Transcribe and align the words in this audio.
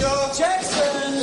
Yo, 0.00 0.30
Jackson. 0.34 1.18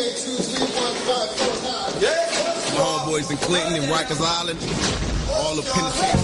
Yeah. 2.02 2.80
All 2.80 3.06
boys 3.10 3.30
in 3.32 3.38
Clinton 3.38 3.74
and 3.76 3.86
Rikers 3.86 4.22
Island. 4.22 4.60
All 5.32 5.58
of 5.58 5.66
Tennessee. 5.66 6.18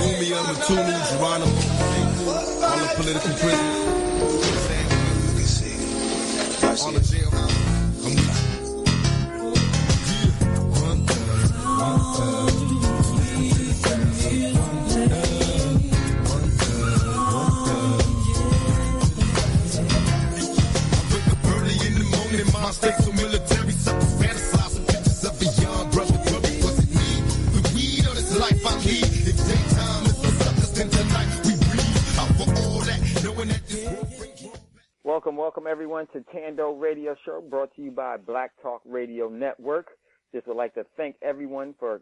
Mumia, 0.00 0.40
Mutulu, 0.44 0.94
Geronimo. 1.10 1.52
All 2.64 2.78
the 2.78 2.86
political 2.96 3.32
prisoners. 3.38 3.90
All 6.82 6.92
the 6.92 7.00
jailhouse. 7.00 7.50
My 11.80 11.98
stakes 12.14 12.50
so 12.50 12.59
military, 23.20 23.72
pictures 24.86 25.24
of 25.24 25.36
a 25.40 25.48
young 25.60 25.90
brother. 25.90 26.18
Wasn't 26.64 26.90
me. 26.90 27.10
The 27.52 27.62
weed 27.74 28.06
of 28.06 28.14
this 28.16 28.32
life 28.38 28.64
I 28.64 28.74
lead. 28.80 29.04
If 29.28 29.36
daytime 29.36 30.04
is 30.06 30.18
the 30.22 30.30
suckers, 30.40 30.72
then 30.72 30.88
tonight 30.88 31.28
we 31.44 31.52
breathe. 31.68 32.00
For 32.38 32.48
all 32.64 32.80
that, 32.80 33.00
knowing 33.24 33.48
that 33.48 33.66
this 33.68 33.84
world 33.84 34.58
Welcome, 35.04 35.36
welcome 35.36 35.66
everyone 35.66 36.06
to 36.14 36.20
Thando 36.34 36.80
Radio 36.80 37.14
Show 37.24 37.42
brought 37.42 37.74
to 37.76 37.82
you 37.82 37.90
by 37.90 38.16
Black 38.16 38.52
Talk 38.62 38.80
Radio 38.86 39.28
Network. 39.28 39.88
Just 40.32 40.46
would 40.46 40.56
like 40.56 40.74
to 40.74 40.86
thank 40.96 41.16
everyone 41.20 41.74
for 41.78 42.00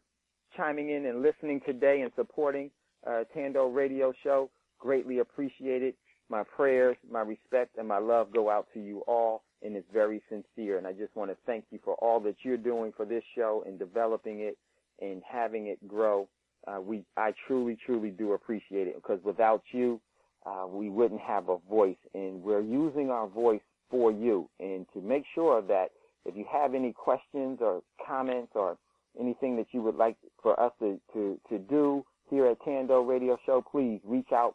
chiming 0.56 0.90
in 0.90 1.06
and 1.06 1.22
listening 1.22 1.60
today 1.66 2.02
and 2.02 2.12
supporting 2.14 2.70
uh, 3.06 3.24
Thando 3.34 3.74
Radio 3.74 4.12
Show. 4.22 4.50
Greatly 4.78 5.18
appreciated. 5.18 5.94
My 6.30 6.42
prayers, 6.44 6.96
my 7.10 7.20
respect, 7.22 7.78
and 7.78 7.88
my 7.88 7.98
love 7.98 8.32
go 8.32 8.50
out 8.50 8.66
to 8.74 8.80
you 8.80 9.02
all, 9.08 9.42
and 9.62 9.76
it's 9.76 9.88
very 9.92 10.22
sincere. 10.28 10.78
And 10.78 10.86
I 10.86 10.92
just 10.92 11.14
want 11.16 11.30
to 11.30 11.36
thank 11.46 11.64
you 11.70 11.78
for 11.84 11.94
all 11.94 12.20
that 12.20 12.36
you're 12.42 12.56
doing 12.56 12.92
for 12.96 13.04
this 13.04 13.24
show 13.36 13.64
and 13.66 13.78
developing 13.78 14.40
it 14.40 14.56
and 15.00 15.22
having 15.28 15.66
it 15.66 15.86
grow. 15.86 16.28
Uh, 16.66 16.80
we, 16.80 17.04
I 17.16 17.32
truly, 17.46 17.78
truly 17.86 18.10
do 18.10 18.32
appreciate 18.32 18.88
it 18.88 18.94
because 18.96 19.20
without 19.24 19.62
you, 19.72 20.00
uh, 20.46 20.66
we 20.66 20.88
wouldn't 20.88 21.20
have 21.20 21.48
a 21.48 21.58
voice, 21.68 21.96
and 22.14 22.42
we're 22.42 22.60
using 22.62 23.10
our 23.10 23.26
voice 23.26 23.60
for 23.90 24.10
you. 24.10 24.48
And 24.60 24.86
to 24.94 25.00
make 25.00 25.24
sure 25.34 25.62
that 25.62 25.88
if 26.24 26.36
you 26.36 26.44
have 26.50 26.74
any 26.74 26.92
questions 26.92 27.58
or 27.60 27.82
comments 28.06 28.52
or 28.54 28.76
anything 29.18 29.56
that 29.56 29.66
you 29.72 29.82
would 29.82 29.96
like 29.96 30.16
for 30.42 30.58
us 30.60 30.72
to, 30.80 31.00
to, 31.12 31.38
to 31.48 31.58
do 31.58 32.04
here 32.30 32.46
at 32.46 32.60
Thando 32.60 33.06
Radio 33.06 33.38
Show, 33.46 33.64
please 33.70 34.00
reach 34.04 34.28
out 34.32 34.54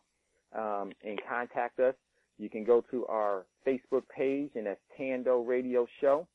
um, 0.55 0.91
and 1.03 1.19
contact 1.27 1.79
us. 1.79 1.95
You 2.43 2.49
can 2.49 2.65
go 2.65 2.83
to 2.91 3.05
our 3.05 3.45
Facebook 3.65 4.03
page, 4.13 4.49
and 4.55 4.65
that's 4.65 4.81
Thando 4.99 5.47
Radio 5.47 5.87
Show, 6.01 6.27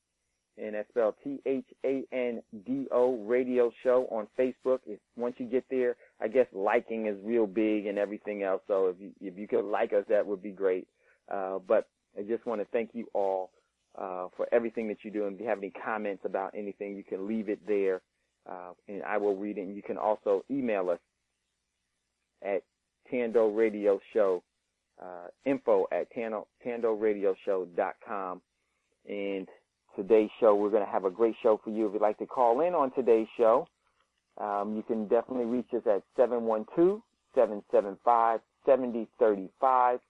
and 0.56 0.74
that's 0.74 0.88
spelled 0.88 1.16
T-H-A-N-D-O 1.22 3.14
Radio 3.26 3.70
Show 3.82 4.08
on 4.10 4.26
Facebook. 4.38 4.78
If, 4.86 4.98
once 5.18 5.34
you 5.36 5.44
get 5.44 5.66
there, 5.70 5.96
I 6.18 6.28
guess 6.28 6.46
liking 6.54 7.08
is 7.08 7.18
real 7.22 7.46
big 7.46 7.84
and 7.84 7.98
everything 7.98 8.42
else. 8.42 8.62
So 8.66 8.86
if 8.86 8.96
you, 8.98 9.10
if 9.20 9.36
you 9.38 9.46
could 9.46 9.66
like 9.66 9.92
us, 9.92 10.04
that 10.08 10.26
would 10.26 10.42
be 10.42 10.50
great. 10.50 10.88
Uh, 11.30 11.58
but 11.68 11.86
I 12.18 12.22
just 12.22 12.46
want 12.46 12.62
to 12.62 12.66
thank 12.72 12.94
you 12.94 13.06
all 13.12 13.50
uh, 13.98 14.28
for 14.34 14.48
everything 14.50 14.88
that 14.88 15.04
you 15.04 15.10
do. 15.10 15.26
And 15.26 15.34
if 15.34 15.42
you 15.42 15.46
have 15.46 15.58
any 15.58 15.72
comments 15.84 16.22
about 16.24 16.54
anything, 16.56 16.96
you 16.96 17.04
can 17.04 17.28
leave 17.28 17.50
it 17.50 17.60
there, 17.66 18.00
uh, 18.48 18.72
and 18.88 19.02
I 19.02 19.18
will 19.18 19.36
read 19.36 19.58
it. 19.58 19.66
And 19.66 19.76
you 19.76 19.82
can 19.82 19.98
also 19.98 20.42
email 20.50 20.88
us 20.88 21.00
at 22.42 22.62
Thando 23.12 23.54
Radio 23.54 24.00
Show, 24.14 24.42
uh, 25.02 25.28
info 25.44 25.86
at 25.92 26.08
Thando, 26.14 26.46
ThandoRadioShow.com. 26.66 28.40
And 29.08 29.48
today's 29.96 30.30
show, 30.40 30.54
we're 30.54 30.70
going 30.70 30.84
to 30.84 30.90
have 30.90 31.04
a 31.04 31.10
great 31.10 31.34
show 31.42 31.60
for 31.62 31.70
you. 31.70 31.86
If 31.86 31.92
you'd 31.94 32.02
like 32.02 32.18
to 32.18 32.26
call 32.26 32.60
in 32.60 32.74
on 32.74 32.92
today's 32.92 33.28
show, 33.36 33.66
um, 34.38 34.76
you 34.76 34.82
can 34.82 35.08
definitely 35.08 35.46
reach 35.46 35.72
us 35.74 35.82
at 35.86 36.02
712-775-7035. 37.36 40.00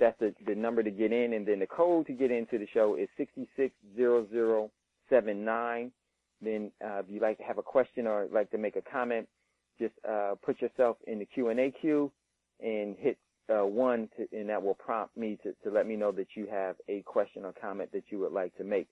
That's 0.00 0.18
the, 0.18 0.34
the 0.46 0.54
number 0.54 0.82
to 0.82 0.90
get 0.90 1.12
in. 1.12 1.34
And 1.34 1.46
then 1.46 1.58
the 1.60 1.66
code 1.66 2.06
to 2.06 2.12
get 2.12 2.30
into 2.30 2.58
the 2.58 2.66
show 2.72 2.96
is 2.96 3.08
660079. 3.16 5.92
Then 6.40 6.72
uh, 6.84 6.98
if 6.98 7.06
you'd 7.08 7.22
like 7.22 7.38
to 7.38 7.44
have 7.44 7.58
a 7.58 7.62
question 7.62 8.08
or 8.08 8.26
like 8.32 8.50
to 8.50 8.58
make 8.58 8.74
a 8.74 8.82
comment, 8.82 9.28
just 9.78 9.94
uh, 10.08 10.34
put 10.44 10.60
yourself 10.60 10.96
in 11.06 11.20
the 11.20 11.24
Q&A 11.24 11.70
queue 11.80 12.10
and 12.60 12.96
hit 12.98 13.16
uh, 13.48 13.66
one, 13.66 14.08
to, 14.16 14.26
and 14.38 14.48
that 14.48 14.62
will 14.62 14.74
prompt 14.74 15.16
me 15.16 15.38
to, 15.42 15.52
to 15.64 15.74
let 15.74 15.86
me 15.86 15.96
know 15.96 16.12
that 16.12 16.28
you 16.34 16.46
have 16.50 16.76
a 16.88 17.02
question 17.02 17.44
or 17.44 17.52
comment 17.52 17.90
that 17.92 18.04
you 18.10 18.18
would 18.18 18.32
like 18.32 18.56
to 18.56 18.64
make. 18.64 18.88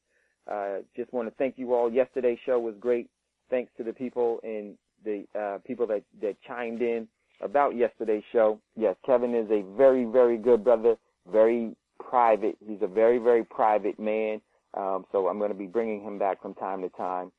Uh, 0.50 0.78
just 0.97 1.12
want 1.12 1.28
to 1.28 1.34
thank 1.37 1.59
you 1.59 1.75
all. 1.75 1.93
Yesterday's 1.93 2.38
show 2.44 2.59
was 2.59 2.75
great. 2.81 3.09
Thanks 3.50 3.71
to 3.77 3.84
the 3.84 3.93
people 3.93 4.41
and 4.43 4.77
the 5.05 5.25
uh, 5.39 5.59
people 5.66 5.87
that, 5.89 6.03
that 6.21 6.37
chimed 6.47 6.83
in 6.83 7.06
about 7.41 7.77
yesterday's 7.77 8.22
show. 8.33 8.60
Yes, 8.77 8.97
Kevin 9.05 9.34
is 9.34 9.50
a 9.50 9.62
very, 9.77 10.05
very 10.05 10.37
good 10.37 10.65
brother, 10.65 10.97
very 11.31 11.75
private. 11.99 12.56
He's 12.66 12.83
a 12.83 12.87
very, 12.87 13.19
very 13.19 13.44
private 13.44 13.99
man. 13.99 14.41
Um, 14.75 15.05
so 15.10 15.28
I'm 15.28 15.39
going 15.39 15.50
to 15.50 15.56
be 15.56 15.66
bringing 15.66 16.03
him 16.03 16.19
back 16.19 16.41
from 16.43 16.55
time 16.55 16.83
to 16.83 16.89
time. 16.91 17.33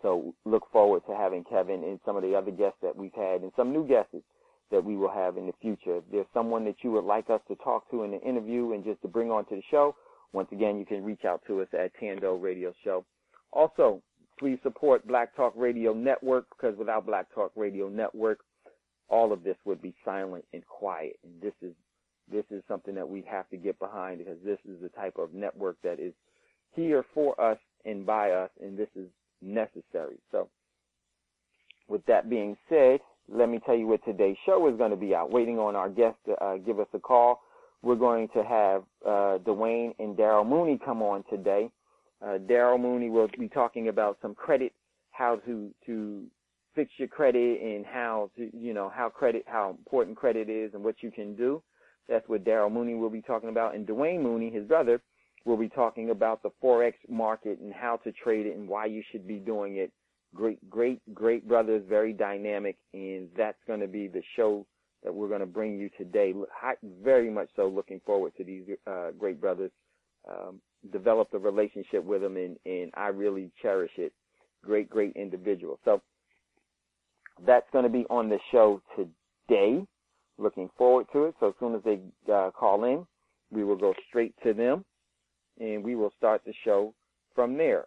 So 0.00 0.34
look 0.44 0.64
forward 0.72 1.02
to 1.06 1.14
having 1.14 1.44
Kevin 1.44 1.84
and 1.84 2.00
some 2.04 2.16
of 2.16 2.22
the 2.22 2.34
other 2.34 2.50
guests 2.50 2.78
that 2.82 2.96
we've 2.96 3.14
had 3.14 3.42
and 3.42 3.52
some 3.56 3.72
new 3.72 3.86
guests 3.86 4.14
that 4.72 4.84
we 4.84 4.96
will 4.96 5.10
have 5.10 5.36
in 5.36 5.46
the 5.46 5.52
future. 5.62 5.98
If 5.98 6.04
there's 6.10 6.26
someone 6.34 6.64
that 6.64 6.76
you 6.82 6.90
would 6.92 7.04
like 7.04 7.30
us 7.30 7.40
to 7.48 7.54
talk 7.56 7.88
to 7.90 8.02
in 8.02 8.14
an 8.14 8.20
interview 8.20 8.72
and 8.72 8.82
just 8.82 9.00
to 9.02 9.08
bring 9.08 9.30
onto 9.30 9.54
the 9.54 9.62
show, 9.70 9.94
once 10.32 10.48
again, 10.50 10.78
you 10.78 10.86
can 10.86 11.04
reach 11.04 11.24
out 11.24 11.42
to 11.46 11.60
us 11.60 11.68
at 11.78 11.92
Thando 12.00 12.42
Radio 12.42 12.72
Show. 12.82 13.04
Also, 13.52 14.02
please 14.38 14.58
support 14.62 15.06
Black 15.06 15.36
Talk 15.36 15.52
Radio 15.56 15.92
Network 15.92 16.46
because 16.50 16.76
without 16.76 17.06
Black 17.06 17.32
Talk 17.34 17.52
Radio 17.54 17.88
Network, 17.88 18.40
all 19.08 19.32
of 19.32 19.44
this 19.44 19.56
would 19.66 19.82
be 19.82 19.94
silent 20.04 20.44
and 20.52 20.66
quiet. 20.66 21.18
And 21.22 21.40
this 21.40 21.52
is 21.60 21.74
this 22.30 22.44
is 22.50 22.62
something 22.66 22.94
that 22.94 23.08
we 23.08 23.22
have 23.30 23.48
to 23.50 23.56
get 23.56 23.78
behind 23.78 24.18
because 24.18 24.38
this 24.44 24.58
is 24.64 24.80
the 24.80 24.88
type 24.88 25.18
of 25.18 25.34
network 25.34 25.76
that 25.82 26.00
is 26.00 26.14
here 26.70 27.04
for 27.12 27.38
us 27.38 27.58
and 27.84 28.06
by 28.06 28.30
us, 28.30 28.48
and 28.62 28.78
this 28.78 28.88
is 28.96 29.08
necessary. 29.42 30.18
So, 30.30 30.48
with 31.88 32.06
that 32.06 32.30
being 32.30 32.56
said, 32.68 33.00
let 33.28 33.48
me 33.48 33.60
tell 33.64 33.76
you 33.76 33.86
what 33.86 34.04
today's 34.04 34.36
show 34.44 34.68
is 34.68 34.76
going 34.76 34.90
to 34.90 34.96
be 34.96 35.14
out. 35.14 35.30
Waiting 35.30 35.58
on 35.58 35.76
our 35.76 35.88
guest 35.88 36.16
to 36.26 36.32
uh, 36.44 36.56
give 36.58 36.80
us 36.80 36.86
a 36.94 36.98
call. 36.98 37.42
We're 37.82 37.96
going 37.96 38.28
to 38.34 38.44
have 38.44 38.82
uh, 39.04 39.38
Dwayne 39.44 39.92
and 39.98 40.16
Daryl 40.16 40.48
Mooney 40.48 40.78
come 40.84 41.02
on 41.02 41.24
today. 41.28 41.70
Uh, 42.22 42.38
Daryl 42.38 42.80
Mooney 42.80 43.10
will 43.10 43.28
be 43.38 43.48
talking 43.48 43.88
about 43.88 44.18
some 44.22 44.34
credit, 44.34 44.72
how 45.10 45.36
to 45.46 45.70
to 45.86 46.24
fix 46.74 46.90
your 46.96 47.08
credit, 47.08 47.60
and 47.60 47.84
how 47.84 48.30
to 48.36 48.50
you 48.56 48.72
know 48.72 48.90
how 48.94 49.08
credit, 49.08 49.44
how 49.46 49.70
important 49.70 50.16
credit 50.16 50.48
is, 50.48 50.74
and 50.74 50.84
what 50.84 50.96
you 51.02 51.10
can 51.10 51.34
do. 51.34 51.62
That's 52.08 52.28
what 52.28 52.44
Daryl 52.44 52.70
Mooney 52.70 52.94
will 52.94 53.10
be 53.10 53.22
talking 53.22 53.48
about, 53.48 53.74
and 53.74 53.86
Dwayne 53.86 54.22
Mooney, 54.22 54.50
his 54.50 54.64
brother, 54.64 55.00
will 55.44 55.56
be 55.56 55.68
talking 55.68 56.10
about 56.10 56.42
the 56.42 56.50
forex 56.62 56.94
market 57.08 57.58
and 57.60 57.72
how 57.72 57.96
to 58.04 58.12
trade 58.12 58.46
it 58.46 58.56
and 58.56 58.68
why 58.68 58.86
you 58.86 59.02
should 59.10 59.26
be 59.26 59.38
doing 59.38 59.76
it. 59.76 59.92
Great, 60.34 60.70
great, 60.70 61.00
great 61.14 61.46
brothers, 61.46 61.82
very 61.88 62.12
dynamic, 62.12 62.76
and 62.94 63.28
that's 63.36 63.58
going 63.66 63.80
to 63.80 63.86
be 63.86 64.08
the 64.08 64.22
show 64.34 64.66
that 65.04 65.14
we're 65.14 65.28
going 65.28 65.40
to 65.40 65.46
bring 65.46 65.78
you 65.78 65.90
today. 65.98 66.32
Very 67.02 67.30
much 67.30 67.48
so 67.54 67.68
looking 67.68 68.00
forward 68.06 68.32
to 68.38 68.44
these 68.44 68.62
uh, 68.86 69.10
great 69.18 69.40
brothers. 69.40 69.70
Um, 70.28 70.60
developed 70.92 71.34
a 71.34 71.38
relationship 71.38 72.04
with 72.04 72.22
them, 72.22 72.36
and, 72.36 72.56
and 72.64 72.90
I 72.94 73.08
really 73.08 73.50
cherish 73.60 73.90
it. 73.98 74.12
Great, 74.64 74.88
great 74.88 75.12
individual. 75.16 75.78
So 75.84 76.00
that's 77.46 77.66
going 77.72 77.84
to 77.84 77.90
be 77.90 78.06
on 78.08 78.28
the 78.28 78.38
show 78.50 78.80
today. 78.96 79.84
Looking 80.38 80.70
forward 80.78 81.06
to 81.12 81.24
it. 81.24 81.34
So 81.40 81.48
as 81.48 81.54
soon 81.60 81.74
as 81.74 81.82
they 81.84 82.00
uh, 82.32 82.50
call 82.52 82.84
in, 82.84 83.06
we 83.50 83.64
will 83.64 83.76
go 83.76 83.92
straight 84.08 84.34
to 84.44 84.54
them, 84.54 84.84
and 85.60 85.84
we 85.84 85.94
will 85.94 86.12
start 86.16 86.42
the 86.46 86.54
show 86.64 86.94
from 87.34 87.56
there. 87.56 87.86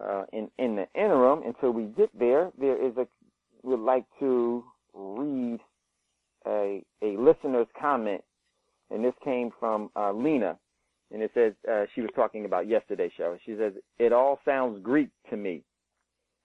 Uh, 0.00 0.24
in 0.32 0.50
in 0.58 0.76
the 0.76 0.86
interim, 0.94 1.42
until 1.44 1.70
we 1.70 1.84
get 1.84 2.10
there, 2.18 2.50
there 2.58 2.76
is 2.76 2.96
a 2.96 3.06
would 3.62 3.80
like 3.80 4.04
to 4.20 4.62
read 4.94 5.58
a 6.46 6.84
a 7.02 7.16
listener's 7.16 7.66
comment, 7.80 8.22
and 8.90 9.04
this 9.04 9.14
came 9.24 9.50
from 9.58 9.90
uh, 9.96 10.12
Lena. 10.12 10.58
and 11.10 11.22
it 11.22 11.30
says 11.34 11.54
uh, 11.70 11.84
she 11.94 12.00
was 12.00 12.10
talking 12.14 12.44
about 12.44 12.68
yesterday's 12.68 13.12
show. 13.16 13.36
She 13.44 13.56
says 13.56 13.72
it 13.98 14.12
all 14.12 14.38
sounds 14.44 14.82
Greek 14.82 15.08
to 15.30 15.36
me. 15.36 15.62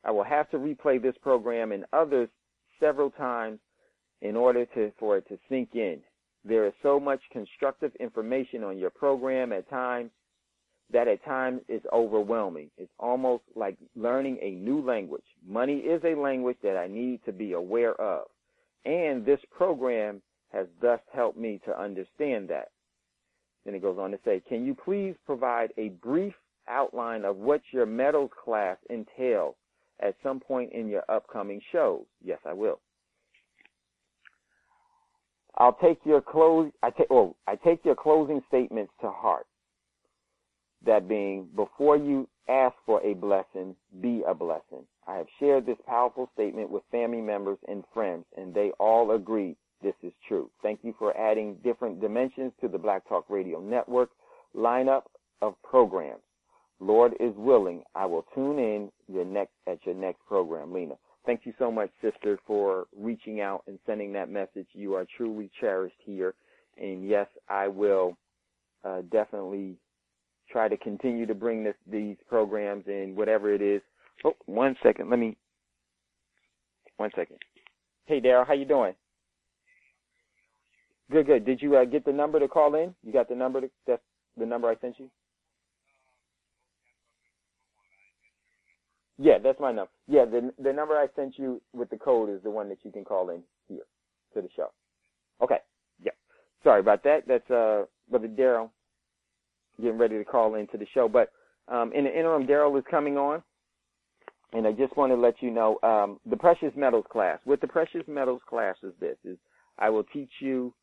I 0.04 0.12
will 0.12 0.24
have 0.24 0.50
to 0.52 0.58
replay 0.58 1.02
this 1.02 1.16
program 1.22 1.72
and 1.72 1.86
others 1.94 2.30
several 2.80 3.12
times 3.12 3.60
in 4.22 4.36
order 4.36 4.66
to 4.66 4.92
for 4.98 5.18
it 5.18 5.28
to 5.28 5.38
sink 5.50 5.70
in. 5.76 6.00
There 6.44 6.66
is 6.66 6.74
so 6.82 7.00
much 7.00 7.22
constructive 7.32 7.92
information 8.00 8.64
on 8.64 8.78
your 8.78 8.90
program 8.90 9.52
at 9.52 9.70
times 9.70 10.10
that 10.94 11.08
at 11.08 11.24
times 11.24 11.62
is 11.68 11.82
overwhelming. 11.94 12.70
It's 12.78 12.92
almost 13.00 13.44
like 13.56 13.78
learning 13.96 14.40
a 14.42 14.52
new 14.52 14.82
language. 14.82 15.24
Money 15.48 15.78
is 15.78 16.02
a 16.04 16.20
language 16.20 16.58
that 16.64 16.78
I 16.78 16.88
need 16.88 17.22
to 17.26 17.32
be 17.32 17.54
aware 17.54 17.94
of. 18.00 18.28
And 18.86 19.26
this 19.26 19.40
program 19.56 20.22
has 20.52 20.68
thus 20.82 21.00
helped 21.14 21.38
me 21.38 21.62
to 21.66 21.80
understand 21.80 22.50
that. 22.50 22.70
Then 23.66 23.76
it 23.76 23.82
goes 23.82 23.98
on 24.00 24.12
to 24.12 24.20
say, 24.26 24.42
can 24.48 24.66
you 24.66 24.76
please 24.76 25.16
provide 25.26 25.72
a 25.78 25.90
brief 25.90 26.34
outline 26.68 27.26
of 27.26 27.38
what 27.38 27.62
your 27.72 27.86
metals 27.86 28.32
class 28.44 28.78
entails 28.90 29.56
at 30.00 30.16
some 30.24 30.40
point 30.40 30.74
in 30.74 30.88
your 30.88 31.04
upcoming 31.10 31.62
shows? 31.72 32.04
Yes, 32.24 32.40
I 32.46 32.54
will. 32.54 32.80
I'll 35.58 35.78
take 35.82 36.00
your 36.06 36.22
close. 36.22 36.72
I 36.82 36.90
take. 36.90 37.08
Oh, 37.12 37.36
I 37.48 37.56
take 37.56 37.84
your 37.86 37.96
closing 37.96 38.42
statements 38.48 38.92
to 39.02 39.12
heart. 39.12 39.46
That 40.86 41.08
being, 41.08 41.48
before 41.56 41.96
you 41.96 42.28
ask 42.50 42.76
for 42.86 43.02
a 43.04 43.14
blessing, 43.14 43.76
be 44.02 44.24
a 44.28 44.34
blessing. 44.34 44.86
I 45.08 45.16
have 45.18 45.28
shared 45.40 45.66
this 45.66 45.78
powerful 45.88 46.30
statement 46.34 46.70
with 46.70 46.84
family 46.92 47.22
members 47.22 47.60
and 47.68 47.84
friends, 47.94 48.26
and 48.38 48.54
they 48.54 48.72
all 48.80 49.12
agree 49.12 49.56
this 49.82 49.96
is 50.04 50.14
true. 50.28 50.50
Thank 50.62 50.80
you 50.84 50.94
for 50.98 51.16
adding 51.18 51.58
different 51.64 52.02
dimensions 52.02 52.52
to 52.62 52.68
the 52.68 52.78
Black 52.78 53.08
Talk 53.08 53.26
Radio 53.30 53.60
Network 53.60 54.10
lineup 54.56 55.04
of 55.42 55.56
programs. 55.64 56.22
Lord 56.80 57.14
is 57.20 57.34
willing, 57.36 57.84
I 57.94 58.06
will 58.06 58.26
tune 58.34 58.58
in 58.58 58.92
your 59.08 59.26
next 59.26 59.54
at 59.68 59.86
your 59.86 59.96
next 59.96 60.26
program, 60.28 60.74
Lena. 60.74 60.96
Thank 61.26 61.42
you 61.46 61.54
so 61.60 61.72
much, 61.72 61.92
sister, 62.02 62.40
for 62.48 62.86
reaching 62.98 63.42
out 63.42 63.64
and 63.68 63.78
sending 63.86 64.12
that 64.14 64.30
message. 64.30 64.66
You 64.74 64.96
are 64.96 65.06
truly 65.18 65.52
cherished 65.60 66.00
here. 66.04 66.34
And 66.78 67.08
yes, 67.08 67.28
I 67.48 67.68
will 67.68 68.18
uh, 68.84 69.02
definitely 69.12 69.78
try 70.52 70.68
to 70.68 70.78
continue 70.78 71.26
to 71.26 71.36
bring 71.36 71.64
this, 71.64 71.76
these 71.90 72.18
programs 72.28 72.86
and 72.88 73.16
whatever 73.16 73.54
it 73.54 73.62
is. 73.62 73.82
Oh, 74.26 74.36
one 74.46 74.76
second. 74.84 75.10
Let 75.10 75.20
me. 75.20 75.38
One 76.98 77.12
second. 77.16 77.38
Hey, 78.06 78.22
Daryl, 78.22 78.46
how 78.46 78.54
you 78.54 78.66
doing? 78.66 78.94
Good, 81.12 81.26
good. 81.26 81.46
Did 81.46 81.62
you 81.62 81.76
uh, 81.76 81.86
get 81.86 82.06
the 82.06 82.14
number 82.14 82.40
to 82.40 82.48
call 82.48 82.76
in? 82.76 82.94
You 83.04 83.12
got 83.12 83.28
the 83.28 83.36
number? 83.36 83.62
To, 83.62 83.70
that's 83.88 84.02
the 84.38 84.46
number 84.46 84.70
I 84.70 84.76
sent 84.80 85.00
you. 85.00 85.10
Yeah, 89.18 89.38
that's 89.38 89.60
my 89.60 89.72
number. 89.72 89.92
Yeah, 90.08 90.26
the 90.26 90.52
the 90.62 90.74
number 90.74 90.96
I 90.96 91.08
sent 91.16 91.38
you 91.38 91.62
with 91.74 91.90
the 91.90 91.98
code 91.98 92.30
is 92.30 92.42
the 92.44 92.50
one 92.50 92.70
that 92.70 92.80
you 92.84 92.92
can 92.92 93.04
call 93.04 93.30
in 93.30 93.42
here 93.68 93.84
to 94.34 94.42
the 94.42 94.50
show. 94.56 94.72
Okay. 95.44 95.58
Yeah. 96.02 96.14
Sorry 96.64 96.80
about 96.80 97.04
that. 97.04 97.28
That's 97.28 97.50
uh 97.52 97.86
brother 98.10 98.28
Daryl 98.28 98.70
getting 99.82 99.98
ready 99.98 100.18
to 100.18 100.26
call 100.26 100.56
into 100.56 100.78
the 100.78 100.88
show. 100.94 101.08
But 101.08 101.32
um 101.68 101.92
in 101.94 102.06
the 102.06 102.18
interim 102.18 102.48
Daryl 102.48 102.78
is 102.78 102.86
coming 102.90 103.18
on. 103.18 103.44
And 104.54 104.68
I 104.68 104.74
just 104.74 104.98
want 104.98 105.14
to 105.14 105.16
let 105.16 105.42
you 105.42 105.52
know, 105.52 105.80
um 105.84 106.20
the 106.30 106.38
precious 106.38 106.74
metals 106.76 107.06
class. 107.12 107.40
With 107.46 107.62
the 107.62 107.68
precious 107.68 108.04
metals 108.08 108.42
class 108.50 108.76
is 108.84 108.94
this 109.00 109.18
is 109.24 109.38
I 109.78 109.90
will 109.90 110.04
teach 110.04 110.32
you 110.40 110.74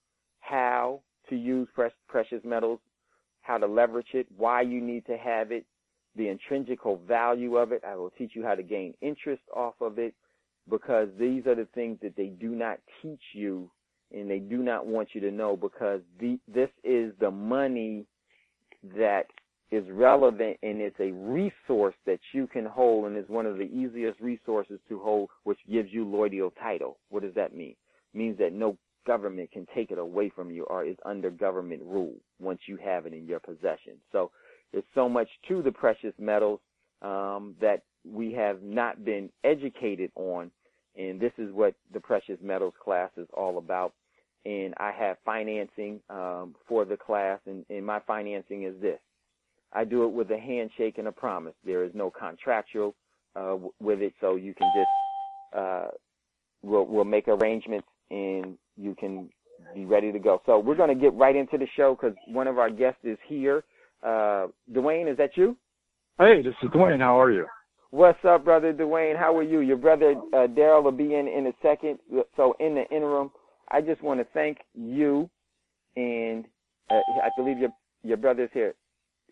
how 0.41 1.01
to 1.29 1.37
use 1.37 1.69
precious 2.09 2.41
metals, 2.45 2.81
how 3.43 3.59
to 3.59 3.67
leverage 3.67 4.15
it, 4.15 4.27
why 4.37 4.63
you 4.63 4.81
need 4.81 5.05
to 5.07 5.17
have 5.17 5.53
it, 5.53 5.67
the 6.17 6.29
intrinsical 6.29 6.97
value 7.07 7.57
of 7.57 7.73
it. 7.73 7.83
I 7.87 7.97
will 7.97 8.11
teach 8.11 8.33
you 8.35 8.45
how 8.45 8.55
to 8.55 8.63
gain 8.63 8.95
interest 9.01 9.43
off 9.55 9.75
of 9.81 9.99
it 9.99 10.15
because 10.69 11.09
these 11.19 11.47
are 11.47 11.55
the 11.55 11.69
things 11.75 11.99
that 12.03 12.17
they 12.17 12.27
do 12.27 12.51
not 12.51 12.79
teach 13.03 13.23
you 13.35 13.71
and 14.13 14.31
they 14.31 14.39
do 14.39 14.59
not 14.59 14.87
want 14.87 15.09
you 15.13 15.21
to 15.21 15.31
know 15.31 15.57
because 15.57 16.01
the, 16.19 16.39
this 16.53 16.71
is 16.83 17.13
the 17.21 17.31
money 17.31 18.07
that 18.97 19.27
is 19.71 19.85
relevant 19.91 20.57
and 20.63 20.81
it's 20.81 20.99
a 20.99 21.13
resource 21.13 21.95
that 22.07 22.21
you 22.33 22.47
can 22.47 22.65
hold 22.65 23.07
and 23.07 23.17
is 23.19 23.29
one 23.29 23.45
of 23.45 23.59
the 23.59 23.65
easiest 23.65 24.19
resources 24.21 24.81
to 24.89 24.99
hold 24.99 25.29
which 25.45 25.59
gives 25.71 25.93
you 25.93 26.07
loyal 26.07 26.51
title. 26.63 26.99
What 27.11 27.23
does 27.23 27.35
that 27.35 27.55
mean? 27.55 27.75
It 28.15 28.19
means 28.19 28.39
that 28.39 28.53
no 28.53 28.79
government 29.07 29.51
can 29.53 29.67
take 29.75 29.91
it 29.91 29.99
away 29.99 30.31
from 30.35 30.51
you 30.51 30.65
or 30.65 30.85
is 30.85 30.97
under 31.05 31.31
government 31.31 31.83
rule 31.85 32.15
once 32.41 32.61
you 32.67 32.79
have 32.83 33.07
it 33.07 33.13
in 33.13 33.27
your 33.27 33.41
possession. 33.41 33.95
So 34.13 34.31
there's 34.73 34.85
so 34.95 35.09
much 35.09 35.29
to 35.49 35.63
the 35.63 35.73
precious 35.73 36.15
metals 36.19 36.61
um, 37.03 37.55
that 37.61 37.83
we 38.05 38.33
have 38.33 38.63
not 38.63 39.05
been 39.05 39.31
educated 39.45 40.11
on, 40.15 40.51
and 40.97 41.21
this 41.21 41.33
is 41.39 41.53
what 41.53 41.75
the 41.93 42.01
precious 42.01 42.39
metals 42.43 42.75
class 42.83 43.11
is 43.17 43.27
all 43.35 43.59
about. 43.59 43.93
And 44.45 44.75
I 44.79 44.93
have 44.93 45.17
financing 45.25 46.01
um, 46.09 46.55
for 46.67 46.85
the 46.85 46.97
class, 46.97 47.41
and, 47.47 47.67
and 47.69 47.85
my 47.85 48.01
financing 48.07 48.65
is 48.65 48.75
this: 48.81 49.01
I 49.73 49.85
do 49.85 50.05
it 50.05 50.13
with 50.13 50.31
a 50.31 50.39
handshake 50.39 50.99
and 50.99 51.09
a 51.09 51.13
promise. 51.13 51.55
There 51.65 51.85
is 51.85 51.91
no 51.95 52.11
contractual 52.11 52.95
uh, 53.37 53.51
w- 53.51 53.73
with 53.81 54.01
it, 54.01 54.15
so 54.21 54.37
you 54.37 54.55
can 54.55 54.71
just 54.75 55.59
uh, 55.59 55.89
we'll, 56.63 56.87
we'll 56.87 57.05
make 57.05 57.29
arrangements 57.29 57.87
and 58.11 58.57
you 58.77 58.95
can 58.95 59.29
be 59.75 59.85
ready 59.85 60.13
to 60.13 60.19
go. 60.19 60.41
So 60.47 60.59
we're 60.59 60.77
going 60.77 60.97
to 60.97 61.01
get 61.01 61.15
right 61.15 61.37
into 61.37 61.59
the 61.59 61.67
show 61.77 61.97
because 62.01 62.17
one 62.29 62.47
of 62.47 62.59
our 62.59 62.71
guests 62.71 63.01
is 63.05 63.19
here. 63.27 63.65
Uh, 64.03 64.47
Dwayne, 64.73 65.11
is 65.11 65.17
that 65.19 65.37
you? 65.37 65.57
Hey, 66.19 66.43
this 66.43 66.55
is 66.63 66.71
Dwayne. 66.71 67.01
How 67.01 67.21
are 67.21 67.31
you? 67.31 67.47
What's 67.91 68.23
up, 68.25 68.45
brother 68.45 68.73
Dwayne? 68.73 69.19
How 69.19 69.37
are 69.37 69.43
you? 69.43 69.61
Your 69.61 69.77
brother 69.77 70.15
uh, 70.33 70.47
Daryl 70.47 70.85
will 70.85 70.93
be 70.93 71.15
in 71.15 71.27
in 71.27 71.47
a 71.47 71.53
second. 71.63 71.99
So 72.37 72.55
in 72.61 72.75
the 72.75 72.85
interim, 72.95 73.31
I 73.71 73.81
just 73.81 74.03
want 74.03 74.21
to 74.21 74.27
thank 74.33 74.59
you, 74.75 75.29
and 75.97 76.45
uh, 76.91 76.95
I 77.23 77.29
believe 77.37 77.59
your 77.59 77.71
your 78.03 78.17
brother's 78.17 78.51
here. 78.53 78.75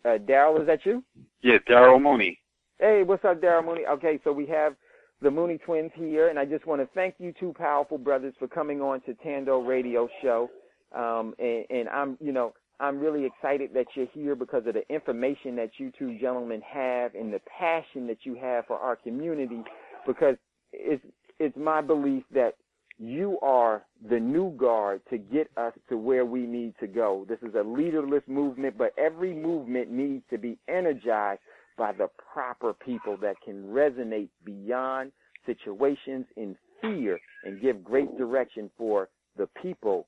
Uh, 0.05 0.19
Daryl, 0.19 0.61
is 0.61 0.67
that 0.67 0.85
you? 0.85 1.03
Yeah, 1.43 1.59
Daryl 1.69 2.01
Mooney. 2.01 2.39
Hey, 2.79 3.03
what's 3.05 3.25
up, 3.25 3.41
Daryl 3.41 3.65
Mooney? 3.65 3.87
Okay, 3.87 4.21
so 4.23 4.33
we 4.33 4.47
have 4.47 4.75
the 5.23 5.31
Mooney 5.31 5.59
twins 5.59 5.91
here, 5.95 6.29
and 6.29 6.39
I 6.39 6.45
just 6.45 6.67
want 6.67 6.83
to 6.83 6.89
thank 6.95 7.15
you 7.19 7.33
two 7.39 7.55
powerful 7.57 7.99
brothers 7.99 8.35
for 8.39 8.47
coming 8.47 8.81
on 8.81 9.01
to 9.03 9.15
Thando 9.15 9.67
Radio 9.67 10.09
Show. 10.23 10.51
Um, 10.95 11.35
and, 11.39 11.65
and 11.71 11.89
I'm, 11.89 12.19
you 12.21 12.33
know, 12.33 12.53
I'm 12.79 13.01
really 13.01 13.25
excited 13.25 13.71
that 13.75 13.87
you're 13.95 14.07
here 14.13 14.37
because 14.37 14.67
of 14.67 14.75
the 14.75 14.87
information 14.93 15.57
that 15.57 15.71
you 15.79 15.91
two 15.99 16.19
gentlemen 16.19 16.61
have 16.61 17.15
and 17.15 17.33
the 17.33 17.41
passion 17.59 18.07
that 18.09 18.19
you 18.25 18.35
have 18.35 18.67
for 18.67 18.79
our 18.79 18.97
community. 18.97 19.63
Because 20.07 20.37
it's 20.73 21.03
it's 21.39 21.57
my 21.57 21.81
belief 21.81 22.23
that 22.35 22.55
you 22.99 23.39
are 23.43 23.85
the 24.11 24.19
new 24.19 24.51
guard 24.57 25.03
to 25.11 25.19
get 25.19 25.51
us 25.57 25.73
to 25.89 25.97
where 25.97 26.25
we 26.25 26.41
need 26.41 26.75
to 26.81 26.87
go. 26.87 27.27
This 27.29 27.39
is 27.43 27.55
a 27.55 27.63
leaderless 27.63 28.23
movement, 28.27 28.79
but 28.79 28.93
every 28.99 29.35
movement 29.35 29.91
needs 29.91 30.25
to 30.31 30.39
be 30.39 30.59
energized 30.69 31.41
by 31.77 31.93
the 31.93 32.09
proper 32.33 32.73
people 32.73 33.17
that 33.19 33.37
can 33.45 33.65
resonate 33.65 34.29
beyond 34.45 35.13
situations 35.45 36.25
in 36.37 36.57
fear 36.81 37.19
and 37.45 37.61
give 37.61 37.85
great 37.85 38.17
direction 38.17 38.71
for 38.79 39.09
the 39.37 39.49
people 39.63 40.07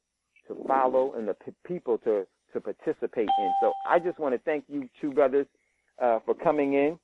to 0.49 0.57
follow 0.67 1.13
and 1.15 1.29
the 1.29 1.35
p- 1.35 1.53
people 1.67 1.99
to 1.99 2.27
to 2.55 2.61
participate 2.63 3.29
in. 3.39 3.53
So 3.61 3.73
I 3.87 3.99
just 3.99 4.19
want 4.19 4.35
to 4.35 4.39
thank 4.39 4.65
you 4.69 4.89
two 5.03 5.13
brothers 5.13 5.47
uh, 6.03 6.21
for 6.25 6.35
coming 6.35 6.73
in, 6.73 6.99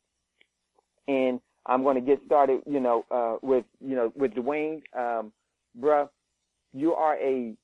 and 1.07 1.39
I'm 1.67 1.83
going 1.83 1.97
to 1.97 2.01
get 2.01 2.19
started. 2.25 2.63
You 2.67 2.81
know, 2.81 3.05
uh, 3.11 3.37
with 3.43 3.67
you 3.81 3.95
know 3.95 4.11
with 4.17 4.33
Dwayne, 4.33 4.81
um, 4.97 5.33
bruh, 5.81 6.09
you 6.73 6.95
are 6.95 7.17
a 7.17 7.55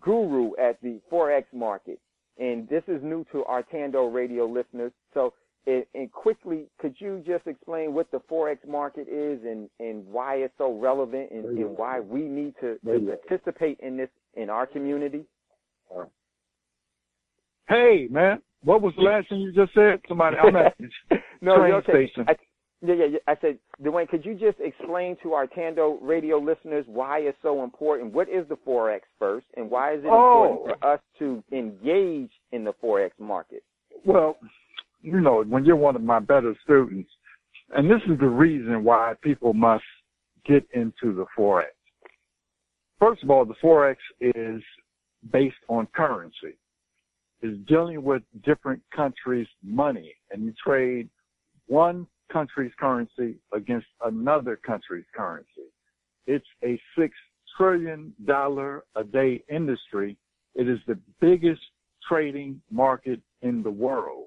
guru 0.00 0.52
at 0.56 0.80
the 0.82 1.00
forex 1.10 1.44
market, 1.52 1.98
and 2.38 2.68
this 2.68 2.82
is 2.88 3.02
new 3.02 3.24
to 3.32 3.44
our 3.44 3.62
Thando 3.62 4.12
radio 4.12 4.46
listeners. 4.46 4.92
So. 5.14 5.34
And 5.66 6.10
quickly, 6.12 6.64
could 6.78 6.94
you 6.98 7.22
just 7.26 7.46
explain 7.46 7.92
what 7.92 8.10
the 8.10 8.20
forex 8.20 8.56
market 8.66 9.06
is 9.06 9.38
and, 9.44 9.68
and 9.78 10.06
why 10.06 10.36
it's 10.36 10.54
so 10.56 10.78
relevant 10.78 11.30
and, 11.30 11.44
and 11.44 11.76
why 11.76 12.00
we 12.00 12.22
need 12.22 12.54
to, 12.62 12.78
to 12.86 13.18
participate 13.28 13.78
in 13.80 13.98
this 13.98 14.08
in 14.34 14.48
our 14.48 14.66
community? 14.66 15.26
Hey, 17.68 18.08
man, 18.10 18.40
what 18.64 18.80
was 18.80 18.94
the 18.96 19.02
last 19.02 19.28
thing 19.28 19.40
you 19.40 19.52
just 19.52 19.74
said? 19.74 20.00
Somebody, 20.08 20.36
I'm 20.38 20.56
at 20.56 20.74
no, 21.42 21.56
train 21.56 21.74
okay. 21.74 21.92
station. 21.92 22.24
I, 22.28 22.36
yeah, 22.80 22.94
yeah, 22.94 23.04
yeah. 23.06 23.18
I 23.26 23.36
said, 23.40 23.58
Dwayne, 23.82 24.08
could 24.08 24.24
you 24.24 24.34
just 24.34 24.58
explain 24.60 25.16
to 25.22 25.32
our 25.32 25.46
Thando 25.46 25.98
radio 26.00 26.38
listeners 26.38 26.84
why 26.86 27.18
it's 27.20 27.38
so 27.42 27.64
important? 27.64 28.12
What 28.12 28.28
is 28.28 28.46
the 28.48 28.56
forex 28.56 29.00
first, 29.18 29.46
and 29.56 29.70
why 29.70 29.94
is 29.94 30.04
it 30.04 30.08
Oh. 30.10 30.44
important 30.44 30.80
for 30.80 30.86
us 30.94 31.00
to 31.18 31.42
engage 31.52 32.30
in 32.52 32.64
the 32.64 32.72
forex 32.82 33.10
market? 33.18 33.62
Well, 34.04 34.36
you 35.02 35.20
know, 35.20 35.42
when 35.44 35.64
you're 35.64 35.76
one 35.76 35.96
of 35.96 36.02
my 36.02 36.18
better 36.20 36.54
students, 36.64 37.10
and 37.70 37.90
this 37.90 38.00
is 38.08 38.18
the 38.18 38.28
reason 38.28 38.82
why 38.84 39.14
people 39.22 39.52
must 39.52 39.84
get 40.46 40.64
into 40.72 41.14
the 41.14 41.26
Forex. 41.36 41.66
First 42.98 43.22
of 43.22 43.30
all, 43.30 43.44
the 43.44 43.54
Forex 43.62 43.96
is 44.20 44.62
based 45.32 45.56
on 45.68 45.86
currency. 45.88 46.56
is 47.40 47.56
dealing 47.68 48.02
with 48.02 48.22
different 48.44 48.82
countries' 48.90 49.46
money 49.62 50.12
and 50.32 50.44
you 50.44 50.52
trade 50.64 51.08
one 51.68 52.04
country's 52.32 52.72
currency 52.78 53.36
against 53.52 53.86
another 54.04 54.56
country's 54.56 55.06
currency. 55.14 55.68
It's 56.26 56.46
a 56.64 56.80
six 56.96 57.14
trillion 57.56 58.12
dollar 58.24 58.84
a 58.96 59.04
day 59.04 59.42
industry. 59.50 60.16
It 60.54 60.68
is 60.68 60.78
the 60.86 60.98
biggest 61.20 61.62
trading 62.08 62.60
market 62.70 63.20
in 63.42 63.62
the 63.62 63.70
world. 63.70 64.26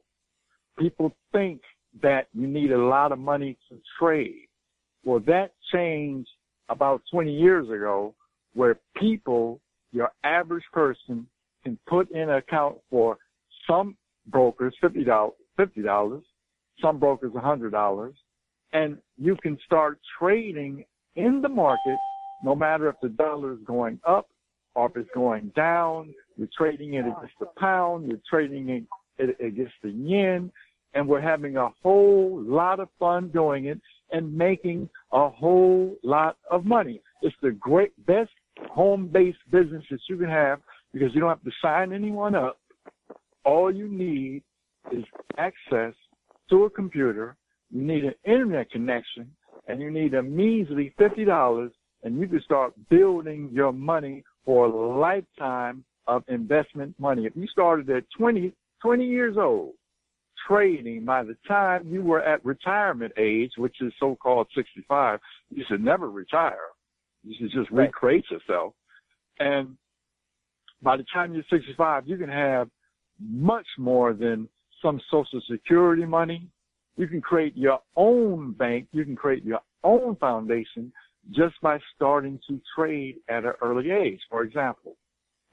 People 0.78 1.14
think 1.32 1.62
that 2.02 2.28
you 2.34 2.48
need 2.48 2.72
a 2.72 2.78
lot 2.78 3.12
of 3.12 3.20
money 3.20 3.58
to 3.70 3.78
trade. 4.00 4.48
Well, 5.04 5.20
that 5.28 5.54
changed 5.74 6.30
about 6.70 7.02
20 7.12 7.32
years 7.32 7.68
ago 7.70 8.16
where 8.54 8.80
people, 8.96 9.60
your 9.92 10.12
average 10.24 10.64
person 10.72 11.28
can 11.64 11.78
put 11.88 12.10
in 12.12 12.30
an 12.30 12.36
account 12.36 12.78
for 12.90 13.18
some 13.68 13.98
brokers 14.28 14.74
$50, 14.82 15.32
$50, 15.60 16.22
some 16.82 17.00
brokers 17.00 17.32
$100, 17.32 18.14
and 18.74 18.98
you 19.18 19.36
can 19.42 19.58
start 19.66 20.00
trading 20.18 20.84
in 21.16 21.42
the 21.42 21.50
market 21.50 21.98
no 22.44 22.56
matter 22.56 22.90
if 22.90 22.96
the 23.02 23.10
dollar 23.10 23.54
is 23.54 23.60
going 23.66 24.00
up 24.08 24.30
or 24.76 24.90
if 24.90 24.98
it's 24.98 25.10
going 25.14 25.52
down. 25.56 26.14
You're 26.38 26.50
trading 26.58 26.96
it 26.96 27.02
against 27.02 27.38
the 27.40 27.48
pound, 27.58 28.08
you're 28.08 28.20
trading 28.30 28.88
it 29.20 29.38
against 29.40 29.74
the 29.84 29.92
yen, 29.92 30.52
and 30.94 31.08
we're 31.08 31.22
having 31.22 31.58
a 31.58 31.70
whole 31.84 32.42
lot 32.42 32.80
of 32.80 32.90
fun 33.00 33.30
doing 33.30 33.66
it 33.66 33.80
and 34.12 34.36
making 34.36 34.90
a 35.12 35.30
whole 35.30 35.96
lot 36.04 36.38
of 36.50 36.66
money. 36.66 37.02
It's 37.22 37.36
the 37.42 37.52
great 37.52 37.94
best 38.06 38.32
home-based 38.70 39.38
business 39.52 39.84
that 39.92 40.00
you 40.10 40.18
can 40.18 40.30
have 40.30 40.60
because 40.94 41.14
you 41.14 41.22
don't 41.22 41.30
have 41.30 41.44
to 41.44 41.52
sign 41.62 41.94
anyone 41.94 42.36
up. 42.36 42.60
All 43.46 43.74
you 43.74 43.88
need 43.88 44.44
is 44.92 45.04
access 45.38 45.94
to 46.52 46.66
a 46.66 46.70
computer. 46.70 47.36
You 47.72 47.82
need 47.82 48.04
an 48.04 48.14
internet 48.26 48.70
connection 48.70 49.32
and 49.68 49.82
you 49.82 49.90
need 49.90 50.14
a 50.14 50.22
measly 50.22 50.94
$50 51.00 51.72
and 52.04 52.20
you 52.20 52.28
can 52.28 52.42
start 52.42 52.74
building 52.90 53.50
your 53.52 53.72
money 53.72 54.24
for 54.46 54.66
a 54.66 55.00
lifetime 55.00 55.84
of 56.08 56.24
investment 56.28 56.94
money. 57.00 57.26
If 57.26 57.34
you 57.36 57.48
started 57.48 57.90
at 57.90 58.04
20, 58.18 58.54
20 58.82 59.06
years 59.06 59.38
old, 59.38 59.74
trading 60.48 61.06
by 61.06 61.24
the 61.24 61.38
time 61.48 61.88
you 61.88 62.02
were 62.02 62.22
at 62.22 62.44
retirement 62.44 63.14
age, 63.18 63.52
which 63.58 63.76
is 63.82 63.94
so-called 64.00 64.48
65, 64.56 65.20
you 65.50 65.64
should 65.68 65.84
never 65.84 66.10
retire. 66.10 66.58
You 67.24 67.36
should 67.38 67.52
just 67.52 67.72
right. 67.72 67.86
recreate 67.86 68.26
yourself. 68.32 68.74
And 69.40 69.78
by 70.82 70.98
the 70.98 71.06
time 71.14 71.34
you're 71.34 71.44
65, 71.50 72.08
you 72.08 72.18
can 72.18 72.30
have 72.30 72.70
much 73.20 73.68
more 73.78 74.14
than 74.14 74.50
some 74.82 75.00
social 75.10 75.42
security 75.50 76.06
money. 76.06 76.48
You 76.98 77.08
can 77.08 77.22
create 77.22 77.56
your 77.56 77.80
own 77.96 78.54
bank. 78.54 78.88
You 78.92 79.06
can 79.06 79.16
create 79.16 79.44
your 79.44 79.62
own 79.84 80.16
foundation 80.18 80.92
just 81.32 81.56
by 81.62 81.80
starting 81.96 82.40
to 82.48 82.60
trade 82.76 83.18
at 83.30 83.46
an 83.46 83.54
early 83.62 83.92
age. 83.92 84.20
For 84.30 84.44
example, 84.44 84.96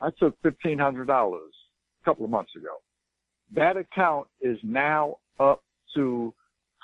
I 0.01 0.11
took 0.19 0.41
$1,500 0.43 1.09
a 1.09 2.05
couple 2.05 2.25
of 2.25 2.31
months 2.31 2.53
ago. 2.57 2.77
That 3.55 3.77
account 3.77 4.29
is 4.41 4.59
now 4.63 5.17
up 5.39 5.63
to 5.95 6.35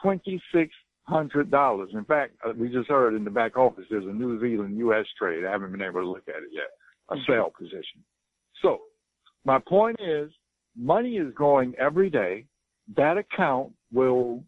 $2,600. 0.05 1.95
In 1.95 2.05
fact, 2.05 2.33
uh, 2.45 2.53
we 2.57 2.69
just 2.69 2.89
heard 2.89 3.15
in 3.15 3.25
the 3.25 3.31
back 3.31 3.57
office 3.57 3.85
there's 3.91 4.07
a 4.07 4.13
New 4.13 4.41
Zealand 4.41 4.77
U.S. 4.79 5.07
trade. 5.19 5.45
I 5.45 5.51
haven't 5.51 5.73
been 5.73 5.83
able 5.83 6.01
to 6.01 6.09
look 6.09 6.29
at 6.29 6.43
it 6.43 6.51
yet. 6.53 6.71
A 7.11 7.17
mm-hmm. 7.17 7.63
position. 7.63 8.03
So 8.63 8.81
my 9.45 9.59
point 9.59 9.97
is 10.01 10.31
money 10.76 11.16
is 11.16 11.33
growing 11.35 11.75
every 11.78 12.11
day. 12.11 12.47
That 12.97 13.16
account 13.16 13.73
will 13.93 14.43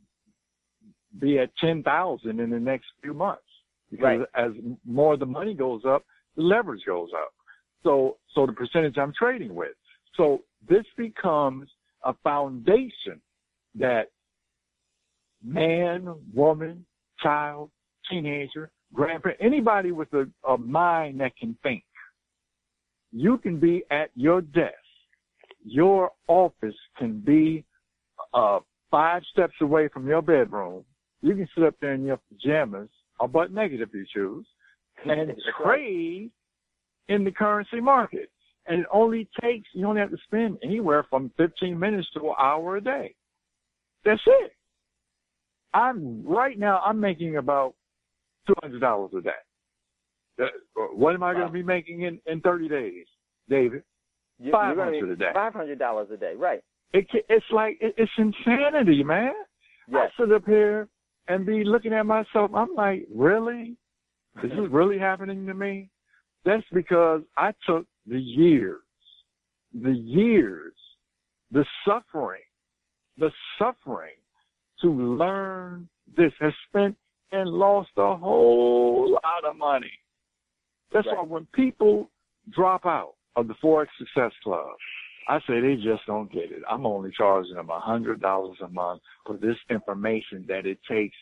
be 1.18 1.38
at 1.38 1.50
10,000 1.58 2.40
in 2.40 2.50
the 2.50 2.58
next 2.58 2.86
few 3.02 3.14
months 3.14 3.42
because 3.90 4.20
right. 4.34 4.46
as 4.46 4.52
more 4.84 5.14
of 5.14 5.20
the 5.20 5.26
money 5.26 5.54
goes 5.54 5.82
up, 5.86 6.04
the 6.36 6.42
leverage 6.42 6.82
goes 6.86 7.10
up. 7.16 7.32
So, 7.82 8.16
so 8.34 8.46
the 8.46 8.52
percentage 8.52 8.98
I'm 8.98 9.12
trading 9.18 9.54
with. 9.54 9.72
So 10.16 10.42
this 10.68 10.84
becomes 10.96 11.68
a 12.04 12.14
foundation 12.22 13.20
that 13.76 14.10
man, 15.44 16.14
woman, 16.34 16.84
child, 17.22 17.70
teenager, 18.10 18.70
grandparent, 18.92 19.38
anybody 19.40 19.92
with 19.92 20.12
a, 20.12 20.28
a 20.48 20.58
mind 20.58 21.20
that 21.20 21.36
can 21.36 21.56
think, 21.62 21.84
you 23.12 23.38
can 23.38 23.58
be 23.58 23.84
at 23.90 24.10
your 24.14 24.40
desk. 24.40 24.74
Your 25.68 26.12
office 26.28 26.76
can 26.96 27.18
be 27.20 27.64
uh, 28.32 28.60
five 28.90 29.22
steps 29.32 29.54
away 29.60 29.88
from 29.88 30.06
your 30.06 30.22
bedroom. 30.22 30.84
You 31.22 31.34
can 31.34 31.48
sit 31.54 31.64
up 31.64 31.74
there 31.80 31.94
in 31.94 32.04
your 32.04 32.20
pajamas 32.28 32.88
or 33.18 33.28
butt 33.28 33.52
naked 33.52 33.80
if 33.80 33.88
you 33.92 34.04
choose 34.14 34.46
and 35.04 35.32
trade 35.62 36.30
in 37.08 37.24
the 37.24 37.32
currency 37.32 37.80
market. 37.80 38.30
And 38.66 38.80
it 38.80 38.86
only 38.92 39.28
takes, 39.42 39.68
you 39.72 39.86
only 39.86 40.00
have 40.00 40.10
to 40.10 40.16
spend 40.26 40.58
anywhere 40.62 41.04
from 41.10 41.30
15 41.36 41.78
minutes 41.78 42.08
to 42.14 42.28
an 42.28 42.34
hour 42.38 42.76
a 42.76 42.80
day. 42.80 43.14
That's 44.04 44.20
it. 44.24 44.52
I'm, 45.74 46.24
right 46.24 46.58
now, 46.58 46.80
I'm 46.80 47.00
making 47.00 47.36
about 47.36 47.74
$200 48.48 49.18
a 49.18 49.20
day. 49.20 49.30
Uh, 50.40 50.46
what 50.94 51.14
am 51.14 51.22
I 51.22 51.32
going 51.32 51.46
to 51.46 51.52
be 51.52 51.62
making 51.62 52.02
in, 52.02 52.20
in 52.26 52.40
30 52.40 52.68
days, 52.68 53.06
David? 53.48 53.82
You, 54.38 54.52
500 54.52 55.10
a 55.10 55.16
day. 55.16 55.32
$500 55.34 56.10
a 56.12 56.16
day, 56.16 56.34
right. 56.36 56.62
It, 56.92 57.06
it's 57.28 57.46
like, 57.50 57.78
it, 57.80 57.94
it's 57.96 58.12
insanity, 58.18 59.02
man. 59.02 59.32
Yes. 59.88 60.10
I 60.18 60.22
sit 60.22 60.32
up 60.32 60.44
here 60.46 60.88
and 61.28 61.46
be 61.46 61.64
looking 61.64 61.92
at 61.92 62.06
myself. 62.06 62.50
I'm 62.54 62.74
like, 62.74 63.06
really? 63.14 63.76
Is 64.42 64.50
this 64.50 64.60
really 64.70 64.98
happening 64.98 65.46
to 65.46 65.54
me? 65.54 65.88
That's 66.44 66.64
because 66.72 67.22
I 67.36 67.52
took 67.66 67.86
the 68.06 68.20
years, 68.20 68.82
the 69.74 69.92
years, 69.92 70.74
the 71.50 71.64
suffering, 71.84 72.42
the 73.18 73.30
suffering 73.58 74.14
to 74.82 74.88
learn 74.88 75.88
this 76.16 76.32
has 76.40 76.52
spent 76.68 76.96
and 77.32 77.50
lost 77.50 77.90
a 77.96 78.16
whole 78.16 79.10
lot 79.12 79.48
of 79.48 79.56
money. 79.56 79.90
That's 80.92 81.06
right. 81.06 81.16
why 81.16 81.24
when 81.24 81.46
people 81.52 82.10
drop 82.54 82.86
out 82.86 83.15
of 83.36 83.48
the 83.48 83.54
Forex 83.62 83.86
Success 83.98 84.32
Club, 84.42 84.66
I 85.28 85.38
say 85.40 85.60
they 85.60 85.76
just 85.76 86.06
don't 86.06 86.30
get 86.32 86.50
it. 86.50 86.62
I'm 86.68 86.86
only 86.86 87.10
charging 87.16 87.54
them 87.54 87.70
a 87.70 87.80
hundred 87.80 88.20
dollars 88.20 88.58
a 88.62 88.68
month 88.68 89.02
for 89.26 89.36
this 89.36 89.56
information 89.70 90.44
that 90.48 90.66
it 90.66 90.78
takes 90.88 91.16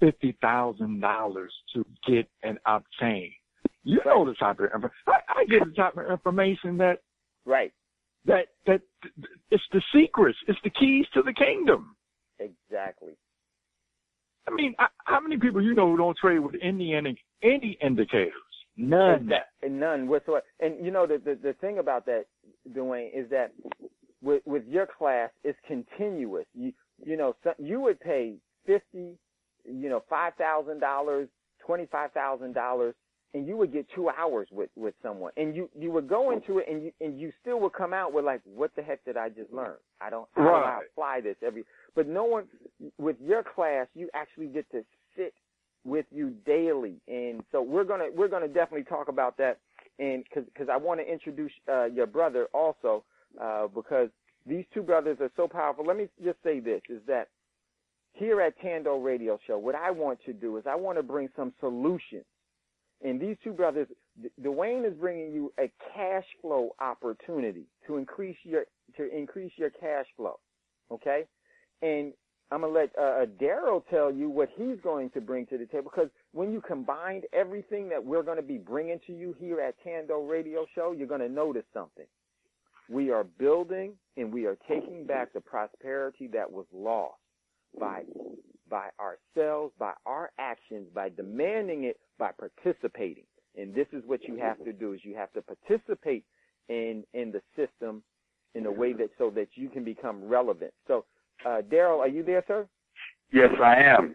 fifty 0.00 0.36
thousand 0.40 1.00
dollars 1.00 1.52
to 1.74 1.84
get 2.06 2.28
and 2.42 2.58
obtain. 2.66 3.32
You 3.84 4.00
know 4.04 4.24
the 4.24 4.34
type 4.34 4.58
of 4.60 4.66
information. 4.66 4.96
I, 5.06 5.40
I 5.40 5.44
get 5.44 5.64
the 5.64 5.74
type 5.74 5.96
of 5.96 6.10
information 6.10 6.76
that 6.78 6.98
right 7.44 7.72
that 8.26 8.46
that 8.66 8.80
it's 9.50 9.62
the 9.72 9.82
secrets. 9.94 10.38
It's 10.48 10.58
the 10.64 10.70
keys 10.70 11.06
to 11.14 11.22
the 11.22 11.32
kingdom. 11.32 11.94
Exactly. 12.38 13.12
I 14.46 14.50
mean, 14.50 14.74
I, 14.78 14.86
how 15.04 15.20
many 15.20 15.38
people 15.38 15.62
you 15.62 15.74
know 15.74 15.90
who 15.90 15.96
don't 15.96 16.16
trade 16.16 16.40
with 16.40 16.56
any 16.62 16.94
any 17.42 17.78
indicators? 17.80 18.32
None. 18.76 19.30
And 19.62 19.80
none 19.80 20.08
whatsoever. 20.08 20.42
And 20.60 20.84
you 20.84 20.90
know 20.90 21.06
the, 21.06 21.20
the 21.24 21.38
the 21.40 21.52
thing 21.54 21.78
about 21.78 22.06
that, 22.06 22.24
Dwayne, 22.72 23.10
is 23.14 23.28
that 23.30 23.52
with 24.22 24.42
with 24.46 24.64
your 24.66 24.86
class, 24.86 25.30
it's 25.44 25.58
continuous. 25.66 26.46
You 26.54 26.72
you 27.04 27.16
know 27.16 27.36
so, 27.44 27.52
you 27.58 27.80
would 27.80 28.00
pay 28.00 28.34
fifty, 28.66 29.16
you 29.64 29.88
know 29.88 30.02
five 30.08 30.34
thousand 30.34 30.80
dollars, 30.80 31.28
twenty 31.64 31.86
five 31.86 32.12
thousand 32.12 32.54
dollars 32.54 32.94
and 33.34 33.48
you 33.48 33.56
would 33.56 33.72
get 33.72 33.86
two 33.94 34.08
hours 34.08 34.48
with 34.52 34.70
with 34.76 34.94
someone, 35.02 35.32
and 35.36 35.54
you 35.54 35.68
you 35.78 35.90
would 35.90 36.08
go 36.08 36.30
into 36.30 36.58
it, 36.58 36.66
and 36.70 36.84
you 36.84 36.92
and 37.00 37.20
you 37.20 37.32
still 37.42 37.60
would 37.60 37.72
come 37.72 37.92
out 37.92 38.12
with 38.12 38.24
like, 38.24 38.40
what 38.44 38.70
the 38.76 38.82
heck 38.82 39.04
did 39.04 39.16
I 39.16 39.28
just 39.28 39.52
learn? 39.52 39.74
I 40.00 40.08
don't 40.08 40.28
how 40.34 40.42
right. 40.42 40.60
do 40.60 40.66
I 40.66 40.80
apply 40.90 41.20
this 41.20 41.36
every? 41.44 41.64
But 41.94 42.06
no 42.06 42.24
one 42.24 42.44
with 42.96 43.16
your 43.20 43.42
class, 43.42 43.88
you 43.94 44.08
actually 44.14 44.46
get 44.46 44.70
to 44.70 44.84
sit 45.16 45.34
with 45.84 46.06
you 46.10 46.34
daily, 46.46 46.96
and 47.08 47.42
so 47.52 47.62
we're 47.62 47.84
gonna 47.84 48.06
we're 48.14 48.28
gonna 48.28 48.48
definitely 48.48 48.84
talk 48.84 49.08
about 49.08 49.36
that, 49.38 49.58
and 49.98 50.24
because 50.24 50.44
because 50.52 50.68
I 50.68 50.76
want 50.76 51.00
to 51.00 51.10
introduce 51.10 51.52
uh, 51.68 51.84
your 51.84 52.06
brother 52.06 52.48
also, 52.52 53.04
uh, 53.40 53.66
because 53.68 54.08
these 54.46 54.64
two 54.72 54.82
brothers 54.82 55.18
are 55.20 55.30
so 55.36 55.48
powerful. 55.48 55.84
Let 55.84 55.96
me 55.96 56.08
just 56.22 56.38
say 56.42 56.60
this: 56.60 56.82
is 56.88 57.00
that 57.06 57.28
here 58.12 58.40
at 58.40 58.58
Thando 58.60 59.02
Radio 59.02 59.38
Show, 59.46 59.58
what 59.58 59.74
I 59.74 59.90
want 59.90 60.18
to 60.26 60.32
do 60.32 60.56
is 60.56 60.64
I 60.66 60.76
want 60.76 60.98
to 60.98 61.02
bring 61.02 61.28
some 61.36 61.52
solutions 61.60 62.24
and 63.04 63.20
these 63.20 63.36
two 63.44 63.52
brothers, 63.52 63.86
Dwayne 64.42 64.86
is 64.86 64.94
bringing 64.94 65.32
you 65.32 65.52
a 65.58 65.70
cash 65.94 66.24
flow 66.40 66.70
opportunity 66.80 67.64
to 67.86 67.98
increase 67.98 68.36
your 68.42 68.64
to 68.96 69.14
increase 69.14 69.52
your 69.56 69.70
cash 69.70 70.06
flow. 70.16 70.38
Okay, 70.90 71.24
and 71.82 72.12
I'm 72.50 72.60
gonna 72.60 72.72
let 72.72 72.90
uh, 72.98 73.02
uh 73.02 73.26
Daryl 73.40 73.82
tell 73.90 74.12
you 74.12 74.28
what 74.28 74.48
he's 74.56 74.80
going 74.82 75.10
to 75.10 75.20
bring 75.20 75.46
to 75.46 75.58
the 75.58 75.66
table 75.66 75.90
because 75.94 76.10
when 76.32 76.52
you 76.52 76.60
combine 76.60 77.22
everything 77.32 77.88
that 77.88 78.04
we're 78.04 78.22
going 78.22 78.36
to 78.36 78.42
be 78.42 78.58
bringing 78.58 79.00
to 79.06 79.12
you 79.12 79.34
here 79.38 79.60
at 79.60 79.74
Thando 79.84 80.28
Radio 80.28 80.66
Show, 80.74 80.92
you're 80.92 81.08
going 81.08 81.20
to 81.20 81.28
notice 81.28 81.64
something. 81.72 82.06
We 82.88 83.10
are 83.10 83.24
building 83.24 83.94
and 84.16 84.32
we 84.32 84.46
are 84.46 84.56
taking 84.68 85.06
back 85.06 85.32
the 85.32 85.40
prosperity 85.40 86.28
that 86.28 86.50
was 86.50 86.66
lost 86.72 87.14
by 87.78 88.02
by 88.68 88.88
ourselves, 89.00 89.72
by 89.78 89.92
our 90.06 90.30
actions, 90.38 90.88
by 90.94 91.08
demanding 91.08 91.84
it, 91.84 91.98
by 92.18 92.30
participating. 92.32 93.24
And 93.56 93.74
this 93.74 93.86
is 93.92 94.02
what 94.06 94.24
you 94.24 94.36
have 94.36 94.62
to 94.64 94.72
do 94.72 94.92
is 94.92 95.00
you 95.04 95.14
have 95.14 95.32
to 95.32 95.42
participate 95.42 96.24
in 96.68 97.04
in 97.14 97.32
the 97.32 97.42
system 97.56 98.02
in 98.54 98.66
a 98.66 98.72
way 98.72 98.92
that 98.92 99.10
so 99.18 99.30
that 99.30 99.48
you 99.54 99.68
can 99.68 99.84
become 99.84 100.24
relevant. 100.24 100.72
So 100.86 101.04
uh, 101.44 101.62
Daryl, 101.70 102.00
are 102.00 102.08
you 102.08 102.22
there, 102.22 102.44
sir? 102.46 102.66
Yes, 103.32 103.50
I 103.62 103.76
am. 103.76 104.14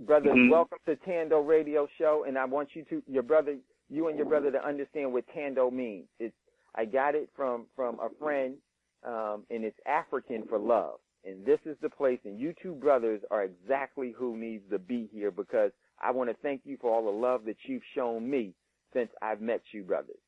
Brother, 0.00 0.30
Mhm. 0.30 0.50
welcome 0.50 0.78
to 0.86 0.96
Thando 0.96 1.46
Radio 1.46 1.86
Show, 1.98 2.24
and 2.24 2.38
I 2.38 2.44
want 2.44 2.74
you 2.74 2.84
to, 2.84 3.02
your 3.06 3.22
brother, 3.22 3.58
you 3.88 4.08
and 4.08 4.16
your 4.16 4.26
brother 4.26 4.50
to 4.50 4.64
understand 4.64 5.12
what 5.12 5.26
Thando 5.26 5.70
means. 5.70 6.08
It's, 6.18 6.34
I 6.74 6.84
got 6.84 7.14
it 7.14 7.28
from, 7.36 7.66
from 7.76 7.98
a 8.00 8.08
friend, 8.18 8.56
um, 9.02 9.44
and 9.50 9.64
it's 9.64 9.78
African 9.86 10.46
for 10.46 10.58
love. 10.58 11.00
And 11.24 11.44
this 11.44 11.60
is 11.64 11.76
the 11.80 11.90
place, 11.90 12.20
and 12.24 12.38
you 12.38 12.52
two 12.62 12.74
brothers 12.74 13.22
are 13.30 13.44
exactly 13.44 14.10
who 14.12 14.36
needs 14.36 14.68
to 14.70 14.78
be 14.78 15.06
here 15.06 15.30
because 15.30 15.72
I 15.98 16.10
want 16.10 16.28
to 16.30 16.36
thank 16.42 16.62
you 16.64 16.76
for 16.76 16.94
all 16.94 17.04
the 17.04 17.10
love 17.10 17.44
that 17.44 17.56
you've 17.64 17.84
shown 17.94 18.28
me 18.28 18.54
since 18.92 19.10
I've 19.22 19.40
met 19.40 19.62
you 19.72 19.82
brothers. 19.82 20.20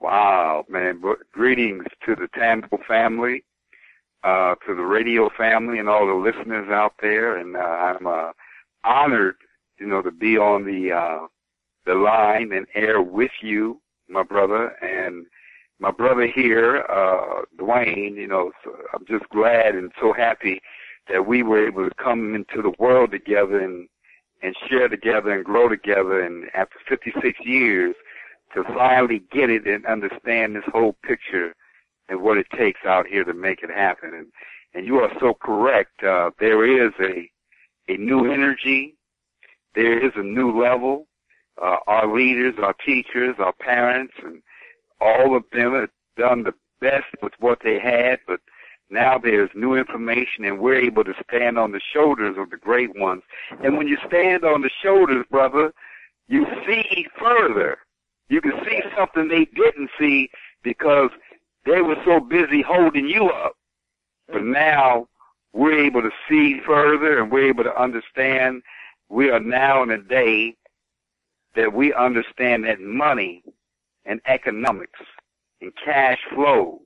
Wow, 0.00 0.64
man. 0.68 1.00
Greetings 1.32 1.84
to 2.06 2.16
the 2.16 2.28
Thando 2.28 2.84
family, 2.86 3.44
uh, 4.24 4.54
to 4.66 4.74
the 4.74 4.82
radio 4.82 5.28
family 5.36 5.78
and 5.78 5.88
all 5.88 6.06
the 6.06 6.14
listeners 6.14 6.68
out 6.70 6.94
there. 7.00 7.36
And, 7.36 7.56
uh, 7.56 7.60
I'm, 7.60 8.06
uh, 8.06 8.32
honored, 8.84 9.36
you 9.78 9.86
know, 9.86 10.02
to 10.02 10.10
be 10.10 10.38
on 10.38 10.64
the, 10.64 10.92
uh, 10.92 11.26
the 11.86 11.94
line 11.94 12.52
and 12.52 12.66
air 12.74 13.02
with 13.02 13.30
you, 13.42 13.80
my 14.08 14.22
brother, 14.22 14.68
and 14.82 15.26
my 15.78 15.90
brother 15.90 16.26
here, 16.26 16.84
uh, 16.88 17.42
Dwayne, 17.58 18.16
you 18.16 18.26
know, 18.26 18.52
so 18.62 18.74
I'm 18.94 19.04
just 19.06 19.28
glad 19.30 19.74
and 19.74 19.92
so 20.00 20.12
happy 20.12 20.60
that 21.10 21.26
we 21.26 21.42
were 21.42 21.66
able 21.66 21.88
to 21.88 21.94
come 21.96 22.34
into 22.34 22.62
the 22.62 22.72
world 22.78 23.10
together 23.10 23.60
and, 23.60 23.88
and 24.42 24.54
share 24.68 24.88
together 24.88 25.32
and 25.32 25.44
grow 25.44 25.68
together. 25.68 26.22
And 26.22 26.44
after 26.54 26.76
56 26.88 27.38
years, 27.44 27.94
to 28.54 28.62
finally 28.64 29.22
get 29.32 29.50
it 29.50 29.66
and 29.66 29.84
understand 29.86 30.54
this 30.56 30.64
whole 30.72 30.94
picture 31.02 31.54
and 32.08 32.22
what 32.22 32.36
it 32.36 32.46
takes 32.56 32.80
out 32.86 33.06
here 33.06 33.24
to 33.24 33.34
make 33.34 33.62
it 33.62 33.70
happen. 33.70 34.12
And, 34.14 34.26
and 34.74 34.86
you 34.86 34.96
are 34.96 35.10
so 35.20 35.34
correct. 35.34 36.02
Uh, 36.02 36.30
there 36.38 36.64
is 36.64 36.92
a, 37.00 37.30
a 37.92 37.96
new 37.96 38.30
energy. 38.30 38.94
There 39.74 40.04
is 40.04 40.12
a 40.16 40.22
new 40.22 40.60
level. 40.60 41.06
Uh, 41.60 41.76
our 41.86 42.12
leaders, 42.12 42.54
our 42.60 42.74
teachers, 42.84 43.36
our 43.38 43.52
parents, 43.52 44.14
and 44.24 44.42
all 45.00 45.36
of 45.36 45.44
them 45.52 45.74
have 45.74 45.90
done 46.16 46.42
the 46.42 46.54
best 46.80 47.06
with 47.22 47.32
what 47.38 47.58
they 47.62 47.78
had, 47.78 48.18
but 48.26 48.40
now 48.90 49.18
there's 49.18 49.50
new 49.54 49.74
information 49.74 50.44
and 50.44 50.58
we're 50.58 50.80
able 50.80 51.04
to 51.04 51.14
stand 51.28 51.58
on 51.58 51.72
the 51.72 51.80
shoulders 51.92 52.36
of 52.38 52.50
the 52.50 52.56
great 52.56 52.94
ones. 52.96 53.22
And 53.62 53.76
when 53.76 53.88
you 53.88 53.96
stand 54.06 54.44
on 54.44 54.62
the 54.62 54.70
shoulders, 54.82 55.24
brother, 55.30 55.72
you 56.28 56.46
see 56.66 57.06
further. 57.18 57.78
You 58.28 58.40
can 58.40 58.52
see 58.64 58.80
something 58.96 59.28
they 59.28 59.46
didn't 59.46 59.90
see 59.98 60.30
because 60.62 61.10
they 61.66 61.80
were 61.80 61.96
so 62.04 62.20
busy 62.20 62.62
holding 62.62 63.06
you 63.06 63.28
up. 63.28 63.56
But 64.28 64.42
mm-hmm. 64.42 64.52
now 64.52 65.08
we're 65.52 65.84
able 65.84 66.02
to 66.02 66.10
see 66.28 66.60
further 66.66 67.20
and 67.20 67.30
we're 67.30 67.48
able 67.48 67.64
to 67.64 67.80
understand 67.80 68.62
we 69.08 69.30
are 69.30 69.40
now 69.40 69.82
in 69.82 69.90
a 69.90 70.02
day 70.02 70.56
that 71.54 71.72
we 71.72 71.94
understand 71.94 72.64
that 72.64 72.80
money 72.80 73.42
and 74.04 74.20
economics 74.26 75.00
and 75.60 75.72
cash 75.84 76.18
flow 76.34 76.80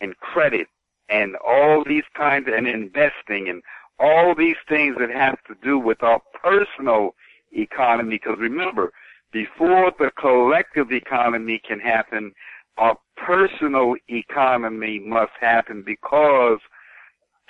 and 0.00 0.16
credit 0.18 0.66
and 1.08 1.36
all 1.36 1.84
these 1.86 2.04
kinds 2.16 2.48
of, 2.48 2.54
and 2.54 2.66
investing 2.66 3.48
and 3.48 3.62
all 3.98 4.34
these 4.34 4.56
things 4.68 4.96
that 4.98 5.10
have 5.10 5.38
to 5.44 5.54
do 5.62 5.78
with 5.78 6.02
our 6.02 6.20
personal 6.42 7.14
economy. 7.52 8.18
Because 8.18 8.38
remember, 8.38 8.92
before 9.32 9.92
the 9.98 10.10
collective 10.18 10.90
economy 10.90 11.60
can 11.66 11.78
happen, 11.78 12.32
our 12.78 12.96
personal 13.16 13.94
economy 14.08 14.98
must 14.98 15.32
happen 15.40 15.82
because 15.82 16.58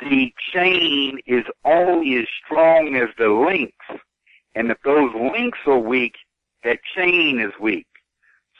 the 0.00 0.32
chain 0.52 1.18
is 1.26 1.44
only 1.64 2.16
as 2.16 2.26
strong 2.44 2.96
as 2.96 3.08
the 3.18 3.28
links. 3.28 4.04
And 4.54 4.70
if 4.70 4.78
those 4.84 5.12
links 5.14 5.58
are 5.66 5.78
weak, 5.78 6.14
that 6.64 6.80
chain 6.94 7.40
is 7.40 7.52
weak. 7.60 7.86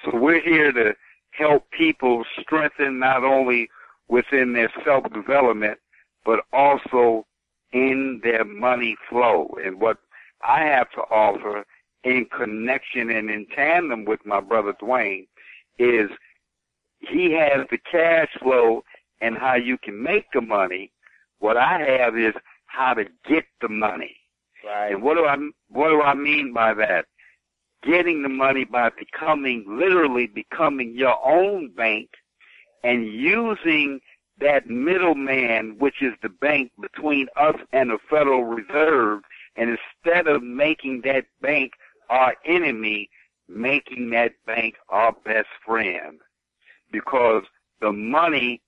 So 0.04 0.16
we're 0.16 0.40
here 0.40 0.72
to 0.72 0.94
help 1.32 1.70
people 1.70 2.24
strengthen 2.40 2.98
not 2.98 3.24
only 3.24 3.68
within 4.08 4.52
their 4.52 4.70
self-development, 4.84 5.78
but 6.24 6.40
also 6.52 7.26
in 7.72 8.20
their 8.22 8.44
money 8.44 8.96
flow. 9.08 9.48
And 9.64 9.80
what 9.80 9.98
I 10.46 10.62
have 10.64 10.90
to 10.92 11.00
offer 11.02 11.64
in 12.04 12.26
connection 12.36 13.10
and 13.10 13.30
in 13.30 13.46
tandem 13.54 14.04
with 14.04 14.24
my 14.26 14.40
brother 14.40 14.74
Dwayne 14.80 15.26
is 15.78 16.10
he 17.02 17.32
has 17.32 17.66
the 17.70 17.78
cash 17.78 18.28
flow 18.40 18.84
and 19.20 19.36
how 19.36 19.54
you 19.54 19.78
can 19.78 20.02
make 20.02 20.26
the 20.32 20.40
money. 20.40 20.90
What 21.38 21.56
I 21.56 21.80
have 21.98 22.16
is 22.16 22.34
how 22.66 22.94
to 22.94 23.04
get 23.28 23.44
the 23.60 23.68
money. 23.68 24.16
Right. 24.64 24.92
And 24.92 25.02
what 25.02 25.16
do 25.16 25.24
I 25.24 25.36
what 25.68 25.88
do 25.88 26.02
I 26.02 26.14
mean 26.14 26.52
by 26.52 26.74
that? 26.74 27.06
Getting 27.82 28.22
the 28.22 28.28
money 28.28 28.64
by 28.64 28.90
becoming 28.90 29.64
literally 29.68 30.28
becoming 30.28 30.94
your 30.94 31.18
own 31.26 31.70
bank 31.70 32.10
and 32.84 33.06
using 33.06 34.00
that 34.40 34.68
middleman, 34.68 35.76
which 35.78 36.00
is 36.00 36.12
the 36.22 36.28
bank 36.28 36.70
between 36.80 37.26
us 37.36 37.56
and 37.72 37.90
the 37.90 37.98
Federal 38.08 38.44
Reserve, 38.44 39.22
and 39.56 39.76
instead 40.04 40.26
of 40.26 40.42
making 40.42 41.02
that 41.04 41.26
bank 41.40 41.72
our 42.08 42.34
enemy, 42.44 43.10
making 43.48 44.10
that 44.10 44.32
bank 44.46 44.74
our 44.88 45.12
best 45.24 45.48
friend. 45.64 46.20
Because 46.92 47.42
the 47.80 47.92
money 47.92 48.60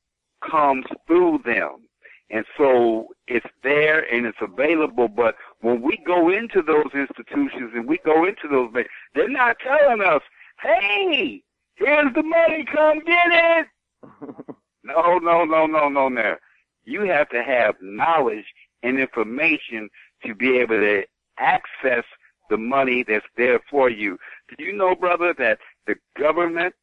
comes 0.50 0.84
through 1.06 1.40
them. 1.44 1.88
And 2.30 2.44
so 2.56 3.08
it's 3.28 3.46
there 3.62 4.12
and 4.12 4.26
it's 4.26 4.38
available, 4.40 5.08
but 5.08 5.36
when 5.60 5.82
we 5.82 5.98
go 6.06 6.30
into 6.30 6.62
those 6.62 6.90
institutions 6.94 7.72
and 7.74 7.86
we 7.86 7.98
go 8.04 8.24
into 8.24 8.48
those 8.50 8.72
banks, 8.72 8.90
they're 9.14 9.28
not 9.28 9.56
telling 9.60 10.00
us, 10.00 10.22
hey, 10.60 11.42
here's 11.76 12.12
the 12.14 12.22
money, 12.22 12.64
come 12.64 13.00
get 13.04 13.26
it. 13.30 13.66
No, 14.86 15.16
no, 15.18 15.44
no, 15.44 15.64
no, 15.64 15.88
no, 15.88 16.08
no. 16.10 16.36
You 16.84 17.02
have 17.02 17.30
to 17.30 17.42
have 17.42 17.74
knowledge 17.80 18.44
and 18.82 19.00
information 19.00 19.88
to 20.26 20.34
be 20.34 20.58
able 20.58 20.78
to 20.78 21.04
access 21.38 22.04
the 22.50 22.58
money 22.58 23.02
that's 23.02 23.24
there 23.36 23.60
for 23.70 23.88
you. 23.88 24.18
Do 24.48 24.62
you 24.62 24.74
know, 24.74 24.94
brother, 24.94 25.34
that 25.38 25.58
the 25.86 25.94
government 26.18 26.74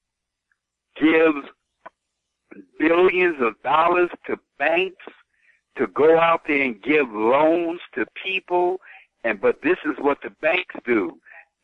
gives 1.00 1.48
billions 2.80 3.38
of 3.42 3.62
dollars 3.64 4.10
to 4.28 4.38
banks 4.60 5.06
to 5.78 5.88
go 5.88 6.20
out 6.20 6.42
there 6.48 6.62
and 6.62 6.82
give 6.82 7.10
loans 7.10 7.80
to 7.96 8.06
people 8.22 8.78
and 9.24 9.40
but 9.40 9.62
this 9.62 9.78
is 9.86 9.96
what 10.00 10.18
the 10.24 10.32
banks 10.42 10.76
do. 10.86 11.18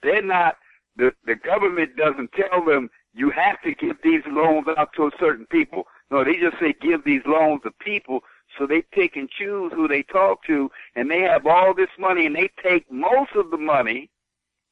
They're 0.04 0.22
not 0.22 0.58
the 0.96 1.12
the 1.26 1.36
government 1.36 1.96
doesn't 1.98 2.32
tell 2.34 2.64
them 2.64 2.90
you 3.14 3.32
have 3.32 3.62
to 3.64 3.74
give 3.74 3.98
these 4.04 4.22
loans 4.28 4.68
out 4.78 4.90
to 4.96 5.12
certain 5.20 5.46
people. 5.48 5.84
No, 6.12 6.24
they 6.24 6.36
just 6.38 6.60
say 6.60 6.76
give 6.80 7.04
these 7.04 7.24
loans 7.26 7.62
to 7.64 7.72
people 7.72 8.22
so 8.58 8.66
they 8.66 8.82
pick 8.82 9.16
and 9.16 9.30
choose 9.30 9.72
who 9.74 9.88
they 9.88 10.04
talk 10.04 10.44
to 10.46 10.70
and 10.96 11.10
they 11.10 11.22
have 11.22 11.46
all 11.46 11.74
this 11.74 11.90
money 12.00 12.26
and 12.26 12.36
they 12.36 12.50
take 12.64 12.90
most 12.92 13.32
of 13.36 13.52
the 13.52 13.58
money 13.58 14.10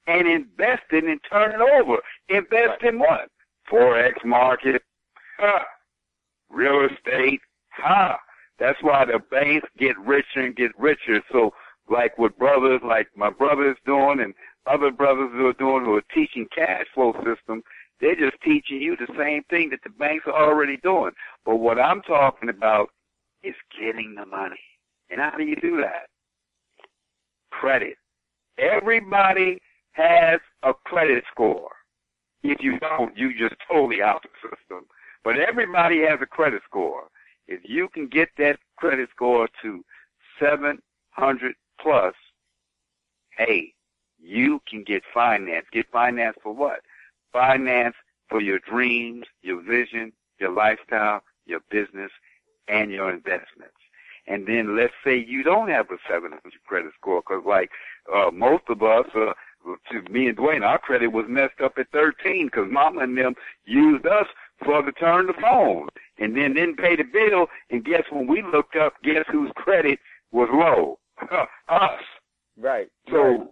and 0.08 0.28
invest 0.28 0.84
it 0.91 1.04
and 1.04 1.20
turn 1.30 1.52
it 1.52 1.62
over. 1.62 1.98
Invest 2.30 2.84
in 2.84 3.00
what? 3.00 3.30
Forex 3.71 4.13
market. 4.23 4.82
Huh. 5.39 5.63
Real 6.49 6.88
estate. 6.88 7.41
Huh. 7.71 8.15
That's 8.60 8.78
why 8.82 9.06
the 9.06 9.19
banks 9.32 9.67
get 9.78 9.97
richer 9.99 10.41
and 10.41 10.56
get 10.56 10.71
richer. 10.78 11.21
So 11.32 11.51
like 11.89 12.17
what 12.17 12.38
brothers 12.38 12.82
like 12.84 13.08
my 13.15 13.30
brother 13.30 13.69
is 13.71 13.78
doing 13.86 14.19
and 14.21 14.34
other 14.65 14.91
brothers 14.91 15.30
who 15.34 15.47
are 15.47 15.54
doing 15.54 15.86
who 15.86 15.95
are 15.95 16.04
teaching 16.13 16.47
cash 16.56 16.86
flow 16.93 17.13
systems, 17.17 17.63
they're 18.01 18.15
just 18.15 18.41
teaching 18.43 18.82
you 18.82 18.95
the 18.95 19.13
same 19.17 19.43
thing 19.49 19.69
that 19.69 19.80
the 19.84 19.89
banks 19.91 20.25
are 20.28 20.49
already 20.49 20.78
doing. 20.78 21.12
But 21.45 21.58
what 21.58 21.80
I'm 21.80 22.01
talking 22.01 22.49
about 22.49 22.89
is 23.43 23.56
getting 23.80 24.15
the 24.15 24.25
money. 24.25 24.60
And 25.10 25.21
how 25.21 25.38
do 25.38 25.43
you 25.43 25.56
do 25.56 25.78
that? 25.78 26.08
Credit. 27.51 27.95
Everybody 28.58 29.60
has 29.91 30.39
a 30.63 30.73
credit 30.73 31.23
score. 31.32 31.69
If 32.52 32.62
you 32.62 32.80
don't, 32.80 33.18
you 33.18 33.38
just 33.38 33.56
totally 33.68 34.02
out 34.02 34.24
the 34.24 34.30
system. 34.50 34.86
But 35.24 35.38
everybody 35.40 36.02
has 36.02 36.20
a 36.22 36.26
credit 36.26 36.62
score. 36.68 37.06
If 37.48 37.62
you 37.64 37.90
can 37.90 38.08
get 38.08 38.30
that 38.38 38.58
credit 38.78 39.10
score 39.16 39.48
to 39.62 39.84
700 40.40 41.56
plus, 41.80 42.14
hey, 43.38 43.74
you 44.22 44.62
can 44.70 44.84
get 44.84 45.04
finance. 45.14 45.66
Get 45.72 45.86
finance 45.92 46.38
for 46.42 46.54
what? 46.54 46.80
Finance 47.32 47.96
for 48.30 48.42
your 48.42 48.60
dreams, 48.60 49.26
your 49.42 49.62
vision, 49.62 50.12
your 50.40 50.52
lifestyle, 50.52 51.22
your 51.46 51.60
business, 51.70 52.12
and 52.68 52.92
your 52.92 53.12
investments. 53.12 53.74
And 54.28 54.48
then 54.48 54.76
let's 54.76 54.94
say 55.04 55.18
you 55.18 55.44
don't 55.44 55.70
have 55.70 55.92
a 55.92 55.98
700 56.10 56.42
credit 56.66 56.92
score, 57.00 57.22
because 57.22 57.44
like 57.46 57.70
uh, 58.14 58.32
most 58.32 58.64
of 58.70 58.82
us, 58.82 59.06
uh, 59.16 59.34
to 59.91 60.12
me 60.12 60.28
and 60.28 60.38
Dwayne, 60.38 60.63
our 60.63 60.78
credit 60.78 61.08
was 61.08 61.25
messed 61.28 61.62
up 61.63 61.73
at 61.78 61.89
13 61.91 62.47
because 62.47 62.67
Mama 62.71 63.01
and 63.01 63.17
them 63.17 63.34
used 63.65 64.06
us 64.06 64.28
for 64.63 64.82
to 64.82 64.91
turn 64.93 65.28
the 65.28 65.34
phone, 65.41 65.88
and 66.17 66.36
then 66.36 66.54
didn't 66.54 66.78
pay 66.78 66.95
the 66.95 67.04
bill. 67.04 67.47
And 67.69 67.84
guess 67.84 68.04
when 68.10 68.28
we 68.28 68.41
looked 68.41 68.75
up, 68.75 68.93
guess 69.04 69.25
whose 69.32 69.51
credit 69.56 69.99
was 70.32 70.49
low? 70.51 70.99
us. 71.69 72.01
Right. 72.58 72.88
So, 73.10 73.17
right. 73.17 73.47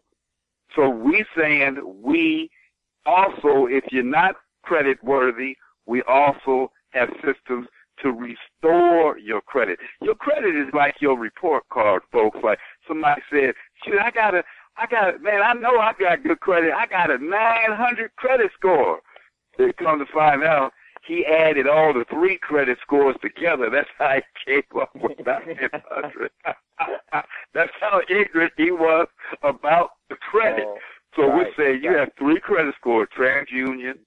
so 0.76 0.89
we 0.89 1.26
saying 1.38 1.78
we 2.02 2.49
also, 3.06 3.67
if 3.67 3.84
you're 3.91 4.04
not 4.04 4.36
credit 4.63 5.04
worthy, 5.04 5.56
we 5.86 6.02
also 6.04 6.71
have 6.91 7.10
systems 7.15 7.67
to 8.02 8.12
restore 8.12 9.17
your 9.17 9.41
credit. 9.41 9.80
Your 10.02 10.15
credit 10.15 10.56
is 10.56 10.73
like 10.73 10.95
your 10.99 11.17
report 11.17 11.63
card, 11.71 12.02
folks. 12.12 12.38
Like 12.43 12.60
somebody 12.88 13.21
said, 13.30 13.54
shoot, 13.86 13.99
I 14.02 14.12
got 14.12 14.36
a, 14.36 14.43
I 14.78 14.88
got, 14.88 15.22
man, 15.22 15.42
I 15.42 15.54
know 15.54 15.80
I 15.80 15.94
got 16.00 16.24
good 16.24 16.40
credit. 16.40 16.74
I 16.74 16.88
got 16.88 17.12
a 17.12 17.18
900 17.18 18.16
credit 18.16 18.52
score. 18.58 19.00
They 19.58 19.72
come 19.74 20.00
to 20.00 20.06
find 20.12 20.44
out 20.44 20.74
he 21.06 21.26
added 21.26 21.68
all 21.68 21.94
the 21.94 22.06
three 22.10 22.38
credit 22.38 22.78
scores 22.82 23.16
together. 23.22 23.70
That's 23.70 23.90
how 23.98 24.16
he 24.16 24.54
came 24.54 24.82
up 24.82 24.90
with 24.96 25.20
900. 25.26 26.32
That's 27.54 27.72
how 27.80 28.02
ignorant 28.10 28.54
he 28.58 28.72
was 28.72 29.08
about 29.44 29.92
the 30.10 30.16
credit. 30.16 30.66
Oh, 30.68 30.78
so 31.16 31.28
right, 31.28 31.48
we 31.58 31.64
say 31.64 31.78
you 31.78 31.90
right. 31.90 32.00
have 32.00 32.10
three 32.18 32.40
credit 32.40 32.74
scores, 32.80 33.10
TransUnion, 33.18 34.00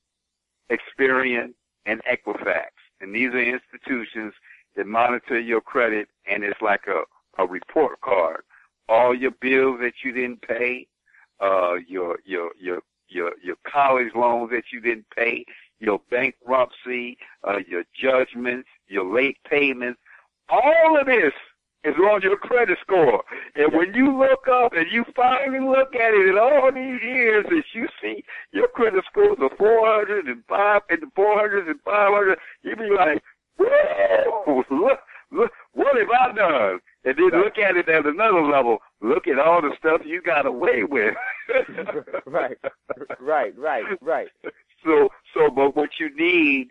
Experian, 0.70 1.52
and 1.84 2.02
Equifax. 2.04 2.70
And 3.00 3.14
these 3.14 3.28
are 3.28 3.40
institutions 3.40 4.32
that 4.74 4.86
monitor 4.86 5.38
your 5.38 5.60
credit 5.60 6.08
and 6.30 6.42
it's 6.42 6.60
like 6.60 6.82
a, 6.88 7.02
a 7.42 7.46
report 7.46 8.00
card. 8.00 8.42
All 8.88 9.14
your 9.14 9.32
bills 9.40 9.78
that 9.80 9.94
you 10.04 10.12
didn't 10.12 10.42
pay, 10.42 10.86
uh, 11.40 11.74
your, 11.88 12.18
your, 12.24 12.50
your, 12.60 12.80
your, 13.08 13.32
your 13.42 13.56
college 13.70 14.12
loans 14.14 14.50
that 14.50 14.64
you 14.72 14.80
didn't 14.80 15.06
pay, 15.14 15.44
your 15.78 16.00
bankruptcy, 16.10 17.18
uh, 17.46 17.58
your 17.68 17.84
judgments, 18.00 18.68
your 18.88 19.12
late 19.12 19.38
payments, 19.48 20.00
all 20.48 20.98
of 21.00 21.06
this 21.06 21.32
is 21.86 21.94
on 22.10 22.20
your 22.22 22.36
credit 22.36 22.78
score. 22.82 23.22
And 23.54 23.72
when 23.72 23.94
you 23.94 24.18
look 24.18 24.48
up 24.50 24.72
and 24.72 24.86
you 24.90 25.04
finally 25.14 25.60
look 25.60 25.94
at 25.94 26.14
it 26.14 26.28
in 26.28 26.38
all 26.38 26.70
these 26.72 27.00
years 27.02 27.46
that 27.48 27.62
you 27.72 27.86
see 28.02 28.24
your 28.52 28.68
credit 28.68 29.04
scores 29.10 29.38
are 29.40 29.56
400 29.56 30.26
and 30.26 30.42
5 30.48 30.82
and 30.90 31.02
the 31.02 31.06
400 31.14 31.68
and 31.68 31.80
500, 31.84 32.38
you 32.62 32.76
be 32.76 32.90
like, 32.90 33.22
whoa, 33.58 34.64
look, 34.70 34.98
look, 35.30 35.52
what 35.72 35.96
have 35.96 36.10
I 36.10 36.32
done? 36.34 36.80
And 37.06 37.16
then 37.16 37.40
look 37.40 37.56
at 37.56 37.76
it 37.76 37.88
at 37.88 38.04
another 38.04 38.42
level. 38.42 38.78
Look 39.00 39.28
at 39.28 39.38
all 39.38 39.62
the 39.62 39.70
stuff 39.78 40.00
you 40.04 40.20
got 40.20 40.44
away 40.44 40.82
with. 40.82 41.14
right, 42.26 42.58
right, 43.20 43.56
right, 43.56 43.84
right. 44.02 44.28
So, 44.84 45.08
so, 45.32 45.48
but 45.48 45.76
what 45.76 45.90
you 46.00 46.14
need 46.16 46.70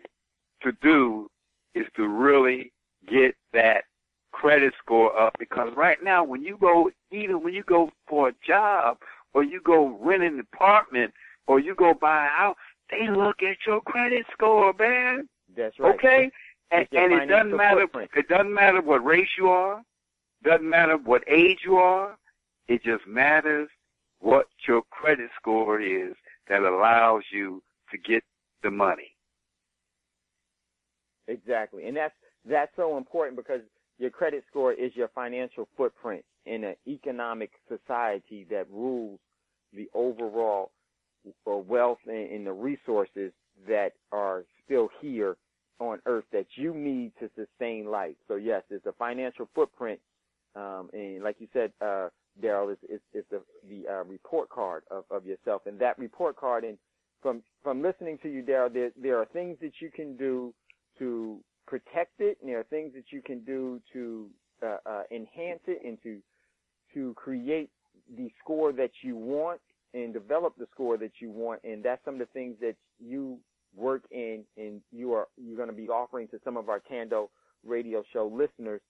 to 0.62 0.72
do 0.82 1.30
is 1.74 1.86
to 1.96 2.06
really 2.06 2.70
get 3.08 3.34
that 3.54 3.84
credit 4.32 4.74
score 4.78 5.18
up 5.18 5.34
because 5.38 5.70
right 5.74 5.96
now 6.04 6.22
when 6.22 6.42
you 6.42 6.58
go, 6.60 6.90
even 7.10 7.42
when 7.42 7.54
you 7.54 7.62
go 7.62 7.90
for 8.06 8.28
a 8.28 8.34
job 8.46 8.98
or 9.32 9.42
you 9.42 9.62
go 9.64 9.98
rent 10.02 10.22
an 10.22 10.38
apartment 10.52 11.14
or 11.46 11.60
you 11.60 11.74
go 11.74 11.94
buy 11.94 12.26
a 12.26 12.28
house, 12.28 12.56
they 12.90 13.08
look 13.08 13.42
at 13.42 13.56
your 13.66 13.80
credit 13.80 14.26
score, 14.32 14.74
man. 14.78 15.28
That's 15.56 15.78
right. 15.78 15.94
Okay? 15.94 16.30
And, 16.70 16.86
and 16.92 17.12
it 17.12 17.26
doesn't 17.26 17.56
matter, 17.56 17.82
footprint. 17.82 18.10
it 18.14 18.28
doesn't 18.28 18.52
matter 18.52 18.82
what 18.82 19.02
race 19.02 19.28
you 19.38 19.48
are, 19.48 19.82
doesn't 20.46 20.68
matter 20.68 20.96
what 20.96 21.22
age 21.28 21.58
you 21.64 21.76
are, 21.76 22.16
it 22.68 22.82
just 22.82 23.06
matters 23.06 23.68
what 24.20 24.46
your 24.66 24.82
credit 24.90 25.30
score 25.40 25.80
is 25.80 26.14
that 26.48 26.62
allows 26.62 27.22
you 27.32 27.62
to 27.90 27.98
get 27.98 28.22
the 28.62 28.70
money. 28.70 29.14
Exactly. 31.28 31.86
And 31.86 31.96
that's 31.96 32.14
that's 32.48 32.72
so 32.76 32.96
important 32.96 33.36
because 33.36 33.60
your 33.98 34.10
credit 34.10 34.44
score 34.48 34.72
is 34.72 34.94
your 34.94 35.08
financial 35.08 35.68
footprint 35.76 36.24
in 36.44 36.64
an 36.64 36.76
economic 36.86 37.50
society 37.68 38.46
that 38.50 38.70
rules 38.70 39.18
the 39.72 39.88
overall 39.94 40.70
uh, 41.46 41.56
wealth 41.56 41.98
and, 42.06 42.30
and 42.30 42.46
the 42.46 42.52
resources 42.52 43.32
that 43.68 43.92
are 44.12 44.44
still 44.64 44.88
here 45.00 45.36
on 45.80 45.98
earth 46.06 46.24
that 46.32 46.46
you 46.54 46.72
need 46.74 47.12
to 47.20 47.28
sustain 47.36 47.86
life. 47.86 48.14
So 48.28 48.36
yes, 48.36 48.62
it's 48.70 48.86
a 48.86 48.92
financial 48.92 49.48
footprint. 49.54 49.98
Um, 50.56 50.88
and 50.92 51.22
like 51.22 51.36
you 51.38 51.48
said, 51.52 51.72
uh, 51.80 52.08
Daryl, 52.42 52.72
is, 52.72 52.78
is, 52.88 53.00
is 53.14 53.24
the, 53.30 53.42
the 53.68 53.88
uh, 53.88 54.04
report 54.04 54.48
card 54.48 54.82
of, 54.90 55.04
of 55.10 55.26
yourself. 55.26 55.62
And 55.66 55.78
that 55.80 55.98
report 55.98 56.36
card, 56.36 56.64
and 56.64 56.78
from, 57.22 57.42
from 57.62 57.82
listening 57.82 58.18
to 58.22 58.28
you, 58.28 58.42
Daryl, 58.42 58.72
there, 58.72 58.90
there 59.00 59.18
are 59.18 59.26
things 59.26 59.58
that 59.60 59.72
you 59.80 59.90
can 59.90 60.16
do 60.16 60.54
to 60.98 61.38
protect 61.66 62.20
it, 62.20 62.38
and 62.40 62.50
there 62.50 62.60
are 62.60 62.64
things 62.64 62.92
that 62.94 63.04
you 63.10 63.20
can 63.20 63.40
do 63.40 63.80
to 63.92 64.28
uh, 64.62 64.76
uh, 64.86 65.02
enhance 65.10 65.60
it 65.66 65.82
and 65.84 65.98
to 66.02 66.18
to 66.94 67.12
create 67.14 67.68
the 68.16 68.30
score 68.42 68.72
that 68.72 68.90
you 69.02 69.16
want 69.16 69.60
and 69.92 70.14
develop 70.14 70.54
the 70.56 70.66
score 70.72 70.96
that 70.96 71.10
you 71.20 71.30
want. 71.30 71.60
And 71.64 71.82
that's 71.82 72.02
some 72.04 72.14
of 72.14 72.20
the 72.20 72.26
things 72.26 72.56
that 72.60 72.76
you 72.98 73.38
work 73.74 74.04
in, 74.10 74.44
and 74.56 74.80
you 74.92 75.12
are 75.12 75.28
you're 75.36 75.56
going 75.56 75.68
to 75.68 75.74
be 75.74 75.88
offering 75.88 76.28
to 76.28 76.38
some 76.44 76.56
of 76.56 76.68
our 76.68 76.80
Thando 76.90 77.28
radio 77.66 78.02
show 78.12 78.26
listeners 78.32 78.80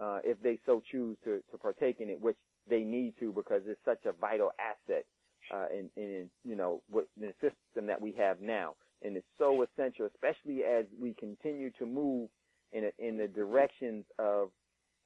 uh, 0.00 0.20
if 0.24 0.40
they 0.42 0.58
so 0.66 0.82
choose 0.90 1.16
to 1.24 1.42
to 1.50 1.58
partake 1.58 2.00
in 2.00 2.08
it, 2.08 2.20
which 2.20 2.36
they 2.68 2.80
need 2.80 3.14
to 3.20 3.32
because 3.32 3.62
it's 3.66 3.80
such 3.84 4.04
a 4.06 4.12
vital 4.12 4.50
asset 4.58 5.04
uh, 5.52 5.66
in, 5.72 5.90
in 5.96 6.30
you 6.44 6.56
know 6.56 6.82
what 6.90 7.06
the 7.18 7.32
system 7.40 7.86
that 7.86 8.00
we 8.00 8.12
have 8.12 8.40
now 8.40 8.74
and 9.02 9.16
it's 9.16 9.26
so 9.38 9.62
essential, 9.62 10.06
especially 10.06 10.64
as 10.64 10.86
we 11.00 11.14
continue 11.14 11.70
to 11.78 11.86
move 11.86 12.28
in 12.72 12.84
a, 12.84 12.90
in 13.06 13.16
the 13.16 13.28
directions 13.28 14.04
of 14.18 14.50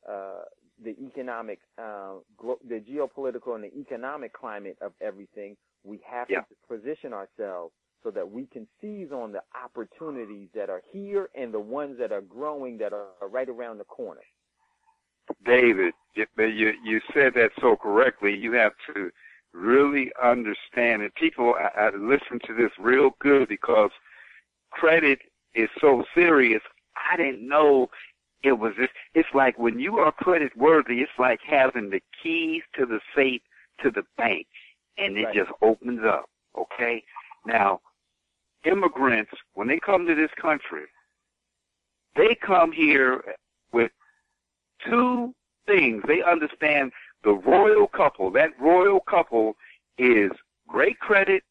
uh, 0.09 0.43
the 0.83 0.97
economic, 1.05 1.59
uh, 1.79 2.15
glo- 2.37 2.59
the 2.69 2.81
geopolitical 2.81 3.55
and 3.55 3.65
the 3.65 3.77
economic 3.79 4.33
climate 4.33 4.79
of 4.81 4.93
everything. 5.01 5.57
We 5.85 6.01
have 6.07 6.29
Yeah. 6.31 6.41
to 6.43 6.55
position 6.69 7.13
ourselves 7.13 7.75
so 8.03 8.11
that 8.13 8.31
we 8.31 8.47
can 8.47 8.67
seize 8.81 9.13
on 9.13 9.33
the 9.33 9.43
opportunities 9.55 10.49
that 10.55 10.71
are 10.71 10.83
here 10.91 11.29
and 11.35 11.53
the 11.53 11.61
ones 11.61 11.99
that 11.99 12.13
are 12.13 12.23
growing 12.23 12.79
that 12.79 12.93
are, 12.93 13.09
are 13.21 13.29
right 13.29 13.49
around 13.49 13.79
the 13.79 13.85
corner. 13.85 14.23
David, 15.45 15.95
you, 16.15 16.27
you 16.37 16.73
you 16.85 17.01
said 17.15 17.35
that 17.35 17.51
so 17.61 17.77
correctly. 17.77 18.37
You 18.37 18.53
have 18.53 18.73
to 18.95 19.11
really 19.53 20.11
understand, 20.23 21.03
it. 21.03 21.15
people 21.15 21.55
I, 21.59 21.87
I 21.87 21.91
listen 21.97 22.39
to 22.47 22.55
this 22.55 22.71
real 22.79 23.11
good 23.21 23.49
because 23.49 23.91
credit 24.71 25.21
is 25.55 25.69
so 25.81 26.05
serious. 26.15 26.63
I 27.11 27.17
didn't 27.17 27.47
know 27.47 27.89
it 28.43 28.53
was 28.53 28.73
this. 28.79 28.89
It's 29.15 29.29
like 29.35 29.59
when 29.59 29.79
you 29.79 29.99
are 29.99 30.13
credit 30.13 30.57
worthy, 30.57 31.01
it's 31.01 31.11
like 31.19 31.41
having 31.47 31.91
the 31.91 32.03
keys 32.23 32.63
to 32.77 32.87
the 32.87 33.01
safe 33.15 33.43
to 33.83 33.91
the 33.91 34.03
bank, 34.17 34.47
and 34.99 35.17
it 35.17 35.25
Right. 35.25 35.35
just 35.35 35.51
opens 35.63 36.05
up. 36.05 36.29
Okay, 36.59 37.03
now 37.47 37.81
immigrants 38.65 39.31
when 39.55 39.69
they 39.69 39.79
come 39.79 40.07
to 40.07 40.15
this 40.15 40.31
country, 40.41 40.85
they 42.17 42.35
come 42.35 42.73
here 42.73 43.23
with 43.73 43.91
two 44.89 45.35
things. 45.67 46.03
They 46.07 46.23
understand 46.23 46.93
the 47.25 47.33
royal 47.33 47.87
couple. 47.87 48.31
That 48.31 48.51
royal 48.61 49.01
couple 49.01 49.57
is 49.99 50.31
great 50.69 50.99
credit 51.01 51.43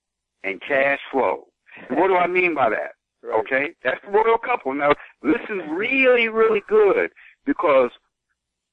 and 0.43 0.61
cash 0.61 0.99
flow. 1.11 1.47
And 1.89 1.97
what 1.97 2.07
do 2.07 2.15
I 2.15 2.27
mean 2.27 2.55
by 2.55 2.69
that? 2.69 2.93
Right. 3.21 3.39
Okay? 3.39 3.69
That's 3.83 3.99
the 4.05 4.11
royal 4.11 4.37
couple. 4.37 4.73
Now, 4.73 4.93
listen 5.23 5.71
really, 5.71 6.29
really 6.29 6.63
good 6.67 7.11
because 7.45 7.91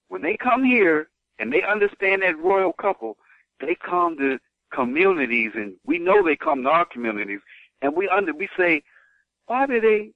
when 0.09 0.23
they 0.23 0.37
come 0.37 0.65
here 0.65 1.09
and 1.39 1.53
they 1.53 1.63
understand 1.63 2.23
that 2.23 2.39
royal 2.39 2.73
couple, 2.73 3.17
they 3.61 3.75
come 3.75 4.17
to 4.19 4.39
communities 4.73 5.53
and 5.55 5.75
we 5.85 5.99
know 5.99 6.25
they 6.25 6.37
come 6.37 6.63
to 6.63 6.69
our 6.69 6.85
communities 6.85 7.41
and 7.83 7.95
we 7.95 8.09
under, 8.09 8.33
we 8.33 8.49
say, 8.57 8.83
why 9.47 9.67
do 9.67 9.81
they, 9.81 10.11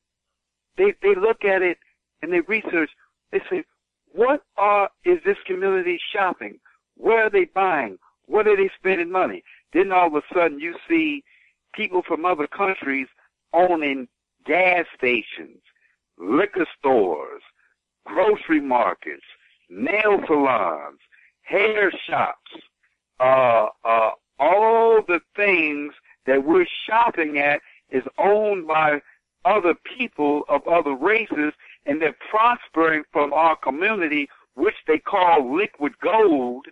they, 0.76 0.94
they 1.02 1.14
look 1.14 1.44
at 1.44 1.62
it 1.62 1.78
and 2.22 2.32
they 2.32 2.40
research, 2.40 2.90
they 3.32 3.40
say, 3.50 3.64
what 4.12 4.42
are, 4.56 4.90
is 5.04 5.18
this 5.24 5.36
community 5.46 5.98
shopping? 6.12 6.58
Where 6.96 7.24
are 7.24 7.30
they 7.30 7.46
buying? 7.46 7.98
What 8.26 8.46
are 8.46 8.56
they 8.56 8.70
spending 8.78 9.10
money? 9.10 9.42
Then 9.72 9.92
all 9.92 10.08
of 10.08 10.14
a 10.14 10.22
sudden 10.34 10.58
you 10.58 10.74
see 10.88 11.22
people 11.74 12.02
from 12.06 12.24
other 12.24 12.46
countries 12.46 13.06
owning 13.52 14.08
gas 14.46 14.84
stations, 14.96 15.60
liquor 16.18 16.66
stores, 16.78 17.42
grocery 18.04 18.60
markets, 18.60 19.24
nail 19.68 20.20
salons, 20.26 20.98
hair 21.42 21.92
shops, 22.08 22.50
uh, 23.20 23.66
uh, 23.84 24.10
all 24.38 25.02
the 25.06 25.20
things 25.36 25.92
that 26.26 26.44
we're 26.44 26.66
shopping 26.86 27.38
at 27.38 27.60
is 27.90 28.04
owned 28.18 28.66
by 28.66 29.00
other 29.44 29.74
people 29.96 30.42
of 30.48 30.66
other 30.66 30.94
races 30.94 31.52
and 31.86 32.00
they're 32.00 32.16
prospering 32.30 33.02
from 33.12 33.32
our 33.32 33.56
community, 33.56 34.28
which 34.54 34.74
they 34.86 34.98
call 34.98 35.56
liquid 35.56 35.92
gold, 36.02 36.66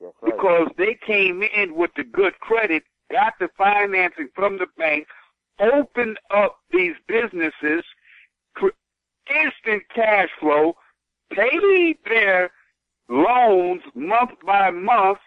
right. 0.00 0.12
because 0.24 0.68
they 0.76 0.98
came 1.06 1.42
in 1.42 1.74
with 1.74 1.90
the 1.96 2.04
good 2.04 2.38
credit, 2.40 2.82
got 3.10 3.34
the 3.38 3.48
financing 3.56 4.28
from 4.34 4.58
the 4.58 4.66
bank, 4.76 5.06
opened 5.60 6.18
up 6.34 6.58
these 6.72 6.94
businesses, 7.06 7.84
instant 9.30 9.82
cash 9.94 10.28
flow, 10.40 10.74
paid 11.32 11.96
their 12.04 12.50
loans 13.08 13.82
month 13.94 14.30
by 14.44 14.70
month, 14.70 15.18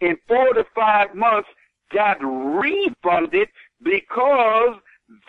in 0.00 0.16
four 0.26 0.52
to 0.54 0.64
five 0.74 1.14
months, 1.14 1.48
got 1.92 2.16
refunded 2.20 3.48
because 3.82 4.76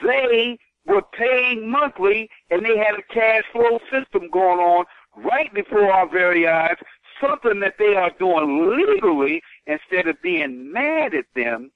they 0.02 0.58
were 0.86 1.02
paying 1.18 1.70
monthly 1.70 2.30
and 2.50 2.64
they 2.64 2.78
had 2.78 2.96
a 2.98 3.14
cash 3.14 3.44
flow 3.52 3.80
system 3.92 4.30
going 4.32 4.60
on 4.60 4.86
right 5.18 5.54
before 5.54 5.92
our 5.92 6.08
very 6.10 6.48
eyes, 6.48 6.76
something 7.22 7.60
that 7.60 7.76
they 7.80 7.96
are 7.96 8.12
doing 8.20 8.76
legally 8.78 9.42
instead 9.68 10.08
of 10.08 10.22
being 10.22 10.72
mad 10.72 11.14
at 11.14 11.26
them, 11.36 11.72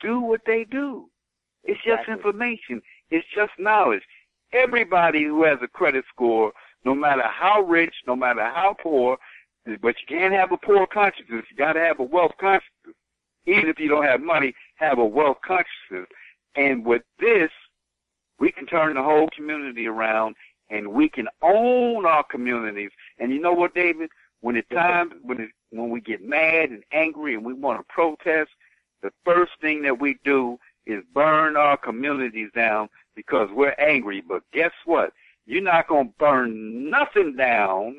do 0.00 0.20
what 0.20 0.40
they 0.46 0.64
do. 0.64 1.08
It's 1.64 1.78
just 1.84 2.00
Exactly. 2.02 2.14
information. 2.14 2.82
It's 3.10 3.26
just 3.34 3.52
knowledge. 3.58 4.02
Everybody 4.52 5.24
who 5.24 5.44
has 5.44 5.58
a 5.62 5.68
credit 5.68 6.04
score, 6.12 6.52
no 6.84 6.94
matter 6.94 7.22
how 7.22 7.62
rich, 7.62 7.94
no 8.06 8.16
matter 8.16 8.42
how 8.42 8.74
poor, 8.82 9.16
but 9.80 9.94
you 10.00 10.06
can't 10.08 10.34
have 10.34 10.50
a 10.50 10.56
poor 10.56 10.86
consciousness. 10.86 11.44
You 11.50 11.56
got 11.56 11.74
to 11.74 11.80
have 11.80 12.00
a 12.00 12.04
wealth 12.04 12.32
consciousness. 12.40 12.96
Even 13.46 13.68
if 13.68 13.78
you 13.78 13.88
don't 13.88 14.04
have 14.04 14.20
money, 14.20 14.54
have 14.76 14.98
a 14.98 15.04
wealth 15.04 15.38
consciousness. 15.46 16.08
And 16.56 16.84
with 16.84 17.02
this, 17.20 17.50
we 18.42 18.50
can 18.50 18.66
turn 18.66 18.96
the 18.96 19.02
whole 19.02 19.28
community 19.36 19.86
around 19.86 20.34
and 20.68 20.92
we 20.92 21.08
can 21.08 21.28
own 21.42 22.04
our 22.04 22.24
communities. 22.24 22.90
And 23.20 23.32
you 23.32 23.40
know 23.40 23.52
what, 23.52 23.72
David? 23.72 24.10
When 24.40 24.56
the 24.56 24.62
time, 24.62 25.12
when 25.22 25.42
it, 25.42 25.50
when 25.70 25.90
we 25.90 26.00
get 26.00 26.28
mad 26.28 26.70
and 26.70 26.82
angry 26.90 27.36
and 27.36 27.44
we 27.44 27.52
want 27.52 27.78
to 27.78 27.84
protest, 27.88 28.50
the 29.00 29.12
first 29.24 29.52
thing 29.60 29.80
that 29.82 30.00
we 30.00 30.18
do 30.24 30.58
is 30.86 31.04
burn 31.14 31.56
our 31.56 31.76
communities 31.76 32.50
down 32.52 32.88
because 33.14 33.48
we're 33.52 33.76
angry. 33.78 34.20
But 34.20 34.42
guess 34.52 34.72
what? 34.86 35.12
You're 35.46 35.62
not 35.62 35.86
going 35.86 36.08
to 36.08 36.14
burn 36.18 36.90
nothing 36.90 37.36
down 37.36 37.98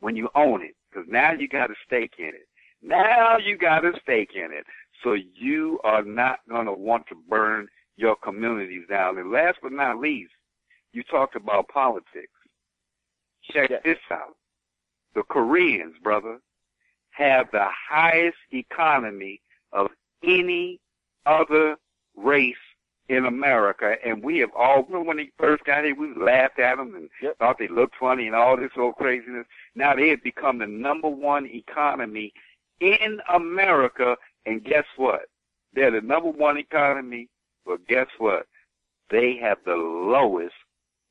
when 0.00 0.16
you 0.16 0.28
own 0.34 0.62
it 0.62 0.74
because 0.90 1.06
now 1.08 1.30
you 1.30 1.46
got 1.46 1.70
a 1.70 1.74
stake 1.86 2.14
in 2.18 2.26
it. 2.26 2.48
Now 2.82 3.38
you 3.38 3.56
got 3.56 3.84
a 3.84 3.92
stake 4.02 4.32
in 4.34 4.50
it. 4.52 4.66
So 5.04 5.12
you 5.12 5.78
are 5.84 6.02
not 6.02 6.40
going 6.48 6.66
to 6.66 6.72
want 6.72 7.06
to 7.06 7.14
burn 7.28 7.68
your 7.96 8.16
communities 8.16 8.84
down. 8.88 9.18
And 9.18 9.30
last 9.30 9.58
but 9.62 9.72
not 9.72 9.98
least, 9.98 10.32
you 10.92 11.02
talked 11.02 11.36
about 11.36 11.68
politics. 11.68 12.32
Check 13.42 13.70
Yes. 13.70 13.82
this 13.84 13.98
out. 14.10 14.36
The 15.14 15.22
Koreans, 15.24 15.96
brother, 16.02 16.40
have 17.10 17.50
the 17.50 17.66
highest 17.68 18.38
economy 18.52 19.40
of 19.72 19.90
any 20.22 20.80
other 21.24 21.76
race 22.16 22.56
in 23.08 23.26
America, 23.26 23.96
and 24.04 24.22
we 24.22 24.38
have 24.38 24.50
all. 24.54 24.82
When 24.82 25.16
they 25.16 25.30
first 25.38 25.64
got 25.64 25.84
here, 25.84 25.94
we 25.94 26.12
laughed 26.14 26.58
at 26.58 26.76
them 26.76 26.94
and 26.96 27.08
Yep. 27.20 27.38
thought 27.38 27.58
they 27.58 27.68
looked 27.68 27.96
funny 27.96 28.26
and 28.26 28.34
all 28.34 28.56
this 28.56 28.76
old 28.76 28.96
craziness. 28.96 29.46
Now 29.74 29.94
they 29.94 30.08
have 30.08 30.22
become 30.22 30.58
the 30.58 30.66
number 30.66 31.08
one 31.08 31.46
economy 31.46 32.32
in 32.80 33.20
America, 33.28 34.18
and 34.44 34.62
guess 34.64 34.86
what? 34.96 35.28
They're 35.72 35.92
the 35.92 36.00
number 36.00 36.30
one 36.30 36.58
economy, 36.58 37.28
but 37.66 37.86
guess 37.88 38.06
what? 38.18 38.46
They 39.10 39.38
have 39.42 39.58
the 39.64 39.74
lowest 39.74 40.54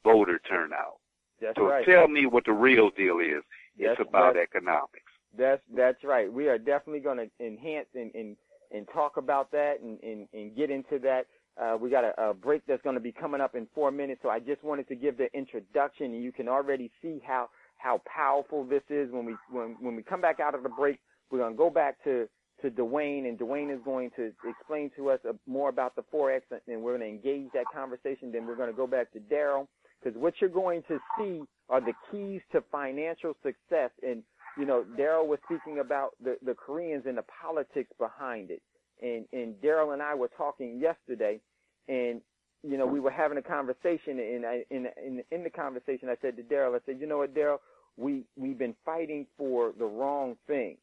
voter 0.03 0.39
turnout. 0.49 0.99
That's 1.41 1.55
So 1.57 1.65
right. 1.67 1.85
tell 1.85 2.07
me 2.07 2.25
what 2.25 2.45
the 2.45 2.53
real 2.53 2.89
deal 2.91 3.19
is. 3.19 3.43
It's 3.77 3.99
about 3.99 4.33
that's- 4.35 4.47
economics. 4.51 5.11
That's 5.37 5.61
that's 5.75 6.01
right. 6.05 6.31
We 6.31 6.47
are 6.47 6.57
definitely 6.57 7.01
going 7.01 7.17
to 7.17 7.45
enhance 7.45 7.87
and, 7.93 8.09
and 8.15 8.37
and 8.71 8.87
talk 8.93 9.17
about 9.17 9.51
that 9.51 9.81
and 9.81 10.01
and, 10.01 10.27
and 10.33 10.55
get 10.55 10.69
into 10.71 10.97
that. 10.99 11.25
Uh, 11.61 11.77
we 11.77 11.89
got 11.89 12.05
a, 12.05 12.29
a 12.29 12.33
break 12.33 12.61
that's 12.67 12.81
going 12.83 12.95
to 12.95 13.01
be 13.01 13.11
coming 13.11 13.41
up 13.41 13.53
in 13.55 13.67
four 13.75 13.91
minutes, 13.91 14.21
so 14.23 14.29
I 14.29 14.39
just 14.39 14.63
wanted 14.63 14.87
to 14.89 14.95
give 14.95 15.17
the 15.17 15.27
introduction, 15.33 16.13
and 16.13 16.23
you 16.23 16.31
can 16.31 16.47
already 16.47 16.89
see 17.01 17.21
how 17.25 17.49
how 17.77 18.01
powerful 18.05 18.63
this 18.63 18.83
is. 18.89 19.11
When 19.11 19.25
we 19.25 19.35
when 19.51 19.75
when 19.81 19.95
we 19.97 20.03
come 20.03 20.21
back 20.21 20.39
out 20.39 20.55
of 20.55 20.63
the 20.63 20.69
break, 20.69 20.99
we're 21.29 21.39
going 21.39 21.51
to 21.53 21.57
go 21.57 21.69
back 21.69 22.01
to 22.05 22.29
to 22.61 22.71
Dwayne, 22.71 23.27
and 23.27 23.37
Dwayne 23.37 23.73
is 23.73 23.79
going 23.83 24.11
to 24.15 24.31
explain 24.47 24.91
to 24.95 25.09
us 25.11 25.19
uh, 25.27 25.33
more 25.45 25.69
about 25.69 25.95
the 25.95 26.03
forex, 26.13 26.41
and 26.67 26.81
we're 26.81 26.97
going 26.97 27.01
to 27.01 27.29
engage 27.29 27.51
that 27.53 27.65
conversation. 27.73 28.31
Then 28.31 28.45
we're 28.45 28.55
going 28.55 28.69
to 28.69 28.75
go 28.75 28.87
back 28.87 29.11
to 29.13 29.19
Daryl, 29.19 29.67
because 30.01 30.17
what 30.17 30.33
you're 30.39 30.49
going 30.49 30.83
to 30.87 30.99
see 31.17 31.41
are 31.69 31.81
the 31.81 31.93
keys 32.11 32.41
to 32.51 32.63
financial 32.71 33.35
success 33.43 33.91
and 34.03 34.23
you 34.57 34.65
know, 34.65 34.85
Daryl 34.97 35.27
was 35.27 35.39
speaking 35.45 35.79
about 35.79 36.11
the, 36.23 36.37
the 36.45 36.53
Koreans 36.53 37.03
and 37.05 37.17
the 37.17 37.25
politics 37.41 37.91
behind 37.99 38.51
it. 38.51 38.61
And, 39.01 39.25
and 39.33 39.55
Daryl 39.61 39.93
and 39.93 40.01
I 40.01 40.15
were 40.15 40.29
talking 40.37 40.79
yesterday 40.79 41.41
and, 41.87 42.21
you 42.63 42.77
know, 42.77 42.85
we 42.85 42.99
were 42.99 43.11
having 43.11 43.37
a 43.37 43.41
conversation 43.41 44.19
and 44.19 44.45
I, 44.45 44.63
in, 44.69 44.87
in, 45.05 45.23
in 45.31 45.43
the 45.43 45.49
conversation, 45.49 46.09
I 46.09 46.15
said 46.21 46.37
to 46.37 46.43
Daryl, 46.43 46.75
I 46.75 46.79
said, 46.85 46.97
you 46.99 47.07
know 47.07 47.17
what, 47.17 47.35
Daryl, 47.35 47.57
we, 47.97 48.23
we've 48.37 48.57
been 48.57 48.75
fighting 48.85 49.27
for 49.37 49.73
the 49.77 49.85
wrong 49.85 50.35
thing. 50.47 50.77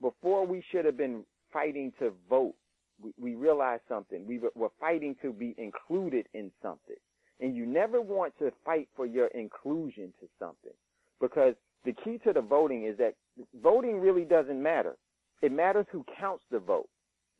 Before 0.00 0.46
we 0.46 0.62
should 0.70 0.84
have 0.84 0.96
been 0.96 1.24
fighting 1.52 1.92
to 1.98 2.12
vote, 2.28 2.54
we, 3.02 3.12
we 3.18 3.34
realized 3.34 3.82
something. 3.88 4.26
We 4.26 4.38
were, 4.38 4.52
we're 4.54 4.68
fighting 4.80 5.16
to 5.22 5.32
be 5.32 5.54
included 5.58 6.26
in 6.34 6.50
something. 6.62 6.96
And 7.40 7.56
you 7.56 7.66
never 7.66 8.00
want 8.00 8.38
to 8.38 8.52
fight 8.64 8.88
for 8.94 9.06
your 9.06 9.26
inclusion 9.28 10.12
to 10.20 10.28
something 10.38 10.72
because 11.20 11.54
the 11.84 11.92
key 11.92 12.18
to 12.24 12.32
the 12.32 12.40
voting 12.40 12.84
is 12.84 12.96
that 12.98 13.14
voting 13.62 14.00
really 14.00 14.24
doesn't 14.24 14.62
matter. 14.62 14.96
It 15.42 15.52
matters 15.52 15.86
who 15.90 16.04
counts 16.18 16.44
the 16.50 16.58
vote. 16.58 16.88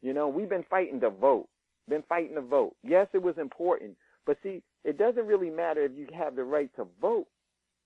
You 0.03 0.13
know, 0.13 0.29
we've 0.29 0.49
been 0.49 0.65
fighting 0.69 1.01
to 1.01 1.11
vote, 1.11 1.49
been 1.89 2.03
fighting 2.09 2.35
to 2.35 2.43
vote. 2.43 2.75
Yes, 2.83 3.07
it 3.15 3.23
was 3.23 3.37
important, 3.39 3.97
but 4.27 4.37
see, 4.43 4.63
it 4.85 4.99
doesn't 4.99 5.27
really 5.27 5.49
matter 5.49 5.83
if 5.85 5.93
you 5.97 6.07
have 6.17 6.37
the 6.37 6.45
right 6.45 6.71
to 6.77 6.87
vote. 7.01 7.27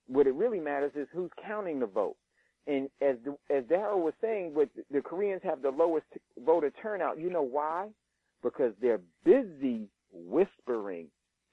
What 0.09 0.27
it 0.27 0.35
really 0.35 0.59
matters 0.59 0.93
is 0.97 1.07
who's 1.13 1.31
counting 1.47 1.79
the 1.79 1.87
vote. 1.87 2.17
And 2.69 2.91
as 3.01 3.17
as 3.51 3.65
Daryl 3.65 4.03
was 4.05 4.15
saying, 4.21 4.55
what 4.55 4.69
the 4.91 5.01
Koreans 5.01 5.41
have 5.43 5.63
the 5.63 5.71
lowest 5.71 6.07
voter 6.45 6.71
turnout. 6.83 7.19
You 7.19 7.31
know 7.31 7.43
why? 7.43 7.89
Because 8.43 8.73
they're 8.81 9.01
busy 9.25 9.89
whispering 10.13 11.07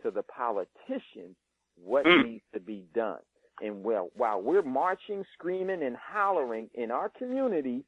to 0.03 0.11
the 0.11 0.23
politicians 0.23 1.35
what 1.83 2.05
Mm. 2.05 2.25
needs 2.25 2.43
to 2.53 2.59
be 2.59 2.85
done. 2.93 3.21
And 3.61 3.83
well, 3.83 4.11
while 4.15 4.41
we're 4.41 4.61
marching, 4.61 5.23
screaming, 5.33 5.83
and 5.83 5.95
hollering 5.95 6.69
in 6.73 6.91
our 6.91 7.09
communities, 7.09 7.83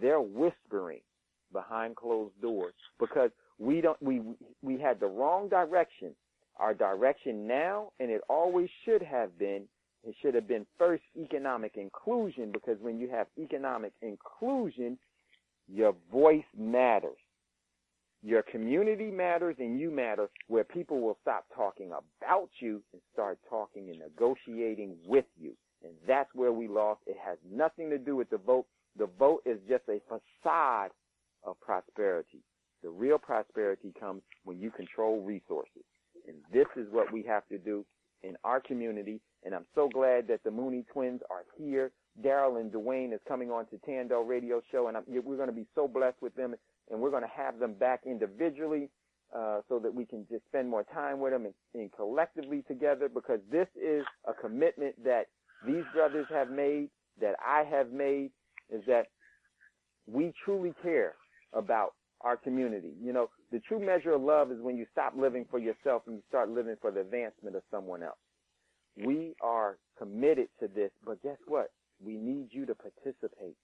they're 0.00 0.20
whispering 0.20 1.00
behind 1.52 1.96
closed 1.96 2.38
doors 2.42 2.74
because 2.98 3.30
we 3.58 3.80
don't 3.80 4.00
we 4.02 4.20
we 4.62 4.78
had 4.78 5.00
the 5.00 5.06
wrong 5.06 5.48
direction. 5.48 6.14
Our 6.58 6.74
direction 6.74 7.46
now, 7.46 7.92
and 8.00 8.10
it 8.10 8.22
always 8.28 8.68
should 8.84 9.02
have 9.02 9.38
been, 9.38 9.68
it 10.04 10.14
should 10.20 10.34
have 10.34 10.48
been 10.48 10.66
first 10.78 11.02
economic 11.16 11.76
inclusion 11.76 12.52
because 12.52 12.78
when 12.80 12.98
you 12.98 13.08
have 13.10 13.26
economic 13.38 13.92
inclusion, 14.02 14.98
your 15.68 15.94
voice 16.12 16.44
matters. 16.56 17.18
Your 18.22 18.42
community 18.42 19.10
matters 19.10 19.56
and 19.58 19.78
you 19.78 19.90
matter 19.90 20.28
where 20.48 20.64
people 20.64 21.00
will 21.00 21.18
stop 21.22 21.44
talking 21.54 21.88
about 21.92 22.48
you 22.60 22.82
and 22.92 23.02
start 23.12 23.38
talking 23.48 23.88
and 23.90 23.98
negotiating 23.98 24.96
with 25.06 25.26
you. 25.40 25.52
And 25.84 25.92
that's 26.06 26.30
where 26.34 26.52
we 26.52 26.66
lost. 26.66 27.00
It 27.06 27.16
has 27.24 27.38
nothing 27.52 27.90
to 27.90 27.98
do 27.98 28.16
with 28.16 28.30
the 28.30 28.38
vote. 28.38 28.66
The 28.98 29.08
vote 29.18 29.42
is 29.44 29.58
just 29.68 29.84
a 29.88 30.00
facade 30.08 30.90
of 31.44 31.60
prosperity. 31.60 32.40
The 32.82 32.90
real 32.90 33.18
prosperity 33.18 33.92
comes 33.98 34.22
when 34.44 34.58
you 34.58 34.70
control 34.70 35.20
resources. 35.20 35.84
And 36.26 36.36
this 36.52 36.66
is 36.76 36.86
what 36.90 37.12
we 37.12 37.22
have 37.24 37.46
to 37.48 37.58
do 37.58 37.84
in 38.22 38.36
our 38.44 38.60
community. 38.60 39.20
And 39.46 39.54
I'm 39.54 39.64
so 39.76 39.88
glad 39.88 40.26
that 40.26 40.42
the 40.42 40.50
Mooney 40.50 40.84
twins 40.92 41.20
are 41.30 41.44
here. 41.56 41.92
Daryl 42.20 42.60
and 42.60 42.72
Dwayne 42.72 43.14
is 43.14 43.20
coming 43.28 43.52
on 43.52 43.66
to 43.66 43.76
Thando 43.88 44.26
Radio 44.26 44.60
Show, 44.72 44.88
and 44.88 44.96
I'm, 44.96 45.04
we're 45.06 45.36
going 45.36 45.48
to 45.48 45.54
be 45.54 45.66
so 45.76 45.86
blessed 45.86 46.20
with 46.20 46.34
them. 46.34 46.56
And 46.90 47.00
we're 47.00 47.10
going 47.10 47.22
to 47.22 47.28
have 47.28 47.60
them 47.60 47.74
back 47.74 48.00
individually 48.04 48.90
uh, 49.34 49.60
so 49.68 49.78
that 49.78 49.94
we 49.94 50.04
can 50.04 50.26
just 50.28 50.44
spend 50.46 50.68
more 50.68 50.84
time 50.92 51.20
with 51.20 51.32
them 51.32 51.44
and, 51.44 51.54
and 51.74 51.92
collectively 51.92 52.64
together 52.66 53.08
because 53.08 53.38
this 53.50 53.68
is 53.80 54.04
a 54.28 54.32
commitment 54.34 54.96
that 55.04 55.26
these 55.64 55.84
brothers 55.94 56.26
have 56.28 56.50
made, 56.50 56.88
that 57.20 57.36
I 57.44 57.62
have 57.70 57.92
made, 57.92 58.30
is 58.68 58.82
that 58.88 59.06
we 60.08 60.32
truly 60.44 60.74
care 60.82 61.14
about 61.52 61.94
our 62.20 62.36
community. 62.36 62.92
You 63.00 63.12
know, 63.12 63.30
the 63.52 63.60
true 63.60 63.84
measure 63.84 64.12
of 64.12 64.22
love 64.22 64.50
is 64.50 64.58
when 64.60 64.76
you 64.76 64.86
stop 64.90 65.14
living 65.16 65.46
for 65.50 65.60
yourself 65.60 66.02
and 66.06 66.16
you 66.16 66.22
start 66.28 66.50
living 66.50 66.76
for 66.80 66.90
the 66.90 67.00
advancement 67.00 67.54
of 67.54 67.62
someone 67.70 68.02
else. 68.02 68.16
We 68.96 69.34
are 69.42 69.78
committed 69.98 70.48
to 70.60 70.68
this, 70.68 70.90
but 71.04 71.22
guess 71.22 71.38
what? 71.46 71.70
We 72.04 72.14
need 72.16 72.48
you 72.50 72.66
to 72.66 72.74
participate. 72.74 73.56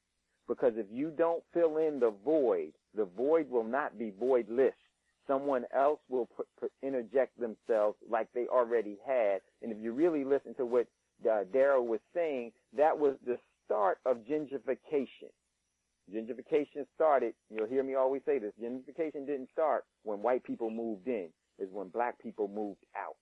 Because 0.49 0.73
if 0.77 0.87
you 0.91 1.11
don't 1.17 1.43
fill 1.55 1.79
in 1.79 2.01
the 2.01 2.13
void, 2.25 2.73
the 2.95 3.05
void 3.05 3.49
will 3.51 3.65
not 3.65 3.99
be 3.99 4.11
voidless. 4.11 4.73
someone 5.27 5.65
else 5.75 6.01
will 6.09 6.27
put, 6.37 6.47
put, 6.59 6.73
interject 6.83 7.39
themselves 7.39 7.97
like 8.11 8.29
they 8.35 8.47
already 8.49 8.99
had. 9.07 9.41
And 9.63 9.73
if 9.73 9.79
you 9.81 9.93
really 9.93 10.25
listen 10.25 10.55
to 10.57 10.67
what 10.67 10.87
uh, 11.25 11.45
Daryl 11.55 11.87
was 11.87 12.01
saying, 12.15 12.53
that 12.77 12.99
was 12.99 13.15
the 13.25 13.39
start 13.65 13.99
of 14.05 14.19
gentrification. 14.19 15.31
Gentrification 16.13 16.85
started, 16.95 17.35
you'll 17.49 17.69
hear 17.69 17.83
me 17.85 17.95
always 17.95 18.23
say 18.27 18.39
this, 18.39 18.53
gentrification 18.63 19.25
didn't 19.27 19.49
start 19.53 19.85
when 20.03 20.21
white 20.21 20.43
people 20.43 20.69
moved 20.69 21.07
in, 21.07 21.29
it's 21.59 21.73
when 21.73 21.89
black 21.89 22.21
people 22.21 22.49
moved 22.49 22.85
out. 22.97 23.17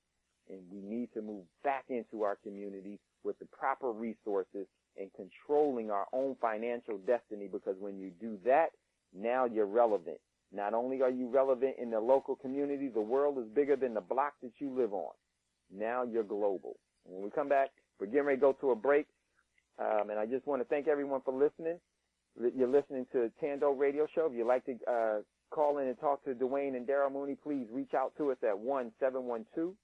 And 0.51 0.61
we 0.71 0.81
need 0.81 1.09
to 1.15 1.23
move 1.23 1.45
back 1.63 1.85
into 1.89 2.25
our 2.25 2.37
community 2.43 2.99
with 3.23 3.39
the 3.39 3.47
proper 3.47 3.93
resources 3.93 4.67
and 4.99 5.11
controlling 5.15 5.91
our 5.91 6.07
own 6.13 6.37
financial 6.41 6.99
destiny 7.07 7.49
because 7.51 7.77
when 7.79 7.99
you 7.99 8.11
do 8.21 8.37
that, 8.45 8.71
now 9.17 9.45
you're 9.45 9.67
relevant. 9.67 10.19
Not 10.53 10.75
only 10.75 11.01
are 11.03 11.11
you 11.11 11.29
relevant 11.29 11.77
in 11.81 11.91
the 11.91 12.01
local 12.01 12.35
community, 12.35 12.89
the 12.89 13.01
world 13.01 13.39
is 13.39 13.45
bigger 13.55 13.77
than 13.77 13.95
the 13.95 14.01
block 14.01 14.35
that 14.43 14.53
you 14.59 14.71
live 14.77 14.93
on. 14.93 15.13
Now 15.73 16.03
you're 16.03 16.25
global. 16.25 16.77
When 17.05 17.23
we 17.23 17.31
come 17.31 17.49
back, 17.49 17.71
we're 18.01 18.07
getting 18.07 18.25
ready 18.25 18.39
to 18.39 18.41
go 18.41 18.53
to 18.61 18.71
a 18.73 18.77
break. 18.77 19.07
Um, 19.79 20.11
and 20.11 20.19
I 20.19 20.27
just 20.27 20.47
want 20.47 20.61
to 20.61 20.69
thank 20.69 20.89
everyone 20.89 21.21
for 21.25 21.33
listening. 21.33 21.79
You're 22.57 22.69
listening 22.69 23.07
to 23.13 23.31
Thando 23.43 23.79
Radio 23.79 24.07
Show. 24.15 24.27
If 24.27 24.37
you'd 24.37 24.47
like 24.47 24.65
to 24.67 24.77
uh, 24.91 25.19
call 25.51 25.79
in 25.79 25.89
and 25.89 25.99
talk 25.99 26.25
to 26.25 26.35
Dwayne 26.35 26.77
and 26.77 26.87
Daryl 26.87 27.13
Mooney, 27.13 27.37
please 27.41 27.67
reach 27.73 27.95
out 27.95 28.13
to 28.19 28.31
us 28.31 28.39
at 28.43 28.59
one 28.59 28.93
seven 29.01 29.25
one 29.25 29.47
two 29.55 29.75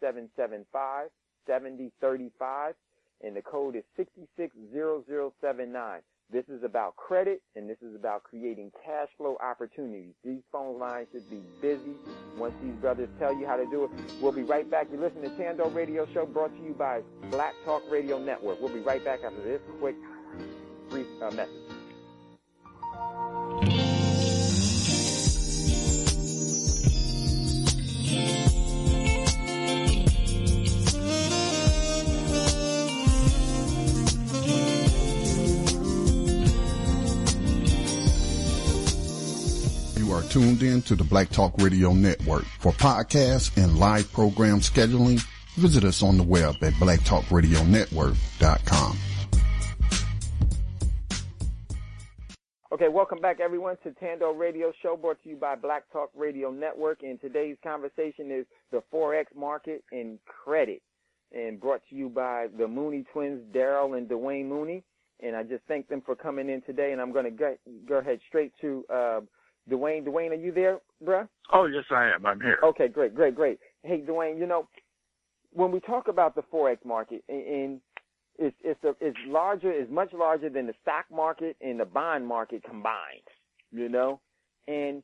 seven 0.00 0.28
seven 0.36 0.64
five 0.72 1.08
seventy 1.46 1.92
thirty 2.00 2.30
five, 2.38 2.74
and 3.22 3.36
the 3.36 3.42
code 3.42 3.76
is 3.76 3.84
660079. 3.96 6.00
This 6.32 6.44
is 6.48 6.64
about 6.64 6.96
credit, 6.96 7.42
and 7.54 7.68
this 7.68 7.76
is 7.82 7.94
about 7.94 8.22
creating 8.24 8.72
cash 8.84 9.08
flow 9.18 9.36
opportunities. 9.42 10.14
These 10.24 10.40
phone 10.50 10.78
lines 10.78 11.06
should 11.12 11.28
be 11.30 11.42
busy 11.60 11.94
once 12.38 12.54
these 12.62 12.74
brothers 12.76 13.10
tell 13.18 13.38
you 13.38 13.46
how 13.46 13.56
to 13.56 13.66
do 13.66 13.84
it. 13.84 13.90
We'll 14.20 14.32
be 14.32 14.42
right 14.42 14.68
back. 14.68 14.88
You're 14.90 15.02
listening 15.02 15.24
to 15.24 15.30
Thando 15.30 15.72
Radio 15.74 16.06
Show 16.14 16.24
brought 16.26 16.56
to 16.56 16.62
you 16.64 16.72
by 16.72 17.02
Black 17.30 17.54
Talk 17.64 17.82
Radio 17.90 18.18
Network. 18.18 18.60
We'll 18.60 18.72
be 18.72 18.80
right 18.80 19.04
back 19.04 19.20
after 19.22 19.42
this 19.42 19.60
quick 19.78 19.96
brief 20.88 21.06
uh, 21.22 21.30
message. 21.30 21.63
Tuned 40.34 40.62
in 40.64 40.82
to 40.82 40.96
the 40.96 41.04
Black 41.04 41.30
Talk 41.30 41.54
Radio 41.58 41.92
Network. 41.92 42.42
For 42.58 42.72
podcasts 42.72 43.56
and 43.56 43.78
live 43.78 44.12
program 44.12 44.58
scheduling, 44.58 45.24
visit 45.54 45.84
us 45.84 46.02
on 46.02 46.16
the 46.16 46.24
web 46.24 46.56
at 46.60 46.72
blacktalkradionetwork.com. 46.72 48.98
Okay, 52.72 52.88
welcome 52.88 53.20
back 53.20 53.38
everyone 53.38 53.76
to 53.84 53.90
Thando 53.90 54.36
Radio 54.36 54.72
Show 54.82 54.96
brought 54.96 55.22
to 55.22 55.28
you 55.28 55.36
by 55.36 55.54
Black 55.54 55.84
Talk 55.92 56.10
Radio 56.16 56.50
Network. 56.50 57.04
And 57.04 57.20
today's 57.20 57.56
conversation 57.62 58.32
is 58.32 58.44
the 58.72 58.82
Forex 58.92 59.26
market 59.36 59.84
and 59.92 60.18
credit 60.26 60.82
and 61.30 61.60
brought 61.60 61.82
to 61.90 61.94
you 61.94 62.08
by 62.08 62.48
the 62.58 62.66
Mooney 62.66 63.04
twins, 63.12 63.40
Daryl 63.54 63.96
and 63.96 64.08
Dwayne 64.08 64.46
Mooney. 64.46 64.82
And 65.20 65.36
I 65.36 65.44
just 65.44 65.62
thank 65.68 65.86
them 65.86 66.02
for 66.04 66.16
coming 66.16 66.50
in 66.50 66.60
today. 66.62 66.90
And 66.90 67.00
I'm 67.00 67.12
going 67.12 67.26
to 67.26 67.30
go, 67.86 67.98
ahead 67.98 68.18
straight 68.26 68.52
to, 68.62 68.84
uh, 68.92 69.20
Dwayne. 69.70 70.04
Dwayne, 70.04 70.30
are 70.30 70.34
you 70.34 70.52
there, 70.52 70.80
bruh? 71.04 71.28
Oh, 71.52 71.66
yes, 71.66 71.84
I 71.90 72.10
am. 72.10 72.26
I'm 72.26 72.40
here. 72.40 72.58
Okay, 72.62 72.88
great, 72.88 73.14
great, 73.14 73.34
great. 73.34 73.58
Hey, 73.82 74.00
Dwayne, 74.00 74.38
you 74.38 74.46
know, 74.46 74.68
when 75.52 75.70
we 75.70 75.80
talk 75.80 76.08
about 76.08 76.34
the 76.34 76.42
Forex 76.42 76.78
market 76.84 77.22
and, 77.28 77.80
it's 78.38 78.56
it's 78.64 78.82
a, 78.82 78.94
it's 79.00 79.16
larger, 79.28 79.70
it's 79.70 79.90
much 79.90 80.12
larger 80.12 80.48
than 80.48 80.66
the 80.66 80.74
stock 80.82 81.04
market 81.10 81.56
and 81.60 81.78
the 81.78 81.84
bond 81.84 82.26
market 82.26 82.64
combined, 82.64 83.22
you 83.70 83.88
know. 83.88 84.20
And 84.66 85.02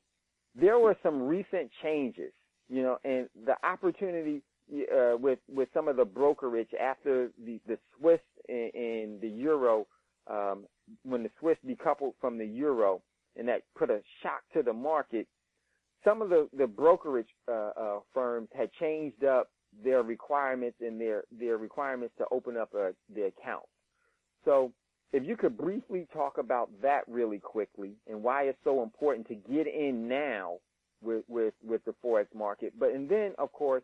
there 0.61 0.79
were 0.79 0.97
some 1.03 1.23
recent 1.23 1.71
changes, 1.83 2.33
you 2.69 2.83
know, 2.83 2.99
and 3.05 3.29
the 3.47 3.55
opportunity 3.65 4.43
uh, 4.93 5.17
with 5.17 5.39
with 5.49 5.69
some 5.73 5.87
of 5.87 5.97
the 5.97 6.05
brokerage 6.05 6.71
after 6.81 7.31
the 7.45 7.61
the 7.69 7.79
Swiss 7.99 8.21
and, 8.49 8.75
and 8.75 9.21
the 9.21 9.29
euro, 9.29 9.87
um, 10.29 10.65
when 11.05 11.23
the 11.23 11.31
Swiss 11.39 11.57
decoupled 11.65 12.15
from 12.21 12.37
the 12.37 12.47
euro, 12.47 13.01
and 13.37 13.49
that 13.49 13.63
put 13.77 13.91
a 13.91 14.01
shock 14.23 14.43
to 14.55 14.63
the 14.63 14.73
market. 14.73 15.27
Some 16.05 16.23
of 16.23 16.31
the 16.31 16.49
the 16.57 16.67
brokerage 16.67 17.29
uh, 17.49 17.71
uh, 17.77 17.99
firms 18.15 18.49
had 18.55 18.73
changed 18.73 19.25
up 19.25 19.49
their 19.85 20.03
requirements 20.03 20.79
and 20.81 21.01
their 21.01 21.25
their 21.31 21.57
requirements 21.57 22.15
to 22.19 22.25
open 22.31 22.57
up 22.57 22.71
uh, 22.75 22.91
the 23.15 23.27
account. 23.27 23.65
So, 24.45 24.73
if 25.13 25.25
you 25.25 25.37
could 25.37 25.59
briefly 25.59 26.07
talk 26.13 26.39
about 26.39 26.71
that 26.83 27.03
really 27.07 27.39
quickly 27.39 27.93
and 28.09 28.23
why 28.23 28.45
it's 28.45 28.59
so 28.65 28.83
important 28.83 29.29
to 29.29 29.35
get 29.35 29.67
in 29.67 30.09
now 30.09 30.57
with 31.03 31.25
with 31.29 31.55
with 31.65 31.85
the 31.85 31.95
forex 32.05 32.27
market, 32.35 32.73
but 32.79 32.91
and 32.91 33.09
then 33.09 33.33
of 33.39 33.53
course 33.53 33.83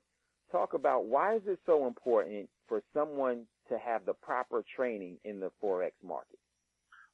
talk 0.50 0.74
about 0.74 1.06
why 1.06 1.36
is 1.36 1.42
it 1.46 1.58
so 1.66 1.86
important 1.86 2.48
for 2.68 2.82
someone 2.94 3.44
to 3.68 3.78
have 3.78 4.06
the 4.06 4.14
proper 4.14 4.62
training 4.76 5.16
in 5.24 5.40
the 5.40 5.50
forex 5.62 5.92
market. 6.04 6.38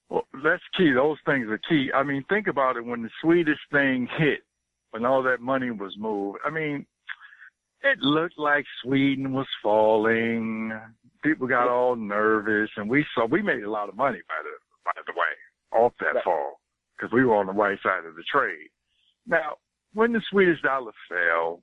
Well, 0.08 0.26
that's 0.44 0.62
key. 0.76 0.92
Those 0.92 1.18
things 1.24 1.46
are 1.48 1.60
key. 1.68 1.90
I 1.94 2.02
mean, 2.02 2.24
think 2.28 2.46
about 2.46 2.76
it. 2.76 2.84
When 2.84 3.02
the 3.02 3.10
Swedish 3.22 3.58
thing 3.70 4.08
hit, 4.18 4.40
when 4.90 5.04
all 5.04 5.22
that 5.22 5.40
money 5.40 5.70
was 5.70 5.94
moved, 5.98 6.38
I 6.44 6.50
mean, 6.50 6.86
it 7.82 7.98
looked 8.00 8.38
like 8.38 8.64
Sweden 8.82 9.32
was 9.32 9.46
falling. 9.62 10.72
People 11.24 11.46
got 11.48 11.68
all 11.68 11.96
nervous, 11.96 12.70
and 12.76 12.88
we 12.88 13.04
saw 13.14 13.26
we 13.26 13.42
made 13.42 13.62
a 13.62 13.70
lot 13.70 13.88
of 13.88 13.96
money 13.96 14.20
by 14.28 14.34
the 14.42 14.50
by 14.84 15.00
the 15.06 15.12
way 15.12 15.80
off 15.80 15.92
that 16.00 16.14
Right. 16.16 16.24
fall 16.24 16.60
because 16.96 17.12
we 17.12 17.24
were 17.24 17.36
on 17.36 17.46
the 17.46 17.52
right 17.52 17.78
side 17.82 18.04
of 18.04 18.14
the 18.14 18.22
trade. 18.24 18.68
Now, 19.26 19.56
when 19.94 20.12
the 20.12 20.20
Swedish 20.30 20.60
dollar 20.62 20.92
fell, 21.08 21.62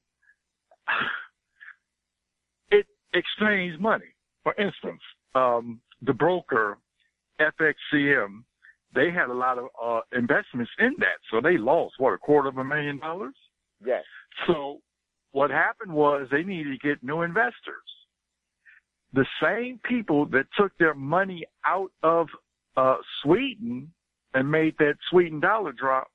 it 2.71 2.87
exchanged 3.13 3.79
money. 3.79 4.13
For 4.43 4.53
instance, 4.55 5.01
um, 5.35 5.81
the 6.01 6.13
broker 6.13 6.77
FXCM, 7.39 8.43
they 8.93 9.11
had 9.11 9.29
a 9.29 9.33
lot 9.33 9.57
of 9.57 9.65
uh, 9.81 10.01
investments 10.17 10.71
in 10.79 10.95
that, 10.99 11.19
so 11.31 11.41
they 11.41 11.57
lost 11.57 11.95
what 11.97 12.13
a 12.13 12.17
quarter 12.17 12.49
of 12.49 12.57
a 12.57 12.63
million 12.63 12.99
dollars. 12.99 13.35
Yes. 13.85 14.03
So 14.47 14.79
what 15.31 15.51
happened 15.51 15.93
was 15.93 16.27
they 16.31 16.43
needed 16.43 16.79
to 16.79 16.87
get 16.87 17.03
new 17.03 17.21
investors. 17.21 17.83
The 19.13 19.25
same 19.41 19.79
people 19.83 20.25
that 20.27 20.45
took 20.57 20.71
their 20.77 20.93
money 20.93 21.45
out 21.65 21.91
of 22.03 22.27
uh, 22.77 22.97
Sweden 23.23 23.91
and 24.33 24.49
made 24.49 24.75
that 24.79 24.95
Sweden 25.09 25.39
dollar 25.39 25.71
drop, 25.71 26.07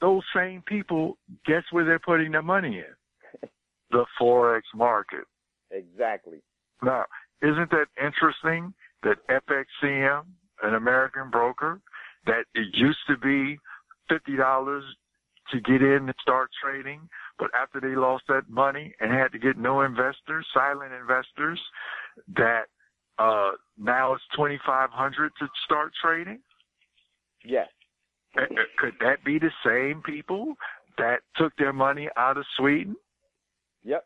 those 0.00 0.22
same 0.34 0.62
people, 0.66 1.16
guess 1.46 1.62
where 1.70 1.84
they're 1.84 1.98
putting 1.98 2.32
their 2.32 2.42
money 2.42 2.78
in? 2.78 3.48
The 3.90 4.06
Forex 4.18 4.62
market. 4.74 5.24
Exactly. 5.70 6.38
Now, 6.82 7.04
isn't 7.42 7.70
that 7.70 7.86
interesting 8.02 8.72
that 9.02 9.16
FXCM, 9.28 10.22
an 10.62 10.74
American 10.74 11.30
broker, 11.30 11.80
that 12.26 12.44
it 12.54 12.68
used 12.74 12.98
to 13.08 13.16
be 13.16 13.58
$50 14.10 14.80
to 15.50 15.60
get 15.60 15.82
in 15.82 16.08
and 16.08 16.14
start 16.20 16.50
trading, 16.62 17.08
but 17.38 17.50
after 17.60 17.80
they 17.80 17.96
lost 17.96 18.24
that 18.28 18.48
money 18.48 18.94
and 19.00 19.12
had 19.12 19.32
to 19.32 19.38
get 19.38 19.58
no 19.58 19.82
investors, 19.82 20.46
silent 20.54 20.92
investors, 20.92 21.60
that 22.36 22.64
uh, 23.18 23.52
now 23.78 24.14
it's 24.14 24.22
2500 24.36 25.32
to 25.38 25.48
start 25.64 25.92
trading? 26.02 26.38
Yes. 27.44 27.68
Could 28.78 28.94
that 29.00 29.24
be 29.24 29.38
the 29.38 29.50
same 29.66 30.00
people 30.02 30.54
that 30.96 31.20
took 31.36 31.54
their 31.56 31.72
money 31.72 32.08
out 32.16 32.38
of 32.38 32.44
Sweden? 32.56 32.96
Yep. 33.84 34.04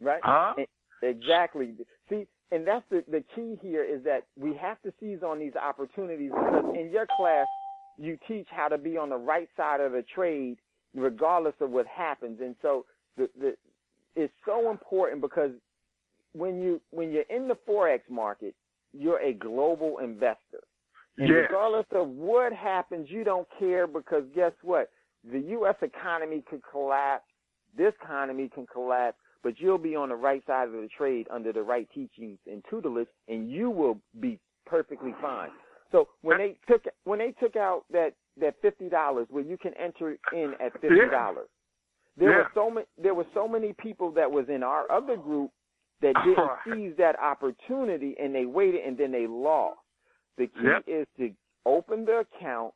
Right. 0.00 0.20
Huh? 0.22 0.54
Exactly. 1.02 1.74
See, 2.08 2.26
and 2.52 2.66
that's 2.66 2.84
the, 2.90 3.04
the 3.10 3.24
key 3.34 3.58
here 3.60 3.84
is 3.84 4.04
that 4.04 4.24
we 4.38 4.54
have 4.56 4.80
to 4.82 4.92
seize 5.00 5.22
on 5.22 5.38
these 5.38 5.54
opportunities 5.56 6.30
because 6.30 6.74
in 6.78 6.90
your 6.90 7.06
class, 7.16 7.46
you 7.98 8.18
teach 8.28 8.46
how 8.50 8.68
to 8.68 8.78
be 8.78 8.96
on 8.96 9.08
the 9.08 9.16
right 9.16 9.48
side 9.56 9.80
of 9.80 9.92
the 9.92 10.04
trade 10.14 10.58
regardless 10.94 11.54
of 11.60 11.70
what 11.70 11.86
happens. 11.86 12.38
And 12.40 12.54
so 12.62 12.84
the, 13.16 13.28
the, 13.38 13.56
it's 14.14 14.32
so 14.46 14.70
important 14.70 15.20
because 15.20 15.50
when 16.32 16.62
you, 16.62 16.80
when 16.90 17.10
you're 17.10 17.24
in 17.30 17.48
the 17.48 17.56
Forex 17.68 18.00
market, 18.08 18.54
you're 18.92 19.20
a 19.20 19.32
global 19.32 19.98
investor. 19.98 20.62
And 21.18 21.30
Yes. 21.30 21.44
regardless 21.50 21.86
of 21.92 22.08
what 22.08 22.52
happens, 22.52 23.08
you 23.10 23.24
don't 23.24 23.48
care 23.58 23.86
because 23.86 24.24
guess 24.34 24.52
what? 24.62 24.90
The 25.30 25.40
U.S. 25.40 25.76
economy 25.82 26.44
could 26.48 26.60
collapse. 26.70 27.24
This 27.76 27.92
economy 28.02 28.50
can 28.54 28.66
collapse, 28.66 29.18
but 29.46 29.60
you'll 29.60 29.78
be 29.78 29.94
on 29.94 30.08
the 30.08 30.16
right 30.16 30.44
side 30.44 30.66
of 30.66 30.72
the 30.74 30.88
trade 30.98 31.28
under 31.30 31.52
the 31.52 31.62
right 31.62 31.88
teachings 31.94 32.36
and 32.50 32.64
tutelage, 32.68 33.06
and 33.28 33.48
you 33.48 33.70
will 33.70 33.96
be 34.18 34.40
perfectly 34.66 35.14
fine. 35.22 35.50
So 35.92 36.08
when 36.22 36.38
they 36.38 36.58
took 36.68 36.82
when 37.04 37.20
they 37.20 37.30
took 37.40 37.54
out 37.54 37.84
that 37.92 38.14
that 38.40 38.56
fifty 38.60 38.88
dollars 38.88 39.28
where 39.30 39.44
you 39.44 39.56
can 39.56 39.72
enter 39.74 40.18
in 40.32 40.54
at 40.60 40.72
fifty 40.80 41.08
dollars, 41.12 41.46
there 42.16 42.30
Yeah. 42.30 42.38
were 42.38 42.50
so 42.54 42.68
many 42.70 42.86
there 42.98 43.14
were 43.14 43.26
so 43.34 43.46
many 43.46 43.72
people 43.74 44.10
that 44.10 44.28
was 44.28 44.48
in 44.48 44.64
our 44.64 44.90
other 44.90 45.16
group 45.16 45.52
that 46.02 46.14
didn't 46.24 46.50
seize 46.64 46.96
that 46.96 47.16
opportunity 47.20 48.16
and 48.18 48.34
they 48.34 48.46
waited 48.46 48.84
and 48.84 48.98
then 48.98 49.12
they 49.12 49.28
lost. 49.28 49.78
The 50.38 50.48
key 50.48 50.64
Yep. 50.64 50.82
is 50.88 51.06
to 51.18 51.30
open 51.66 52.04
the 52.04 52.24
account, 52.26 52.74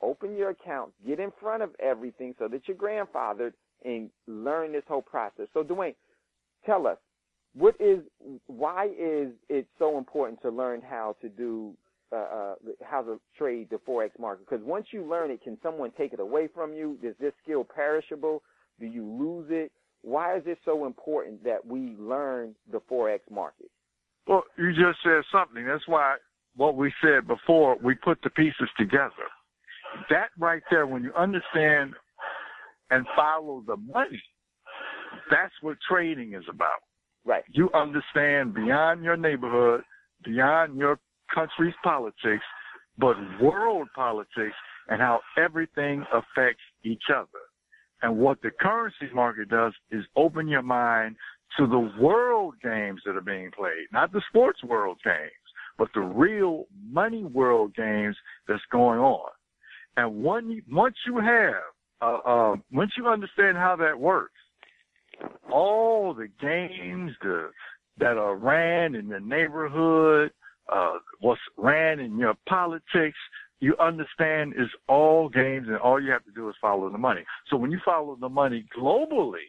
open 0.00 0.36
your 0.36 0.50
account, 0.50 0.92
get 1.04 1.18
in 1.18 1.32
front 1.40 1.64
of 1.64 1.74
everything 1.80 2.32
so 2.38 2.46
that 2.46 2.68
you're 2.68 2.76
grandfathered 2.76 3.54
and 3.84 4.10
learn 4.26 4.72
this 4.72 4.82
whole 4.86 5.02
process. 5.02 5.46
So 5.54 5.62
Dwayne, 5.62 5.94
tell 6.66 6.86
us, 6.86 6.98
what 7.54 7.74
is 7.80 8.00
why 8.46 8.86
is 8.86 9.32
it 9.48 9.66
so 9.78 9.98
important 9.98 10.40
to 10.42 10.50
learn 10.50 10.82
how 10.82 11.16
to 11.20 11.28
do 11.28 11.72
uh, 12.12 12.16
uh, 12.16 12.54
how 12.82 13.02
to 13.02 13.20
trade 13.36 13.68
the 13.70 13.76
forex 13.76 14.10
market? 14.18 14.48
Because 14.48 14.64
once 14.64 14.86
you 14.92 15.02
learn 15.04 15.30
it, 15.30 15.42
can 15.42 15.58
someone 15.62 15.90
take 15.98 16.12
it 16.12 16.20
away 16.20 16.48
from 16.54 16.72
you? 16.72 16.96
Is 17.02 17.14
this 17.20 17.32
skill 17.42 17.64
perishable? 17.64 18.42
Do 18.78 18.86
you 18.86 19.04
lose 19.04 19.46
it? 19.50 19.72
Why 20.02 20.36
is 20.36 20.42
it 20.46 20.58
so 20.64 20.86
important 20.86 21.44
that 21.44 21.64
we 21.66 21.94
learn 21.98 22.54
the 22.70 22.80
forex 22.90 23.20
market? 23.30 23.70
Well, 24.26 24.44
you 24.56 24.70
just 24.70 24.98
said 25.02 25.22
something. 25.32 25.66
That's 25.66 25.86
why 25.86 26.16
what 26.56 26.76
we 26.76 26.92
said 27.02 27.26
before, 27.26 27.76
we 27.82 27.94
put 27.94 28.18
the 28.22 28.30
pieces 28.30 28.68
together. 28.78 29.28
That 30.08 30.28
right 30.38 30.62
there, 30.70 30.86
when 30.86 31.02
you 31.02 31.12
understand 31.14 31.94
and 32.90 33.06
follow 33.16 33.62
the 33.66 33.76
money, 33.76 34.22
that's 35.30 35.54
what 35.60 35.76
trading 35.88 36.34
is 36.34 36.44
about. 36.48 36.80
Right. 37.24 37.44
You 37.50 37.70
understand 37.74 38.54
beyond 38.54 39.04
your 39.04 39.16
neighborhood, 39.16 39.82
beyond 40.24 40.76
your 40.76 40.98
country's 41.32 41.74
politics, 41.82 42.44
but 42.98 43.16
world 43.40 43.88
politics 43.94 44.56
and 44.88 45.00
how 45.00 45.20
everything 45.38 46.04
affects 46.12 46.62
each 46.84 47.04
other. 47.14 47.28
And 48.02 48.16
what 48.16 48.40
the 48.42 48.50
currency 48.50 49.12
market 49.14 49.50
does 49.50 49.72
is 49.90 50.04
open 50.16 50.48
your 50.48 50.62
mind 50.62 51.16
to 51.58 51.66
the 51.66 51.92
world 52.00 52.54
games 52.62 53.00
that 53.04 53.16
are 53.16 53.20
being 53.20 53.50
played, 53.50 53.86
not 53.92 54.12
the 54.12 54.22
sports 54.28 54.62
world 54.64 54.98
games, 55.04 55.30
but 55.78 55.88
the 55.94 56.00
real 56.00 56.64
money 56.90 57.24
world 57.24 57.74
games 57.74 58.16
that's 58.48 58.62
going 58.70 59.00
on. 59.00 59.30
And 59.96 60.22
one, 60.22 60.62
once 60.70 60.96
you 61.06 61.18
have, 61.18 61.54
uh, 62.00 62.18
uh, 62.24 62.56
once 62.72 62.92
you 62.96 63.06
understand 63.08 63.56
how 63.56 63.76
that 63.76 63.98
works, 63.98 64.32
all 65.52 66.14
the 66.14 66.28
games 66.40 67.12
the, 67.22 67.50
that 67.98 68.16
are 68.16 68.36
ran 68.36 68.94
in 68.94 69.08
the 69.08 69.20
neighborhood, 69.20 70.30
uh, 70.72 70.94
what's 71.20 71.40
ran 71.56 72.00
in 72.00 72.18
your 72.18 72.34
politics, 72.48 73.18
you 73.60 73.76
understand 73.78 74.54
is 74.56 74.68
all 74.88 75.28
games 75.28 75.66
and 75.68 75.76
all 75.78 76.00
you 76.00 76.10
have 76.10 76.24
to 76.24 76.32
do 76.32 76.48
is 76.48 76.54
follow 76.60 76.88
the 76.90 76.98
money. 76.98 77.22
So 77.48 77.56
when 77.56 77.70
you 77.70 77.80
follow 77.84 78.16
the 78.18 78.28
money 78.28 78.64
globally, 78.76 79.48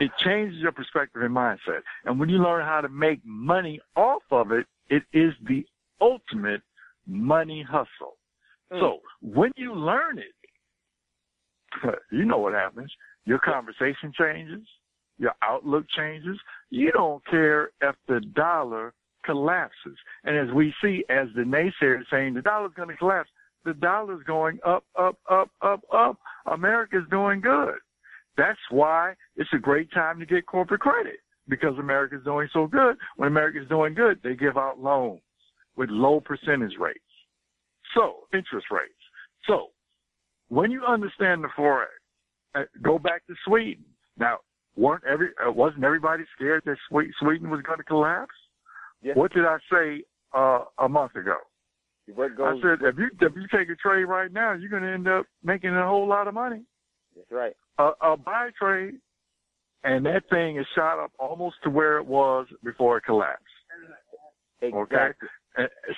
it 0.00 0.10
changes 0.18 0.58
your 0.58 0.72
perspective 0.72 1.20
and 1.22 1.34
mindset. 1.34 1.82
And 2.06 2.18
when 2.18 2.30
you 2.30 2.38
learn 2.38 2.64
how 2.64 2.80
to 2.80 2.88
make 2.88 3.20
money 3.22 3.80
off 3.96 4.22
of 4.30 4.50
it, 4.52 4.66
it 4.88 5.02
is 5.12 5.34
the 5.46 5.66
ultimate 6.00 6.62
money 7.06 7.62
hustle. 7.62 8.16
So 8.72 9.00
when 9.20 9.50
you 9.56 9.74
learn 9.74 10.18
it, 10.18 10.32
you 12.12 12.24
know 12.24 12.38
what 12.38 12.54
happens. 12.54 12.92
Your 13.24 13.38
conversation 13.38 14.12
changes. 14.18 14.66
Your 15.18 15.34
outlook 15.42 15.84
changes. 15.96 16.38
You 16.70 16.92
don't 16.92 17.24
care 17.26 17.70
if 17.82 17.94
the 18.08 18.20
dollar 18.34 18.94
collapses. 19.24 19.96
And 20.24 20.36
as 20.36 20.54
we 20.54 20.74
see, 20.82 21.04
as 21.10 21.28
the 21.34 21.42
naysayers 21.42 22.04
saying 22.10 22.34
the 22.34 22.42
dollar's 22.42 22.72
going 22.74 22.88
to 22.88 22.96
collapse, 22.96 23.28
the 23.64 23.74
dollar's 23.74 24.24
going 24.26 24.58
up, 24.66 24.84
up, 24.98 25.18
up, 25.30 25.50
up, 25.60 25.82
up. 25.92 26.18
America's 26.46 27.04
doing 27.10 27.40
good. 27.40 27.74
That's 28.36 28.58
why 28.70 29.14
it's 29.36 29.50
a 29.52 29.58
great 29.58 29.92
time 29.92 30.18
to 30.20 30.26
get 30.26 30.46
corporate 30.46 30.80
credit 30.80 31.16
because 31.48 31.76
America's 31.78 32.24
doing 32.24 32.48
so 32.52 32.66
good. 32.66 32.96
When 33.16 33.28
America's 33.28 33.68
doing 33.68 33.92
good, 33.92 34.20
they 34.22 34.34
give 34.34 34.56
out 34.56 34.80
loans 34.80 35.20
with 35.76 35.90
low 35.90 36.20
percentage 36.20 36.78
rates. 36.78 36.98
So, 37.94 38.26
interest 38.32 38.68
rates. 38.70 38.92
So, 39.46 39.68
when 40.50 40.70
you 40.70 40.84
understand 40.84 41.42
the 41.42 41.48
forex, 41.56 41.86
uh, 42.54 42.64
go 42.82 42.98
back 42.98 43.26
to 43.28 43.34
Sweden. 43.46 43.84
Now, 44.18 44.38
weren't 44.76 45.04
every 45.10 45.28
uh, 45.44 45.50
wasn't 45.50 45.84
everybody 45.84 46.24
scared 46.36 46.62
that 46.66 46.76
Sweden 46.90 47.48
was 47.50 47.62
going 47.62 47.78
to 47.78 47.84
collapse? 47.84 48.34
Yes. 49.02 49.16
What 49.16 49.32
did 49.32 49.46
I 49.46 49.56
say 49.72 50.02
uh, 50.34 50.64
a 50.78 50.88
month 50.88 51.14
ago? 51.14 51.36
I 52.58 52.60
said 52.60 52.86
if 52.86 52.98
you 52.98 53.08
if 53.20 53.32
you 53.36 53.46
take 53.56 53.70
a 53.70 53.76
trade 53.76 54.04
right 54.04 54.32
now, 54.32 54.52
you're 54.52 54.68
going 54.68 54.82
to 54.82 54.92
end 54.92 55.08
up 55.08 55.26
making 55.42 55.70
a 55.70 55.86
whole 55.86 56.08
lot 56.08 56.26
of 56.26 56.34
money. 56.34 56.62
That's 57.16 57.30
right. 57.30 57.52
A, 57.78 57.92
a 58.02 58.16
buy 58.16 58.50
trade, 58.60 58.94
and 59.84 60.04
that 60.06 60.28
thing 60.28 60.58
is 60.58 60.66
shot 60.74 61.02
up 61.02 61.12
almost 61.18 61.56
to 61.64 61.70
where 61.70 61.98
it 61.98 62.06
was 62.06 62.46
before 62.64 62.98
it 62.98 63.04
collapsed. 63.04 63.44
Exactly. 64.60 65.28
Uh, 65.28 65.39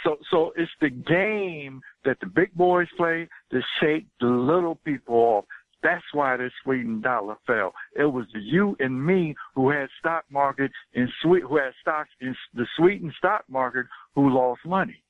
So, 0.04 0.16
so 0.30 0.52
it's 0.56 0.70
the 0.80 0.90
game 0.90 1.80
that 2.04 2.18
the 2.20 2.26
big 2.26 2.54
boys 2.54 2.88
play 2.96 3.28
to 3.50 3.60
shake 3.80 4.06
the 4.20 4.26
little 4.26 4.76
people 4.84 5.14
off. 5.14 5.44
That's 5.82 6.04
why 6.12 6.36
the 6.36 6.48
Sweden 6.62 7.00
dollar 7.00 7.36
fell. 7.46 7.72
It 7.96 8.04
was 8.04 8.26
you 8.34 8.76
and 8.78 9.04
me 9.04 9.34
who 9.54 9.70
had 9.70 9.88
stock 9.98 10.24
market 10.30 10.70
in 10.94 11.08
Sweden, 11.22 11.48
who 11.48 11.56
had 11.56 11.72
stocks 11.80 12.10
in 12.20 12.36
the 12.54 12.66
Sweden 12.76 13.12
stock 13.18 13.44
market 13.48 13.86
who 14.14 14.30
lost 14.30 14.60
money. 14.64 15.02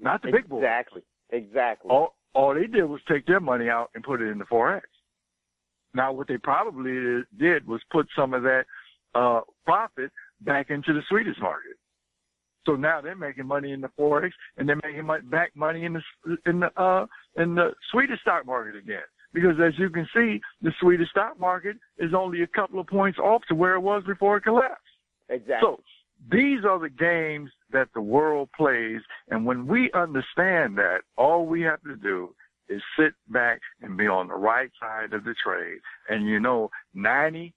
Not 0.00 0.22
the 0.22 0.32
big 0.32 0.48
boys. 0.48 0.58
Exactly. 0.58 1.02
Exactly. 1.30 1.90
All, 1.90 2.16
all 2.34 2.54
they 2.54 2.66
did 2.66 2.84
was 2.84 3.00
take 3.08 3.26
their 3.26 3.40
money 3.40 3.68
out 3.68 3.90
and 3.94 4.02
put 4.02 4.20
it 4.20 4.28
in 4.28 4.38
the 4.38 4.44
Forex. 4.44 4.82
Now, 5.94 6.12
what 6.12 6.26
they 6.26 6.36
probably 6.36 7.22
did 7.38 7.66
was 7.66 7.80
put 7.90 8.06
some 8.16 8.34
of 8.34 8.42
that, 8.42 8.64
uh, 9.14 9.40
profit 9.64 10.10
back 10.40 10.70
into 10.70 10.92
the 10.92 11.02
Swedish 11.08 11.36
market. 11.40 11.76
So 12.68 12.76
now 12.76 13.00
they're 13.00 13.16
making 13.16 13.46
money 13.46 13.72
in 13.72 13.80
the 13.80 13.88
Forex 13.98 14.30
and 14.58 14.68
they're 14.68 14.78
making 14.84 15.06
money, 15.06 15.22
back 15.24 15.56
money 15.56 15.86
in 15.86 15.94
the, 15.94 16.36
in 16.44 16.60
the, 16.60 16.80
uh, 16.80 17.06
in 17.36 17.54
the 17.54 17.70
Swedish 17.90 18.20
stock 18.20 18.44
market 18.44 18.76
again. 18.76 19.00
Because 19.32 19.56
as 19.66 19.72
you 19.78 19.88
can 19.88 20.06
see, 20.14 20.38
the 20.60 20.70
Swedish 20.78 21.08
stock 21.08 21.40
market 21.40 21.76
is 21.98 22.12
only 22.14 22.42
a 22.42 22.46
couple 22.46 22.78
of 22.78 22.86
points 22.86 23.18
off 23.18 23.40
to 23.48 23.54
where 23.54 23.74
it 23.74 23.80
was 23.80 24.02
before 24.06 24.36
it 24.36 24.42
collapsed. 24.42 24.82
exactly. 25.30 25.56
So 25.62 25.80
these 26.30 26.64
are 26.66 26.78
the 26.78 26.90
games 26.90 27.50
that 27.72 27.88
the 27.94 28.02
world 28.02 28.50
plays. 28.54 29.00
And 29.30 29.46
when 29.46 29.66
we 29.66 29.90
understand 29.92 30.76
that, 30.76 30.98
all 31.16 31.46
we 31.46 31.62
have 31.62 31.82
to 31.84 31.96
do 31.96 32.34
is 32.68 32.82
sit 32.98 33.14
back 33.28 33.60
and 33.80 33.96
be 33.96 34.06
on 34.06 34.28
the 34.28 34.34
right 34.34 34.70
side 34.78 35.14
of 35.14 35.24
the 35.24 35.34
trade. 35.42 35.78
And 36.10 36.26
you 36.26 36.38
know, 36.38 36.70
98% 36.94 37.52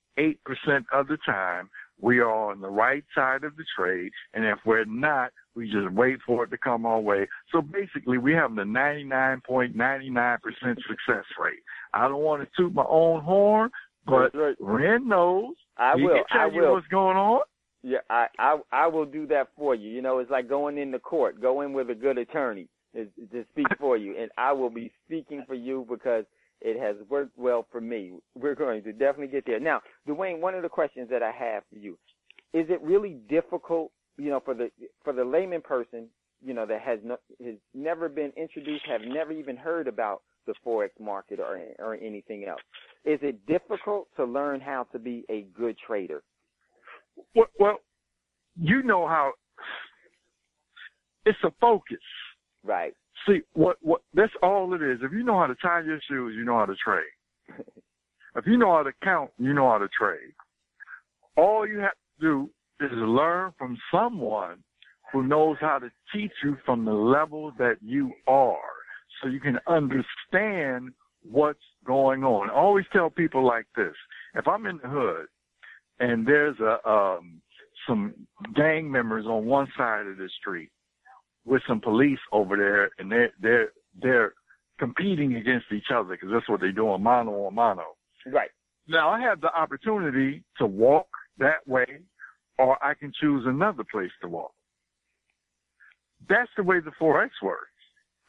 of 0.94 1.08
the 1.08 1.18
time, 1.26 1.70
we 2.02 2.20
are 2.20 2.52
on 2.52 2.60
the 2.62 2.70
right 2.70 3.04
side 3.16 3.44
of 3.44 3.56
the 3.56 3.64
trade. 3.78 4.12
And 4.34 4.44
if 4.46 4.60
we're 4.66 4.86
not, 4.86 5.32
we 5.56 5.72
just 5.72 5.92
wait 5.92 6.20
for 6.26 6.44
it 6.44 6.50
to 6.50 6.58
come 6.58 6.86
our 6.86 7.00
way. 7.00 7.28
So 7.52 7.62
basically, 7.62 8.18
we 8.18 8.34
have 8.34 8.56
the 8.56 8.64
99.99% 8.64 10.40
success 10.62 11.26
rate. 11.40 11.60
I 11.94 12.08
don't 12.08 12.24
want 12.24 12.42
to 12.42 12.50
toot 12.58 12.74
my 12.74 12.86
own 12.90 13.22
horn, 13.22 13.70
but 14.06 14.34
right. 14.36 14.56
Ren 14.60 15.08
knows. 15.08 15.56
I 15.78 15.94
he 15.96 16.04
will. 16.04 16.16
can 16.16 16.24
tell 16.32 16.42
I 16.42 16.48
you 16.48 16.62
will. 16.62 16.74
what's 16.74 16.88
going 16.88 17.18
on. 17.18 17.42
Yeah, 17.84 18.00
I, 18.10 18.28
I 18.38 18.60
I 18.72 18.88
will 18.88 19.06
do 19.06 19.26
that 19.28 19.48
for 19.58 19.74
you. 19.74 19.90
You 19.90 20.02
know, 20.04 20.20
it's 20.20 20.30
like 20.30 20.48
going 20.48 20.78
into 20.78 21.00
court. 21.00 21.42
Go 21.42 21.62
in 21.62 21.74
with 21.74 21.90
a 21.90 21.96
good 21.96 22.20
attorney 22.20 22.68
is, 22.94 23.08
to 23.32 23.44
speak 23.52 23.66
for 23.80 23.98
you, 23.98 24.16
and 24.20 24.30
I 24.38 24.52
will 24.52 24.70
be 24.70 24.92
speaking 25.06 25.44
for 25.48 25.56
you 25.56 25.86
because 25.90 26.26
it 26.62 26.80
has 26.80 26.96
worked 27.10 27.38
well 27.38 27.66
for 27.72 27.82
me. 27.82 28.14
We're 28.36 28.56
going 28.56 28.84
to 28.84 28.92
definitely 28.92 29.28
get 29.28 29.46
there. 29.46 29.60
Now, 29.60 29.82
Dwayne, 30.08 30.40
one 30.40 30.56
of 30.56 30.62
the 30.62 30.70
questions 30.70 31.10
that 31.10 31.24
I 31.24 31.32
have 31.32 31.64
for 31.72 31.80
you 31.80 31.98
is: 32.54 32.66
it 32.70 32.82
really 32.82 33.18
difficult, 33.30 33.92
you 34.18 34.30
know, 34.30 34.42
for 34.44 34.54
the 34.54 34.70
for 35.04 35.14
the 35.14 35.24
layman 35.24 35.62
person, 35.62 36.08
you 36.44 36.54
know, 36.54 36.66
that 36.66 36.82
has 36.82 37.00
no, 37.04 37.18
has 37.44 37.56
never 37.74 38.10
been 38.10 38.32
introduced, 38.38 38.86
have 38.88 39.02
never 39.02 39.32
even 39.32 39.58
heard 39.58 39.88
about 39.88 40.22
the 40.48 40.54
forex 40.66 40.90
market 41.00 41.40
or 41.40 41.60
or 41.80 41.96
anything 41.96 42.46
else? 42.46 42.62
Is 43.06 43.20
it 43.22 43.46
difficult 43.46 44.08
to 44.16 44.26
learn 44.26 44.62
how 44.62 44.88
to 44.92 45.00
be 45.00 45.26
a 45.30 45.48
good 45.58 45.76
trader? 45.86 46.24
Well, 47.36 47.48
well, 47.60 47.78
you 48.60 48.84
know 48.84 49.08
how 49.08 49.34
it's 51.26 51.38
a 51.44 51.52
focus. 51.60 51.98
Right. 52.64 52.94
See, 53.28 53.42
what 53.54 53.78
what 53.82 54.02
that's 54.14 54.34
all 54.42 54.74
it 54.74 54.82
is. 54.82 55.00
If 55.02 55.12
you 55.12 55.24
know 55.24 55.38
how 55.38 55.48
to 55.48 55.56
tie 55.56 55.82
your 55.82 56.00
shoes, 56.10 56.34
you 56.36 56.44
know 56.44 56.58
how 56.58 56.66
to 56.66 56.76
trade. 56.76 57.04
if 58.36 58.46
you 58.46 58.58
know 58.58 58.74
how 58.74 58.84
to 58.84 58.92
count, 59.04 59.32
you 59.38 59.54
know 59.54 59.70
how 59.70 59.78
to 59.78 59.88
trade. 59.90 60.34
All 61.38 61.68
you 61.68 61.80
have 61.80 61.92
to 61.92 62.22
do 62.22 62.50
is 62.80 62.92
learn 62.94 63.54
from 63.58 63.78
someone 63.92 64.64
who 65.12 65.24
knows 65.24 65.58
how 65.60 65.78
to 65.78 65.92
teach 66.14 66.32
you 66.44 66.58
from 66.66 66.86
the 66.86 66.94
level 66.94 67.52
that 67.60 67.76
you 67.82 68.12
are, 68.28 68.58
so 69.22 69.30
you 69.30 69.40
can 69.40 69.60
understand 69.68 70.92
what's 71.30 71.60
going 71.86 72.24
on. 72.24 72.50
I 72.50 72.54
always 72.54 72.86
tell 72.92 73.10
people 73.10 73.46
like 73.46 73.68
this: 73.76 73.94
if 74.36 74.48
I'm 74.48 74.66
in 74.66 74.80
the 74.82 74.90
hood 74.90 75.28
and 76.02 76.26
there's 76.26 76.58
a 76.60 76.90
um, 76.90 77.42
some 77.88 78.14
gang 78.56 78.92
members 78.92 79.26
on 79.26 79.46
one 79.46 79.68
side 79.78 80.08
of 80.08 80.18
the 80.18 80.30
street 80.40 80.70
with 81.46 81.62
some 81.68 81.82
police 81.82 82.20
over 82.32 82.56
there, 82.56 82.92
and 83.00 83.12
they're 83.12 83.32
they're 83.42 83.72
they're 84.02 84.34
competing 84.80 85.36
against 85.36 85.66
each 85.72 85.92
other 85.94 86.10
because 86.10 86.30
that's 86.32 86.50
what 86.50 86.60
they're 86.60 86.72
doing, 86.72 87.02
mano 87.04 87.46
a 87.46 87.52
mano. 87.52 87.96
Right. 88.26 88.50
Now 88.88 89.10
I 89.10 89.20
have 89.22 89.42
the 89.42 89.54
opportunity 89.54 90.44
to 90.58 90.66
walk 90.66 91.08
that 91.38 91.68
way, 91.68 91.86
or 92.58 92.84
I 92.84 92.94
can 92.94 93.12
choose 93.20 93.44
another 93.46 93.84
place 93.92 94.12
to 94.22 94.28
walk. 94.28 94.54
That's 96.30 96.50
the 96.58 96.64
way 96.64 96.80
the 96.80 96.92
Forex 97.00 97.30
works. 97.42 97.68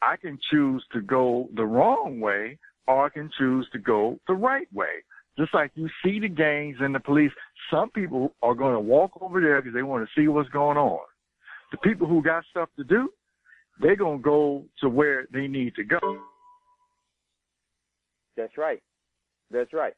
I 0.01 0.17
can 0.17 0.37
choose 0.51 0.83
to 0.93 1.01
go 1.01 1.47
the 1.55 1.65
wrong 1.65 2.19
way, 2.19 2.57
or 2.87 3.05
I 3.05 3.09
can 3.09 3.29
choose 3.37 3.67
to 3.71 3.79
go 3.79 4.19
the 4.27 4.33
right 4.33 4.67
way. 4.73 5.03
Just 5.37 5.53
like 5.53 5.71
you 5.75 5.89
see 6.03 6.19
the 6.19 6.29
gangs 6.29 6.77
and 6.79 6.93
the 6.93 6.99
police, 6.99 7.31
some 7.71 7.89
people 7.89 8.35
are 8.43 8.53
going 8.53 8.73
to 8.73 8.79
walk 8.79 9.11
over 9.21 9.41
there 9.41 9.61
because 9.61 9.73
they 9.73 9.81
want 9.81 10.07
to 10.07 10.21
see 10.21 10.27
what's 10.27 10.49
going 10.49 10.77
on. 10.77 10.99
The 11.73 11.77
people 11.79 12.05
who 12.07 12.21
got 12.21 12.43
stuff 12.51 12.69
to 12.77 12.83
do, 12.83 13.09
they're 13.81 13.95
going 13.95 14.19
to 14.19 14.23
go 14.23 14.63
to 14.81 14.89
where 14.89 15.25
they 15.33 15.47
need 15.47 15.73
to 15.75 15.83
go. 15.83 15.99
That's 18.37 18.57
right. 18.59 18.81
That's 19.49 19.73
right. 19.73 19.93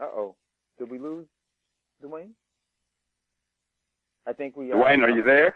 Uh 0.00 0.04
oh. 0.04 0.34
Did 0.78 0.90
we 0.90 0.98
lose 0.98 1.26
Dwayne? 2.04 2.30
I 4.26 4.34
think 4.34 4.54
we. 4.56 4.70
Uh, 4.70 4.76
Dwayne, 4.76 5.02
are 5.02 5.08
you 5.10 5.22
there? 5.22 5.54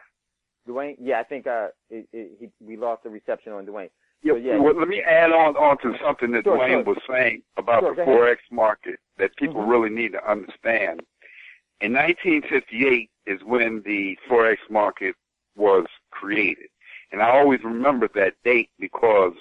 Dwayne? 0.66 0.96
Yeah, 0.98 1.20
I 1.20 1.24
think 1.24 1.46
uh, 1.46 1.68
it, 1.90 2.08
it, 2.12 2.32
he, 2.40 2.48
we 2.64 2.76
lost 2.78 3.02
the 3.04 3.10
reception 3.10 3.52
on 3.52 3.66
Dwayne. 3.66 3.90
Yeah, 4.22 4.32
So, 4.32 4.36
yeah. 4.38 4.58
well, 4.58 4.74
let 4.78 4.88
me 4.88 5.02
add 5.02 5.32
on, 5.32 5.54
on 5.56 5.76
to 5.82 5.94
something 6.02 6.32
that 6.32 6.44
Sure, 6.44 6.56
Dwayne 6.58 6.82
sure. 6.82 6.84
was 6.84 6.98
saying 7.10 7.42
about 7.58 7.82
Sure, 7.82 7.94
the. 7.94 8.02
Forex 8.02 8.36
market 8.50 8.98
that 9.18 9.36
people 9.36 9.60
Mhm. 9.62 9.68
really 9.70 9.90
need 9.90 10.12
to 10.12 10.30
understand. 10.30 11.02
In 11.82 11.92
1958 11.94 13.10
is 13.26 13.40
when 13.44 13.82
the 13.84 14.16
Forex 14.30 14.58
market 14.70 15.16
was 15.56 15.84
created. 16.12 16.68
And 17.10 17.20
I 17.20 17.30
always 17.30 17.58
remember 17.64 18.08
that 18.14 18.34
date 18.44 18.70
because 18.78 19.32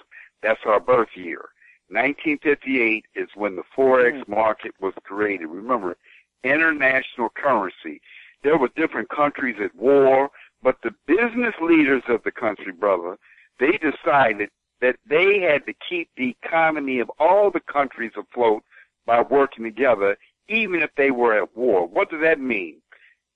that's 0.42 0.60
our 0.66 0.80
birth 0.80 1.10
year. 1.16 1.50
1958 1.90 3.06
is 3.14 3.30
when 3.36 3.56
the 3.56 3.64
Forex 3.78 4.24
Mm. 4.24 4.28
market 4.28 4.74
was 4.80 4.96
created. 5.04 5.50
Remember, 5.50 5.96
international 6.44 7.30
currency. 7.30 8.02
There 8.42 8.58
were 8.58 8.70
different 8.70 9.10
countries 9.10 9.60
at 9.60 9.76
war, 9.76 10.32
but 10.64 10.82
the 10.82 10.96
business 11.06 11.54
leaders 11.62 12.02
of 12.08 12.24
the 12.24 12.32
country, 12.32 12.72
brother, 12.72 13.20
they 13.60 13.78
decided 13.78 14.50
that 14.80 14.98
they 15.06 15.42
had 15.42 15.68
to 15.68 15.74
keep 15.88 16.10
the 16.16 16.36
economy 16.44 16.98
of 16.98 17.12
all 17.20 17.52
the 17.52 17.60
countries 17.60 18.14
afloat 18.18 18.64
by 19.06 19.22
working 19.22 19.64
together, 19.64 20.18
even 20.48 20.82
if 20.82 20.90
they 20.96 21.12
were 21.12 21.42
at 21.42 21.56
war. 21.56 21.88
What 21.88 22.10
does 22.10 22.22
that 22.22 22.40
mean? 22.40 22.82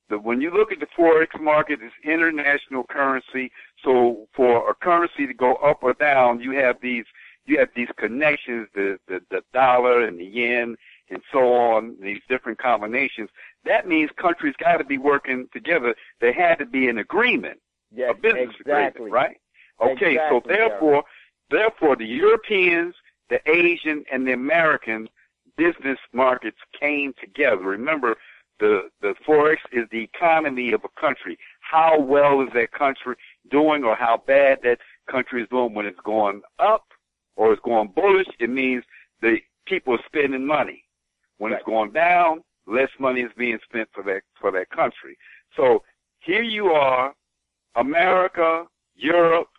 That 0.10 0.24
when 0.24 0.40
you 0.40 0.52
look 0.52 0.72
at 0.72 0.80
the 0.80 0.88
forex 0.98 1.40
market, 1.42 1.80
it's 1.82 1.94
international 2.04 2.84
currency. 2.84 3.52
So 3.84 4.28
for 4.36 4.70
a 4.70 4.76
currency 4.76 5.26
to 5.26 5.34
go 5.34 5.56
up 5.56 5.80
or 5.82 5.94
down, 5.94 6.40
you 6.40 6.52
have 6.52 6.78
these 6.82 7.06
you 7.48 7.60
have 7.60 7.70
these 7.76 7.90
connections, 7.98 8.68
the 8.76 8.98
the, 9.08 9.20
the 9.32 9.42
dollar 9.54 10.04
and 10.04 10.20
the 10.20 10.26
yen 10.26 10.76
and 11.10 11.22
so 11.32 11.54
on, 11.54 11.96
these 12.02 12.22
different 12.28 12.58
combinations. 12.58 13.30
That 13.64 13.88
means 13.88 14.10
countries 14.20 14.56
got 14.60 14.78
to 14.78 14.84
be 14.84 14.98
working 14.98 15.48
together. 15.54 15.94
There 16.20 16.34
had 16.34 16.56
to 16.60 16.66
be 16.66 16.88
an 16.88 16.98
agreement 16.98 17.60
Yes, 17.96 18.12
a 18.12 18.22
business 18.22 18.50
exactly. 18.60 19.08
agreement, 19.08 19.14
right? 19.14 19.38
Okay, 19.82 20.16
so 20.30 20.38
Exactly, 20.38 20.56
therefore, 20.56 21.04
therefore, 21.50 21.96
the 21.96 22.06
Europeans, 22.06 22.96
the 23.30 23.40
Asian, 23.50 24.04
and 24.12 24.26
the 24.28 24.34
American 24.34 25.08
business 25.58 26.00
markets 26.14 26.58
came 26.80 27.14
together. 27.20 27.62
Remember, 27.62 28.16
the 28.60 28.90
the 29.02 29.14
forex 29.28 29.58
is 29.72 29.88
the 29.92 30.04
economy 30.04 30.72
of 30.72 30.82
a 30.84 31.02
country. 31.02 31.38
How 31.60 32.00
well 32.00 32.42
is 32.42 32.50
that 32.54 32.72
country 32.72 33.16
doing, 33.52 33.84
or 33.84 33.96
how 33.96 34.22
bad 34.26 34.60
that 34.64 34.80
country 35.10 35.42
is 35.44 35.50
doing 35.50 35.74
when 35.74 35.86
it's 35.86 36.00
going 36.06 36.42
up 36.60 36.86
or 37.36 37.52
it's 37.54 37.62
going 37.64 37.92
bullish? 37.96 38.28
It 38.40 38.50
means 38.50 38.84
the 39.22 39.38
people 39.66 39.94
are 39.94 40.04
spending 40.06 40.46
money. 40.46 40.84
When 41.38 41.52
it's 41.52 41.66
going 41.66 41.92
down, 41.92 42.44
less 42.66 42.90
money 42.98 43.22
is 43.22 43.32
being 43.38 43.60
spent 43.68 43.90
for 43.94 44.04
that 44.04 44.22
for 44.40 44.52
that 44.52 44.70
country. 44.70 45.18
So 45.56 45.84
here 46.20 46.44
you 46.44 46.68
are, 46.68 47.14
America, 47.76 48.66
Europe, 48.96 49.50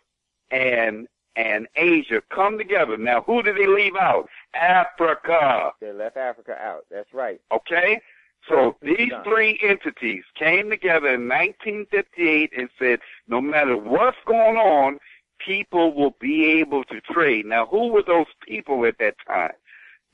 and 0.51 1.07
and 1.37 1.67
Asia 1.75 2.21
come 2.33 2.57
together. 2.57 2.97
Now, 2.97 3.21
who 3.21 3.43
did 3.43 3.55
they 3.57 3.67
leave 3.67 3.95
out? 3.95 4.27
Africa. 4.55 5.71
They 5.79 5.93
left 5.93 6.17
Africa 6.17 6.57
out. 6.59 6.85
That's 6.91 7.13
right. 7.13 7.39
Okay? 7.53 8.01
So 8.49 8.75
these 8.81 9.11
three 9.23 9.59
entities 9.61 10.23
came 10.35 10.69
together 10.69 11.13
in 11.13 11.27
1958 11.27 12.51
and 12.57 12.69
said, 12.79 12.99
no 13.27 13.39
matter 13.39 13.77
what's 13.77 14.17
going 14.25 14.57
on, 14.57 14.99
people 15.45 15.93
will 15.93 16.15
be 16.19 16.45
able 16.59 16.83
to 16.85 16.99
trade. 17.01 17.45
Now, 17.45 17.67
who 17.67 17.89
were 17.89 18.03
those 18.05 18.27
people 18.45 18.85
at 18.85 18.97
that 18.99 19.15
time? 19.27 19.51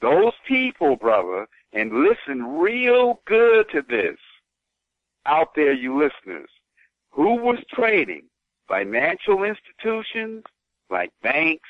Those 0.02 0.34
people, 0.46 0.98
brother, 0.98 1.48
and 1.72 2.04
listen 2.04 2.58
real 2.58 3.22
good 3.26 3.70
to 3.72 3.82
this 3.88 4.18
out 5.26 5.56
there, 5.56 5.72
you 5.72 5.98
listeners. 5.98 6.50
Who 7.12 7.36
was 7.36 7.60
trading? 7.74 8.24
Financial 8.68 9.44
institutions 9.44 10.44
like 10.94 11.12
banks 11.22 11.70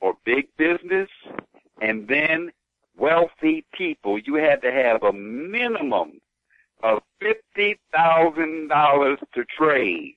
or 0.00 0.14
big 0.24 0.48
business, 0.56 1.08
and 1.80 2.08
then 2.08 2.50
wealthy 2.96 3.64
people. 3.72 4.18
You 4.18 4.34
had 4.34 4.60
to 4.62 4.72
have 4.72 5.02
a 5.02 5.12
minimum 5.12 6.20
of 6.82 7.02
fifty 7.20 7.78
thousand 7.94 8.68
dollars 8.68 9.18
to 9.34 9.44
trade. 9.56 10.16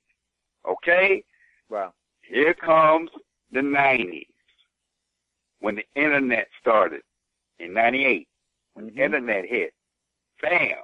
Okay? 0.67 1.23
Wow. 1.69 1.93
Here 2.21 2.53
comes 2.53 3.09
the 3.51 3.61
nineties 3.61 4.25
when 5.59 5.75
the 5.75 5.85
internet 5.95 6.47
started 6.59 7.01
in 7.59 7.73
ninety 7.73 8.05
eight. 8.05 8.27
When 8.73 8.87
the 8.87 8.91
Mhm. 8.91 9.05
internet 9.05 9.45
hit, 9.45 9.73
bam! 10.41 10.83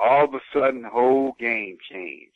All 0.00 0.24
of 0.24 0.34
a 0.34 0.40
sudden 0.52 0.82
the 0.82 0.88
whole 0.88 1.32
game 1.38 1.78
changed. 1.90 2.32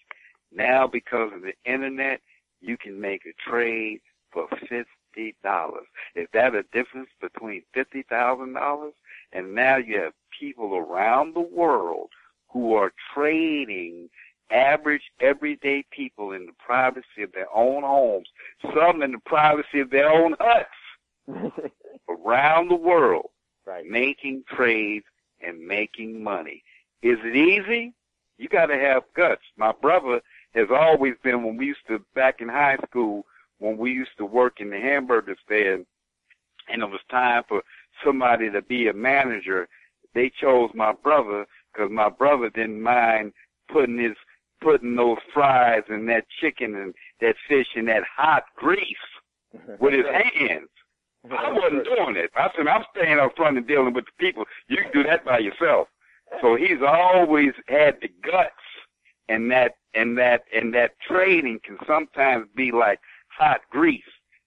Now 0.52 0.86
because 0.86 1.32
of 1.32 1.42
the 1.42 1.54
internet, 1.64 2.20
you 2.60 2.76
can 2.76 3.00
make 3.00 3.26
a 3.26 3.32
trade 3.50 4.00
for 4.32 4.48
fifty 4.68 5.34
dollars. 5.42 5.86
Is 6.14 6.28
that 6.32 6.54
a 6.54 6.62
difference 6.72 7.10
between 7.20 7.62
fifty 7.72 8.02
thousand 8.08 8.54
dollars 8.54 8.94
and 9.32 9.54
now 9.54 9.76
you 9.76 10.00
have 10.00 10.12
people 10.38 10.76
around 10.76 11.34
the 11.34 11.40
world 11.40 12.10
who 12.48 12.74
are 12.74 12.92
trading 13.14 14.08
average 14.50 15.02
everyday 15.20 15.84
people 15.90 16.32
in 16.32 16.46
the 16.46 16.52
privacy 16.64 17.22
of 17.22 17.32
their 17.32 17.52
own 17.54 17.82
homes, 17.82 18.28
some 18.74 19.02
in 19.02 19.12
the 19.12 19.18
privacy 19.26 19.80
of 19.80 19.90
their 19.90 20.08
own 20.08 20.34
huts 20.38 21.28
around 22.08 22.68
the 22.68 22.76
world, 22.76 23.30
right. 23.66 23.84
making 23.86 24.44
trades 24.48 25.04
and 25.40 25.66
making 25.66 26.22
money. 26.22 26.62
Is 27.02 27.18
it 27.22 27.36
easy? 27.36 27.92
You 28.38 28.48
got 28.48 28.66
to 28.66 28.78
have 28.78 29.02
guts. 29.14 29.42
My 29.56 29.72
brother 29.72 30.20
has 30.54 30.68
always 30.70 31.14
been 31.22 31.42
when 31.42 31.56
we 31.56 31.66
used 31.66 31.86
to 31.88 32.00
back 32.14 32.40
in 32.40 32.48
high 32.48 32.78
school 32.88 33.24
when 33.58 33.76
we 33.76 33.92
used 33.92 34.16
to 34.18 34.26
work 34.26 34.60
in 34.60 34.70
the 34.70 34.78
hamburger 34.78 35.36
stand 35.44 35.86
and 36.68 36.82
it 36.82 36.90
was 36.90 37.00
time 37.10 37.42
for 37.48 37.62
somebody 38.04 38.50
to 38.50 38.62
be 38.62 38.88
a 38.88 38.92
manager. 38.92 39.68
They 40.14 40.30
chose 40.40 40.70
my 40.74 40.92
brother 40.92 41.46
because 41.72 41.90
my 41.90 42.08
brother 42.08 42.50
didn't 42.50 42.82
mind 42.82 43.32
putting 43.70 43.98
his 43.98 44.16
putting 44.60 44.96
those 44.96 45.18
fries 45.34 45.82
and 45.88 46.08
that 46.08 46.24
chicken 46.40 46.74
and 46.76 46.94
that 47.20 47.36
fish 47.48 47.66
in 47.76 47.84
that 47.86 48.02
hot 48.04 48.44
grease 48.56 48.80
with 49.80 49.92
his 49.92 50.06
hands. 50.06 50.68
I 51.30 51.52
wasn't 51.52 51.84
doing 51.84 52.16
it. 52.16 52.30
I 52.36 52.48
said, 52.56 52.68
I'm 52.68 52.84
staying 52.96 53.18
up 53.18 53.36
front 53.36 53.58
and 53.58 53.66
dealing 53.66 53.92
with 53.92 54.04
the 54.04 54.12
people. 54.18 54.44
You 54.68 54.78
can 54.78 54.92
do 54.92 55.02
that 55.02 55.24
by 55.24 55.40
yourself. 55.40 55.88
So 56.40 56.56
he's 56.56 56.82
always 56.86 57.52
had 57.68 57.96
the 58.00 58.08
guts 58.22 58.52
and 59.28 59.50
that 59.50 59.72
and 59.94 60.16
that 60.18 60.44
and 60.54 60.72
that 60.74 60.92
trading 61.06 61.60
can 61.64 61.78
sometimes 61.86 62.46
be 62.54 62.70
like 62.70 63.00
hot 63.36 63.60
grease 63.70 64.02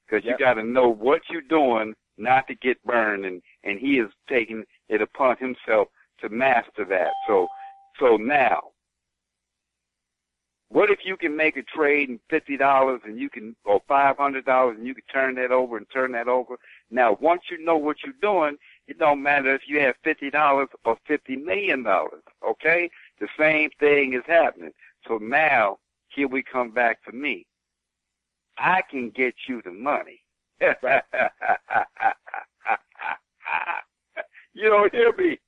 because 0.05 0.25
Yep. 0.25 0.39
you 0.39 0.45
got 0.45 0.53
to 0.55 0.63
know 0.63 0.89
what 0.89 1.21
you're 1.29 1.41
doing 1.41 1.93
not 2.17 2.47
to 2.47 2.55
get 2.55 2.83
burned 2.83 3.25
and 3.25 3.41
and 3.63 3.79
he 3.79 3.99
is 3.99 4.09
taking 4.27 4.63
it 4.89 5.01
upon 5.01 5.37
himself 5.37 5.87
to 6.21 6.29
master 6.29 6.85
that. 6.85 7.11
So 7.27 7.47
so 7.99 8.17
now 8.17 8.71
what 10.69 10.91
if 10.91 10.99
you 11.03 11.17
can 11.17 11.35
make 11.35 11.57
a 11.57 11.63
trade 11.63 12.09
in 12.09 12.19
fifty 12.29 12.55
dollars 12.57 13.01
and 13.03 13.19
you 13.19 13.29
can 13.29 13.55
or 13.65 13.81
five 13.87 14.17
hundred 14.17 14.45
dollars 14.45 14.77
and 14.77 14.85
you 14.85 14.93
can 14.93 15.03
turn 15.11 15.35
that 15.35 15.51
over 15.51 15.77
and 15.77 15.85
turn 15.91 16.11
that 16.13 16.27
over? 16.27 16.57
Now 16.91 17.17
once 17.21 17.43
you 17.49 17.63
know 17.63 17.77
what 17.77 17.97
you're 18.03 18.13
doing, 18.21 18.57
it 18.87 18.99
don't 18.99 19.23
matter 19.23 19.53
if 19.55 19.61
you 19.67 19.79
have 19.79 19.95
fifty 20.03 20.29
dollars 20.29 20.69
or 20.85 20.97
fifty 21.07 21.35
million 21.35 21.83
dollars. 21.83 22.23
Okay? 22.47 22.89
The 23.19 23.27
same 23.37 23.69
thing 23.79 24.13
is 24.13 24.23
happening. 24.27 24.71
So 25.07 25.17
now 25.17 25.79
here 26.09 26.27
we 26.27 26.43
come 26.43 26.71
back 26.71 27.03
to 27.05 27.11
me. 27.11 27.45
I 28.59 28.81
can 28.89 29.09
get 29.11 29.33
you 29.47 29.61
the 29.63 29.71
money. 29.71 30.19
you 34.53 34.69
don't 34.69 34.93
hear 34.93 35.13
me. 35.17 35.39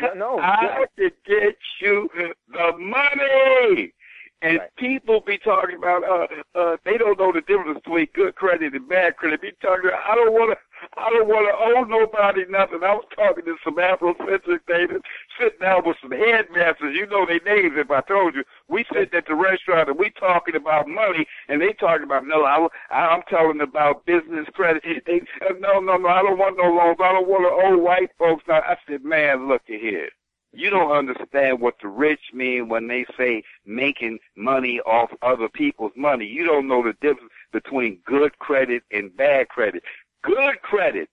No, 0.00 0.14
no. 0.14 0.38
I 0.38 0.84
can 0.96 1.10
get 1.26 1.56
you 1.80 2.08
the 2.52 2.72
money. 2.78 3.92
And 4.40 4.58
Right. 4.58 4.70
people 4.76 5.20
be 5.20 5.36
talking 5.38 5.76
about 5.76 6.04
uh 6.04 6.26
uh 6.54 6.76
they 6.84 6.96
don't 6.96 7.18
know 7.18 7.32
the 7.32 7.40
difference 7.40 7.80
between 7.82 8.06
good 8.14 8.36
credit 8.36 8.72
and 8.72 8.88
bad 8.88 9.16
credit. 9.16 9.40
Be 9.42 9.50
talking 9.60 9.88
about 9.88 10.08
I 10.08 10.14
don't 10.14 10.32
wanna 10.32 10.54
I 10.96 11.10
don't 11.10 11.26
want 11.26 11.48
to 11.48 11.54
owe 11.58 11.82
nobody 11.82 12.44
nothing. 12.48 12.84
I 12.84 12.94
was 12.94 13.04
talking 13.16 13.44
to 13.46 13.56
some 13.64 13.76
Afrocentric 13.76 14.60
ladies, 14.68 15.00
sitting 15.38 15.58
down 15.60 15.82
with 15.86 15.96
some 16.02 16.10
headmasters. 16.10 16.94
You 16.96 17.06
know 17.06 17.26
their 17.26 17.40
names 17.44 17.74
if 17.76 17.90
I 17.90 18.00
told 18.02 18.34
you. 18.34 18.44
We 18.68 18.84
sitting 18.92 19.16
at 19.16 19.26
the 19.26 19.34
restaurant 19.34 19.88
and 19.88 19.98
we 19.98 20.10
talking 20.10 20.56
about 20.56 20.88
money, 20.88 21.26
and 21.48 21.60
they 21.60 21.72
talking 21.72 22.04
about, 22.04 22.26
no, 22.26 22.44
I, 22.44 22.68
I'm 22.90 23.22
telling 23.28 23.60
about 23.60 24.06
business 24.06 24.46
credit. 24.54 24.82
They, 25.06 25.22
uh, 25.48 25.54
no, 25.58 25.80
no, 25.80 25.96
no, 25.96 26.08
I 26.08 26.22
don't 26.22 26.38
want 26.38 26.56
no 26.58 26.64
loans. 26.64 26.98
I 27.00 27.12
don't 27.12 27.28
want 27.28 27.44
to 27.44 27.66
owe 27.66 27.78
white 27.78 28.10
folks. 28.18 28.44
Now, 28.46 28.60
I 28.60 28.76
said, 28.86 29.04
man, 29.04 29.48
look 29.48 29.62
at 29.68 29.80
here. 29.80 30.08
You 30.52 30.70
don't 30.70 30.92
understand 30.92 31.60
what 31.60 31.74
the 31.80 31.88
rich 31.88 32.20
mean 32.32 32.68
when 32.68 32.88
they 32.88 33.06
say 33.16 33.42
making 33.64 34.18
money 34.36 34.80
off 34.80 35.10
other 35.22 35.48
people's 35.48 35.92
money. 35.96 36.26
You 36.26 36.44
don't 36.44 36.68
know 36.68 36.82
the 36.82 36.94
difference 36.94 37.32
between 37.52 38.00
good 38.04 38.38
credit 38.38 38.82
and 38.90 39.14
bad 39.16 39.48
credit. 39.48 39.82
Good 40.22 40.60
credit 40.62 41.08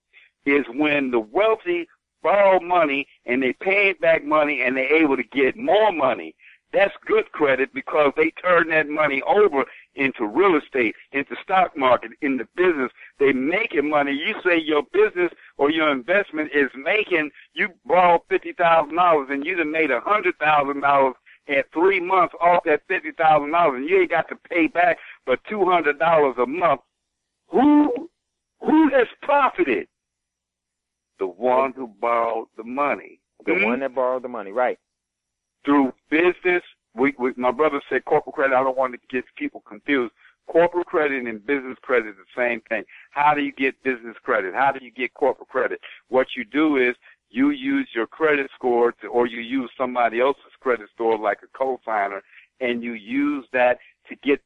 is 0.46 0.64
when 0.74 1.10
the 1.10 1.20
wealthy 1.20 1.88
borrow 2.22 2.60
money 2.60 3.06
and 3.24 3.42
they 3.42 3.52
pay 3.52 3.94
back 3.94 4.24
money 4.24 4.62
and 4.62 4.76
they're 4.76 5.02
able 5.02 5.16
to 5.16 5.24
get 5.24 5.56
more 5.56 5.92
money. 5.92 6.34
That's 6.72 6.92
good 7.06 7.30
credit 7.32 7.72
because 7.72 8.12
they 8.16 8.30
turn 8.32 8.68
that 8.70 8.88
money 8.88 9.22
over 9.22 9.64
into 9.94 10.26
real 10.26 10.56
estate, 10.56 10.94
into 11.12 11.34
stock 11.42 11.76
market, 11.76 12.10
into 12.20 12.46
business. 12.56 12.90
They 13.18 13.32
making 13.32 13.88
money. 13.88 14.12
You 14.12 14.34
say 14.44 14.58
your 14.58 14.82
business 14.92 15.32
or 15.56 15.70
your 15.70 15.90
investment 15.90 16.50
is 16.52 16.68
making, 16.76 17.30
you 17.54 17.68
borrow 17.86 18.22
fifty 18.28 18.52
thousand 18.52 18.96
dollars 18.96 19.28
and 19.30 19.46
you 19.46 19.56
have 19.56 19.66
made 19.66 19.90
a 19.90 20.00
hundred 20.00 20.36
thousand 20.38 20.80
dollars 20.80 21.14
in 21.46 21.62
three 21.72 22.00
months 22.00 22.34
off 22.40 22.64
that 22.64 22.82
fifty 22.88 23.12
thousand 23.12 23.52
dollars 23.52 23.80
and 23.80 23.88
you 23.88 24.00
ain't 24.00 24.10
got 24.10 24.28
to 24.28 24.36
pay 24.50 24.66
back 24.66 24.98
but 25.24 25.38
two 25.48 25.64
hundred 25.64 25.98
dollars 25.98 26.34
a 26.38 26.46
month. 26.46 26.80
Who 27.48 28.10
who 28.60 28.90
has 28.90 29.06
profited? 29.22 29.86
The 31.18 31.26
one 31.26 31.72
who 31.72 31.88
borrowed 32.00 32.48
the 32.56 32.64
money. 32.64 33.20
The 33.44 33.54
Hmm? 33.54 33.64
one 33.64 33.80
that 33.80 33.94
borrowed 33.94 34.22
the 34.22 34.28
money, 34.28 34.52
right? 34.52 34.78
through 35.66 35.92
business. 36.08 36.62
We, 36.94 37.12
we, 37.18 37.32
my 37.36 37.50
brother 37.50 37.82
said 37.90 38.06
corporate 38.06 38.36
credit. 38.36 38.54
I 38.54 38.62
don't 38.62 38.78
want 38.78 38.94
to 38.94 39.00
get 39.10 39.24
people 39.36 39.62
confused. 39.68 40.14
Corporate 40.46 40.86
credit 40.86 41.26
and 41.26 41.44
business 41.44 41.76
credit 41.82 42.10
is 42.10 42.14
the 42.16 42.40
same 42.40 42.62
thing. 42.68 42.84
How 43.10 43.34
do 43.34 43.42
you 43.42 43.52
get 43.52 43.82
business 43.82 44.16
credit? 44.22 44.54
How 44.54 44.72
do 44.72 44.82
you 44.82 44.92
get 44.92 45.12
corporate 45.12 45.48
credit? 45.48 45.80
What 46.08 46.28
you 46.36 46.44
do 46.44 46.76
is 46.76 46.94
you 47.28 47.50
use 47.50 47.88
your 47.94 48.06
credit 48.06 48.48
score 48.54 48.92
to, 49.02 49.08
or 49.08 49.26
you 49.26 49.40
use 49.40 49.68
somebody 49.76 50.20
else's 50.20 50.54
credit 50.60 50.88
score 50.94 51.18
like 51.18 51.38
a 51.42 51.58
co-signer 51.58 52.22
and 52.60 52.82
you 52.82 52.92
use 52.92 53.44
that 53.52 53.78
to 54.08 54.16
get 54.22 54.40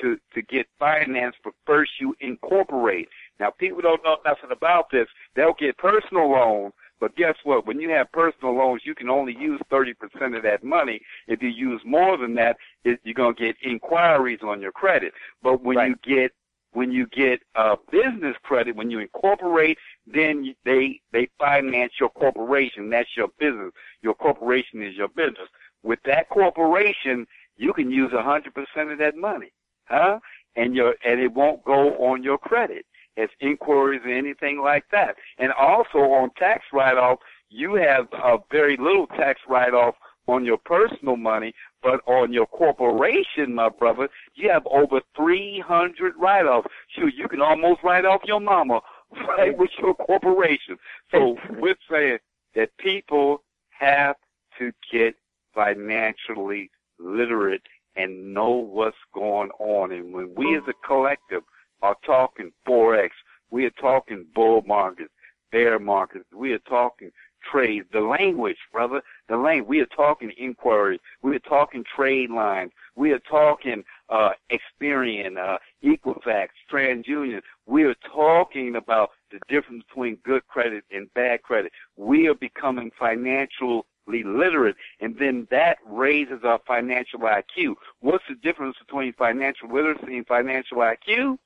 to, 0.00 0.18
to 0.34 0.42
get 0.42 0.66
finance, 0.76 1.36
but 1.44 1.54
first 1.64 1.92
you 2.00 2.16
incorporate. 2.18 3.08
Now 3.40 3.50
people 3.50 3.82
don't 3.82 4.02
know 4.04 4.16
nothing 4.24 4.50
about 4.52 4.90
this. 4.90 5.08
They'll 5.34 5.54
get 5.58 5.76
personal 5.78 6.30
loans, 6.30 6.72
but 7.00 7.16
guess 7.16 7.36
what? 7.44 7.66
When 7.66 7.80
you 7.80 7.90
have 7.90 8.10
personal 8.12 8.54
loans, 8.56 8.82
you 8.84 8.94
can 8.94 9.10
only 9.10 9.36
use 9.36 9.60
30% 9.70 10.36
of 10.36 10.42
that 10.44 10.62
money. 10.64 11.00
If 11.26 11.42
you 11.42 11.48
use 11.48 11.80
more 11.84 12.16
than 12.16 12.34
that, 12.36 12.56
it, 12.84 13.00
you're 13.04 13.14
going 13.14 13.34
to 13.34 13.42
get 13.46 13.56
inquiries 13.62 14.40
on 14.42 14.60
your 14.60 14.72
credit. 14.72 15.12
But 15.42 15.62
when 15.62 15.76
Right. 15.76 15.88
you 15.90 16.16
get 16.16 16.32
when 16.72 16.90
you 16.90 17.06
get 17.06 17.40
uh, 17.54 17.76
business 17.92 18.36
credit, 18.42 18.74
when 18.74 18.90
you 18.90 18.98
incorporate, 18.98 19.78
then 20.06 20.44
you- 20.44 20.54
they 20.64 21.00
they 21.12 21.28
finance 21.38 21.92
your 22.00 22.10
corporation. 22.10 22.90
That's 22.90 23.16
your 23.16 23.28
business. 23.38 23.72
Your 24.02 24.14
corporation 24.14 24.82
is 24.82 24.96
your 24.96 25.08
business. 25.08 25.48
With 25.84 26.00
that 26.04 26.28
corporation, 26.30 27.26
you 27.56 27.72
can 27.72 27.90
use 27.90 28.12
100% 28.12 28.92
of 28.92 28.98
that 28.98 29.16
money, 29.16 29.52
huh? 29.86 30.18
And 30.56 30.74
your 30.74 30.96
and 31.04 31.20
it 31.20 31.32
won't 31.32 31.64
go 31.64 31.96
on 31.98 32.22
your 32.22 32.38
credit 32.38 32.86
as 33.16 33.28
inquiries 33.40 34.02
or 34.04 34.10
anything 34.10 34.60
like 34.60 34.84
that. 34.90 35.16
And 35.38 35.52
also 35.52 35.98
on 35.98 36.30
tax 36.38 36.64
write-off, 36.72 37.18
you 37.48 37.74
have 37.74 38.08
a 38.12 38.38
very 38.50 38.76
little 38.76 39.06
tax 39.06 39.40
write-off 39.48 39.94
on 40.26 40.44
your 40.44 40.56
personal 40.56 41.16
money, 41.16 41.54
but 41.82 42.00
on 42.06 42.32
your 42.32 42.46
corporation, 42.46 43.54
my 43.54 43.68
brother, 43.68 44.08
you 44.34 44.50
have 44.50 44.66
over 44.66 45.00
300 45.16 46.14
write-offs. 46.18 46.68
Shoot, 46.88 47.14
you 47.14 47.28
can 47.28 47.42
almost 47.42 47.82
write 47.82 48.04
off 48.04 48.22
your 48.24 48.40
mama 48.40 48.80
right 49.28 49.56
with 49.56 49.70
your 49.78 49.94
corporation. 49.94 50.78
So 51.10 51.36
we're 51.58 51.76
saying 51.90 52.18
that 52.54 52.76
people 52.78 53.42
have 53.70 54.16
to 54.58 54.72
get 54.90 55.14
financially 55.54 56.70
literate 56.98 57.62
and 57.96 58.34
know 58.34 58.50
what's 58.50 58.96
going 59.14 59.50
on. 59.58 59.92
And 59.92 60.12
when 60.12 60.34
we 60.34 60.56
as 60.56 60.62
a 60.68 60.86
collective 60.86 61.42
are 61.84 61.96
talking 62.04 62.50
Forex, 62.66 63.10
we 63.50 63.66
are 63.66 63.70
talking 63.70 64.24
bull 64.34 64.62
markets, 64.66 65.12
bear 65.52 65.78
markets, 65.78 66.24
we 66.34 66.52
are 66.52 66.58
talking 66.60 67.10
trade, 67.50 67.84
the 67.92 68.00
language, 68.00 68.56
brother, 68.72 69.02
the 69.28 69.36
language. 69.36 69.68
We 69.68 69.80
are 69.80 69.86
talking 69.86 70.32
inquiry. 70.38 70.98
We 71.20 71.36
are 71.36 71.40
talking 71.40 71.84
trade 71.94 72.30
lines. 72.30 72.72
We 72.96 73.12
are 73.12 73.18
talking 73.18 73.84
uh, 74.08 74.30
Experian, 74.50 75.36
uh, 75.36 75.58
Equifax, 75.84 76.48
TransUnion. 76.72 77.42
We 77.66 77.84
are 77.84 77.96
talking 78.10 78.76
about 78.76 79.10
the 79.30 79.40
difference 79.46 79.84
between 79.88 80.16
good 80.24 80.46
credit 80.48 80.84
and 80.90 81.12
bad 81.12 81.42
credit. 81.42 81.72
We 81.96 82.28
are 82.28 82.34
becoming 82.34 82.90
financially 82.98 83.82
literate, 84.06 84.76
and 85.00 85.16
then 85.18 85.46
that 85.50 85.78
raises 85.86 86.44
our 86.44 86.60
financial 86.66 87.20
IQ. 87.20 87.74
What's 88.00 88.24
the 88.26 88.36
difference 88.36 88.76
between 88.78 89.12
financial 89.14 89.68
literacy 89.68 90.16
and 90.16 90.26
financial 90.26 90.78
IQ? 90.78 91.38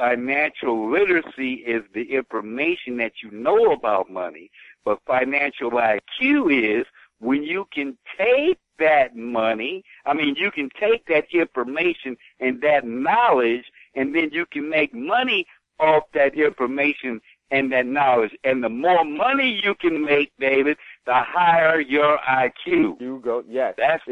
Financial 0.00 0.90
literacy 0.90 1.56
is 1.66 1.82
the 1.92 2.04
information 2.04 2.96
that 2.96 3.12
you 3.22 3.30
know 3.30 3.72
about 3.72 4.10
money, 4.10 4.50
but 4.82 4.98
financial 5.06 5.72
IQ 5.72 6.80
is 6.80 6.86
when 7.18 7.42
you 7.42 7.66
can 7.70 7.98
take 8.16 8.58
that 8.78 9.14
money, 9.14 9.84
I 10.06 10.14
mean, 10.14 10.36
you 10.38 10.50
can 10.50 10.70
take 10.80 11.04
that 11.08 11.26
information 11.34 12.16
and 12.40 12.62
that 12.62 12.86
knowledge, 12.86 13.64
and 13.94 14.14
then 14.14 14.30
you 14.32 14.46
can 14.50 14.70
make 14.70 14.94
money 14.94 15.46
off 15.78 16.04
that 16.14 16.34
information 16.34 17.20
and 17.50 17.70
that 17.72 17.84
knowledge. 17.84 18.32
And 18.42 18.64
the 18.64 18.70
more 18.70 19.04
money 19.04 19.60
you 19.62 19.74
can 19.74 20.02
make, 20.02 20.32
David, 20.40 20.78
the 21.04 21.12
higher 21.14 21.78
your 21.78 22.16
IQ. 22.26 22.98
You 23.00 23.20
go, 23.22 23.44
yes. 23.46 23.74
That's 23.76 24.02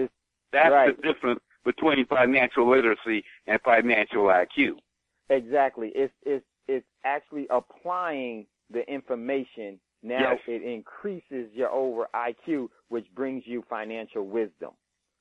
that's 0.52 0.70
right. 0.70 0.94
the 0.94 1.02
difference 1.02 1.40
between 1.64 2.04
financial 2.06 2.68
literacy 2.68 3.24
and 3.46 3.58
financial 3.62 4.24
IQ. 4.24 4.76
Exactly. 5.30 5.92
It's 5.94 6.12
it's 6.24 6.44
it's 6.66 6.86
actually 7.04 7.46
applying 7.50 8.46
the 8.70 8.88
information. 8.90 9.80
Now 10.02 10.32
Yes. 10.32 10.40
it 10.46 10.62
increases 10.62 11.52
your 11.52 11.70
over 11.70 12.08
IQ, 12.14 12.68
which 12.88 13.06
brings 13.14 13.46
you 13.46 13.64
financial 13.68 14.26
wisdom. 14.26 14.72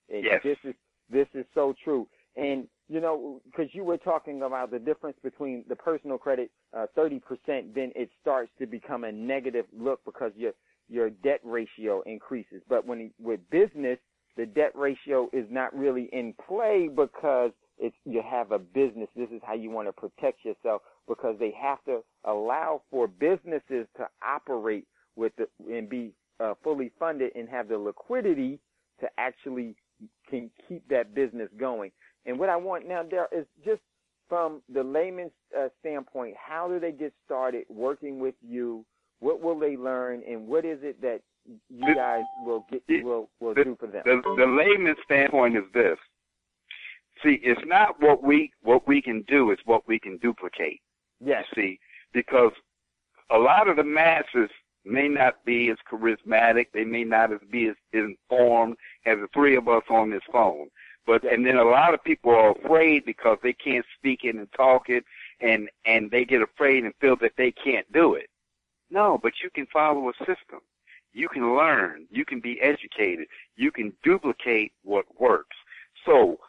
And 0.09 0.23
Yes. 0.23 0.41
This 0.43 0.57
is 0.63 0.75
this 1.09 1.27
is 1.33 1.45
so 1.53 1.73
true. 1.83 2.07
And 2.35 2.67
you 2.89 3.01
know, 3.01 3.41
because 3.45 3.73
you 3.73 3.83
were 3.83 3.97
talking 3.97 4.43
about 4.43 4.71
the 4.71 4.79
difference 4.79 5.17
between 5.21 5.65
the 5.67 5.75
personal 5.75 6.17
credit, 6.17 6.51
uh, 6.73 6.85
thirty 6.95 7.19
percent, 7.19 7.73
then 7.75 7.91
it 7.95 8.09
starts 8.21 8.51
to 8.59 8.65
become 8.65 9.03
a 9.03 9.11
negative 9.11 9.65
look 9.77 9.99
because 10.05 10.31
your 10.35 10.53
your 10.87 11.09
debt 11.09 11.41
ratio 11.43 12.01
increases. 12.05 12.61
But 12.69 12.85
when 12.85 13.11
with 13.19 13.41
business, 13.49 13.99
the 14.37 14.45
debt 14.45 14.71
ratio 14.75 15.29
is 15.33 15.45
not 15.49 15.75
really 15.75 16.07
in 16.13 16.33
play 16.47 16.87
because 16.87 17.51
it's 17.79 17.95
you 18.05 18.21
have 18.27 18.51
a 18.51 18.59
business. 18.59 19.07
This 19.15 19.29
is 19.29 19.41
how 19.43 19.53
you 19.53 19.69
want 19.69 19.87
to 19.87 19.93
protect 19.93 20.43
yourself 20.43 20.81
because 21.07 21.35
they 21.39 21.53
have 21.59 21.83
to 21.85 22.01
allow 22.25 22.81
for 22.89 23.07
businesses 23.07 23.87
to 23.97 24.07
operate 24.25 24.85
with 25.15 25.33
the, 25.37 25.47
and 25.71 25.89
be 25.89 26.11
uh, 26.39 26.53
fully 26.63 26.91
funded 26.99 27.31
and 27.35 27.47
have 27.49 27.67
the 27.67 27.77
liquidity 27.77 28.59
to 28.99 29.07
actually 29.17 29.75
can 30.29 30.49
keep 30.67 30.87
that 30.89 31.15
business 31.15 31.49
going. 31.59 31.91
And 32.25 32.37
what 32.37 32.49
I 32.49 32.55
want 32.55 32.87
now 32.87 33.03
there 33.09 33.27
is 33.31 33.45
just 33.63 33.81
from 34.29 34.61
the 34.73 34.83
layman's 34.83 35.31
uh, 35.57 35.69
standpoint, 35.79 36.35
how 36.37 36.67
do 36.67 36.79
they 36.79 36.91
get 36.91 37.13
started 37.25 37.65
working 37.69 38.19
with 38.19 38.35
you? 38.41 38.85
What 39.19 39.41
will 39.41 39.57
they 39.57 39.77
learn, 39.77 40.21
and 40.29 40.47
what 40.47 40.65
is 40.65 40.79
it 40.83 41.01
that 41.01 41.21
you 41.69 41.95
guys 41.95 42.23
will 42.45 42.65
get 42.69 42.83
will 43.03 43.29
will 43.39 43.55
the- 43.55 43.63
do 43.63 43.77
for 43.79 43.87
them? 43.87 44.03
The, 44.05 44.21
the 44.37 44.45
layman's 44.45 44.97
standpoint 45.05 45.55
is 45.57 45.63
this. 45.73 45.97
See, 47.23 47.39
it's 47.43 47.61
not 47.65 48.01
what 48.01 48.23
we 48.23 48.51
what 48.61 48.87
we 48.87 49.01
can 49.01 49.23
do; 49.23 49.51
it's 49.51 49.65
what 49.65 49.87
we 49.87 49.99
can 49.99 50.17
duplicate. 50.17 50.81
yes, 51.19 51.45
see, 51.55 51.79
because 52.13 52.51
a 53.29 53.37
lot 53.37 53.67
of 53.67 53.75
the 53.77 53.83
masses 53.83 54.49
may 54.85 55.07
not 55.07 55.43
be 55.45 55.69
as 55.69 55.77
charismatic, 55.91 56.67
they 56.73 56.85
may 56.85 57.03
not 57.03 57.33
as 57.33 57.39
be 57.49 57.67
as 57.67 57.75
informed 57.91 58.75
as 59.05 59.17
the 59.19 59.27
three 59.33 59.55
of 59.55 59.67
us 59.67 59.83
on 59.89 60.09
this 60.09 60.23
phone. 60.31 60.69
But 61.05 61.23
and 61.23 61.45
then 61.45 61.57
a 61.57 61.63
lot 61.63 61.93
of 61.93 62.03
people 62.03 62.31
are 62.31 62.51
afraid 62.51 63.05
because 63.05 63.37
they 63.41 63.53
can't 63.53 63.85
speak 63.97 64.23
it 64.23 64.35
and 64.35 64.51
talk 64.53 64.89
it, 64.89 65.05
and 65.41 65.69
and 65.85 66.11
they 66.11 66.25
get 66.25 66.41
afraid 66.41 66.83
and 66.83 66.93
feel 66.99 67.15
that 67.17 67.33
they 67.37 67.51
can't 67.51 67.91
do 67.93 68.13
it. 68.15 68.29
No, 68.89 69.17
but 69.21 69.33
you 69.43 69.49
can 69.49 69.65
follow 69.67 70.09
a 70.09 70.13
system. 70.19 70.59
You 71.13 71.29
can 71.29 71.55
learn. 71.55 72.05
You 72.11 72.25
can 72.25 72.39
be 72.39 72.61
educated. 72.61 73.27
You 73.55 73.71
can 73.71 73.93
duplicate 74.03 74.71
what 74.83 75.05
works. 75.19 75.55
So 76.05 76.39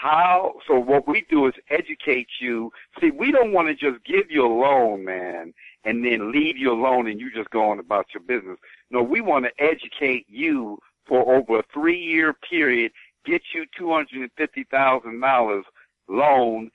how, 0.00 0.54
so 0.66 0.78
what 0.78 1.06
we 1.06 1.24
do 1.30 1.46
is 1.46 1.54
educate 1.70 2.26
you. 2.40 2.70
See, 3.00 3.10
we 3.10 3.30
don't 3.30 3.52
want 3.52 3.68
to 3.68 3.74
just 3.74 4.04
give 4.04 4.28
you 4.28 4.44
a 4.44 4.52
loan, 4.52 5.04
man, 5.04 5.54
and 5.84 6.04
then 6.04 6.32
leave 6.32 6.56
you 6.56 6.72
alone 6.72 7.06
and 7.06 7.20
you 7.20 7.30
just 7.32 7.48
go 7.50 7.70
on 7.70 7.78
about 7.78 8.06
your 8.12 8.22
business. 8.22 8.58
No, 8.90 9.02
we 9.02 9.20
want 9.20 9.44
to 9.44 9.52
educate 9.62 10.26
you 10.28 10.78
for 11.06 11.36
over 11.36 11.60
a 11.60 11.64
three 11.72 11.98
year 11.98 12.34
period, 12.34 12.92
get 13.24 13.42
you 13.54 13.64
$250,000 13.80 15.62
loan, 16.08 16.70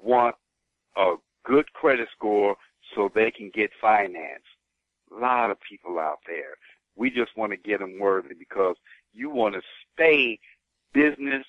want 0.00 0.36
a 0.96 1.14
good 1.44 1.72
credit 1.72 2.08
score 2.14 2.54
so 2.94 3.10
they 3.14 3.30
can 3.30 3.50
get 3.54 3.70
finance? 3.80 4.44
A 5.10 5.14
lot 5.18 5.50
of 5.50 5.56
people 5.68 5.98
out 5.98 6.20
there. 6.26 6.56
We 6.96 7.10
just 7.10 7.36
want 7.36 7.52
to 7.52 7.56
get 7.56 7.80
them 7.80 7.98
worthy 7.98 8.34
because 8.34 8.76
you 9.12 9.30
want 9.30 9.54
to 9.54 9.62
stay 9.94 10.38
business 10.92 11.46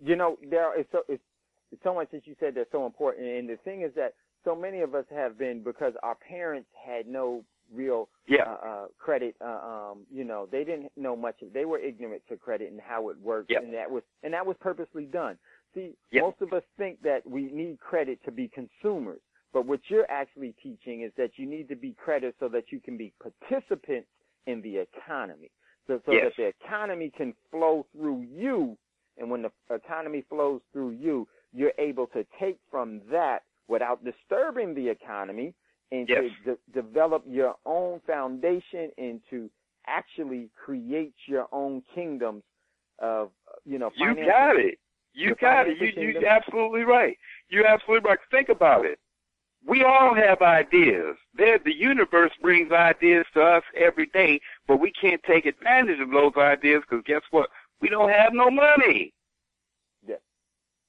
You 0.05 0.17
know, 0.17 0.37
there 0.49 0.77
is 0.79 0.87
so 0.93 1.03
it's, 1.09 1.23
it's 1.71 1.83
so 1.83 1.95
much 1.95 2.11
that 2.13 2.27
you 2.27 2.35
said 2.41 2.55
that's 2.55 2.73
so 2.73 2.87
important, 2.87 3.27
and 3.27 3.49
the 3.49 3.57
thing 3.65 3.83
is 3.83 3.93
that 3.97 4.15
so 4.45 4.57
many 4.57 4.81
of 4.81 4.95
us 4.95 5.05
have 5.11 5.39
been 5.39 5.63
because 5.63 5.93
our 6.03 6.17
parents 6.17 6.69
had 6.87 7.07
no 7.07 7.45
real 7.75 8.09
yeah. 8.27 8.43
uh, 8.47 8.67
uh, 8.67 8.87
credit. 8.99 9.35
Uh, 9.41 9.91
um, 9.91 9.99
you 10.13 10.25
know, 10.25 10.49
they 10.51 10.65
didn't 10.65 10.91
know 10.97 11.17
much. 11.17 11.43
Of, 11.43 11.53
they 11.53 11.65
were 11.65 11.79
ignorant 11.79 12.23
to 12.29 12.37
credit 12.37 12.71
and 12.71 12.81
how 12.81 13.09
it 13.11 13.17
worked, 13.21 13.51
yeah. 13.51 13.59
and 13.59 13.73
that 13.75 13.91
was 13.91 14.03
and 14.23 14.33
that 14.35 14.45
was 14.45 14.57
purposely 14.61 15.05
done. 15.05 15.39
See, 15.75 15.95
yeah. 16.11 16.23
most 16.23 16.37
of 16.41 16.53
us 16.53 16.63
think 16.77 17.01
that 17.03 17.27
we 17.27 17.51
need 17.51 17.81
credit 17.81 18.19
to 18.25 18.31
be 18.31 18.49
consumers, 18.49 19.21
but 19.53 19.67
what 19.67 19.81
you're 19.89 20.11
actually 20.11 20.55
teaching 20.63 21.03
is 21.03 21.13
that 21.17 21.31
you 21.37 21.47
need 21.47 21.69
to 21.69 21.77
be 21.77 21.95
credit 22.03 22.35
so 22.39 22.49
that 22.49 22.65
you 22.71 22.81
can 22.81 22.97
be 22.97 23.13
participants 23.23 24.09
in 24.47 24.61
the 24.63 24.79
economy, 24.79 25.51
so, 25.87 26.01
so 26.05 26.13
yes. 26.13 26.33
that 26.37 26.43
the 26.43 26.67
economy 26.67 27.11
can 27.17 27.33
flow 27.51 27.87
through 27.97 28.27
you. 28.35 28.77
And 29.19 29.31
when 29.31 29.43
the 29.43 29.51
economy 29.71 30.25
flows 30.29 30.63
through 30.73 30.91
you, 30.91 31.29
you're 31.53 31.73
able 31.79 32.07
to 32.09 32.25
take 32.41 32.59
from 32.71 33.03
that 33.11 33.41
without 33.69 34.03
disturbing 34.05 34.75
the 34.75 34.89
economy 34.89 35.55
and 35.93 36.09
yes. 36.09 36.25
to 36.45 36.53
de- 36.55 36.83
develop 36.83 37.23
your 37.29 37.55
own 37.67 38.01
foundation 38.07 38.91
and 38.99 39.21
to 39.31 39.49
actually 39.87 40.49
create 40.57 41.15
your 41.27 41.47
own 41.53 41.83
kingdoms 41.95 42.43
of, 42.99 43.31
you 43.65 43.79
know, 43.79 43.91
you 43.97 44.15
got 44.15 44.57
it. 44.57 44.79
You 45.13 45.35
got 45.35 45.69
it. 45.69 45.77
You, 45.79 46.03
you're 46.03 46.27
absolutely 46.27 46.83
right. 46.83 47.17
You're 47.51 47.67
absolutely 47.67 48.09
right. 48.09 48.19
Think 48.31 48.49
about 48.49 48.87
it. 48.87 48.99
We 49.65 49.85
all 49.85 50.15
have 50.15 50.41
ideas. 50.41 51.17
There, 51.35 51.59
the 51.63 51.75
universe 51.75 52.33
brings 52.41 52.73
ideas 52.73 53.27
to 53.35 53.43
us 53.43 53.63
every 53.77 54.07
day, 54.07 54.41
but 54.67 54.81
we 54.81 54.91
can't 54.93 55.23
take 55.25 55.47
advantage 55.47 56.01
of 56.01 56.11
those 56.11 56.33
ideas 56.37 56.83
because 56.89 57.05
guess 57.07 57.21
what? 57.31 57.51
We 57.81 57.89
don't 57.89 58.11
have 58.11 58.33
no 58.33 58.51
money. 58.51 59.13
Yeah. 60.07 60.17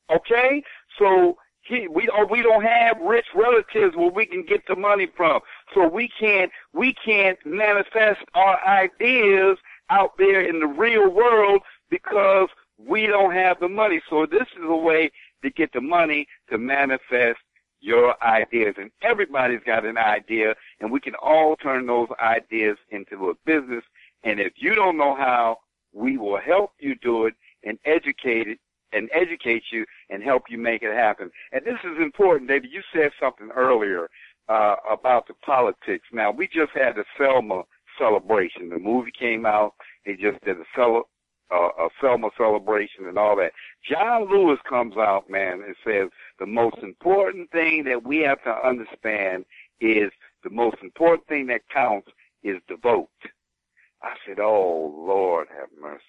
Okay? 0.10 0.64
So 0.98 1.38
he, 1.64 1.88
we 1.88 2.10
oh, 2.14 2.26
we 2.30 2.42
don't 2.42 2.64
have 2.64 3.00
rich 3.02 3.26
relatives 3.34 3.96
where 3.96 4.12
we 4.12 4.26
can 4.26 4.46
get 4.46 4.62
the 4.68 4.76
money 4.76 5.08
from. 5.16 5.42
So 5.74 5.88
we 5.88 6.10
can't 6.20 6.52
we 6.74 6.94
can't 6.94 7.38
manifest 7.46 8.22
our 8.36 8.60
ideas 8.68 9.58
out 9.90 10.12
there 10.18 10.42
in 10.42 10.60
the 10.60 10.68
real 10.68 11.10
world 11.10 11.62
because 11.90 12.50
we 12.78 13.08
don't 13.08 13.34
have 13.34 13.60
the 13.60 13.70
money. 13.70 14.02
So 14.10 14.26
this 14.26 14.48
is 14.58 14.64
a 14.64 14.76
way 14.76 15.12
to 15.44 15.50
get 15.50 15.72
the 15.74 15.82
money 15.82 16.28
to 16.50 16.58
manifest 16.58 17.40
your 17.80 18.16
ideas. 18.24 18.76
And 18.78 18.92
everybody's 19.02 19.62
got 19.66 19.86
an 19.86 19.98
idea 19.98 20.56
and 20.80 20.92
we 20.92 21.00
can 21.00 21.16
all 21.22 21.56
turn 21.58 21.86
those 21.86 22.08
ideas 22.20 22.78
into 22.90 23.30
a 23.30 23.34
business. 23.46 23.84
And 24.24 24.40
if 24.40 24.54
you 24.56 24.76
don't 24.76 24.98
know 24.98 25.16
how, 25.16 25.58
we 25.94 26.18
will 26.18 26.40
help 26.40 26.72
you 26.80 26.96
do 26.96 27.26
it 27.26 27.36
and 27.64 27.78
educate 27.86 28.48
it 28.48 28.60
and 28.94 29.10
educate 29.14 29.64
you 29.72 29.86
and 30.10 30.24
help 30.24 30.44
you 30.50 30.58
make 30.58 30.84
it 30.84 30.94
happen. 30.94 31.32
And 31.52 31.64
this 31.66 31.80
is 31.84 32.02
important, 32.02 32.50
David. 32.50 32.72
You 32.72 32.82
said 32.94 33.12
something 33.20 33.50
earlier 33.56 34.10
uh, 34.50 34.76
about 34.90 35.28
the 35.28 35.34
politics. 35.46 36.06
Now, 36.12 36.32
we 36.32 36.48
just 36.48 36.72
had 36.74 36.96
the 36.96 37.06
Selma 37.18 37.64
celebration. 37.98 38.70
The 38.70 38.80
movie 38.80 39.12
came 39.18 39.46
out. 39.46 39.74
They 40.06 40.14
just 40.16 40.44
did 40.44 40.58
a, 40.58 40.66
cel- 40.76 41.10
uh, 41.52 41.70
a 41.80 41.90
Selma 42.02 42.30
celebration 42.38 43.08
and 43.08 43.18
all 43.18 43.36
that. 43.38 43.52
John 43.90 44.30
Lewis 44.30 44.60
comes 44.68 44.98
out, 44.98 45.30
man, 45.30 45.62
and 45.66 45.76
says 45.86 46.10
the 46.40 46.46
most 46.46 46.78
important 46.82 47.52
thing 47.52 47.84
that 47.86 48.04
we 48.04 48.20
have 48.20 48.44
to 48.44 48.68
understand 48.68 49.46
is 49.80 50.12
the 50.44 50.50
most 50.50 50.78
important 50.82 51.28
thing 51.28 51.48
that 51.48 51.62
counts 51.74 52.10
is 52.44 52.58
the 52.68 52.76
vote. 52.82 53.10
I 54.02 54.16
said, 54.26 54.40
"Oh 54.40 54.94
Lord, 54.98 55.48
have 55.58 55.70
mercy." 55.80 56.04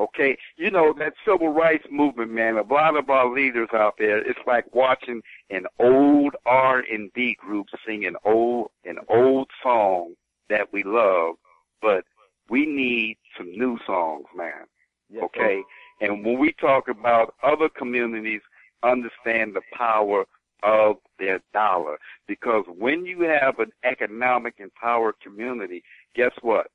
Okay, 0.00 0.38
you 0.56 0.70
know 0.70 0.94
that 0.98 1.12
civil 1.26 1.50
rights 1.50 1.84
movement, 1.90 2.30
man. 2.30 2.56
A 2.56 2.62
lot 2.62 2.96
of 2.96 3.10
our 3.10 3.30
leaders 3.30 3.68
out 3.74 3.96
there, 3.98 4.18
it's 4.18 4.38
like 4.46 4.74
watching 4.74 5.20
an 5.50 5.66
old 5.78 6.34
R 6.46 6.82
and 6.90 7.12
B 7.12 7.36
group 7.38 7.66
sing 7.86 8.06
an 8.06 8.16
old 8.24 8.70
an 8.86 8.96
old 9.08 9.50
song 9.62 10.14
that 10.48 10.72
we 10.72 10.84
love, 10.84 11.34
but 11.82 12.04
we 12.48 12.64
need 12.64 13.18
some 13.36 13.50
new 13.52 13.78
songs, 13.86 14.24
man. 14.34 14.64
Yes, 15.10 15.24
okay, 15.24 15.62
and 16.00 16.24
when 16.24 16.38
we 16.38 16.52
talk 16.52 16.88
about 16.88 17.34
other 17.42 17.68
communities, 17.68 18.40
understand 18.82 19.54
the 19.54 19.62
power 19.74 20.24
of 20.62 20.96
their 21.18 21.42
dollar, 21.52 21.98
because 22.26 22.64
when 22.78 23.04
you 23.04 23.20
have 23.20 23.58
an 23.58 23.70
economic 23.84 24.54
empowered 24.60 25.20
community, 25.22 25.82
guess 26.14 26.32
what? 26.40 26.68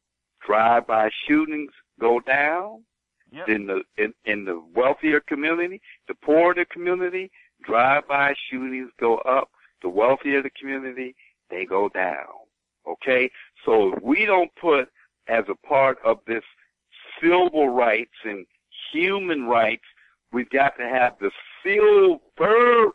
Drive-by 0.45 1.09
shootings 1.27 1.71
go 1.99 2.19
down 2.19 2.83
Yep. 3.35 3.49
in 3.49 3.67
the 3.67 3.81
in, 3.97 4.13
in 4.25 4.45
the 4.45 4.63
wealthier 4.73 5.19
community, 5.19 5.81
the 6.07 6.15
poorer 6.15 6.53
the 6.53 6.65
community, 6.65 7.29
drive-by 7.63 8.33
shootings 8.49 8.91
go 8.99 9.17
up. 9.17 9.49
The 9.81 9.89
wealthier 9.89 10.41
the 10.41 10.49
community, 10.51 11.15
they 11.49 11.65
go 11.65 11.89
down. 11.89 12.27
Okay, 12.87 13.29
so 13.65 13.93
if 13.93 14.03
we 14.03 14.25
don't 14.25 14.51
put 14.55 14.89
as 15.27 15.43
a 15.49 15.67
part 15.67 15.97
of 16.05 16.19
this 16.27 16.43
civil 17.21 17.69
rights 17.69 18.13
and 18.23 18.45
human 18.91 19.45
rights, 19.45 19.83
we've 20.31 20.49
got 20.49 20.77
to 20.77 20.83
have 20.83 21.15
the 21.19 21.31
civil 21.63 22.21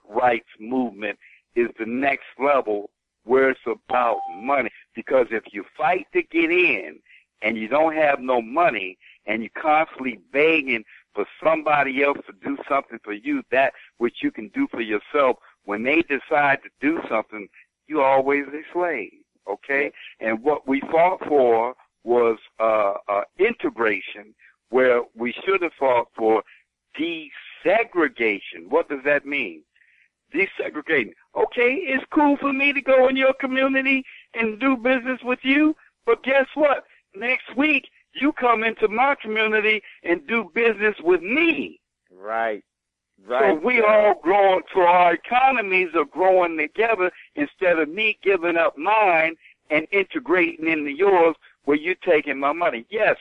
rights 0.08 0.48
movement 0.58 1.18
is 1.54 1.68
the 1.78 1.86
next 1.86 2.26
level 2.38 2.90
where 3.24 3.50
it's 3.50 3.60
about 3.66 4.18
money. 4.36 4.70
Because 4.94 5.26
if 5.30 5.44
you 5.52 5.64
fight 5.76 6.06
to 6.12 6.22
get 6.22 6.50
in 6.50 6.98
and 7.42 7.56
you 7.56 7.68
don't 7.68 7.94
have 7.94 8.20
no 8.20 8.40
money 8.40 8.96
and 9.30 9.42
you're 9.42 9.62
constantly 9.62 10.18
begging 10.32 10.82
for 11.14 11.24
somebody 11.42 12.02
else 12.02 12.18
to 12.26 12.32
do 12.44 12.56
something 12.68 12.98
for 13.04 13.12
you, 13.12 13.42
that 13.52 13.72
which 13.98 14.16
you 14.22 14.32
can 14.32 14.48
do 14.48 14.66
for 14.70 14.80
yourself, 14.80 15.36
when 15.64 15.84
they 15.84 16.02
decide 16.02 16.58
to 16.64 16.70
do 16.80 17.00
something, 17.08 17.48
you're 17.86 18.04
always 18.04 18.44
a 18.48 18.62
slave. 18.72 19.12
Okay? 19.48 19.92
And 20.18 20.42
what 20.42 20.66
we 20.66 20.80
fought 20.80 21.24
for 21.28 21.74
was 22.02 22.38
uh, 22.58 22.94
uh, 23.08 23.22
integration, 23.38 24.34
where 24.70 25.02
we 25.16 25.32
should 25.44 25.62
have 25.62 25.72
fought 25.78 26.08
for 26.16 26.42
desegregation. 26.98 28.68
What 28.68 28.88
does 28.88 29.00
that 29.04 29.26
mean? 29.26 29.62
Desegregating. 30.34 31.12
Okay, 31.36 31.74
it's 31.74 32.04
cool 32.12 32.36
for 32.36 32.52
me 32.52 32.72
to 32.72 32.80
go 32.80 33.08
in 33.08 33.16
your 33.16 33.34
community 33.34 34.04
and 34.34 34.58
do 34.58 34.76
business 34.76 35.20
with 35.22 35.40
you, 35.42 35.76
but 36.04 36.22
guess 36.24 36.46
what? 36.54 36.84
Next 37.14 37.56
week, 37.56 37.88
you 38.14 38.32
come 38.32 38.64
into 38.64 38.88
my 38.88 39.14
community 39.20 39.82
and 40.02 40.26
do 40.26 40.50
business 40.54 40.96
with 41.02 41.22
me. 41.22 41.80
Right. 42.12 42.64
Right. 43.26 43.58
So 43.58 43.66
we 43.66 43.82
all 43.82 44.14
growing, 44.22 44.62
so 44.74 44.80
our 44.80 45.14
economies 45.14 45.90
are 45.94 46.06
growing 46.06 46.56
together 46.56 47.10
instead 47.34 47.78
of 47.78 47.88
me 47.88 48.18
giving 48.22 48.56
up 48.56 48.78
mine 48.78 49.36
and 49.70 49.86
integrating 49.92 50.66
into 50.66 50.90
yours 50.90 51.36
where 51.64 51.76
you're 51.76 51.94
taking 51.96 52.40
my 52.40 52.52
money. 52.52 52.86
Yes, 52.88 53.16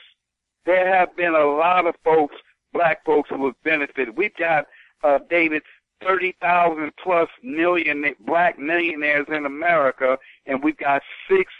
there 0.64 0.92
have 0.92 1.14
been 1.16 1.34
a 1.34 1.44
lot 1.44 1.86
of 1.86 1.94
folks, 2.02 2.36
black 2.72 3.04
folks 3.04 3.28
who 3.28 3.44
have 3.46 3.62
benefited. 3.62 4.16
We've 4.16 4.34
got, 4.36 4.66
uh, 5.04 5.18
David, 5.28 5.62
30,000 6.02 6.92
plus 7.02 7.28
million 7.42 8.04
black 8.20 8.58
millionaires 8.58 9.26
in 9.28 9.44
America, 9.44 10.18
and 10.46 10.62
we've 10.62 10.78
got 10.78 11.02
six 11.28 11.52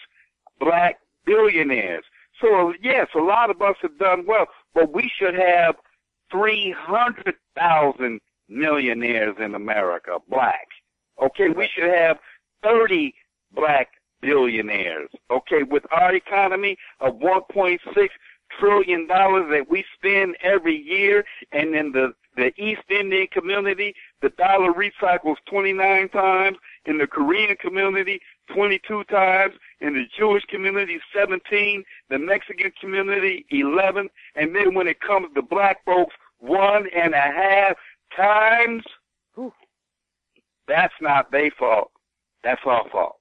black 0.59 0.99
billionaires. 1.27 2.05
So 2.41 2.73
yes, 2.83 3.09
a 3.15 3.21
lot 3.21 3.51
of 3.51 3.61
us 3.63 3.77
have 3.83 3.99
done 3.99 4.25
well, 4.27 4.47
but 4.75 4.93
we 4.93 5.11
should 5.19 5.35
have 5.35 5.77
300,000 6.33 8.21
millionaires 8.49 9.37
in 9.39 9.55
America, 9.55 10.19
black. 10.29 10.69
Okay, 11.23 11.49
we 11.49 11.69
should 11.75 11.93
have 11.93 12.19
30 12.63 13.15
black 13.53 13.89
billionaires. 14.23 15.11
Okay, 15.31 15.63
with 15.63 15.85
our 15.93 16.15
economy 16.15 16.77
of 17.01 17.15
1.6 17.15 17.79
trillion 18.59 19.07
dollars 19.07 19.47
that 19.51 19.71
we 19.71 19.85
spend 19.97 20.37
every 20.43 20.77
year, 20.77 21.25
and 21.53 21.75
in 21.75 21.93
the 21.93 22.13
the 22.37 22.53
East 22.57 22.83
Indian 22.89 23.27
community, 23.33 23.93
the 24.23 24.31
dollar 24.31 24.73
recycles 24.73 25.37
29 25.47 26.09
times. 26.11 26.57
In 26.87 26.97
the 26.97 27.07
Korean 27.07 27.57
community, 27.57 28.21
22 28.55 29.05
times. 29.05 29.55
In 29.81 29.95
the 29.95 30.05
Jewish 30.17 30.45
community, 30.45 31.01
17. 31.15 31.85
The 32.11 32.19
Mexican 32.19 32.73
community, 32.81 33.47
11. 33.51 34.11
And 34.35 34.55
then 34.55 34.75
when 34.75 34.89
it 34.89 35.01
comes 35.01 35.29
to 35.35 35.43
black 35.43 35.85
folks, 35.85 36.15
one 36.41 36.87
and 36.95 37.15
a 37.15 37.21
half 37.21 37.77
times. 38.17 38.83
Whew. 39.35 39.53
That's 40.67 40.95
not 41.01 41.31
their 41.31 41.51
fault. 41.59 41.91
That's 42.43 42.61
our 42.65 42.89
fault. 42.91 43.17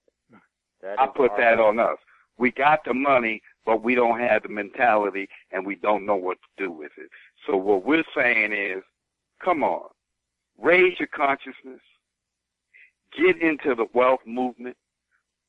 That 0.81 0.99
I 0.99 1.07
put 1.07 1.31
that 1.37 1.59
on 1.59 1.79
us. 1.79 1.97
We 2.37 2.51
got 2.51 2.85
the 2.85 2.93
money, 2.93 3.41
but 3.65 3.83
we 3.83 3.95
don't 3.95 4.19
have 4.19 4.43
the 4.43 4.49
mentality 4.49 5.27
and 5.51 5.65
we 5.65 5.75
don't 5.75 6.05
know 6.05 6.15
what 6.15 6.37
to 6.41 6.65
do 6.65 6.71
with 6.71 6.91
it. 6.97 7.09
So 7.45 7.57
what 7.57 7.85
we're 7.85 8.03
saying 8.15 8.53
is, 8.53 8.81
come 9.43 9.63
on, 9.63 9.89
raise 10.57 10.97
your 10.99 11.09
consciousness, 11.09 11.81
get 13.17 13.41
into 13.41 13.75
the 13.75 13.87
wealth 13.93 14.21
movement. 14.25 14.77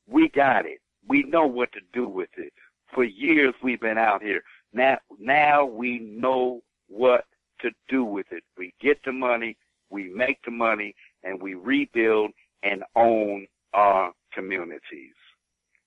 We 0.08 0.28
got 0.28 0.66
it. 0.66 0.80
We 1.06 1.22
know 1.22 1.46
what 1.46 1.70
to 1.72 1.80
do 1.92 2.08
with 2.08 2.30
it. 2.36 2.52
For 2.94 3.04
years 3.04 3.54
we've 3.62 3.80
been 3.80 3.98
out 3.98 4.22
here. 4.22 4.42
Now, 4.72 4.98
now 5.18 5.64
we 5.64 5.98
know 5.98 6.60
what 6.88 7.24
to 7.60 7.70
do 7.88 8.04
with 8.04 8.26
it. 8.30 8.42
We 8.56 8.74
get 8.80 8.98
the 9.04 9.12
money, 9.12 9.56
we 9.90 10.08
make 10.08 10.38
the 10.44 10.50
money, 10.50 10.94
and 11.24 11.40
we 11.40 11.54
rebuild 11.54 12.30
and 12.62 12.82
own 12.96 13.46
our 13.72 14.12
communities. 14.32 15.14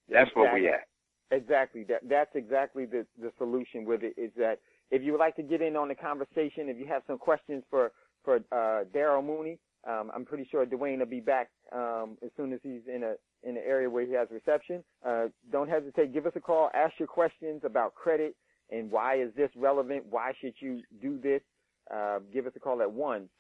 That's 0.10 0.30
where 0.36 0.54
we 0.54 0.68
at. 0.68 0.88
Exactly. 1.32 1.84
That 1.84 2.08
that's 2.08 2.36
exactly 2.36 2.86
the 2.86 3.06
the 3.20 3.32
solution 3.38 3.86
with 3.86 4.04
it 4.04 4.14
is 4.18 4.32
that 4.38 4.60
if 4.92 5.02
you 5.02 5.12
would 5.14 5.20
like 5.20 5.36
to 5.38 5.44
get 5.44 5.62
in 5.62 5.76
on 5.76 5.88
the 5.88 5.96
conversation, 5.96 6.70
if 6.70 6.78
you 6.78 6.86
have 6.86 7.02
some 7.08 7.18
questions 7.18 7.64
for 7.70 7.92
for 8.24 8.38
uh, 8.52 8.84
Daryl 8.94 9.26
Mooney, 9.26 9.58
um, 9.88 10.12
I'm 10.16 10.26
pretty 10.26 10.48
sure 10.50 10.66
Dwayne 10.66 11.00
will 11.00 11.06
be 11.06 11.20
back 11.20 11.50
um, 11.72 12.18
as 12.24 12.32
soon 12.38 12.54
as 12.54 12.60
he's 12.64 12.82
in 12.88 13.04
a 13.04 13.16
in 13.48 13.58
an 13.58 13.64
area 13.66 13.90
where 13.90 14.06
he 14.06 14.14
has 14.14 14.30
reception. 14.32 14.84
Uh, 15.06 15.26
don't 15.52 15.70
hesitate. 15.70 16.14
Give 16.14 16.26
us 16.26 16.32
a 16.36 16.40
call. 16.40 16.70
Ask 16.74 16.94
your 16.98 17.08
questions 17.08 17.62
about 17.66 17.94
credit 17.94 18.36
and 18.72 18.90
why 18.90 19.22
is 19.22 19.30
this 19.36 19.52
relevant? 19.56 20.06
Why 20.10 20.34
should 20.40 20.54
you 20.60 20.82
do 21.02 21.20
this? 21.22 21.42
Uh, 21.94 22.20
give 22.34 22.48
us 22.48 22.54
a 22.56 22.60
call 22.60 22.82
at 22.82 22.88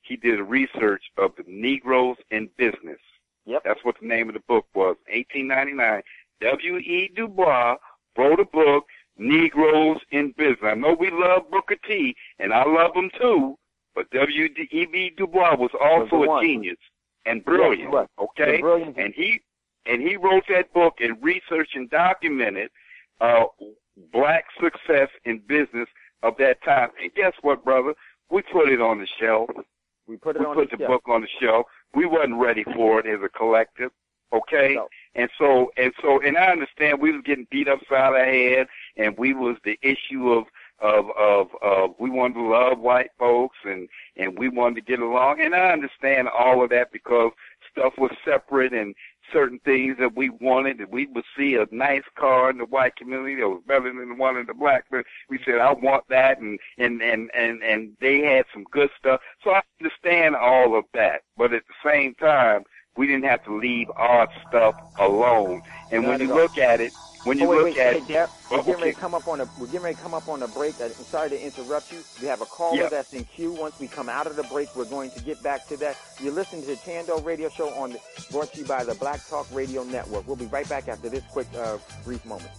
He 0.01 0.18
did 0.18 0.39
a 0.39 0.43
research 0.43 1.03
of 1.18 1.32
the 1.38 1.43
Negroes 1.47 2.18
in 2.32 2.49
business. 2.57 2.99
Yep. 3.45 3.61
That's 3.65 3.79
what 3.83 3.95
the 4.01 4.07
name 4.07 4.27
of 4.29 4.33
the 4.35 4.41
book 4.47 4.65
was. 4.75 4.95
1899. 5.11 6.01
W.E. 6.41 7.11
Du 7.15 7.27
Bois 7.27 7.75
wrote 8.17 8.39
a 8.39 8.45
book, 8.45 8.85
Negroes 9.17 9.97
in 10.11 10.33
Business. 10.37 10.57
I 10.63 10.73
know 10.75 10.93
we 10.99 11.09
love 11.11 11.49
Booker 11.51 11.75
T, 11.87 12.15
and 12.39 12.53
I 12.53 12.63
love 12.65 12.95
him 12.95 13.09
too, 13.19 13.57
but 13.95 14.09
W.E.B. 14.11 15.11
Du 15.17 15.27
Bois 15.27 15.55
was 15.55 15.71
also 15.81 16.07
the 16.19 16.25
a 16.25 16.27
one. 16.27 16.45
genius 16.45 16.77
and 17.25 17.37
Yes, 17.37 17.45
brilliant. 17.45 17.91
was. 17.91 18.07
okay, 18.19 18.57
The 18.57 18.61
brilliant- 18.61 18.97
and 18.97 19.13
he 19.13 19.41
and 19.87 20.01
he 20.01 20.15
wrote 20.15 20.43
that 20.49 20.71
book 20.73 20.95
and 20.99 21.17
researched 21.23 21.75
and 21.75 21.89
documented 21.89 22.69
uh, 23.19 23.45
black 24.13 24.45
success 24.61 25.09
in 25.25 25.39
business 25.47 25.87
of 26.23 26.35
that 26.37 26.63
time. 26.63 26.89
And 27.01 27.11
guess 27.15 27.33
what, 27.41 27.63
brother? 27.65 27.93
We 28.29 28.43
put 28.43 28.69
it 28.69 28.79
on 28.79 28.99
the 28.99 29.07
shelf. 29.19 29.49
We 30.07 30.17
put 30.17 30.35
it 30.35 30.39
We 30.39 30.45
on 30.45 30.55
put 30.55 30.71
the, 30.71 30.77
the 30.77 30.87
book 30.87 31.03
on 31.07 31.21
the 31.21 31.27
shelf. 31.39 31.65
We 31.93 32.05
wasn't 32.05 32.39
ready 32.39 32.63
for 32.75 32.99
it 32.99 33.05
as 33.05 33.19
a 33.23 33.29
collective. 33.29 33.91
Okay? 34.33 34.75
No. 34.75 34.87
And 35.15 35.29
so 35.37 35.71
and 35.77 35.91
so 36.01 36.21
and 36.21 36.37
I 36.37 36.47
understand 36.51 37.01
we 37.01 37.11
was 37.11 37.21
getting 37.25 37.47
beat 37.51 37.67
upside 37.67 38.13
our 38.13 38.25
head 38.25 38.67
and 38.95 39.17
we 39.17 39.33
was 39.33 39.57
the 39.65 39.77
issue 39.81 40.29
of 40.31 40.45
of 40.79 41.05
of 41.19 41.47
of 41.61 41.95
we 41.99 42.09
wanted 42.09 42.35
to 42.35 42.47
love 42.47 42.79
white 42.79 43.11
folks 43.19 43.57
and 43.65 43.89
and 44.15 44.37
we 44.39 44.47
wanted 44.47 44.75
to 44.75 44.81
get 44.89 44.99
along 44.99 45.41
and 45.41 45.53
I 45.53 45.71
understand 45.71 46.29
all 46.29 46.63
of 46.63 46.69
that 46.69 46.93
because 46.93 47.31
stuff 47.71 47.93
was 47.97 48.11
separate 48.23 48.73
and 48.73 48.95
certain 49.32 49.59
things 49.65 49.95
that 49.99 50.15
we 50.15 50.30
wanted 50.30 50.78
that 50.80 50.91
we 50.91 51.07
would 51.07 51.24
see 51.38 51.55
a 51.55 51.65
nice 51.74 52.03
car 52.15 52.49
in 52.49 52.57
the 52.57 52.65
white 52.65 52.95
community 52.95 53.36
that 53.36 53.47
was 53.47 53.61
better 53.67 53.84
than 53.84 54.09
the 54.09 54.15
one 54.15 54.38
in 54.38 54.45
the 54.45 54.53
black 54.53 54.86
but 54.91 55.05
we 55.30 55.39
said 55.45 55.59
I 55.59 55.74
want 55.74 56.03
that 56.09 56.39
and 56.39 56.59
and 56.78 57.01
and 57.01 57.30
and 57.34 57.63
and 57.63 57.95
they 57.99 58.19
had 58.19 58.45
some 58.53 58.65
good 58.72 58.89
stuff. 58.97 59.22
So 59.43 59.51
I 59.51 59.61
understand 59.80 60.36
all 60.36 60.78
of 60.78 60.86
that 60.93 61.22
but 61.38 61.53
at 61.53 61.63
the 61.67 61.89
same 61.89 62.15
time 62.15 62.63
we 62.97 63.07
didn't 63.07 63.23
have 63.25 63.43
to 63.45 63.55
leave 63.57 63.89
our 63.95 64.27
stuff 64.47 64.75
alone 64.99 65.61
and 65.91 66.07
when 66.07 66.19
you 66.19 66.31
all. 66.31 66.37
look 66.37 66.57
at 66.57 66.81
it 66.81 66.91
when 67.23 67.37
you 67.37 67.45
oh, 67.45 67.49
wait, 67.49 67.55
look 67.57 67.65
wait, 67.65 67.77
at 67.77 67.93
hey, 67.93 68.13
Derek, 68.13 68.29
we're 68.49 68.57
Oh, 68.57 68.63
getting 68.63 68.81
ready 68.81 68.93
to 68.93 68.99
come 68.99 69.13
up 69.13 69.27
on 69.27 69.41
a 69.41 69.49
we're 69.59 69.67
getting 69.67 69.81
ready 69.83 69.95
to 69.95 70.01
come 70.01 70.15
up 70.15 70.27
on 70.27 70.41
a 70.41 70.47
break. 70.47 70.81
I'm 70.81 70.91
sorry 70.91 71.29
to 71.29 71.39
interrupt 71.39 71.91
you. 71.91 71.99
We 72.19 72.27
have 72.27 72.41
a 72.41 72.45
caller 72.45 72.81
Yeah. 72.81 72.89
that's 72.89 73.13
in 73.13 73.25
queue. 73.25 73.51
Once 73.51 73.79
we 73.79 73.87
come 73.87 74.09
out 74.09 74.25
of 74.25 74.35
the 74.35 74.43
break, 74.43 74.75
we're 74.75 74.85
going 74.85 75.11
to 75.11 75.19
get 75.21 75.41
back 75.43 75.67
to 75.67 75.77
that. 75.77 75.97
You're 76.19 76.33
listening 76.33 76.61
to 76.63 76.67
the 76.69 76.75
Thando 76.77 77.23
Radio 77.23 77.49
Show 77.49 77.69
on 77.75 77.95
brought 78.31 78.51
to 78.53 78.61
you 78.61 78.65
by 78.65 78.83
the 78.83 78.95
Black 78.95 79.25
Talk 79.29 79.45
Radio 79.53 79.83
Network. 79.83 80.25
We'll 80.27 80.35
be 80.35 80.47
right 80.47 80.67
back 80.67 80.87
after 80.87 81.09
this 81.09 81.23
quick 81.31 81.47
uh, 81.55 81.77
brief 82.03 82.25
moment. 82.25 82.49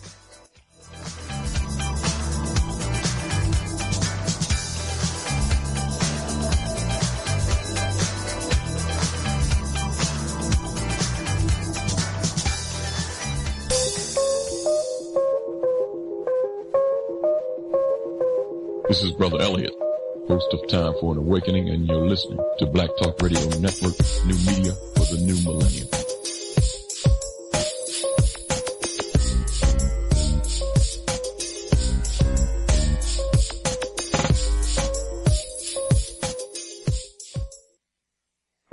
This 18.92 19.04
is 19.04 19.12
Brother 19.12 19.40
Elliot, 19.40 19.72
host 20.28 20.52
of 20.52 20.68
Time 20.68 20.92
for 21.00 21.12
an 21.12 21.18
Awakening, 21.18 21.70
and 21.70 21.88
you're 21.88 22.06
listening 22.06 22.38
to 22.58 22.66
Black 22.66 22.90
Talk 22.98 23.22
Radio 23.22 23.40
Network, 23.58 23.94
new 24.26 24.36
media 24.44 24.74
for 24.92 25.06
the 25.08 25.16
new 25.24 25.34
millennium. 25.48 25.88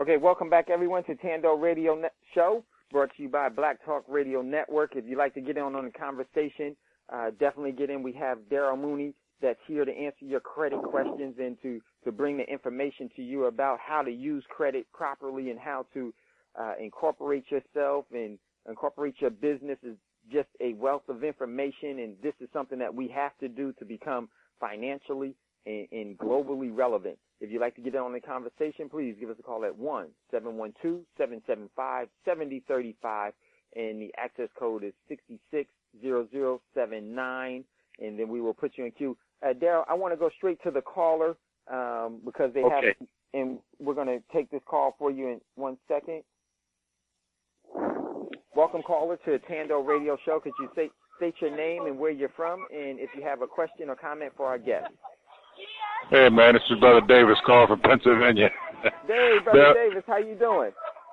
Okay, 0.02 0.18
welcome 0.18 0.50
back 0.50 0.70
everyone 0.70 1.06
to 1.06 1.16
Thando 1.16 1.58
Radio 1.58 1.96
Net 1.96 2.12
Show, 2.36 2.66
brought 2.92 3.16
to 3.16 3.24
you 3.24 3.30
by 3.30 3.48
Black 3.48 3.86
Talk 3.86 4.04
Radio 4.10 4.42
Network. 4.42 4.98
If 4.98 5.06
you'd 5.08 5.18
like 5.18 5.34
to 5.36 5.42
get 5.42 5.56
in 5.56 5.64
on 5.64 5.86
the 5.86 5.92
conversation, 5.92 6.76
uh, 7.08 7.30
definitely 7.40 7.72
get 7.72 7.90
in. 7.90 8.04
We 8.04 8.12
have 8.16 8.40
Daryl 8.52 8.78
Mooney 8.78 9.14
that's 9.42 9.60
here 9.68 9.86
to 9.86 9.92
answer 9.92 10.26
your 10.26 10.40
credit 10.40 10.82
questions 10.84 11.36
and 11.40 11.58
to, 11.62 11.80
to 12.04 12.12
bring 12.12 12.38
the 12.38 12.44
information 12.44 13.10
to 13.16 13.22
you 13.22 13.46
about 13.46 13.80
how 13.80 14.02
to 14.02 14.12
use 14.12 14.44
credit 14.50 14.86
properly 14.94 15.50
and 15.50 15.60
how 15.60 15.86
to 15.94 16.14
uh, 16.60 16.74
incorporate 16.80 17.46
yourself 17.50 18.06
and 18.12 18.38
incorporate 18.68 19.16
your 19.20 19.30
business 19.30 19.78
is 19.84 19.96
just 20.32 20.50
a 20.62 20.74
wealth 20.74 21.04
of 21.10 21.24
information 21.24 22.00
and 22.00 22.16
this 22.22 22.34
is 22.40 22.48
something 22.54 22.80
that 22.80 22.94
we 22.94 23.08
have 23.08 23.32
to 23.40 23.48
do 23.48 23.74
to 23.74 23.86
become 23.86 24.30
financially 24.60 25.36
and, 25.66 25.88
and 25.92 26.18
globally 26.18 26.76
relevant. 26.76 27.18
If 27.42 27.52
you'd 27.52 27.62
like 27.62 27.76
to 27.76 27.82
get 27.82 27.96
in 27.96 28.02
on 28.02 28.14
the 28.14 28.20
conversation, 28.20 28.90
please 28.90 29.16
give 29.20 29.30
us 29.30 29.38
a 29.40 29.44
call 29.44 29.66
at 29.66 29.76
1-712-775-7035 30.34 33.32
and 33.76 34.02
the 34.02 34.12
access 34.18 34.50
code 34.58 34.84
is 34.84 34.94
660079 35.08 37.64
and 38.02 38.18
then 38.20 38.30
we 38.30 38.42
will 38.42 38.54
put 38.54 38.78
you 38.78 38.86
in 38.86 38.92
queue. 38.92 39.18
Uh, 39.44 39.54
Daryl, 39.54 39.84
I 39.90 39.94
want 39.94 40.14
to 40.14 40.18
go 40.18 40.30
straight 40.38 40.62
to 40.64 40.72
the 40.72 40.82
caller 40.82 41.36
um, 41.72 42.20
because 42.26 42.54
they 42.54 42.64
Okay. 42.64 42.88
have, 43.00 43.08
and 43.34 43.60
we're 43.80 43.94
going 43.94 44.08
to 44.08 44.22
take 44.34 44.50
this 44.52 44.62
call 44.66 44.96
for 44.98 45.12
you 45.12 45.28
in 45.30 45.42
one 45.56 45.78
second. 45.88 46.24
Welcome, 48.56 48.82
caller, 48.84 49.18
to 49.26 49.32
the 49.32 49.40
Thando 49.40 49.86
Radio 49.86 50.18
Show. 50.26 50.40
Could 50.40 50.54
you 50.60 50.70
state, 50.74 50.92
state 51.18 51.36
your 51.40 51.56
name 51.56 51.86
and 51.86 51.98
where 51.98 52.12
you're 52.12 52.34
from, 52.36 52.66
and 52.72 53.00
if 53.00 53.10
you 53.16 53.24
have 53.24 53.42
a 53.42 53.48
question 53.48 53.90
or 53.90 53.96
comment 53.96 54.34
for 54.36 54.48
our 54.48 54.58
guest? 54.58 54.88
Hey 56.10 56.28
man, 56.30 56.56
this 56.56 56.64
is 56.70 56.80
Brother 56.80 57.06
Davis 57.06 57.38
calling 57.46 57.68
from 57.68 57.82
Pennsylvania. 57.82 58.50
Dave, 59.08 59.44
brother 59.44 59.74
Bear- 59.74 59.90
Davis, 59.90 60.04
how 60.08 60.18
you 60.18 60.34
doing? 60.36 60.72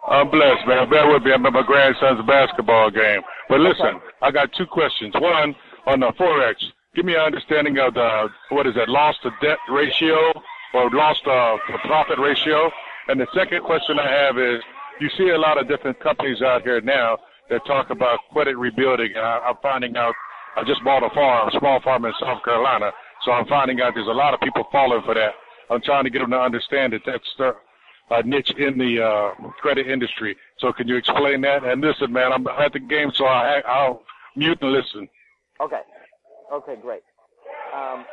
I'm 0.08 0.30
blessed, 0.30 0.66
man. 0.66 0.88
Bear 0.88 1.12
with 1.12 1.22
me. 1.24 1.32
I'm 1.32 1.44
at 1.44 1.52
my 1.52 1.62
grandson's 1.66 2.24
basketball 2.26 2.90
game. 2.90 3.20
But 3.48 3.60
listen, 3.60 4.00
I 4.22 4.30
got 4.30 4.50
two 4.56 4.66
questions. 4.66 5.12
One 5.18 5.54
on 5.86 6.00
the 6.00 6.12
forex. 6.18 6.54
Give 6.96 7.04
me 7.04 7.14
an 7.14 7.20
understanding 7.20 7.78
of 7.78 7.92
the 7.92 8.28
what 8.48 8.66
is 8.66 8.74
that 8.74 8.88
loss 8.88 9.16
to 9.22 9.30
debt 9.42 9.58
ratio 9.68 10.32
or 10.72 10.90
loss 10.90 11.20
to, 11.20 11.58
to 11.68 11.78
profit 11.84 12.18
ratio. 12.18 12.70
And 13.08 13.20
the 13.20 13.26
second 13.34 13.64
question 13.64 13.98
I 13.98 14.10
have 14.10 14.38
is, 14.38 14.62
you 14.98 15.10
see 15.18 15.28
a 15.28 15.38
lot 15.38 15.60
of 15.60 15.68
different 15.68 16.00
companies 16.00 16.40
out 16.40 16.62
here 16.62 16.80
now 16.80 17.18
that 17.50 17.66
talk 17.66 17.90
about 17.90 18.20
credit 18.32 18.56
rebuilding. 18.56 19.12
And 19.14 19.24
I, 19.24 19.40
I'm 19.46 19.56
finding 19.60 19.94
out. 19.98 20.14
I 20.56 20.64
just 20.64 20.82
bought 20.84 21.04
a 21.04 21.14
farm, 21.14 21.48
a 21.48 21.58
small 21.58 21.82
farm 21.82 22.06
in 22.06 22.14
South 22.18 22.42
Carolina. 22.42 22.90
So 23.26 23.32
I'm 23.32 23.46
finding 23.46 23.82
out 23.82 23.92
there's 23.94 24.06
a 24.06 24.10
lot 24.10 24.32
of 24.32 24.40
people 24.40 24.64
falling 24.72 25.02
for 25.04 25.12
that. 25.12 25.34
I'm 25.68 25.82
trying 25.82 26.04
to 26.04 26.10
get 26.10 26.20
them 26.20 26.30
to 26.30 26.40
understand 26.40 26.94
that 26.94 27.02
that's 27.04 27.30
the 27.38 27.52
niche 28.24 28.52
in 28.56 28.78
the 28.78 29.04
uh, 29.04 29.50
credit 29.60 29.86
industry. 29.86 30.34
So 30.60 30.72
can 30.72 30.88
you 30.88 30.96
explain 30.96 31.42
that? 31.42 31.62
And 31.62 31.82
listen, 31.82 32.10
man, 32.10 32.32
I'm 32.32 32.46
at 32.46 32.72
the 32.72 32.78
game, 32.78 33.12
so 33.14 33.26
I, 33.26 33.60
I'll 33.68 34.02
mute 34.34 34.58
and 34.62 34.72
listen. 34.72 35.06
Okay. 35.60 35.80
Okay, 36.52 36.76
great. 36.80 37.02
Um, 37.74 38.04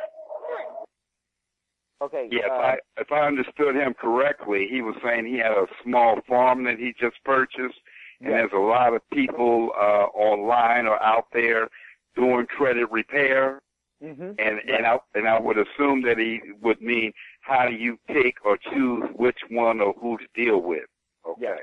okay. 2.02 2.28
Yeah, 2.30 2.46
if 2.46 2.50
uh, 2.50 2.54
I 2.54 2.76
if 2.98 3.12
I 3.12 3.26
understood 3.26 3.76
him 3.76 3.94
correctly, 3.94 4.66
he 4.70 4.82
was 4.82 4.96
saying 5.04 5.26
he 5.26 5.38
had 5.38 5.52
a 5.52 5.66
small 5.82 6.18
farm 6.28 6.64
that 6.64 6.78
he 6.78 6.94
just 6.98 7.16
purchased, 7.24 7.78
and 8.20 8.30
Yeah. 8.30 8.38
there's 8.38 8.52
a 8.52 8.58
lot 8.58 8.94
of 8.94 9.08
people 9.10 9.70
uh, 9.76 10.06
online 10.14 10.86
or 10.86 11.00
out 11.02 11.26
there 11.32 11.68
doing 12.16 12.46
credit 12.46 12.90
repair, 12.90 13.60
mhm. 14.02 14.34
and 14.38 14.58
and 14.68 14.86
I 14.86 14.98
and 15.14 15.28
I 15.28 15.38
would 15.38 15.58
assume 15.58 16.02
that 16.02 16.18
he 16.18 16.40
would 16.60 16.80
mean 16.80 17.12
how 17.40 17.68
do 17.68 17.74
you 17.74 17.98
pick 18.08 18.44
or 18.44 18.56
choose 18.56 19.04
which 19.16 19.38
one 19.50 19.80
or 19.80 19.92
who 19.94 20.18
to 20.18 20.26
deal 20.34 20.60
with? 20.60 20.84
Okay, 21.26 21.42
Yeah. 21.42 21.56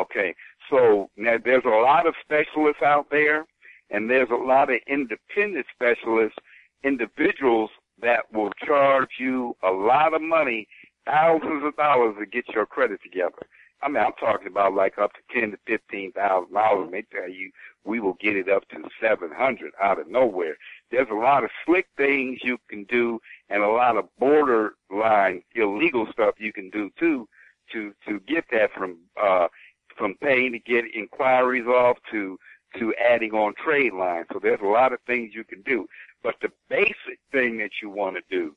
okay. 0.00 0.34
So 0.70 1.10
now 1.16 1.36
there's 1.42 1.64
a 1.64 1.68
lot 1.68 2.06
of 2.06 2.14
specialists 2.22 2.82
out 2.82 3.06
there, 3.10 3.46
and 3.90 4.10
there's 4.10 4.30
a 4.30 4.34
lot 4.34 4.70
of 4.70 4.80
independent 4.86 5.66
specialists, 5.74 6.38
individuals 6.82 7.70
that 8.02 8.30
will 8.32 8.52
charge 8.64 9.10
you 9.18 9.56
a 9.62 9.70
lot 9.70 10.14
of 10.14 10.22
money, 10.22 10.68
thousands 11.06 11.64
of 11.64 11.76
dollars 11.76 12.14
to 12.18 12.26
get 12.26 12.48
your 12.54 12.66
credit 12.66 13.00
together. 13.02 13.46
I 13.82 13.88
mean, 13.88 14.02
I'm 14.02 14.12
talking 14.18 14.48
about 14.48 14.74
like 14.74 14.98
up 14.98 15.12
to 15.12 15.20
ten 15.38 15.50
to 15.50 15.58
fifteen 15.66 16.10
thousand 16.12 16.54
dollars. 16.54 16.90
They 16.90 17.04
tell 17.12 17.28
you 17.28 17.50
we 17.84 18.00
will 18.00 18.16
get 18.20 18.34
it 18.36 18.48
up 18.48 18.66
to 18.70 18.82
seven 19.00 19.30
hundred 19.30 19.72
out 19.80 20.00
of 20.00 20.08
nowhere. 20.08 20.56
There's 20.90 21.08
a 21.10 21.14
lot 21.14 21.44
of 21.44 21.50
slick 21.64 21.86
things 21.96 22.40
you 22.42 22.58
can 22.68 22.84
do, 22.84 23.20
and 23.50 23.62
a 23.62 23.68
lot 23.68 23.96
of 23.96 24.08
borderline 24.18 25.42
illegal 25.54 26.06
stuff 26.10 26.36
you 26.38 26.52
can 26.52 26.70
do 26.70 26.90
too, 26.98 27.28
to 27.72 27.92
to 28.08 28.18
get 28.20 28.44
that 28.50 28.72
from 28.72 28.96
uh 29.22 29.48
from 29.96 30.14
paying 30.22 30.52
to 30.52 30.58
get 30.58 30.84
inquiries 30.94 31.66
off 31.66 31.98
to 32.10 32.38
to 32.78 32.94
adding 32.94 33.32
on 33.32 33.54
trade 33.54 33.92
lines. 33.92 34.26
So 34.32 34.38
there's 34.42 34.60
a 34.62 34.66
lot 34.66 34.92
of 34.92 34.98
things 35.06 35.32
you 35.34 35.44
can 35.44 35.62
do. 35.62 35.86
But 36.22 36.34
the 36.42 36.50
basic 36.68 37.18
thing 37.32 37.58
that 37.58 37.70
you 37.82 37.90
want 37.90 38.16
to 38.16 38.22
do, 38.30 38.54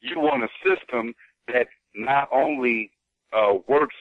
you 0.00 0.20
want 0.20 0.44
a 0.44 0.48
system 0.64 1.14
that 1.52 1.68
not 1.94 2.28
only 2.32 2.90
uh, 3.32 3.54
works 3.66 3.96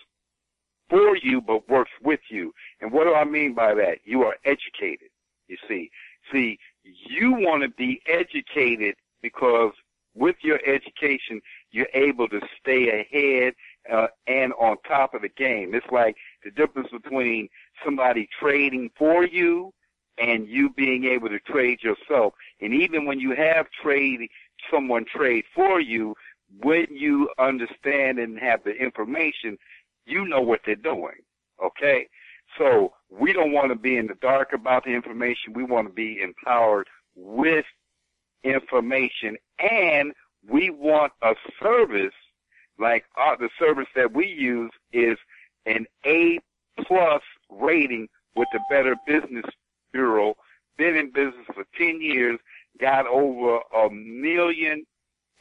for 0.90 1.18
you, 1.18 1.42
but 1.42 1.68
works 1.70 1.92
with 2.04 2.20
you. 2.30 2.54
And 2.82 2.92
what 2.92 3.04
do 3.04 3.14
I 3.14 3.26
mean 3.26 3.54
by 3.54 3.74
that? 3.76 4.00
You 4.06 4.24
are 4.24 4.36
educated. 4.46 5.10
You 5.48 5.58
see, 5.68 5.90
see, 6.32 6.60
you 6.84 7.34
want 7.34 7.64
to 7.64 7.70
be 7.70 8.02
educated 8.08 8.96
because 9.22 9.74
with 10.16 10.36
your 10.42 10.60
education, 10.66 11.42
you're 11.72 11.88
able 11.94 12.28
to 12.30 12.42
stay 12.60 13.02
ahead 13.02 13.54
uh, 13.92 14.08
and 14.28 14.54
on 14.54 14.78
top 14.88 15.14
of 15.14 15.22
the 15.22 15.30
game. 15.30 15.74
It's 15.74 15.86
like 15.92 16.16
the 16.44 16.52
difference 16.52 16.90
between 16.92 17.50
somebody 17.84 18.28
trading 18.40 18.90
for 18.98 19.26
you 19.26 19.72
and 20.18 20.48
you 20.48 20.70
being 20.72 21.06
able 21.06 21.30
to 21.30 21.40
trade 21.40 21.80
yourself. 21.84 22.34
And 22.62 22.74
even 22.74 23.06
when 23.06 23.20
you 23.20 23.36
have 23.36 23.68
trade 23.82 24.28
someone 24.72 25.06
trade 25.06 25.46
for 25.54 25.80
you, 25.80 26.16
when 26.62 26.88
you 26.90 27.30
understand 27.38 28.20
and 28.20 28.40
have 28.40 28.64
the 28.64 28.72
information, 28.72 29.58
you 30.06 30.26
know 30.28 30.42
what 30.42 30.62
they're 30.66 30.76
doing. 30.76 31.20
Okay? 31.64 32.08
So 32.58 32.94
we 33.10 33.34
don't 33.34 33.52
want 33.52 33.72
to 33.72 33.78
be 33.78 33.98
in 33.98 34.08
the 34.08 34.16
dark 34.22 34.54
about 34.54 34.86
the 34.86 34.92
information. 34.92 35.54
We 35.54 35.64
want 35.64 35.88
to 35.88 35.94
be 35.94 36.22
empowered 36.22 36.88
with 37.16 37.66
information 38.44 39.36
and 39.60 40.14
we 40.48 40.70
want 40.70 41.12
a 41.24 41.34
service 41.62 42.14
like 42.80 43.06
uh, 43.20 43.36
the 43.36 43.50
service 43.60 43.88
that 43.96 44.14
we 44.14 44.28
use 44.28 44.72
is 44.94 45.18
an 45.66 45.86
A 46.06 46.40
plus 46.86 47.22
rating 47.50 48.08
with 48.36 48.48
the 48.54 48.60
Better 48.70 48.96
Business 49.06 49.46
Bureau. 49.92 50.36
Been 50.78 50.96
in 50.96 51.12
business 51.12 51.46
for 51.54 51.66
10 51.78 52.02
years, 52.02 52.40
got 52.80 53.08
over 53.08 53.60
a 53.76 53.90
million 53.90 54.86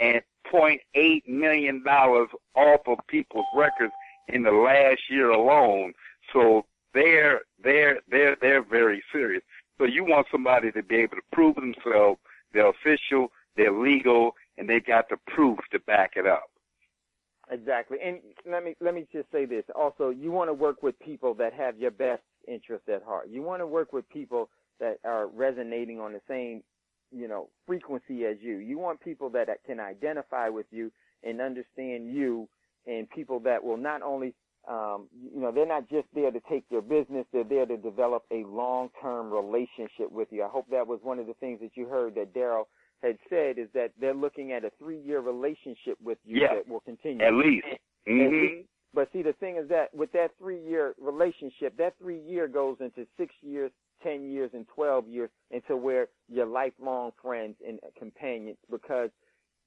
and 0.00 0.22
point 0.50 0.80
eight 0.94 1.28
million 1.28 1.82
dollars 1.82 2.28
off 2.54 2.80
of 2.86 2.98
people's 3.08 3.46
records 3.54 3.92
in 4.28 4.42
the 4.42 4.50
last 4.50 5.00
year 5.10 5.30
alone. 5.30 5.92
So 6.32 6.64
they're 6.94 7.40
they're 7.62 8.00
they're 8.10 8.36
they're 8.40 8.64
very 8.64 9.02
serious. 9.12 9.42
So 9.78 9.84
you 9.84 10.04
want 10.04 10.26
somebody 10.30 10.72
to 10.72 10.82
be 10.82 10.96
able 10.96 11.16
to 11.16 11.22
prove 11.32 11.56
themselves. 11.56 12.18
They're 12.52 12.70
official, 12.70 13.28
they're 13.56 13.72
legal, 13.72 14.32
and 14.56 14.68
they 14.68 14.80
got 14.80 15.08
the 15.08 15.18
proof 15.26 15.58
to 15.72 15.78
back 15.80 16.12
it 16.16 16.26
up. 16.26 16.44
Exactly. 17.50 17.98
And 18.04 18.18
let 18.50 18.64
me 18.64 18.74
let 18.80 18.94
me 18.94 19.06
just 19.12 19.30
say 19.30 19.46
this. 19.46 19.64
Also, 19.74 20.10
you 20.10 20.32
want 20.32 20.48
to 20.48 20.54
work 20.54 20.82
with 20.82 20.98
people 20.98 21.34
that 21.34 21.52
have 21.52 21.78
your 21.78 21.92
best 21.92 22.22
interest 22.48 22.88
at 22.88 23.02
heart. 23.04 23.28
You 23.30 23.42
want 23.42 23.60
to 23.60 23.66
work 23.66 23.92
with 23.92 24.08
people 24.08 24.50
that 24.80 24.98
are 25.04 25.28
resonating 25.28 26.00
on 26.00 26.12
the 26.12 26.20
same, 26.28 26.62
you 27.12 27.28
know, 27.28 27.48
frequency 27.66 28.24
as 28.26 28.36
you. 28.40 28.58
You 28.58 28.78
want 28.78 29.00
people 29.00 29.30
that 29.30 29.48
can 29.64 29.78
identify 29.78 30.48
with 30.48 30.66
you 30.70 30.90
and 31.22 31.40
understand 31.40 32.12
you 32.12 32.48
and 32.86 33.08
people 33.10 33.40
that 33.40 33.62
will 33.62 33.76
not 33.76 34.02
only 34.02 34.34
um, 34.68 35.06
you 35.32 35.40
know, 35.40 35.52
they're 35.52 35.66
not 35.66 35.88
just 35.88 36.08
there 36.12 36.30
to 36.32 36.40
take 36.50 36.64
your 36.70 36.82
business, 36.82 37.24
they're 37.32 37.44
there 37.44 37.66
to 37.66 37.76
develop 37.76 38.24
a 38.32 38.42
long-term 38.48 39.30
relationship 39.30 40.10
with 40.10 40.26
you. 40.32 40.42
I 40.42 40.48
hope 40.48 40.66
that 40.72 40.88
was 40.88 40.98
one 41.04 41.20
of 41.20 41.28
the 41.28 41.34
things 41.34 41.60
that 41.60 41.76
you 41.76 41.86
heard 41.86 42.16
that 42.16 42.34
Daryl 42.34 42.64
had 43.06 43.18
said 43.28 43.58
is 43.58 43.68
that 43.74 43.92
they're 44.00 44.14
looking 44.14 44.52
at 44.52 44.64
a 44.64 44.70
three-year 44.78 45.20
relationship 45.20 45.98
with 46.02 46.18
you 46.24 46.40
Yeah. 46.40 46.54
that 46.54 46.68
will 46.68 46.80
continue. 46.80 47.24
At 47.24 47.34
least. 47.34 47.66
Hmm 48.06 48.30
see- 48.30 48.66
But 48.94 49.12
see, 49.12 49.22
the 49.22 49.34
thing 49.34 49.56
is 49.56 49.68
that 49.68 49.92
with 49.94 50.10
that 50.12 50.30
three-year 50.38 50.94
relationship, 50.98 51.76
that 51.76 51.98
three-year 51.98 52.48
goes 52.48 52.76
into 52.80 53.06
six 53.18 53.34
years, 53.42 53.70
ten 54.02 54.30
years, 54.30 54.50
and 54.54 54.66
twelve 54.68 55.06
years 55.08 55.30
into 55.50 55.76
where 55.76 56.08
you're 56.28 56.46
lifelong 56.46 57.12
friends 57.20 57.56
and 57.66 57.78
companions 57.98 58.58
because 58.70 59.10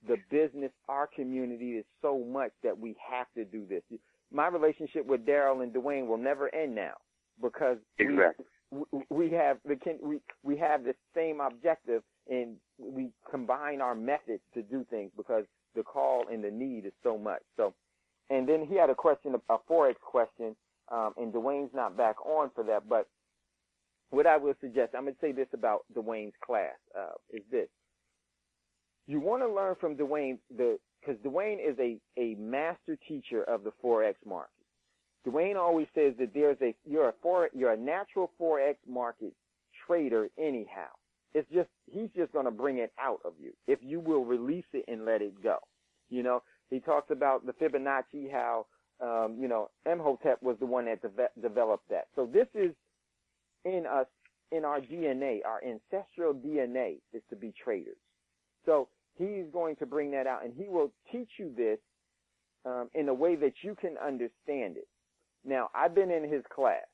the 0.07 0.17
business, 0.29 0.71
our 0.87 1.05
community 1.07 1.77
is 1.77 1.85
so 2.01 2.19
much 2.19 2.51
that 2.63 2.77
we 2.77 2.95
have 3.11 3.27
to 3.35 3.43
do 3.45 3.65
this. 3.67 3.83
My 4.31 4.47
relationship 4.47 5.05
with 5.05 5.25
Daryl 5.25 5.61
and 5.63 5.73
Dwayne 5.73 6.07
will 6.07 6.17
never 6.17 6.53
end 6.55 6.73
now 6.73 6.93
because 7.41 7.77
Exactly. 7.97 8.45
we, 8.71 8.85
we 9.09 9.29
have 9.31 9.57
the 9.65 9.75
kin- 9.75 9.99
we 10.01 10.21
we 10.43 10.55
have 10.57 10.83
the 10.85 10.95
same 11.13 11.41
objective 11.41 12.01
and 12.29 12.55
we 12.79 13.09
combine 13.29 13.81
our 13.81 13.95
methods 13.95 14.41
to 14.53 14.61
do 14.61 14.85
things 14.89 15.11
because 15.17 15.45
the 15.75 15.83
call 15.83 16.25
and 16.31 16.43
the 16.43 16.51
need 16.51 16.85
is 16.85 16.93
so 17.03 17.17
much. 17.17 17.41
So, 17.57 17.73
and 18.29 18.47
then 18.47 18.65
he 18.67 18.75
had 18.75 18.89
a 18.89 18.95
question, 18.95 19.35
a 19.49 19.57
forex 19.69 19.95
question, 20.01 20.55
um, 20.91 21.13
and 21.17 21.33
Dwayne's 21.33 21.73
not 21.73 21.97
back 21.97 22.25
on 22.25 22.49
for 22.55 22.63
that. 22.63 22.87
But 22.87 23.07
what 24.09 24.25
I 24.25 24.37
would 24.37 24.55
suggest, 24.61 24.93
I'm 24.95 25.03
going 25.03 25.13
to 25.13 25.19
say 25.21 25.31
this 25.31 25.47
about 25.53 25.81
Dwayne's 25.95 26.33
class 26.43 26.75
uh, 26.97 27.13
is 27.31 27.43
this: 27.51 27.67
you 29.07 29.19
want 29.19 29.43
to 29.43 29.51
learn 29.51 29.75
from 29.79 29.95
Dwayne 29.95 30.37
the 30.55 30.79
because 30.99 31.19
Dwayne 31.21 31.57
is 31.57 31.77
a 31.79 31.97
a 32.19 32.35
master 32.35 32.97
teacher 33.07 33.43
of 33.43 33.63
the 33.63 33.71
forex 33.83 34.15
market. 34.25 34.51
Dwayne 35.27 35.55
always 35.55 35.87
says 35.93 36.13
that 36.19 36.33
there's 36.33 36.57
a 36.61 36.73
you're 36.85 37.09
a 37.09 37.47
you're 37.53 37.73
a 37.73 37.77
natural 37.77 38.31
forex 38.39 38.75
market 38.87 39.33
trader 39.85 40.29
anyhow. 40.37 40.89
It's 41.33 41.49
just 41.53 41.69
he's 41.91 42.09
just 42.15 42.31
going 42.33 42.45
to 42.45 42.51
bring 42.51 42.77
it 42.77 42.91
out 42.99 43.19
of 43.23 43.33
you 43.39 43.51
if 43.67 43.79
you 43.81 43.99
will 43.99 44.25
release 44.25 44.65
it 44.73 44.85
and 44.87 45.05
let 45.05 45.21
it 45.21 45.41
go. 45.43 45.57
You 46.09 46.23
know, 46.23 46.41
he 46.69 46.79
talks 46.79 47.11
about 47.11 47.45
the 47.45 47.53
Fibonacci, 47.53 48.31
how 48.31 48.65
um, 49.01 49.37
you 49.39 49.47
know 49.47 49.69
Imhotep 49.85 50.41
was 50.41 50.57
the 50.59 50.65
one 50.65 50.85
that 50.85 51.01
deve- 51.01 51.41
developed 51.41 51.89
that. 51.89 52.07
So 52.15 52.25
this 52.25 52.47
is 52.55 52.71
in 53.65 53.85
us, 53.85 54.07
in 54.51 54.65
our 54.65 54.81
DNA, 54.81 55.39
our 55.45 55.61
ancestral 55.63 56.33
DNA 56.33 56.97
is 57.13 57.21
to 57.29 57.35
be 57.35 57.53
traders. 57.63 57.97
So 58.65 58.87
he's 59.17 59.45
going 59.51 59.75
to 59.77 59.85
bring 59.85 60.11
that 60.11 60.27
out, 60.27 60.43
and 60.43 60.53
he 60.55 60.67
will 60.67 60.91
teach 61.11 61.29
you 61.37 61.53
this 61.55 61.79
um, 62.65 62.89
in 62.93 63.09
a 63.09 63.13
way 63.13 63.35
that 63.35 63.53
you 63.61 63.75
can 63.75 63.95
understand 63.97 64.77
it. 64.77 64.87
Now, 65.45 65.69
I've 65.73 65.95
been 65.95 66.11
in 66.11 66.23
his 66.23 66.43
class, 66.53 66.85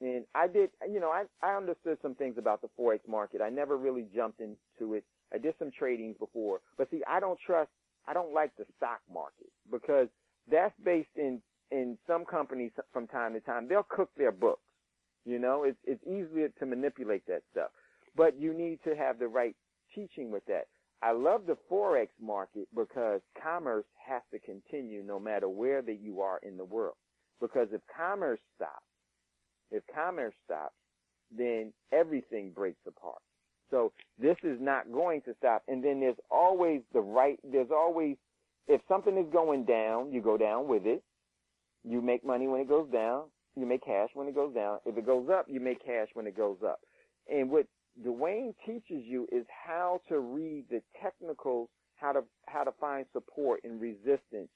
and 0.00 0.24
I 0.34 0.46
did, 0.46 0.70
you 0.88 1.00
know, 1.00 1.10
I, 1.10 1.24
I 1.42 1.56
understood 1.56 1.98
some 2.02 2.14
things 2.14 2.36
about 2.38 2.62
the 2.62 2.68
forex 2.78 3.00
market. 3.08 3.40
I 3.40 3.50
never 3.50 3.76
really 3.76 4.06
jumped 4.14 4.40
into 4.40 4.94
it. 4.94 5.04
I 5.32 5.38
did 5.38 5.54
some 5.58 5.70
trading 5.76 6.14
before, 6.18 6.60
but 6.76 6.90
see, 6.90 7.02
I 7.08 7.20
don't 7.20 7.38
trust, 7.44 7.70
I 8.06 8.14
don't 8.14 8.32
like 8.32 8.56
the 8.56 8.64
stock 8.76 9.00
market 9.12 9.50
because 9.70 10.08
that's 10.50 10.74
based 10.84 11.16
in 11.16 11.42
in 11.70 11.98
some 12.06 12.24
companies 12.24 12.72
from 12.92 13.06
time 13.06 13.34
to 13.34 13.40
time. 13.40 13.68
They'll 13.68 13.86
cook 13.88 14.10
their 14.16 14.32
books. 14.32 14.62
You 15.26 15.38
know, 15.38 15.64
it's 15.64 15.78
it's 15.84 16.02
easier 16.04 16.48
to 16.58 16.66
manipulate 16.66 17.26
that 17.26 17.42
stuff, 17.52 17.70
but 18.16 18.40
you 18.40 18.54
need 18.54 18.78
to 18.84 18.96
have 18.96 19.18
the 19.18 19.28
right 19.28 19.54
teaching 19.94 20.30
with 20.30 20.44
that. 20.46 20.68
I 21.02 21.12
love 21.12 21.42
the 21.46 21.56
forex 21.70 22.08
market 22.20 22.66
because 22.74 23.20
commerce 23.40 23.84
has 24.06 24.22
to 24.32 24.38
continue 24.38 25.02
no 25.02 25.20
matter 25.20 25.48
where 25.48 25.82
that 25.82 26.00
you 26.00 26.20
are 26.22 26.40
in 26.42 26.56
the 26.56 26.64
world. 26.64 26.96
Because 27.40 27.68
if 27.72 27.80
commerce 27.94 28.40
stops, 28.56 28.87
if 29.70 29.82
commerce 29.94 30.34
stops, 30.44 30.74
then 31.36 31.72
everything 31.92 32.52
breaks 32.54 32.80
apart. 32.86 33.20
So 33.70 33.92
this 34.18 34.36
is 34.42 34.58
not 34.60 34.90
going 34.92 35.22
to 35.22 35.34
stop. 35.38 35.62
And 35.68 35.84
then 35.84 36.00
there's 36.00 36.16
always 36.30 36.80
the 36.92 37.00
right, 37.00 37.38
there's 37.44 37.70
always, 37.70 38.16
if 38.66 38.80
something 38.88 39.16
is 39.16 39.26
going 39.32 39.64
down, 39.64 40.12
you 40.12 40.22
go 40.22 40.36
down 40.38 40.68
with 40.68 40.86
it. 40.86 41.02
You 41.84 42.00
make 42.00 42.24
money 42.24 42.48
when 42.48 42.60
it 42.60 42.68
goes 42.68 42.90
down. 42.90 43.24
You 43.56 43.66
make 43.66 43.84
cash 43.84 44.10
when 44.14 44.28
it 44.28 44.34
goes 44.34 44.54
down. 44.54 44.78
If 44.86 44.96
it 44.96 45.06
goes 45.06 45.28
up, 45.30 45.46
you 45.48 45.60
make 45.60 45.84
cash 45.84 46.08
when 46.14 46.26
it 46.26 46.36
goes 46.36 46.58
up. 46.64 46.80
And 47.28 47.50
what 47.50 47.66
Dwayne 48.04 48.54
teaches 48.64 49.04
you 49.04 49.26
is 49.32 49.44
how 49.66 50.00
to 50.08 50.20
read 50.20 50.64
the 50.70 50.80
technicals, 51.02 51.68
how 51.96 52.12
to, 52.12 52.22
how 52.46 52.64
to 52.64 52.72
find 52.80 53.04
support 53.12 53.60
and 53.64 53.80
resistance 53.80 54.48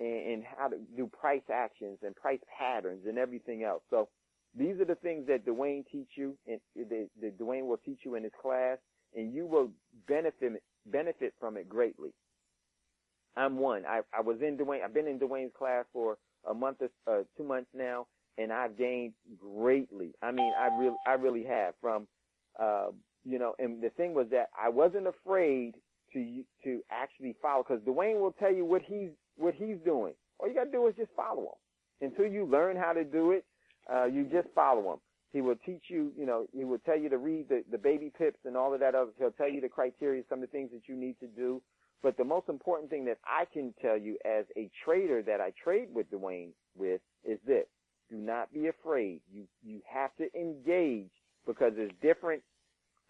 and, 0.00 0.32
and 0.32 0.44
how 0.44 0.68
to 0.68 0.76
do 0.96 1.06
price 1.06 1.42
actions 1.52 1.98
and 2.02 2.14
price 2.16 2.40
patterns 2.58 3.02
and 3.06 3.18
everything 3.18 3.62
else. 3.64 3.82
So 3.90 4.08
these 4.56 4.80
are 4.80 4.84
the 4.84 4.94
things 4.96 5.26
that 5.28 5.46
Dwayne 5.46 5.84
teach 5.90 6.08
you 6.16 6.36
and 6.46 6.60
that, 6.76 7.38
Dwayne 7.38 7.66
will 7.66 7.80
teach 7.84 8.00
you 8.04 8.14
in 8.14 8.22
his 8.22 8.32
class 8.40 8.78
and 9.16 9.32
you 9.32 9.46
will 9.46 9.70
benefit, 10.06 10.62
benefit 10.86 11.34
from 11.38 11.56
it 11.56 11.68
greatly. 11.68 12.10
I'm 13.36 13.58
one. 13.58 13.84
I, 13.86 14.00
I 14.16 14.20
was 14.20 14.38
in 14.40 14.56
Dwayne, 14.56 14.82
I've 14.82 14.94
been 14.94 15.06
in 15.06 15.18
Dwayne's 15.18 15.52
class 15.56 15.84
for 15.92 16.18
a 16.48 16.54
month 16.54 16.78
or 17.06 17.20
uh, 17.20 17.22
two 17.36 17.44
months 17.44 17.68
now 17.74 18.06
and 18.38 18.52
I've 18.52 18.78
gained 18.78 19.12
greatly. 19.38 20.12
I 20.22 20.30
mean, 20.32 20.52
I 20.58 20.68
really, 20.78 20.96
I 21.06 21.12
really 21.14 21.44
have 21.44 21.74
from, 21.80 22.06
uh, 22.58 22.88
you 23.24 23.38
know, 23.38 23.54
and 23.58 23.82
the 23.82 23.90
thing 23.90 24.14
was 24.14 24.26
that 24.30 24.48
I 24.58 24.68
wasn't 24.68 25.06
afraid 25.06 25.74
to, 26.12 26.42
to 26.64 26.80
actually 26.90 27.36
follow 27.42 27.64
because 27.66 27.82
Dwayne 27.82 28.20
will 28.20 28.34
tell 28.38 28.52
you 28.52 28.64
what 28.64 28.82
he's, 28.82 29.10
what 29.36 29.54
he's 29.54 29.76
doing. 29.84 30.14
All 30.38 30.48
you 30.48 30.54
gotta 30.54 30.70
do 30.70 30.86
is 30.86 30.94
just 30.96 31.10
follow 31.16 31.42
him. 31.42 32.10
Until 32.10 32.26
you 32.26 32.46
learn 32.46 32.76
how 32.76 32.92
to 32.92 33.02
do 33.02 33.32
it, 33.32 33.44
uh, 33.92 34.04
you 34.04 34.24
just 34.24 34.48
follow 34.54 34.92
him. 34.92 34.98
He 35.32 35.40
will 35.40 35.56
teach 35.66 35.84
you, 35.88 36.12
you 36.16 36.24
know, 36.24 36.46
he 36.56 36.64
will 36.64 36.78
tell 36.78 36.98
you 36.98 37.08
to 37.10 37.18
read 37.18 37.48
the, 37.48 37.62
the 37.70 37.76
BabyPips 37.76 38.46
and 38.46 38.56
all 38.56 38.72
of 38.72 38.80
that 38.80 38.94
other. 38.94 39.10
He'll 39.18 39.30
tell 39.30 39.48
you 39.48 39.60
the 39.60 39.68
criteria, 39.68 40.22
some 40.28 40.42
of 40.42 40.50
the 40.50 40.52
things 40.52 40.70
that 40.72 40.88
you 40.88 40.96
need 40.96 41.16
to 41.20 41.26
do. 41.26 41.60
But 42.02 42.16
the 42.16 42.24
most 42.24 42.48
important 42.48 42.90
thing 42.90 43.04
that 43.06 43.18
I 43.24 43.44
can 43.52 43.74
tell 43.82 43.98
you 43.98 44.16
as 44.24 44.44
a 44.56 44.70
trader 44.84 45.22
that 45.22 45.40
I 45.40 45.52
trade 45.62 45.88
with 45.92 46.10
Dwayne 46.10 46.50
with 46.76 47.00
is 47.24 47.38
this. 47.46 47.66
Do 48.08 48.16
not 48.16 48.52
be 48.54 48.68
afraid. 48.68 49.20
You, 49.30 49.44
you 49.62 49.80
have 49.92 50.10
to 50.16 50.28
engage 50.34 51.10
because 51.46 51.72
it's 51.76 51.92
different 52.00 52.42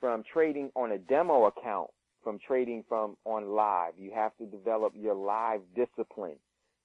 from 0.00 0.24
trading 0.32 0.70
on 0.74 0.92
a 0.92 0.98
demo 0.98 1.44
account 1.44 1.90
from 2.22 2.38
trading 2.46 2.84
from 2.88 3.16
on 3.24 3.48
live. 3.50 3.92
You 3.96 4.10
have 4.14 4.36
to 4.38 4.46
develop 4.46 4.92
your 4.94 5.14
live 5.14 5.60
discipline. 5.74 6.36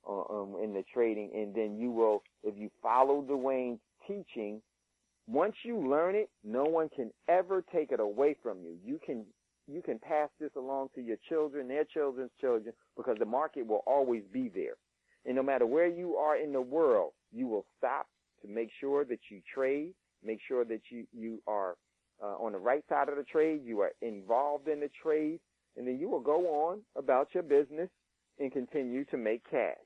Uh, 0.08 0.24
um, 0.30 0.56
in 0.62 0.74
the 0.74 0.84
trading, 0.94 1.32
and 1.34 1.54
then 1.56 1.78
you 1.78 1.92
will, 1.92 2.24
if 2.44 2.56
you 2.58 2.70
follow 2.82 3.22
Dwayne's 3.22 3.80
teaching, 4.08 4.62
once 5.28 5.56
you 5.64 5.78
learn 5.78 6.16
it, 6.16 6.30
no 6.44 6.64
one 6.64 6.90
can 6.90 7.12
ever 7.30 7.64
take 7.74 7.92
it 7.92 8.00
away 8.00 8.36
from 8.44 8.58
you. 8.62 8.78
You 8.86 9.00
can 9.06 9.26
you 9.66 9.82
can 9.82 9.98
pass 9.98 10.30
this 10.42 10.52
along 10.58 10.90
to 10.94 11.02
your 11.02 11.16
children, 11.30 11.70
their 11.70 11.86
children's 11.86 12.32
children, 12.42 12.74
because 12.98 13.16
the 13.18 13.26
market 13.26 13.66
will 13.66 13.84
always 13.88 14.24
be 14.34 14.50
there. 14.54 14.76
And 15.26 15.36
no 15.36 15.44
matter 15.44 15.66
where 15.66 15.88
you 15.88 16.18
are 16.18 16.36
in 16.36 16.52
the 16.52 16.60
world, 16.62 17.14
you 17.32 17.48
will 17.48 17.66
stop 17.78 18.08
to 18.42 18.48
make 18.50 18.70
sure 18.82 19.06
that 19.06 19.20
you 19.30 19.42
trade, 19.54 19.94
make 20.22 20.40
sure 20.48 20.66
that 20.66 20.82
you, 20.90 21.06
you 21.18 21.42
are 21.48 21.78
uh, 22.22 22.36
on 22.36 22.52
the 22.52 22.58
right 22.58 22.84
side 22.90 23.10
of 23.10 23.16
the 23.16 23.24
trade, 23.24 23.62
you 23.64 23.80
are 23.80 23.92
involved 24.02 24.68
in 24.68 24.82
the 24.82 24.90
trade, 25.02 25.40
and 25.78 25.88
then 25.88 25.98
you 25.98 26.10
will 26.10 26.20
go 26.20 26.68
on 26.68 26.80
about 26.98 27.30
your 27.34 27.44
business 27.44 27.90
and 28.40 28.52
continue 28.52 29.06
to 29.06 29.18
make 29.18 29.50
cash. 29.50 29.78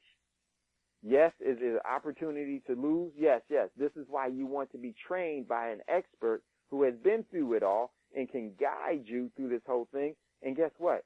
Yes, 1.03 1.31
is 1.39 1.57
it 1.61 1.73
an 1.73 1.79
opportunity 1.89 2.61
to 2.67 2.73
lose? 2.73 3.11
Yes, 3.17 3.41
yes. 3.49 3.69
This 3.77 3.91
is 3.95 4.05
why 4.09 4.27
you 4.27 4.45
want 4.45 4.71
to 4.71 4.77
be 4.77 4.95
trained 5.07 5.47
by 5.47 5.69
an 5.69 5.79
expert 5.87 6.41
who 6.69 6.83
has 6.83 6.95
been 7.03 7.23
through 7.29 7.53
it 7.53 7.63
all 7.63 7.91
and 8.15 8.29
can 8.29 8.51
guide 8.59 9.03
you 9.05 9.29
through 9.35 9.49
this 9.49 9.61
whole 9.65 9.87
thing. 9.91 10.15
And 10.43 10.55
guess 10.55 10.71
what? 10.77 11.03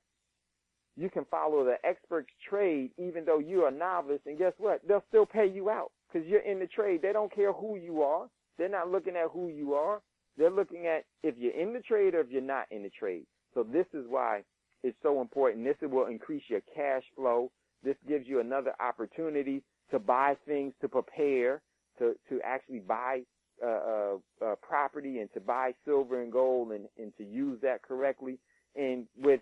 You 0.97 1.09
can 1.09 1.25
follow 1.25 1.63
the 1.63 1.75
expert's 1.85 2.29
trade 2.49 2.91
even 2.97 3.25
though 3.25 3.39
you're 3.39 3.67
a 3.67 3.71
novice. 3.71 4.21
And 4.25 4.37
guess 4.37 4.53
what? 4.57 4.81
They'll 4.87 5.03
still 5.09 5.25
pay 5.25 5.47
you 5.47 5.69
out 5.69 5.91
because 6.11 6.27
you're 6.27 6.41
in 6.41 6.59
the 6.59 6.67
trade. 6.67 7.01
They 7.01 7.13
don't 7.13 7.33
care 7.33 7.53
who 7.53 7.77
you 7.77 8.01
are. 8.01 8.27
They're 8.57 8.69
not 8.69 8.91
looking 8.91 9.15
at 9.15 9.29
who 9.31 9.49
you 9.49 9.73
are. 9.73 10.01
They're 10.37 10.49
looking 10.51 10.87
at 10.87 11.05
if 11.23 11.35
you're 11.37 11.59
in 11.59 11.73
the 11.73 11.79
trade 11.81 12.15
or 12.15 12.21
if 12.21 12.29
you're 12.29 12.41
not 12.41 12.65
in 12.71 12.83
the 12.83 12.89
trade. 12.89 13.25
So 13.53 13.63
this 13.63 13.85
is 13.93 14.05
why 14.07 14.43
it's 14.83 14.97
so 15.03 15.21
important. 15.21 15.65
This 15.65 15.77
will 15.81 16.07
increase 16.07 16.43
your 16.47 16.61
cash 16.73 17.03
flow. 17.15 17.51
This 17.83 17.97
gives 18.07 18.27
you 18.27 18.39
another 18.39 18.73
opportunity 18.79 19.63
to 19.91 19.99
buy 19.99 20.35
things 20.47 20.73
to 20.81 20.87
prepare, 20.87 21.61
to, 21.99 22.15
to 22.29 22.41
actually 22.43 22.79
buy 22.79 23.21
uh, 23.63 23.67
uh, 23.67 24.15
uh, 24.43 24.55
property 24.55 25.19
and 25.19 25.31
to 25.33 25.39
buy 25.39 25.71
silver 25.85 26.21
and 26.21 26.31
gold 26.31 26.71
and, 26.71 26.85
and 26.97 27.13
to 27.17 27.23
use 27.23 27.59
that 27.61 27.81
correctly. 27.83 28.39
And 28.75 29.05
with 29.21 29.41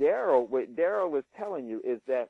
Daryl, 0.00 0.48
what 0.48 0.74
Daryl 0.74 1.16
is 1.18 1.24
telling 1.36 1.66
you 1.66 1.80
is 1.84 2.00
that 2.08 2.28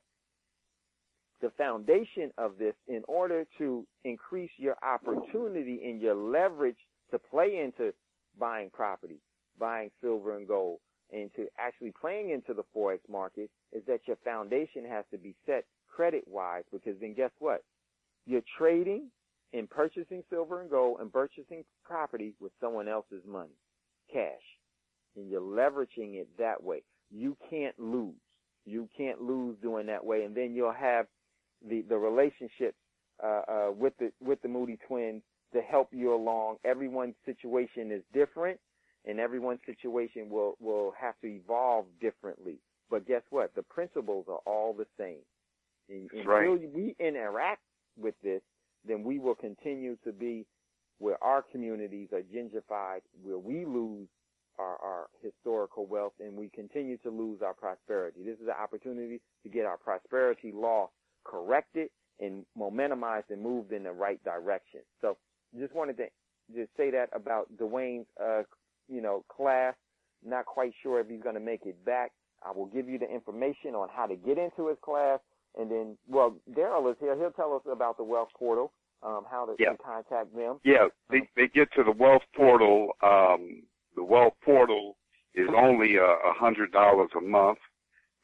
the 1.40 1.50
foundation 1.56 2.30
of 2.38 2.58
this, 2.58 2.74
in 2.86 3.02
order 3.08 3.44
to 3.58 3.86
increase 4.04 4.50
your 4.58 4.76
opportunity 4.82 5.80
and 5.84 6.00
your 6.00 6.14
leverage 6.14 6.76
to 7.10 7.18
play 7.18 7.60
into 7.64 7.92
buying 8.38 8.70
property, 8.70 9.18
buying 9.58 9.90
silver 10.00 10.36
and 10.36 10.46
gold, 10.46 10.78
and 11.12 11.30
to 11.34 11.46
actually 11.58 11.92
playing 12.00 12.30
into 12.30 12.54
the 12.54 12.62
forex 12.74 12.98
market, 13.10 13.50
is 13.72 13.82
that 13.86 14.00
your 14.06 14.16
foundation 14.24 14.84
has 14.88 15.04
to 15.10 15.18
be 15.18 15.34
set 15.46 15.64
credit 15.94 16.24
wise. 16.26 16.64
Because 16.72 16.94
then, 17.00 17.14
guess 17.14 17.30
what? 17.38 17.62
You're 18.26 18.42
trading 18.58 19.10
and 19.52 19.68
purchasing 19.68 20.22
silver 20.30 20.62
and 20.62 20.70
gold 20.70 20.98
and 21.00 21.12
purchasing 21.12 21.64
property 21.84 22.34
with 22.40 22.52
someone 22.60 22.88
else's 22.88 23.22
money, 23.26 23.56
cash. 24.12 24.42
And 25.16 25.28
you're 25.30 25.40
leveraging 25.40 26.14
it 26.14 26.28
that 26.38 26.62
way. 26.62 26.82
You 27.10 27.36
can't 27.50 27.78
lose. 27.78 28.14
You 28.64 28.88
can't 28.96 29.20
lose 29.20 29.56
doing 29.60 29.86
that 29.86 30.04
way. 30.04 30.24
And 30.24 30.34
then 30.34 30.54
you'll 30.54 30.72
have 30.72 31.06
the, 31.68 31.82
the 31.88 31.96
relationship, 31.98 32.74
uh, 33.22 33.42
uh, 33.48 33.70
with 33.76 33.92
the, 33.98 34.10
with 34.20 34.40
the 34.42 34.48
Mooney 34.48 34.78
twins 34.88 35.22
to 35.52 35.60
help 35.60 35.88
you 35.92 36.14
along. 36.14 36.56
Everyone's 36.64 37.14
situation 37.26 37.92
is 37.92 38.02
different 38.14 38.58
and 39.04 39.18
everyone's 39.18 39.60
situation 39.66 40.30
will, 40.30 40.56
will 40.60 40.94
have 40.98 41.14
to 41.20 41.26
evolve 41.26 41.86
differently. 42.00 42.58
But 42.90 43.06
guess 43.06 43.22
what? 43.30 43.54
The 43.54 43.62
principles 43.62 44.26
are 44.28 44.40
all 44.46 44.72
the 44.72 44.86
same. 44.98 45.22
And, 45.92 46.10
until 46.12 46.32
right. 46.32 46.74
we 46.74 46.96
interact 46.98 47.60
with 47.98 48.14
this, 48.22 48.40
then 48.86 49.04
we 49.04 49.18
will 49.18 49.34
continue 49.34 49.96
to 50.04 50.12
be 50.12 50.46
where 50.98 51.22
our 51.22 51.42
communities 51.42 52.08
are 52.12 52.22
gentrified, 52.22 53.00
where 53.22 53.38
we 53.38 53.64
lose 53.64 54.08
our, 54.58 54.76
our 54.82 55.06
historical 55.22 55.86
wealth 55.86 56.12
and 56.20 56.36
we 56.36 56.48
continue 56.54 56.96
to 56.98 57.10
lose 57.10 57.40
our 57.44 57.54
prosperity. 57.54 58.20
This 58.24 58.38
is 58.38 58.46
an 58.46 58.54
opportunity 58.60 59.20
to 59.42 59.48
get 59.48 59.66
our 59.66 59.76
prosperity 59.76 60.52
law 60.54 60.90
corrected 61.24 61.88
and 62.20 62.44
momentumized 62.58 63.30
and 63.30 63.42
moved 63.42 63.72
in 63.72 63.84
the 63.84 63.92
right 63.92 64.22
direction. 64.24 64.80
So 65.00 65.16
just 65.58 65.74
wanted 65.74 65.96
to 65.98 66.06
just 66.54 66.70
say 66.76 66.90
that 66.90 67.08
about 67.12 67.48
Dwayne's, 67.56 68.06
uh, 68.22 68.42
you 68.88 69.00
know, 69.00 69.24
class. 69.34 69.74
Not 70.24 70.46
quite 70.46 70.72
sure 70.82 71.00
if 71.00 71.08
he's 71.08 71.22
going 71.22 71.34
to 71.34 71.40
make 71.40 71.66
it 71.66 71.84
back. 71.84 72.12
I 72.46 72.56
will 72.56 72.66
give 72.66 72.88
you 72.88 72.98
the 72.98 73.12
information 73.12 73.74
on 73.74 73.88
how 73.92 74.06
to 74.06 74.14
get 74.14 74.38
into 74.38 74.68
his 74.68 74.78
class. 74.84 75.18
And 75.58 75.70
then, 75.70 75.98
well, 76.08 76.34
Daryl 76.52 76.90
is 76.90 76.96
here. 76.98 77.16
He'll 77.16 77.30
tell 77.30 77.54
us 77.54 77.62
about 77.70 77.96
the 77.96 78.04
Wealth 78.04 78.30
Portal, 78.38 78.72
um, 79.02 79.26
how 79.30 79.44
to, 79.46 79.54
Yeah. 79.58 79.74
contact 79.76 80.34
them. 80.34 80.60
Yeah, 80.64 80.88
they 81.10 81.28
they 81.36 81.48
get 81.48 81.70
to 81.72 81.84
the 81.84 81.92
Wealth 81.92 82.22
Portal. 82.34 82.96
Um, 83.02 83.62
the 83.94 84.02
Wealth 84.04 84.34
Portal 84.42 84.96
is 85.34 85.48
only 85.54 85.96
a 85.96 86.04
a 86.06 86.32
hundred 86.32 86.72
dollars 86.72 87.10
a 87.14 87.20
month. 87.20 87.58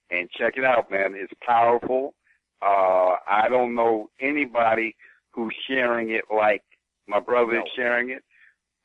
And 0.09 0.29
check 0.31 0.53
it 0.57 0.63
out, 0.65 0.89
man. 0.89 1.13
It's 1.15 1.33
powerful. 1.45 2.15
Uh, 2.61 3.17
I 3.27 3.49
don't 3.49 3.75
know 3.75 4.09
anybody 4.19 4.95
who's 5.31 5.53
sharing 5.67 6.11
it 6.11 6.23
like 6.33 6.63
my 7.07 7.19
brother 7.19 7.57
is 7.57 7.63
sharing 7.75 8.11
it. 8.11 8.23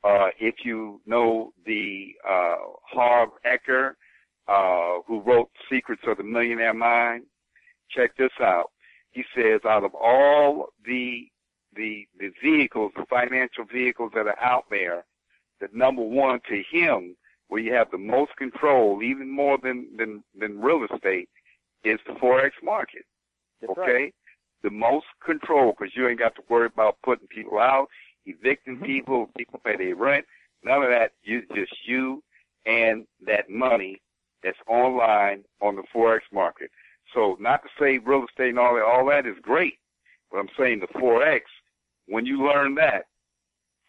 Uh, 0.04 0.28
if 0.38 0.56
you 0.64 1.00
know 1.06 1.52
the, 1.64 2.14
uh, 2.28 2.56
Harv 2.82 3.30
Eker, 3.44 3.94
uh, 4.48 4.98
who 5.06 5.20
wrote 5.20 5.50
Secrets 5.70 6.02
of 6.06 6.18
the 6.18 6.22
Millionaire 6.22 6.74
Mind, 6.74 7.24
check 7.90 8.16
this 8.16 8.30
out. 8.40 8.70
He 9.10 9.24
says 9.34 9.60
out 9.66 9.84
of 9.84 9.94
all 9.94 10.68
the, 10.84 11.26
the, 11.74 12.06
the 12.18 12.30
vehicles, 12.42 12.92
the 12.96 13.06
financial 13.08 13.64
vehicles 13.64 14.12
that 14.14 14.26
are 14.26 14.38
out 14.40 14.64
there, 14.70 15.04
the 15.60 15.68
number 15.72 16.02
one 16.02 16.40
to 16.48 16.62
him, 16.70 17.16
where 17.48 17.60
you 17.60 17.72
have 17.72 17.90
the 17.90 17.98
most 17.98 18.36
control, 18.36 19.02
even 19.02 19.30
more 19.30 19.58
than, 19.62 19.86
than, 19.96 20.22
than 20.38 20.60
real 20.60 20.84
estate, 20.92 21.28
is 21.84 21.98
the 22.06 22.12
Forex 22.14 22.50
market. 22.62 23.04
That's 23.60 23.78
okay? 23.78 23.92
right. 23.92 24.14
The 24.62 24.70
most 24.70 25.06
control, 25.24 25.72
because 25.72 25.94
you 25.96 26.08
ain't 26.08 26.18
got 26.18 26.34
to 26.34 26.42
worry 26.48 26.66
about 26.66 26.98
putting 27.04 27.28
people 27.28 27.58
out, 27.58 27.86
evicting 28.26 28.80
people, 28.80 29.30
people 29.36 29.60
pay 29.64 29.76
their 29.76 29.94
rent, 29.94 30.26
none 30.64 30.82
of 30.82 30.90
that. 30.90 31.12
You, 31.22 31.42
just 31.54 31.72
you 31.86 32.22
and 32.66 33.06
that 33.26 33.48
money 33.48 34.00
that's 34.46 34.58
online 34.68 35.44
on 35.60 35.76
the 35.76 35.82
Forex 35.94 36.20
market. 36.32 36.70
So 37.12 37.36
not 37.40 37.62
to 37.64 37.68
say 37.78 37.98
real 37.98 38.24
estate 38.24 38.50
and 38.50 38.58
all 38.58 38.74
that, 38.76 38.84
all 38.84 39.06
that 39.06 39.26
is 39.26 39.36
great. 39.42 39.74
But 40.30 40.38
I'm 40.38 40.48
saying 40.58 40.80
the 40.80 40.98
Forex, 41.00 41.40
when 42.06 42.24
you 42.26 42.46
learn 42.46 42.74
that, 42.76 43.06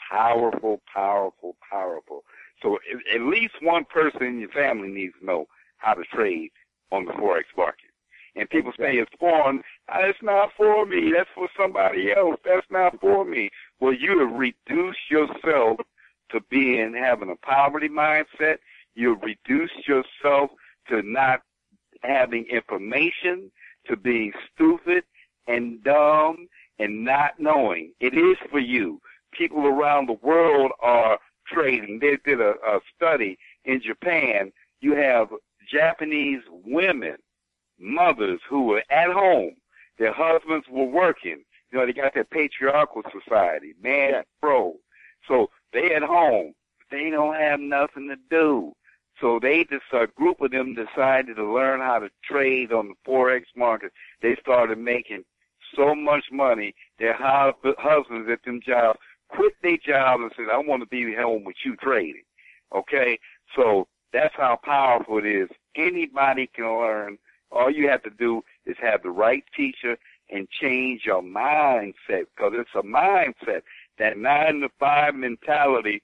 powerful, 0.09 0.81
powerful, 0.93 1.55
powerful. 1.69 2.23
So 2.61 2.77
at, 3.13 3.21
least 3.21 3.53
one 3.61 3.85
person 3.85 4.23
in 4.23 4.39
your 4.39 4.49
family 4.49 4.87
needs 4.89 5.13
to 5.19 5.25
know 5.25 5.45
how 5.77 5.93
to 5.93 6.03
trade 6.05 6.49
on 6.91 7.05
the 7.05 7.13
Forex 7.13 7.43
market. 7.55 7.89
And 8.35 8.49
people 8.49 8.71
say 8.77 8.97
it's 8.97 9.11
foreign. 9.19 9.63
"Ah, 9.89 9.99
It's 10.01 10.21
not 10.21 10.49
for 10.55 10.85
me. 10.85 11.11
That's 11.15 11.29
for 11.35 11.47
somebody 11.59 12.13
else. 12.13 12.39
That's 12.45 12.65
not 12.69 12.99
for 12.99 13.25
me. 13.25 13.49
Well, 13.79 13.93
you 13.93 14.19
have 14.19 14.31
reduced 14.39 15.09
yourself 15.09 15.79
to 16.31 16.41
being 16.49 16.93
having 16.93 17.31
a 17.31 17.35
poverty 17.35 17.89
mindset. 17.89 18.57
You've 18.97 19.21
reduced 19.21 19.87
yourself 19.87 20.49
to 20.89 21.03
not 21.03 21.41
having 22.01 22.45
information, 22.45 23.51
to 23.85 23.95
being 23.95 24.33
stupid 24.51 25.03
and 25.47 25.83
dumb 25.83 26.47
and 26.79 27.05
not 27.05 27.39
knowing. 27.39 27.93
It 27.99 28.15
is 28.15 28.37
for 28.49 28.57
you. 28.57 28.99
People 29.31 29.67
around 29.67 30.07
the 30.07 30.17
world 30.23 30.71
are 30.81 31.19
trading. 31.45 31.99
They 31.99 32.17
did 32.25 32.41
a, 32.41 32.55
a 32.65 32.79
study 32.95 33.37
in 33.65 33.81
Japan. 33.85 34.51
You 34.81 34.95
have 34.95 35.27
Japanese 35.71 36.41
women, 36.49 37.17
mothers 37.79 38.39
who 38.49 38.63
were 38.63 38.83
at 38.89 39.11
home. 39.11 39.57
Their 39.99 40.13
husbands 40.13 40.65
were 40.71 40.85
working. 40.85 41.43
You 41.71 41.77
know, 41.77 41.85
they 41.85 41.93
got 41.93 42.15
that 42.15 42.31
patriarchal 42.31 43.03
society, 43.11 43.75
man 43.79 44.23
pro. 44.41 44.73
So 45.27 45.51
they 45.71 45.93
at 45.93 46.01
home. 46.01 46.55
They 46.89 47.11
don't 47.11 47.35
have 47.35 47.59
nothing 47.59 48.07
to 48.09 48.15
do. 48.31 48.73
So 49.19 49.39
they 49.41 49.63
just 49.63 49.83
a 49.93 50.07
group 50.07 50.41
of 50.41 50.51
them 50.51 50.75
decided 50.75 51.37
to 51.37 51.53
learn 51.53 51.79
how 51.79 51.99
to 51.99 52.09
trade 52.23 52.71
on 52.71 52.89
the 52.89 52.95
forex 53.05 53.43
market. 53.55 53.91
They 54.21 54.35
started 54.35 54.77
making 54.77 55.23
so 55.75 55.95
much 55.95 56.25
money. 56.31 56.75
Their 56.99 57.15
husbands 57.15 58.29
at 58.29 58.43
them 58.43 58.61
jobs 58.65 58.99
quit 59.29 59.53
their 59.61 59.77
job 59.77 60.21
and 60.21 60.31
said, 60.35 60.49
"I 60.51 60.57
want 60.57 60.81
to 60.81 60.87
be 60.87 61.13
home 61.13 61.43
with 61.43 61.57
you 61.65 61.75
trading." 61.77 62.23
Okay, 62.73 63.19
so 63.55 63.87
that's 64.13 64.35
how 64.35 64.59
powerful 64.63 65.17
it 65.17 65.25
is. 65.25 65.49
Anybody 65.75 66.47
can 66.47 66.65
learn. 66.65 67.17
All 67.51 67.69
you 67.69 67.89
have 67.89 68.03
to 68.03 68.09
do 68.09 68.43
is 68.65 68.77
have 68.79 69.03
the 69.03 69.09
right 69.09 69.43
teacher 69.55 69.97
and 70.29 70.49
change 70.49 71.05
your 71.05 71.21
mindset 71.21 72.25
because 72.35 72.53
it's 72.53 72.75
a 72.75 72.83
mindset. 72.83 73.63
That 73.97 74.17
nine 74.17 74.59
to 74.61 74.69
five 74.79 75.15
mentality 75.15 76.03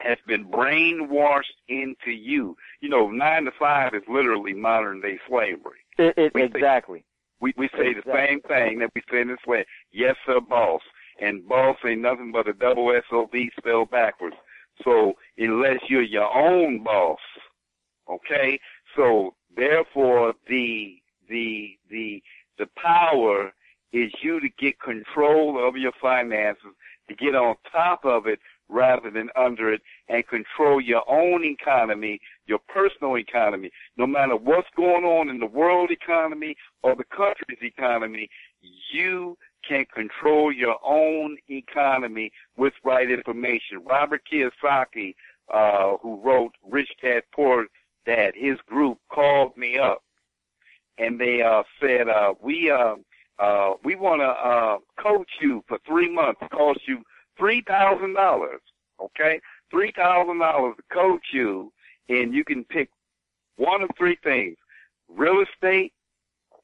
has 0.00 0.18
been 0.26 0.44
brainwashed 0.46 1.44
into 1.68 2.10
you. 2.10 2.56
You 2.80 2.88
know, 2.88 3.10
nine 3.10 3.44
to 3.44 3.52
five 3.58 3.94
is 3.94 4.02
literally 4.08 4.52
modern 4.52 5.00
day 5.00 5.18
slavery. 5.28 5.80
It, 5.98 6.14
it, 6.16 6.34
We 6.34 6.42
exactly. 6.42 7.04
We 7.40 7.54
we 7.56 7.68
say 7.76 7.94
the 7.94 8.02
same 8.12 8.40
thing 8.42 8.78
that 8.78 8.90
we 8.94 9.02
say 9.10 9.20
in 9.22 9.28
this 9.28 9.46
way. 9.46 9.64
Yes, 9.92 10.16
sir, 10.26 10.40
boss. 10.40 10.82
And 11.20 11.46
boss 11.48 11.76
ain't 11.84 12.02
nothing 12.02 12.30
but 12.32 12.48
a 12.48 12.52
double 12.52 12.94
S 12.94 13.04
O 13.10 13.26
B 13.30 13.50
spelled 13.58 13.90
backwards. 13.90 14.36
So 14.84 15.14
unless 15.38 15.80
you're 15.88 16.02
your 16.02 16.34
own 16.34 16.82
boss, 16.82 17.18
okay. 18.10 18.60
So 18.94 19.34
therefore, 19.56 20.34
the 20.48 20.98
the 21.28 21.78
the 21.90 22.22
the 22.58 22.68
power 22.76 23.52
is 23.92 24.12
you 24.22 24.40
to 24.40 24.48
get 24.58 24.78
control 24.80 25.66
of 25.66 25.76
your 25.76 25.92
finances, 26.00 26.72
to 27.08 27.14
get 27.14 27.34
on 27.34 27.54
top 27.72 28.04
of 28.04 28.26
it 28.26 28.38
rather 28.68 29.10
than 29.10 29.28
under 29.36 29.72
it, 29.72 29.82
and 30.08 30.26
control 30.26 30.80
your 30.80 31.02
own 31.08 31.44
economy, 31.44 32.20
your 32.46 32.58
personal 32.68 33.16
economy. 33.18 33.70
No 33.96 34.06
matter 34.06 34.36
what's 34.36 34.68
going 34.76 35.04
on 35.04 35.28
in 35.28 35.38
the 35.38 35.46
world 35.46 35.90
economy 35.90 36.56
or 36.82 36.94
the 36.94 37.04
country's 37.04 37.58
economy, 37.62 38.28
you 38.92 39.36
can 39.68 39.84
control 39.94 40.52
your 40.52 40.76
own 40.84 41.36
economy 41.48 42.30
with 42.56 42.72
right 42.84 43.10
information. 43.10 43.82
Robert 43.84 44.22
Kiyosaki, 44.30 45.14
uh, 45.52 45.96
who 46.02 46.20
wrote 46.22 46.52
Rich 46.68 46.90
Dad 47.02 47.22
Poor 47.34 47.66
Dad, 48.04 48.32
his 48.36 48.58
group 48.68 48.98
called 49.10 49.56
me 49.56 49.78
up 49.78 50.02
and 50.98 51.20
they 51.20 51.42
uh, 51.42 51.62
said, 51.80 52.08
uh, 52.08 52.34
we 52.40 52.70
uh, 52.70 52.94
uh, 53.38 53.74
we 53.84 53.94
want 53.96 54.20
to 54.20 54.26
uh, 54.26 54.78
coach 55.02 55.28
you 55.40 55.62
for 55.68 55.78
three 55.86 56.10
months. 56.12 56.40
It 56.42 56.50
costs 56.50 56.84
you 56.86 57.02
three 57.38 57.62
thousand 57.66 58.14
dollars. 58.14 58.60
Okay, 59.00 59.40
three 59.70 59.92
thousand 59.96 60.38
dollars 60.38 60.74
to 60.76 60.94
coach 60.94 61.26
you, 61.32 61.72
and 62.08 62.32
you 62.32 62.44
can 62.44 62.64
pick 62.64 62.90
one 63.56 63.82
of 63.82 63.90
three 63.98 64.18
things: 64.22 64.56
real 65.08 65.42
estate, 65.42 65.92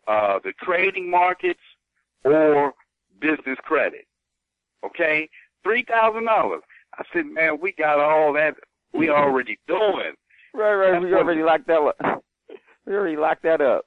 uh, 0.08 0.38
the 0.42 0.52
trading 0.62 1.10
markets, 1.10 1.60
or 2.24 2.72
business 3.20 3.58
credit. 3.62 4.06
Okay, 4.84 5.28
three 5.62 5.84
thousand 5.88 6.24
dollars. 6.24 6.62
I 6.98 7.04
said, 7.12 7.26
man, 7.26 7.58
we 7.60 7.72
got 7.72 7.98
all 8.00 8.32
that. 8.34 8.54
We 8.92 9.08
already 9.08 9.58
doing. 9.66 10.12
Right, 10.54 10.74
right. 10.74 10.92
That's 10.92 11.04
we 11.04 11.14
already 11.14 11.42
locked 11.42 11.66
that 11.68 11.80
up. 11.80 11.96
We 12.84 12.94
already 12.94 13.16
locked 13.16 13.44
that 13.44 13.60
up. 13.60 13.86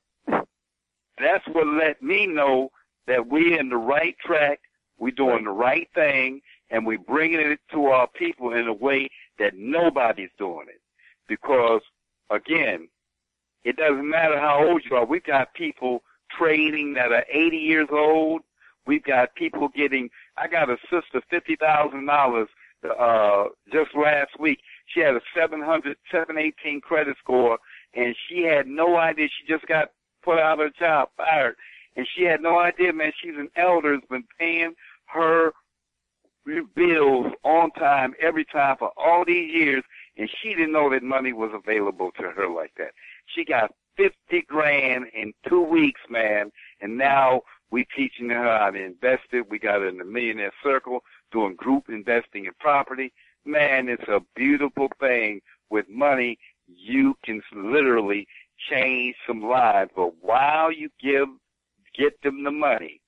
that's 1.19 1.45
what 1.51 1.67
let 1.67 2.01
me 2.01 2.25
know 2.25 2.69
that 3.07 3.27
we're 3.27 3.59
in 3.59 3.67
the 3.67 3.75
right 3.75 4.15
track, 4.25 4.61
we're 4.97 5.11
doing 5.11 5.43
the 5.43 5.51
right 5.51 5.89
thing, 5.93 6.39
and 6.69 6.85
we're 6.85 6.97
bringing 6.97 7.39
it 7.39 7.59
to 7.71 7.85
our 7.87 8.07
people 8.07 8.53
in 8.53 8.67
a 8.67 8.73
way 8.73 9.09
that 9.39 9.53
nobody's 9.55 10.29
doing 10.37 10.67
it. 10.69 10.81
Because, 11.27 11.81
again, 12.29 12.87
it 13.63 13.77
doesn't 13.77 14.09
matter 14.09 14.39
how 14.39 14.65
old 14.65 14.83
you 14.89 14.95
are. 14.95 15.05
We've 15.05 15.23
got 15.23 15.53
people 15.53 16.03
trading 16.37 16.93
that 16.93 17.11
are 17.11 17.25
80 17.31 17.57
years 17.57 17.87
old. 17.91 18.41
We've 18.87 19.03
got 19.03 19.33
people 19.35 19.69
getting, 19.69 20.09
I 20.37 20.47
got 20.47 20.69
a 20.69 20.77
sister, 20.91 21.21
$50,000, 21.31 22.45
uh, 22.99 23.45
just 23.71 23.95
last 23.95 24.39
week. 24.39 24.59
She 24.87 24.99
had 24.99 25.15
a 25.15 25.21
700, 25.35 25.97
718 26.11 26.81
credit 26.81 27.17
score, 27.19 27.57
and 27.95 28.15
she 28.27 28.43
had 28.43 28.67
no 28.67 28.97
idea. 28.97 29.27
She 29.27 29.51
just 29.51 29.65
got 29.65 29.89
put 30.23 30.37
out 30.37 30.59
of 30.59 30.59
her 30.59 30.71
job, 30.77 31.09
fired. 31.17 31.55
And 31.95 32.07
she 32.15 32.23
had 32.23 32.41
no 32.41 32.59
idea, 32.59 32.93
man. 32.93 33.11
She's 33.21 33.37
an 33.37 33.49
elder, 33.55 33.93
has 33.93 34.03
been 34.09 34.25
paying 34.37 34.75
her 35.05 35.53
bills 36.76 37.27
on 37.43 37.72
time, 37.72 38.13
every 38.22 38.45
time 38.45 38.76
for 38.77 38.91
all 38.97 39.23
these 39.26 39.53
years, 39.53 39.84
and 40.17 40.30
she 40.41 40.49
didn't 40.49 40.72
know 40.72 40.89
that 40.89 41.03
money 41.03 41.34
was 41.34 41.51
available 41.53 42.11
to 42.17 42.30
her 42.30 42.47
like 42.47 42.72
that. 42.77 42.91
She 43.26 43.43
got 43.43 43.72
50 43.97 44.43
grand 44.47 45.05
in 45.13 45.34
two 45.47 45.61
weeks, 45.61 46.01
man, 46.09 46.51
and 46.81 46.97
now 46.97 47.41
we 47.72 47.85
teaching 47.95 48.30
her 48.30 48.57
how 48.57 48.72
to 48.72 48.84
invest 48.84 49.23
it. 49.31 49.49
We 49.49 49.59
got 49.59 49.81
her 49.81 49.88
in 49.88 49.97
the 49.97 50.05
millionaire 50.05 50.53
circle, 50.63 51.03
doing 51.31 51.55
group 51.55 51.85
investing 51.89 52.45
in 52.45 52.51
property. 52.59 53.11
Man, 53.45 53.89
it's 53.89 54.07
a 54.07 54.22
beautiful 54.35 54.89
thing. 54.99 55.41
With 55.69 55.89
money, 55.89 56.38
you 56.67 57.15
can 57.23 57.41
literally 57.55 58.27
change 58.69 59.15
some 59.27 59.43
lives. 59.43 59.91
But 59.95 60.13
while 60.22 60.72
you 60.72 60.89
give, 61.01 61.27
get 61.97 62.22
them 62.22 62.43
the 62.43 62.51
money, 62.51 63.01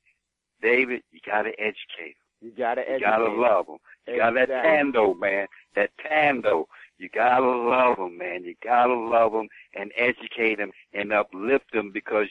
David, 0.61 1.03
you 1.11 1.19
gotta 1.25 1.51
educate 1.59 2.15
You 2.47 2.53
gotta 2.57 2.81
them. 2.81 2.93
You 2.93 2.99
gotta 3.01 3.29
love 3.29 3.65
them. 3.65 3.77
You 4.07 4.17
got 4.19 4.33
that 4.35 4.49
thando, 4.49 5.19
man. 5.19 5.47
That 5.75 5.89
thando. 6.05 6.63
You 6.97 7.09
gotta 7.13 7.45
love 7.45 7.97
them, 7.97 8.17
man. 8.17 8.45
You 8.45 8.55
gotta 8.63 8.93
love 8.93 9.33
them 9.33 9.49
and 9.75 9.91
educate 9.97 10.55
them 10.55 10.71
and 10.93 11.11
uplift 11.11 11.73
them 11.73 11.91
because 11.91 12.29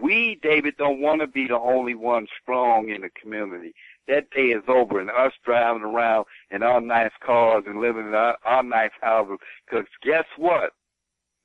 we, 0.00 0.38
David, 0.42 0.76
don't 0.78 1.02
want 1.02 1.20
to 1.20 1.26
be 1.26 1.46
the 1.46 1.58
only 1.58 1.94
one 1.94 2.26
strong 2.40 2.88
in 2.88 3.02
the 3.02 3.10
community. 3.20 3.74
That 4.08 4.30
day 4.30 4.46
is 4.46 4.62
over 4.66 4.98
and 4.98 5.10
us 5.10 5.32
driving 5.44 5.82
around 5.82 6.24
in 6.50 6.62
our 6.62 6.80
nice 6.80 7.12
cars 7.22 7.64
and 7.66 7.82
living 7.82 8.06
in 8.06 8.14
our, 8.14 8.38
our 8.46 8.62
nice 8.62 8.92
houses. 9.02 9.36
Cause 9.70 9.84
guess 10.02 10.24
what? 10.38 10.72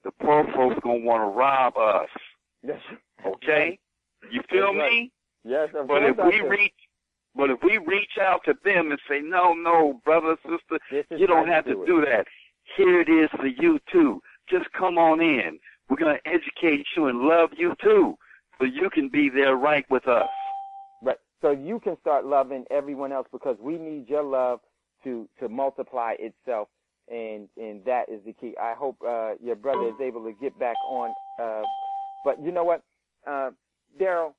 The 0.05 0.11
poor 0.11 0.45
folks 0.55 0.79
gonna 0.81 0.99
want 0.99 1.21
to 1.21 1.37
rob 1.37 1.75
us. 1.75 2.09
Yes. 2.65 2.79
Okay? 3.25 3.77
You 4.31 4.41
feel 4.49 4.73
right. 4.73 4.89
me? 4.89 5.11
Yes, 5.43 5.69
of 5.75 5.87
But 5.87 6.03
if 6.03 6.17
we 6.17 6.41
reach, 6.41 6.73
but 7.35 7.49
if 7.49 7.59
we 7.63 7.77
reach 7.77 8.17
out 8.21 8.41
to 8.45 8.53
them 8.63 8.91
and 8.91 8.99
say, 9.09 9.19
no, 9.21 9.53
no, 9.53 9.99
brother, 10.05 10.37
sister, 10.43 10.79
you 11.11 11.27
don't 11.27 11.47
have 11.47 11.65
to 11.65 11.73
do 11.73 11.85
do 11.85 12.01
that. 12.01 12.25
Here 12.77 13.01
it 13.01 13.09
is 13.09 13.29
for 13.37 13.47
you 13.47 13.79
too. 13.91 14.21
Just 14.49 14.65
come 14.71 14.97
on 14.97 15.21
in. 15.21 15.59
We're 15.89 15.97
gonna 15.97 16.19
educate 16.25 16.85
you 16.95 17.07
and 17.07 17.19
love 17.19 17.49
you 17.57 17.75
too, 17.81 18.15
so 18.57 18.65
you 18.65 18.89
can 18.89 19.09
be 19.09 19.29
there 19.29 19.55
right 19.55 19.85
with 19.89 20.07
us. 20.07 20.29
Right. 21.01 21.17
So 21.41 21.51
you 21.51 21.79
can 21.79 21.97
start 22.01 22.25
loving 22.25 22.65
everyone 22.71 23.11
else 23.11 23.27
because 23.31 23.57
we 23.59 23.77
need 23.77 24.09
your 24.09 24.23
love 24.23 24.61
to 25.03 25.27
to 25.39 25.49
multiply 25.49 26.15
itself, 26.17 26.69
and 27.09 27.47
and 27.57 27.83
that 27.85 28.09
is 28.09 28.21
the 28.25 28.33
key. 28.33 28.55
I 28.59 28.73
hope 28.73 28.97
uh, 29.07 29.33
your 29.43 29.55
brother 29.55 29.87
is 29.87 30.01
able 30.01 30.23
to 30.23 30.33
get 30.41 30.57
back 30.59 30.75
on. 30.89 31.13
Uh, 31.39 31.61
but 32.23 32.41
you 32.41 32.51
know 32.51 32.63
what, 32.63 32.81
uh, 33.27 33.51
Daryl, 34.01 34.33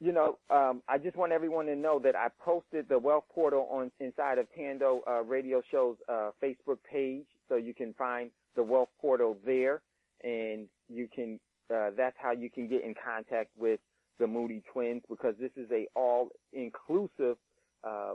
you 0.00 0.12
know, 0.12 0.38
um, 0.50 0.82
I 0.88 0.98
just 0.98 1.16
want 1.16 1.32
everyone 1.32 1.66
to 1.66 1.76
know 1.76 1.98
that 2.00 2.16
I 2.16 2.28
posted 2.44 2.88
the 2.88 2.98
Wealth 2.98 3.24
Portal 3.32 3.68
on 3.70 3.90
inside 4.00 4.38
of 4.38 4.46
Thando 4.58 5.00
uh, 5.06 5.22
Radio 5.22 5.62
Show's 5.70 5.96
uh, 6.08 6.30
Facebook 6.42 6.78
page, 6.90 7.26
so 7.48 7.56
you 7.56 7.74
can 7.74 7.94
find 7.94 8.30
the 8.56 8.62
Wealth 8.62 8.88
Portal 9.00 9.36
there, 9.44 9.82
and 10.22 10.66
you 10.88 11.08
can. 11.14 11.38
Uh, 11.74 11.90
that's 11.96 12.16
how 12.18 12.32
you 12.32 12.50
can 12.50 12.68
get 12.68 12.84
in 12.84 12.94
contact 13.02 13.50
with 13.56 13.80
the 14.18 14.26
Mooney 14.26 14.62
Twins 14.72 15.02
because 15.08 15.34
this 15.40 15.50
is 15.56 15.70
a 15.70 15.86
all 15.94 16.28
inclusive. 16.52 17.36
Uh, 17.82 18.14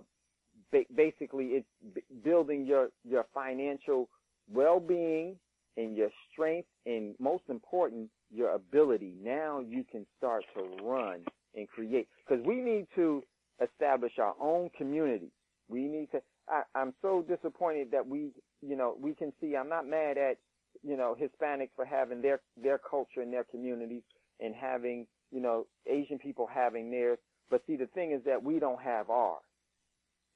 ba- 0.71 0.83
basically, 0.95 1.45
it's 1.47 1.67
b- 1.95 2.03
building 2.23 2.65
your 2.65 2.89
your 3.03 3.25
financial 3.33 4.09
well 4.51 4.79
being 4.79 5.35
and 5.77 5.95
your 5.95 6.09
strength, 6.31 6.67
and 6.85 7.15
most 7.19 7.43
important, 7.49 8.09
your 8.31 8.51
ability. 8.53 9.13
Now 9.23 9.61
you 9.61 9.85
can 9.89 10.05
start 10.17 10.43
to 10.55 10.83
run 10.83 11.21
and 11.55 11.67
create 11.69 12.07
because 12.27 12.43
we 12.45 12.55
need 12.55 12.87
to 12.95 13.23
establish 13.61 14.13
our 14.19 14.35
own 14.41 14.69
community. 14.77 15.31
We 15.69 15.81
need 15.83 16.11
to. 16.11 16.21
I, 16.49 16.63
I'm 16.75 16.93
so 17.01 17.23
disappointed 17.27 17.91
that 17.91 18.07
we, 18.07 18.31
you 18.61 18.75
know, 18.75 18.97
we 18.99 19.13
can 19.15 19.33
see. 19.41 19.55
I'm 19.55 19.69
not 19.69 19.87
mad 19.87 20.17
at, 20.17 20.37
you 20.83 20.97
know, 20.97 21.15
Hispanics 21.19 21.69
for 21.75 21.85
having 21.85 22.21
their 22.21 22.41
their 22.61 22.79
culture 22.79 23.21
and 23.21 23.31
their 23.33 23.45
communities 23.45 24.03
and 24.39 24.55
having, 24.55 25.07
you 25.31 25.41
know, 25.41 25.67
Asian 25.87 26.19
people 26.19 26.47
having 26.47 26.91
theirs. 26.91 27.19
But 27.49 27.63
see, 27.67 27.75
the 27.77 27.87
thing 27.87 28.11
is 28.13 28.21
that 28.25 28.43
we 28.43 28.59
don't 28.59 28.81
have 28.81 29.09
ours. 29.09 29.43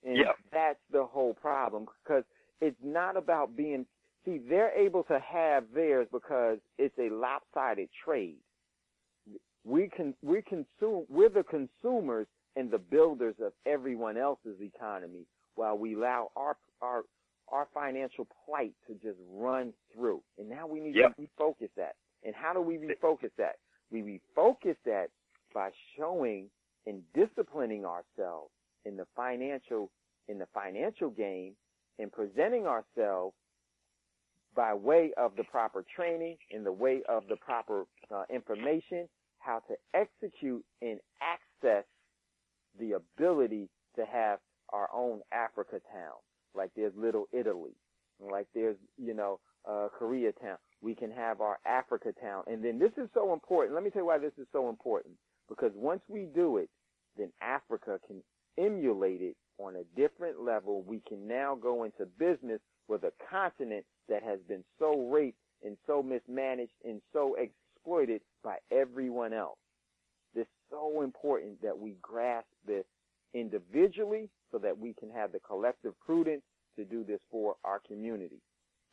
And 0.03 0.19
Yeah. 0.19 0.33
that's 0.51 0.79
the 0.91 1.05
whole 1.05 1.33
problem 1.33 1.87
because 2.03 2.23
it's 2.61 2.77
not 2.83 3.17
about 3.17 3.55
being, 3.55 3.85
see, 4.25 4.37
they're 4.37 4.71
able 4.77 5.03
to 5.05 5.19
have 5.19 5.65
theirs 5.73 6.07
because 6.11 6.59
it's 6.77 6.97
a 6.99 7.09
lopsided 7.13 7.89
trade. 8.05 8.37
We 9.65 9.89
can, 9.95 10.13
we 10.21 10.41
consume, 10.41 11.05
we're 11.09 11.29
the 11.29 11.43
consumers 11.43 12.27
and 12.55 12.69
the 12.69 12.77
builders 12.77 13.35
of 13.41 13.53
everyone 13.65 14.17
else's 14.17 14.59
economy 14.61 15.25
while 15.55 15.77
we 15.77 15.95
allow 15.95 16.31
our, 16.35 16.57
our, 16.81 17.03
our 17.49 17.67
financial 17.73 18.27
plight 18.45 18.73
to 18.87 18.93
just 18.95 19.17
run 19.31 19.73
through. 19.93 20.21
And 20.37 20.49
now 20.49 20.67
we 20.67 20.79
need 20.79 20.95
Yep. 20.95 21.15
to 21.15 21.21
refocus 21.21 21.69
that. 21.77 21.95
And 22.23 22.35
how 22.35 22.53
do 22.53 22.61
we 22.61 22.77
refocus 22.77 23.31
that? 23.37 23.55
We 23.91 24.01
refocus 24.01 24.75
that 24.85 25.07
by 25.53 25.69
showing 25.97 26.49
and 26.85 27.01
disciplining 27.13 27.85
ourselves 27.85 28.51
in 28.85 28.97
the 28.97 29.05
financial 29.15 29.89
in 30.27 30.39
the 30.39 30.47
financial 30.53 31.09
game 31.09 31.53
and 31.99 32.11
presenting 32.11 32.65
ourselves 32.65 33.35
by 34.55 34.73
way 34.73 35.11
of 35.17 35.35
the 35.35 35.43
proper 35.43 35.83
training, 35.95 36.37
in 36.51 36.63
the 36.63 36.71
way 36.71 37.01
of 37.09 37.23
the 37.27 37.35
proper 37.37 37.85
uh, 38.13 38.23
information, 38.29 39.07
how 39.43 39.61
to 39.67 39.75
execute 39.93 40.63
and 40.81 40.99
access 41.21 41.85
the 42.79 42.93
ability 42.93 43.69
to 43.95 44.05
have 44.05 44.39
our 44.71 44.89
own 44.93 45.21
Africa 45.31 45.79
town. 45.91 46.17
Like 46.55 46.71
there's 46.75 46.93
Little 46.95 47.27
Italy, 47.31 47.75
like 48.19 48.47
there's 48.53 48.77
you 48.97 49.13
know 49.13 49.39
uh, 49.67 49.87
Koreatown. 49.99 50.57
We 50.81 50.95
can 50.95 51.11
have 51.11 51.41
our 51.41 51.59
Africa 51.65 52.13
town, 52.21 52.43
and 52.47 52.63
then 52.63 52.79
this 52.79 52.91
is 52.97 53.09
so 53.13 53.33
important. 53.33 53.75
Let 53.75 53.83
me 53.83 53.89
tell 53.89 54.03
you 54.03 54.07
why 54.07 54.17
this 54.17 54.33
is 54.37 54.47
so 54.51 54.69
important. 54.69 55.15
Because 55.49 55.71
once 55.75 56.01
we 56.07 56.27
do 56.33 56.57
it, 56.57 56.69
then 57.17 57.31
Africa 57.41 57.99
can 58.07 58.21
emulate 58.57 59.21
it 59.21 59.35
on 59.59 59.75
a 59.75 59.99
different 59.99 60.41
level. 60.41 60.83
We 60.83 61.01
can 61.07 61.27
now 61.27 61.55
go 61.55 61.83
into 61.83 62.05
business 62.17 62.59
with 62.87 63.03
a 63.03 63.11
continent 63.29 63.85
that 64.09 64.23
has 64.23 64.39
been 64.47 64.63
so 64.79 65.09
raped 65.09 65.37
and 65.63 65.77
so 65.87 66.03
mismanaged 66.03 66.71
and 66.83 67.01
so 67.13 67.35
exploited 67.83 68.21
by 68.43 68.57
everyone 68.71 69.33
else. 69.33 69.57
It's 70.35 70.49
so 70.69 71.01
important 71.03 71.61
that 71.61 71.77
we 71.77 71.95
grasp 72.01 72.47
this 72.65 72.85
individually 73.33 74.29
so 74.51 74.57
that 74.59 74.77
we 74.77 74.93
can 74.93 75.09
have 75.11 75.31
the 75.31 75.39
collective 75.39 75.93
prudence 76.05 76.41
to 76.77 76.85
do 76.85 77.03
this 77.03 77.19
for 77.31 77.55
our 77.63 77.79
community. 77.87 78.41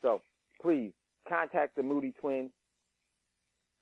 So 0.02 0.22
please 0.60 0.92
contact 1.28 1.76
the 1.76 1.82
Mooney 1.82 2.12
twins. 2.20 2.50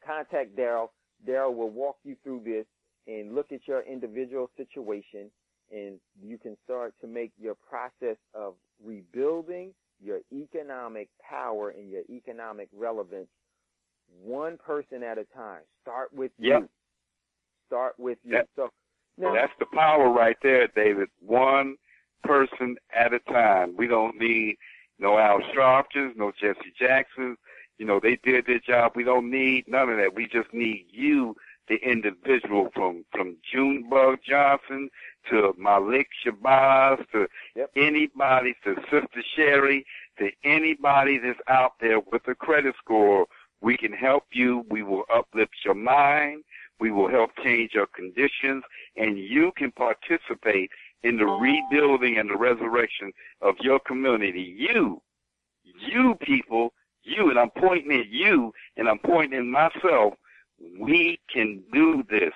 Contact 0.07 0.57
Daryl. 0.57 0.89
Daryl 1.29 1.55
will 1.55 1.71
walk 1.71 1.97
you 2.05 2.17
through 2.23 2.43
this 2.45 2.65
and 3.07 3.35
look 3.35 3.51
at 3.53 3.67
your 3.67 3.83
individual 3.83 4.51
situation 4.57 5.31
and 5.71 5.99
you 6.23 6.39
can 6.39 6.57
start 6.65 6.95
to 7.01 7.07
make 7.07 7.33
your 7.39 7.55
process 7.69 8.17
of 8.35 8.55
rebuilding 8.83 9.75
your 10.03 10.21
economic 10.33 11.09
power 11.29 11.71
and 11.71 11.91
your 11.91 12.03
economic 12.09 12.69
relevance 12.73 13.29
one 14.23 14.57
person 14.59 15.03
at 15.03 15.19
a 15.19 15.25
time. 15.25 15.63
Start 15.83 16.13
with 16.13 16.33
Yep. 16.39 16.63
you. 16.63 16.69
Start 17.67 17.99
with 17.99 18.19
you. 18.25 18.33
That- 18.33 18.49
so 18.57 18.71
now, 19.17 19.33
That's 19.33 19.53
the 19.59 19.67
power 19.67 20.11
right 20.11 20.37
there, 20.43 20.69
David. 20.69 21.09
One 21.19 21.77
person 22.23 22.79
at 22.93 23.13
a 23.13 23.19
time. 23.21 23.77
We 23.77 23.89
don't 23.89 24.17
need 24.17 24.59
no 24.99 25.19
Al 25.19 25.41
Sharptons, 25.53 26.15
no 26.17 26.31
Jesse 26.31 26.73
Jacksons. 26.79 27.37
You 27.79 27.87
know, 27.87 28.01
they 28.01 28.17
did 28.17 28.47
their 28.47 28.61
job. 28.61 28.93
We 28.95 29.05
don't 29.05 29.31
need 29.31 29.67
none 29.69 29.89
of 29.89 29.97
that. 29.99 30.15
We 30.15 30.27
just 30.27 30.53
need 30.53 30.87
you, 30.91 31.37
the 31.69 31.77
individual, 31.77 32.71
from 32.75 33.05
from 33.13 33.37
Junebug 33.43 34.21
Johnson 34.23 34.89
to 35.31 35.55
Malik 35.59 36.09
Shabazz 36.25 37.05
to 37.11 37.29
anybody, 37.77 38.55
to 38.65 38.77
Sister 38.91 39.23
Sherry, 39.35 39.85
to 40.19 40.31
anybody 40.45 41.19
that's 41.19 41.41
out 41.49 41.75
there 41.81 42.01
with 42.01 42.27
a 42.29 42.35
credit 42.35 42.75
score. 42.79 43.27
We 43.61 43.77
can 43.77 43.93
help 43.93 44.25
you. 44.33 44.65
We 44.71 44.83
will 44.83 45.05
uplift 45.13 45.53
your 45.65 45.75
mind. 45.75 46.45
We 46.81 46.91
will 46.91 47.09
help 47.09 47.31
change 47.43 47.73
your 47.75 47.87
conditions, 47.87 48.63
and 48.97 49.19
you 49.19 49.53
can 49.57 49.73
participate 49.73 50.71
in 51.03 51.17
the 51.17 51.27
rebuilding 51.27 52.19
and 52.19 52.31
the 52.31 52.37
resurrection 52.37 53.13
of 53.41 53.57
your 53.61 53.81
community. 53.81 54.55
You, 54.57 55.03
you 55.65 56.15
people, 56.21 56.73
you, 57.03 57.31
and 57.31 57.39
I'm 57.39 57.51
pointing 57.51 57.99
at 57.99 58.09
you, 58.09 58.53
and 58.77 58.89
I'm 58.89 58.99
pointing 58.99 59.39
at 59.39 59.45
myself. 59.45 60.15
We 60.79 61.19
can 61.33 61.63
do 61.73 62.05
this 62.09 62.33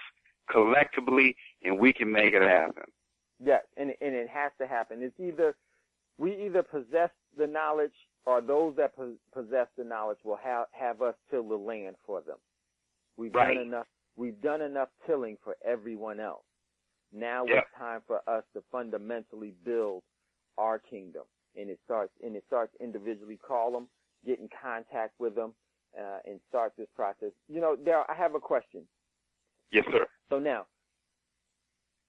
collectively, 0.50 1.36
and 1.62 1.78
we 1.78 1.92
can 1.92 2.10
make 2.10 2.34
it 2.34 2.42
happen. 2.42 2.84
Yes, 3.44 3.62
and 3.76 3.90
and 4.00 4.14
it 4.14 4.28
has 4.28 4.52
to 4.60 4.66
happen. 4.66 5.02
It's 5.02 5.18
either 5.18 5.56
we 6.18 6.46
either 6.46 6.62
possess 6.62 7.10
the 7.36 7.46
knowledge, 7.46 7.94
or 8.24 8.40
those 8.40 8.76
that 8.76 8.94
po- 8.94 9.16
possess 9.32 9.66
the 9.76 9.84
knowledge 9.84 10.18
will 10.24 10.38
have 10.42 10.66
have 10.72 11.02
us 11.02 11.14
till 11.30 11.46
the 11.48 11.56
land 11.56 11.96
for 12.04 12.20
them. 12.20 12.38
We've 13.16 13.34
Right. 13.34 13.54
done 13.54 13.62
enough. 13.62 13.86
We've 14.16 14.40
done 14.40 14.60
enough 14.62 14.90
tilling 15.06 15.36
for 15.38 15.56
everyone 15.62 16.20
else. 16.20 16.44
Now 17.12 17.44
Yeah. 17.44 17.60
it's 17.60 17.70
time 17.72 18.02
for 18.06 18.22
us 18.28 18.44
to 18.54 18.62
fundamentally 18.70 19.52
build 19.64 20.02
our 20.58 20.78
kingdom, 20.78 21.26
and 21.56 21.70
it 21.70 21.80
starts 21.84 22.12
and 22.22 22.36
it 22.36 22.44
starts 22.46 22.74
individually. 22.76 23.36
Call 23.36 23.70
them, 23.70 23.88
get 24.24 24.38
in 24.38 24.48
contact 24.48 25.18
with 25.18 25.34
them, 25.34 25.54
uh, 25.98 26.20
and 26.24 26.40
start 26.48 26.74
this 26.76 26.88
process. 26.90 27.32
You 27.48 27.60
know, 27.60 27.76
Daryl, 27.76 28.04
I 28.08 28.14
have 28.14 28.34
a 28.34 28.40
question. 28.40 28.86
Yes, 29.70 29.84
sir. 29.90 30.06
So 30.28 30.38
now, 30.38 30.66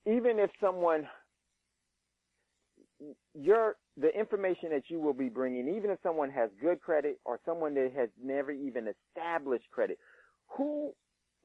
even 0.05 0.39
if 0.39 0.49
someone, 0.59 1.09
your 3.33 3.75
the 3.97 4.09
information 4.17 4.69
that 4.71 4.83
you 4.87 4.99
will 4.99 5.13
be 5.13 5.29
bringing, 5.29 5.75
even 5.75 5.89
if 5.89 5.99
someone 6.01 6.31
has 6.31 6.49
good 6.61 6.81
credit 6.81 7.19
or 7.25 7.39
someone 7.45 7.73
that 7.75 7.91
has 7.95 8.09
never 8.21 8.51
even 8.51 8.87
established 8.87 9.69
credit, 9.71 9.97
who 10.47 10.91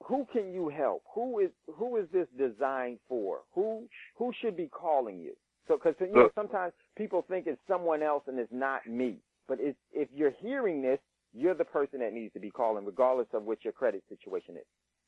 who 0.05 0.27
can 0.33 0.53
you 0.53 0.69
help? 0.69 1.03
Who 1.15 1.41
is 1.41 1.51
who 1.75 1.97
is 1.97 2.07
this 2.13 2.27
designed 2.39 2.99
for? 3.09 3.41
Who 3.55 3.87
who 4.17 4.33
should 4.41 4.57
be 4.57 4.69
calling 4.69 5.21
you? 5.21 5.35
So, 5.69 5.77
because 5.77 5.95
you 6.01 6.15
know, 6.15 6.31
sometimes 6.35 6.73
people 6.97 7.25
think 7.29 7.47
it's 7.47 7.61
someone 7.69 8.03
else 8.03 8.25
and 8.27 8.39
it's 8.39 8.53
not 8.53 8.87
me. 8.87 9.19
But 9.47 9.59
it's, 9.61 9.79
if 9.93 10.09
you're 10.15 10.33
hearing 10.41 10.83
this, 10.83 10.99
you're 11.35 11.55
the 11.55 11.65
person 11.65 12.01
that 12.01 12.13
needs 12.13 12.33
to 12.33 12.41
be 12.41 12.51
calling, 12.51 12.85
regardless 12.85 13.29
of 13.35 13.45
what 13.45 13.65
your 13.65 13.73
credit 13.73 14.03
situation 14.09 14.57
is. 14.57 14.65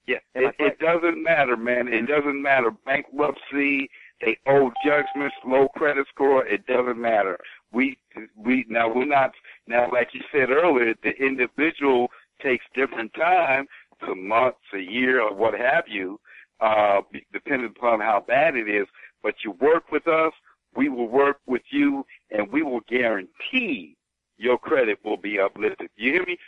Yeah, 0.06 0.18
it, 0.34 0.54
it 0.58 0.78
doesn't 0.78 1.22
matter, 1.22 1.56
man. 1.56 1.88
It 1.88 2.06
doesn't 2.06 2.40
matter. 2.40 2.70
Bankruptcy, 2.84 3.88
they 4.20 4.38
owe 4.46 4.70
judgments, 4.84 5.34
low 5.46 5.68
credit 5.76 6.06
score. 6.12 6.46
It 6.46 6.66
doesn't 6.66 7.00
matter. 7.00 7.38
We 7.72 7.98
we 8.36 8.66
now 8.68 8.92
we're 8.92 9.04
not 9.04 9.32
now 9.66 9.90
like 9.90 10.08
you 10.12 10.20
said 10.32 10.50
earlier. 10.50 10.94
The 11.02 11.12
individual 11.22 12.08
takes 12.42 12.64
different 12.74 13.12
time, 13.14 13.66
to 14.06 14.14
months, 14.14 14.58
a 14.74 14.78
year, 14.78 15.20
or 15.22 15.34
what 15.34 15.54
have 15.54 15.84
you, 15.86 16.18
uh, 16.60 17.00
depending 17.32 17.72
upon 17.76 18.00
how 18.00 18.24
bad 18.26 18.56
it 18.56 18.68
is. 18.68 18.86
But 19.22 19.34
you 19.44 19.52
work 19.52 19.92
with 19.92 20.08
us, 20.08 20.32
we 20.74 20.88
will 20.88 21.08
work 21.08 21.38
with 21.46 21.62
you, 21.70 22.04
and 22.30 22.50
we 22.50 22.62
will 22.62 22.80
guarantee 22.88 23.96
your 24.38 24.58
credit 24.58 24.98
will 25.04 25.18
be 25.18 25.38
uplifted. 25.38 25.90
You 25.96 26.12
hear 26.12 26.24
me? 26.26 26.38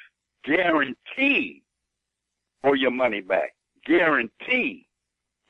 Guarantee 0.44 1.62
or 2.62 2.77
your 2.77 2.90
money 2.90 3.20
back. 3.20 3.55
Guarantee. 3.85 4.86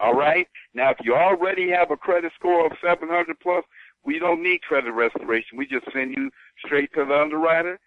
All 0.03 0.15
right? 0.15 0.49
Now, 0.75 0.91
if 0.91 0.99
you 1.05 1.15
already 1.15 1.71
have 1.71 1.93
a 1.93 1.97
credit 1.97 2.33
score 2.37 2.67
of 2.67 2.73
700 2.85 3.39
plus, 3.41 3.65
we 4.05 4.19
don't 4.19 4.43
need 4.43 4.63
credit 4.63 4.91
restoration. 4.91 5.57
We 5.57 5.67
just 5.67 5.87
send 5.93 6.13
you 6.17 6.29
straight 6.67 6.93
to 6.95 7.05
the 7.05 7.15
underwriter. 7.15 7.79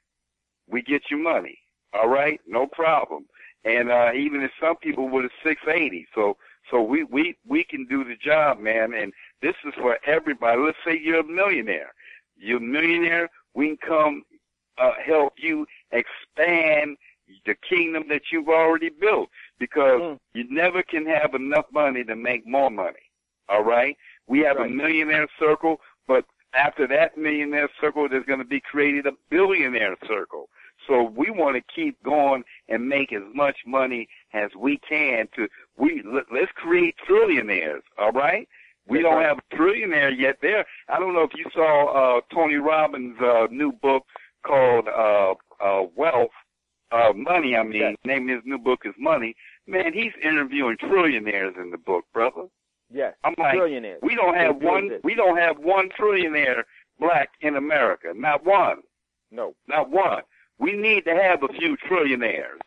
We 0.68 0.82
get 0.82 1.04
you 1.12 1.18
money. 1.18 1.60
All 1.94 2.08
right? 2.08 2.40
No 2.48 2.68
problem. 2.68 3.26
And, 3.66 3.92
uh, 3.92 4.12
even 4.16 4.42
if 4.42 4.52
some 4.62 4.78
people 4.78 5.10
with 5.10 5.26
a 5.26 5.30
680. 5.44 6.08
So, 6.16 6.38
so 6.72 6.82
we, 6.82 7.04
we, 7.04 7.36
we 7.46 7.66
can 7.66 7.86
do 7.86 8.06
the 8.06 8.16
job, 8.16 8.60
man. 8.60 8.94
And 8.94 9.12
this 9.42 9.56
is 9.66 9.74
for 9.76 9.98
everybody. 10.08 10.62
Let's 10.62 10.78
say 10.86 10.98
you're 10.98 11.20
a 11.20 11.28
millionaire. 11.28 11.94
You're 12.38 12.60
a 12.60 12.62
millionaire. 12.62 13.30
We 13.56 13.68
can 13.68 13.78
come, 13.86 14.24
uh, 14.78 14.94
help 15.06 15.34
you 15.38 15.66
expand 15.92 16.96
the 17.46 17.56
kingdom 17.68 18.06
that 18.10 18.22
you've 18.32 18.50
already 18.50 18.90
built 18.90 19.30
because 19.60 20.18
you 20.34 20.46
never 20.50 20.84
can 20.84 21.06
have 21.06 21.34
enough 21.34 21.66
money 21.72 22.04
to 22.04 22.16
make 22.16 22.46
more 22.46 22.70
money. 22.70 23.12
All 23.50 23.64
right? 23.64 23.96
We 24.28 24.40
have 24.40 24.58
a 24.58 24.68
millionaire 24.68 25.28
circle, 25.40 25.80
but 26.08 26.26
after 26.54 26.88
that 26.88 27.18
millionaire 27.18 27.70
circle, 27.80 28.08
there's 28.10 28.26
going 28.26 28.40
to 28.40 28.46
be 28.46 28.62
created 28.62 29.06
a 29.06 29.12
billionaire 29.30 29.96
circle. 30.08 30.50
So 30.88 31.04
we 31.04 31.30
want 31.30 31.56
to 31.56 31.64
keep 31.74 32.02
going 32.04 32.44
and 32.70 32.88
make 32.88 33.14
as 33.14 33.24
much 33.34 33.58
money 33.66 34.08
as 34.34 34.50
we 34.58 34.80
can 34.88 35.28
to, 35.36 35.48
we, 35.78 36.04
let, 36.06 36.26
let's 36.34 36.52
create 36.56 36.96
trillionaires. 37.10 37.82
All 37.98 38.12
right? 38.12 38.48
We 38.88 39.02
don't 39.02 39.22
have 39.22 39.40
a 39.40 39.56
trillionaire 39.56 40.18
yet 40.18 40.38
there. 40.42 40.66
I 40.90 41.00
don't 41.00 41.14
know 41.14 41.24
if 41.24 41.32
you 41.36 41.46
saw, 41.54 42.18
uh, 42.18 42.22
Tony 42.34 42.56
Robbins' 42.56 43.18
uh, 43.20 43.48
new 43.50 43.72
book 43.72 44.04
called, 44.46 44.88
uh, 44.88 45.34
uh, 45.64 45.84
Wealth, 45.96 46.30
uh, 46.92 47.14
Money, 47.14 47.56
I 47.56 47.64
mean. 47.64 47.96
Name 48.06 48.30
of 48.30 48.36
his 48.36 48.46
new 48.46 48.58
book 48.58 48.82
is 48.86 48.94
Money. 49.00 49.36
Man, 49.68 49.94
he's 49.94 50.12
interviewing 50.24 50.78
trillionaires 50.78 51.60
in 51.62 51.72
the 51.72 51.78
book, 51.78 52.06
brother. 52.14 52.44
Yes. 52.92 53.16
I'm 53.24 53.34
like, 53.38 53.56
Trillionaires. 53.56 53.98
we 54.04 54.16
don't 54.16 54.36
have 54.36 54.58
one, 54.58 54.92
we 55.04 55.16
don't 55.16 55.38
have 55.38 55.58
one 55.58 55.90
trillionaire 56.00 56.64
black 57.00 57.30
in 57.42 57.56
America. 57.56 58.14
Not 58.16 58.46
one. 58.46 58.78
No. 59.32 59.56
Not 59.68 59.90
one. 59.90 60.22
We 60.60 60.74
need 60.74 61.04
to 61.06 61.16
have 61.16 61.44
a 61.44 61.54
few 61.54 61.76
trillionaires. 61.90 62.60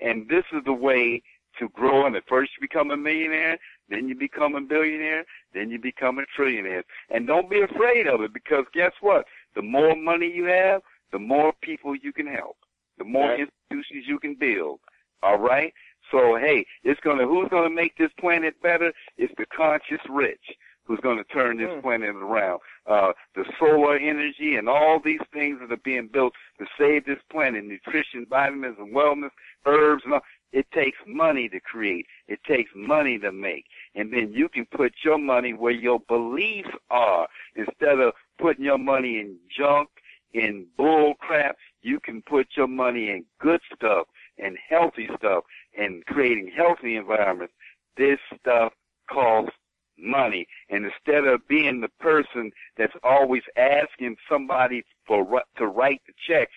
And 0.00 0.28
this 0.28 0.44
is 0.52 0.62
the 0.64 0.72
way 0.72 1.22
to 1.58 1.68
grow. 1.70 2.06
And 2.06 2.16
at 2.16 2.24
first 2.28 2.52
you 2.56 2.66
become 2.66 2.90
a 2.90 2.96
millionaire, 2.96 3.58
then 3.88 4.08
you 4.08 4.14
become 4.14 4.54
a 4.56 4.60
billionaire, 4.60 5.24
then 5.54 5.70
you 5.70 5.78
become 5.78 6.18
a 6.18 6.24
trillionaire. 6.38 6.82
And 7.10 7.26
don't 7.26 7.48
be 7.48 7.60
afraid 7.60 8.06
of 8.06 8.20
it 8.22 8.32
because 8.32 8.64
guess 8.74 8.92
what? 9.00 9.26
The 9.54 9.62
more 9.62 9.94
money 9.94 10.30
you 10.34 10.44
have, 10.44 10.82
the 11.12 11.18
more 11.18 11.52
people 11.62 11.94
you 11.94 12.12
can 12.12 12.26
help. 12.26 12.56
The 12.98 13.04
more 13.04 13.28
Right. 13.30 13.40
institutions 13.40 14.06
you 14.06 14.18
can 14.18 14.34
build. 14.34 14.80
All 15.22 15.38
right? 15.38 15.72
So 16.10 16.36
hey, 16.36 16.64
it's 16.84 17.00
gonna 17.00 17.26
who's 17.26 17.48
gonna 17.48 17.70
make 17.70 17.96
this 17.96 18.12
planet 18.18 18.60
better? 18.62 18.92
It's 19.16 19.34
the 19.36 19.46
conscious 19.46 20.00
rich 20.08 20.56
who's 20.84 21.00
gonna 21.00 21.24
turn 21.24 21.56
this 21.56 21.70
Mm. 21.70 21.82
planet 21.82 22.14
around. 22.14 22.60
Uh 22.86 23.12
the 23.34 23.44
solar 23.58 23.96
energy 23.96 24.56
and 24.56 24.68
all 24.68 25.00
these 25.00 25.20
things 25.32 25.58
that 25.60 25.72
are 25.72 25.78
being 25.78 26.06
built 26.06 26.34
to 26.58 26.66
save 26.78 27.04
this 27.06 27.20
planet, 27.30 27.64
nutrition, 27.64 28.24
vitamins 28.26 28.78
and 28.78 28.94
wellness, 28.94 29.32
herbs 29.64 30.04
and 30.04 30.14
all 30.14 30.22
it 30.52 30.70
takes 30.70 30.98
money 31.06 31.48
to 31.48 31.60
create. 31.60 32.06
It 32.28 32.42
takes 32.44 32.70
money 32.74 33.18
to 33.18 33.32
make. 33.32 33.66
And 33.94 34.12
then 34.12 34.32
you 34.32 34.48
can 34.48 34.64
put 34.66 34.94
your 35.02 35.18
money 35.18 35.52
where 35.52 35.72
your 35.72 36.00
beliefs 36.00 36.70
are. 36.88 37.28
Instead 37.56 37.98
of 38.00 38.14
putting 38.38 38.64
your 38.64 38.78
money 38.78 39.18
in 39.18 39.36
junk, 39.50 39.90
in 40.32 40.66
bull 40.76 41.14
crap, 41.14 41.56
you 41.86 42.00
can 42.00 42.20
put 42.22 42.48
your 42.56 42.66
money 42.66 43.10
in 43.10 43.24
good 43.40 43.60
stuff 43.72 44.08
and 44.38 44.58
healthy 44.68 45.08
stuff 45.16 45.44
and 45.78 46.04
creating 46.06 46.50
healthy 46.54 46.96
environments. 46.96 47.54
This 47.96 48.18
stuff 48.40 48.72
costs 49.08 49.56
money. 49.96 50.46
And 50.68 50.84
instead 50.84 51.24
of 51.26 51.46
being 51.46 51.80
the 51.80 51.88
person 52.00 52.50
that's 52.76 52.92
always 53.04 53.44
asking 53.56 54.16
somebody 54.28 54.84
for 55.06 55.42
to 55.58 55.66
write 55.66 56.02
the 56.08 56.12
check, 56.26 56.48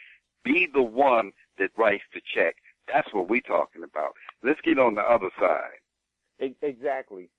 be 0.43 0.67
the 0.73 0.81
one 0.81 1.31
that 1.59 1.69
writes 1.77 2.03
the 2.13 2.21
check. 2.33 2.55
That's 2.91 3.13
what 3.13 3.29
we're 3.29 3.41
talking 3.41 3.83
about. 3.83 4.13
Let's 4.43 4.59
get 4.61 4.79
on 4.79 4.95
the 4.95 5.01
other 5.01 5.29
side. 5.39 5.77
Exactly. 6.61 7.29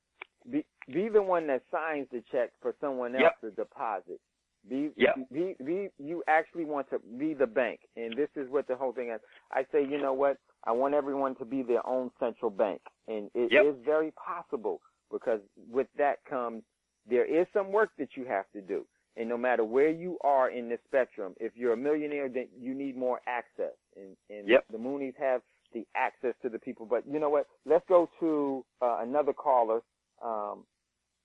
Be 0.48 0.64
be 0.86 1.08
the 1.08 1.22
one 1.22 1.46
that 1.48 1.62
signs 1.72 2.06
the 2.12 2.22
check 2.30 2.50
for 2.62 2.74
someone 2.80 3.14
else 3.14 3.22
Yep. 3.22 3.40
to 3.40 3.50
deposit. 3.50 4.20
Be, 4.68 4.90
be 5.32 5.56
be 5.64 5.88
you 5.98 6.22
actually 6.28 6.64
want 6.64 6.88
to 6.90 6.98
be 7.18 7.32
the 7.34 7.46
bank, 7.46 7.80
and 7.96 8.14
this 8.16 8.28
is 8.36 8.50
what 8.50 8.68
the 8.68 8.76
whole 8.76 8.92
thing 8.92 9.10
is. 9.10 9.20
I 9.50 9.64
say, 9.72 9.82
you 9.82 10.00
know 10.00 10.12
what? 10.12 10.36
I 10.64 10.72
want 10.72 10.94
everyone 10.94 11.34
to 11.36 11.44
be 11.44 11.62
their 11.62 11.84
own 11.86 12.10
central 12.20 12.50
bank, 12.50 12.82
and 13.08 13.30
it 13.34 13.46
is 13.46 13.50
Yep. 13.52 13.76
very 13.84 14.10
possible 14.12 14.80
because 15.10 15.40
with 15.70 15.88
that 15.96 16.22
comes 16.28 16.62
there 17.08 17.24
is 17.24 17.46
some 17.54 17.72
work 17.72 17.90
that 17.98 18.16
you 18.16 18.26
have 18.26 18.44
to 18.52 18.60
do, 18.60 18.86
and 19.16 19.28
no 19.28 19.38
matter 19.38 19.64
where 19.64 19.90
you 19.90 20.18
are 20.22 20.50
in 20.50 20.68
the 20.68 20.78
spectrum, 20.86 21.34
if 21.40 21.56
you're 21.56 21.72
a 21.72 21.76
millionaire, 21.76 22.28
then 22.28 22.48
you 22.58 22.74
need 22.74 22.96
more 22.96 23.20
access, 23.26 23.74
and 23.96 24.14
and 24.28 24.46
Yep. 24.46 24.66
the 24.70 24.78
Mooneys 24.78 25.16
have 25.16 25.40
the 25.72 25.86
access 25.94 26.34
to 26.42 26.50
the 26.50 26.58
people. 26.58 26.84
But 26.84 27.04
you 27.10 27.18
know 27.18 27.30
what? 27.30 27.46
Let's 27.64 27.84
go 27.88 28.10
to 28.20 28.64
uh, 28.82 28.98
another 29.00 29.32
caller. 29.32 29.80
Um, 30.22 30.66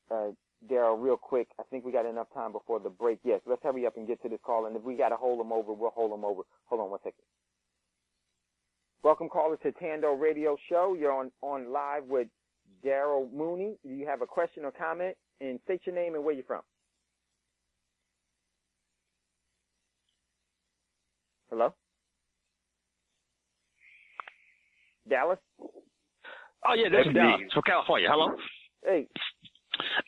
uh, 0.09 0.27
Daryl, 0.69 1.01
real 1.01 1.17
quick. 1.17 1.47
I 1.59 1.63
think 1.69 1.85
we 1.85 1.91
got 1.91 2.05
enough 2.05 2.27
time 2.33 2.51
before 2.51 2.79
the 2.79 2.89
break. 2.89 3.19
Yes, 3.23 3.41
let's 3.45 3.61
hurry 3.63 3.85
up 3.85 3.97
and 3.97 4.07
get 4.07 4.21
to 4.23 4.29
this 4.29 4.39
call. 4.43 4.65
And 4.65 4.75
if 4.75 4.83
we 4.83 4.95
got 4.95 5.09
to 5.09 5.15
hold 5.15 5.39
them 5.39 5.51
over, 5.51 5.73
we'll 5.73 5.91
hold 5.91 6.11
them 6.11 6.25
over. 6.25 6.41
Hold 6.65 6.81
on 6.81 6.89
one 6.89 6.99
second. 6.99 7.23
Welcome, 9.03 9.29
callers, 9.29 9.59
to 9.63 9.71
Thando 9.73 10.19
Radio 10.19 10.57
Show. 10.67 10.95
You're 10.99 11.11
on, 11.11 11.31
on 11.41 11.71
live 11.71 12.05
with 12.05 12.27
Daryl 12.83 13.31
Mooney. 13.31 13.77
Do 13.83 13.93
you 13.93 14.07
have 14.07 14.21
a 14.21 14.25
question 14.25 14.65
or 14.65 14.71
comment? 14.71 15.15
And 15.41 15.59
state 15.65 15.81
your 15.85 15.93
name 15.93 16.15
and 16.15 16.23
where 16.23 16.33
you're 16.33 16.43
from. 16.45 16.61
Hello? 21.51 21.73
Dallas? 25.07 25.37
Oh 26.67 26.73
yeah, 26.73 26.89
this 26.89 27.05
is 27.07 27.13
Dallas 27.13 27.41
from 27.53 27.63
California. 27.63 28.07
Hello. 28.09 28.35
Hey. 28.83 29.07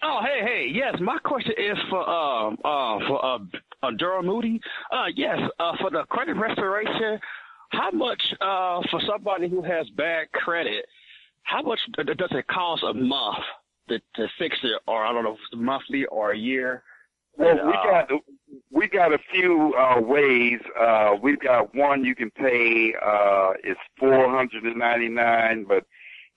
Oh 0.04 0.20
hey 0.24 0.42
hey 0.44 0.68
yes, 0.72 0.96
my 1.00 1.18
question 1.20 1.54
is 1.58 1.78
for 1.90 2.08
um 2.08 2.58
uh 2.64 3.00
for 3.08 3.26
uh, 3.26 3.40
uh 3.84 3.92
Durham 3.98 4.26
Mooney. 4.26 4.60
Uh 4.92 5.06
yes, 5.16 5.40
uh 5.60 5.74
for 5.80 5.90
the 5.90 6.04
credit 6.10 6.36
restoration, 6.36 7.20
how 7.70 7.92
much 7.92 8.22
uh 8.42 8.82
for 8.90 9.02
somebody 9.08 9.50
who 9.50 9.62
has 9.62 9.90
bad 9.92 10.32
credit, 10.32 10.86
how 11.44 11.62
much 11.62 11.80
does 11.96 12.08
it 12.32 12.48
cost 12.48 12.84
a 12.84 12.94
month 12.94 13.44
to 13.90 14.00
to 14.16 14.28
fix 14.38 14.58
it, 14.64 14.82
or 14.88 15.06
I 15.06 15.12
don't 15.14 15.24
know 15.24 15.34
if 15.34 15.40
it's 15.52 15.62
monthly 15.62 16.06
or 16.06 16.32
a 16.32 16.38
year? 16.38 16.84
Well, 17.38 17.50
And, 17.50 17.68
we 17.68 17.74
uh, 17.74 17.84
got 17.84 18.10
we 18.72 18.88
got 18.88 19.14
a 19.14 19.20
few 19.32 19.74
uh, 19.76 20.02
ways. 20.02 20.60
Uh, 20.80 21.16
we've 21.22 21.40
got 21.40 21.74
one 21.76 22.04
you 22.04 22.16
can 22.16 22.32
pay. 22.32 22.94
Uh, 22.96 23.52
it's 23.64 23.80
four 24.00 24.30
hundred 24.30 24.64
and 24.64 24.78
ninety 24.78 25.08
nine, 25.10 25.66
but 25.68 25.86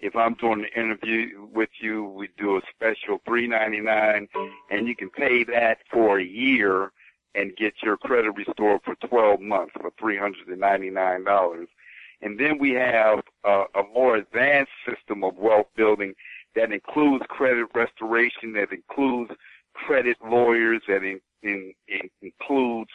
if 0.01 0.16
I'm 0.16 0.35
doing 0.35 0.64
an 0.64 0.82
interview 0.82 1.47
with 1.52 1.68
you, 1.81 2.05
we 2.05 2.28
do 2.39 2.56
a 2.56 2.60
special 2.74 3.20
three 3.27 3.47
ninety 3.47 3.81
nine, 3.81 4.28
and 4.70 4.89
you 4.89 4.97
can 4.97 5.10
pay 5.10 5.44
that 5.44 5.78
for 5.90 6.18
a 6.18 6.24
year 6.24 6.93
and 7.35 7.56
get 7.56 7.74
your 7.82 7.97
credit 7.97 8.32
restored 8.32 8.81
for 8.85 8.94
twelve 9.06 9.40
months 9.40 9.72
for 9.81 9.90
three 9.98 10.16
hundred 10.16 10.48
and 10.48 10.60
ninety 10.60 10.90
nine 10.90 11.24
dollars. 11.24 11.68
And 12.22 12.39
then 12.39 12.59
we 12.59 12.72
have 12.72 13.20
uh, 13.44 13.64
a 13.74 13.82
more 13.94 14.16
advanced 14.16 14.72
system 14.86 15.24
of 15.24 15.36
wealth 15.36 15.68
building 15.77 16.14
that 16.55 16.72
includes 16.72 17.24
credit 17.28 17.66
restoration, 17.74 18.52
that 18.55 18.72
includes 18.72 19.32
credit 19.74 20.16
lawyers, 20.22 20.82
that 20.89 21.02
in, 21.02 21.20
in, 21.43 21.72
in 21.89 22.10
includes 22.20 22.90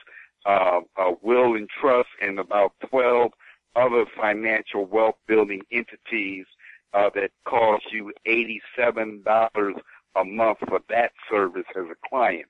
uh, 0.46 0.82
will 1.22 1.56
and 1.56 1.70
trust, 1.70 2.10
and 2.22 2.40
about 2.40 2.74
12 2.90 3.32
other 3.76 4.06
financial 4.16 4.86
wealth 4.86 5.16
building 5.28 5.62
entities 5.72 6.46
uh, 6.96 7.10
that 7.16 7.32
cost 7.46 7.84
you 7.92 8.12
$87 8.28 9.74
a 10.16 10.24
month 10.24 10.58
for 10.68 10.80
that 10.90 11.12
service 11.30 11.66
as 11.76 11.84
a 11.92 12.10
client. 12.10 12.46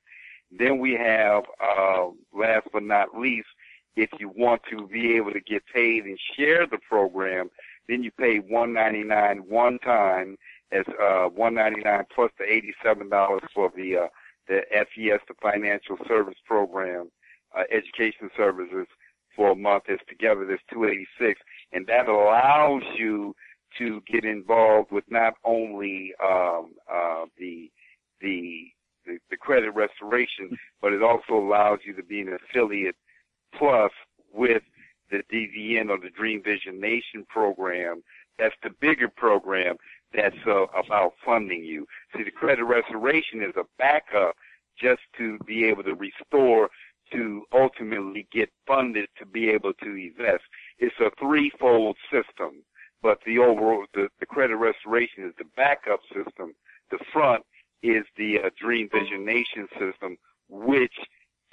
Then 0.51 0.79
we 0.79 0.93
have, 0.93 1.43
uh, 1.61 2.07
last 2.33 2.67
but 2.71 2.83
not 2.83 3.17
least, 3.17 3.47
if 3.95 4.09
you 4.19 4.29
want 4.29 4.61
to 4.69 4.87
be 4.87 5.15
able 5.15 5.31
to 5.31 5.39
get 5.39 5.63
paid 5.73 6.03
and 6.05 6.19
share 6.37 6.67
the 6.67 6.77
program, 6.87 7.49
then 7.87 8.03
you 8.03 8.11
pay 8.11 8.37
199 8.39 9.37
one 9.47 9.79
time 9.79 10.37
as 10.71 10.85
uh 11.01 11.29
199 11.29 12.05
plus 12.13 12.31
the 12.37 12.45
$87 12.83 13.39
for 13.53 13.71
the 13.75 13.97
uh 13.97 14.07
the 14.47 14.61
FES, 14.71 15.21
the 15.27 15.33
Financial 15.41 15.97
Service 16.07 16.37
Program, 16.45 17.09
uh, 17.57 17.63
Education 17.71 18.29
Services 18.37 18.85
for 19.35 19.51
a 19.51 19.55
month. 19.55 19.85
It's 19.87 20.03
together. 20.07 20.45
There's 20.45 20.59
286, 20.71 21.41
and 21.73 21.87
that 21.87 22.07
allows 22.07 22.83
you 22.95 23.35
to 23.77 24.01
get 24.11 24.25
involved 24.25 24.91
with 24.91 25.03
not 25.09 25.33
only 25.43 26.13
um, 26.23 26.73
uh, 26.91 27.25
the, 27.37 27.69
the 28.21 28.67
the 29.05 29.19
the 29.29 29.37
credit 29.37 29.71
restoration, 29.71 30.57
but 30.81 30.91
it 30.91 31.03
also 31.03 31.33
allows 31.33 31.79
you 31.85 31.93
to 31.93 32.03
be 32.03 32.21
an 32.21 32.35
affiliate 32.49 32.95
plus 33.57 33.91
with 34.33 34.63
the 35.11 35.21
DVN 35.31 35.89
or 35.89 35.99
the 35.99 36.09
Dream 36.09 36.41
Vision 36.43 36.79
Nation 36.79 37.25
program. 37.29 38.01
That's 38.39 38.55
the 38.63 38.71
bigger 38.81 39.07
program 39.07 39.77
that's 40.13 40.35
uh, 40.47 40.65
about 40.67 41.13
funding 41.23 41.63
you. 41.63 41.85
See, 42.15 42.23
the 42.23 42.31
credit 42.31 42.63
restoration 42.63 43.41
is 43.41 43.53
a 43.55 43.65
backup 43.77 44.35
just 44.79 45.01
to 45.17 45.37
be 45.45 45.65
able 45.65 45.83
to 45.83 45.95
restore 45.95 46.69
to 47.11 47.43
ultimately 47.53 48.27
get 48.31 48.49
funded 48.67 49.07
to 49.19 49.25
be 49.25 49.49
able 49.49 49.73
to 49.73 49.95
invest. 49.95 50.43
It's 50.79 50.95
a 50.99 51.11
threefold 51.19 51.95
system, 52.11 52.63
but 53.05 53.19
the 53.23 53.37
overall, 53.37 53.85
the, 53.93 54.09
the 54.19 54.25
credit 54.25 54.55
restoration 54.55 55.25
is 55.25 55.33
the 55.37 55.45
backup 55.55 55.99
system. 56.07 56.55
The 56.89 56.97
front 57.13 57.43
is 57.83 58.03
the 58.17 58.39
uh, 58.39 58.49
Dream 58.59 58.89
Vision 58.91 59.23
Nation 59.23 59.67
system, 59.79 60.17
which 60.49 60.95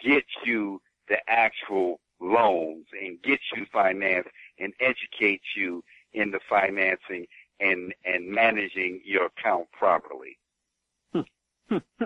gets 0.02 0.28
you 0.46 0.80
the 1.10 1.18
actual 1.28 2.00
loans 2.22 2.86
and 2.98 3.22
gets 3.22 3.42
you 3.54 3.66
finance 3.70 4.26
and 4.60 4.72
educates 4.80 5.44
you 5.54 5.84
in 6.14 6.30
the 6.30 6.40
financing 6.48 7.26
and 7.60 7.92
and 8.06 8.26
managing 8.26 9.02
your 9.04 9.26
account 9.26 9.70
properly. 9.72 10.38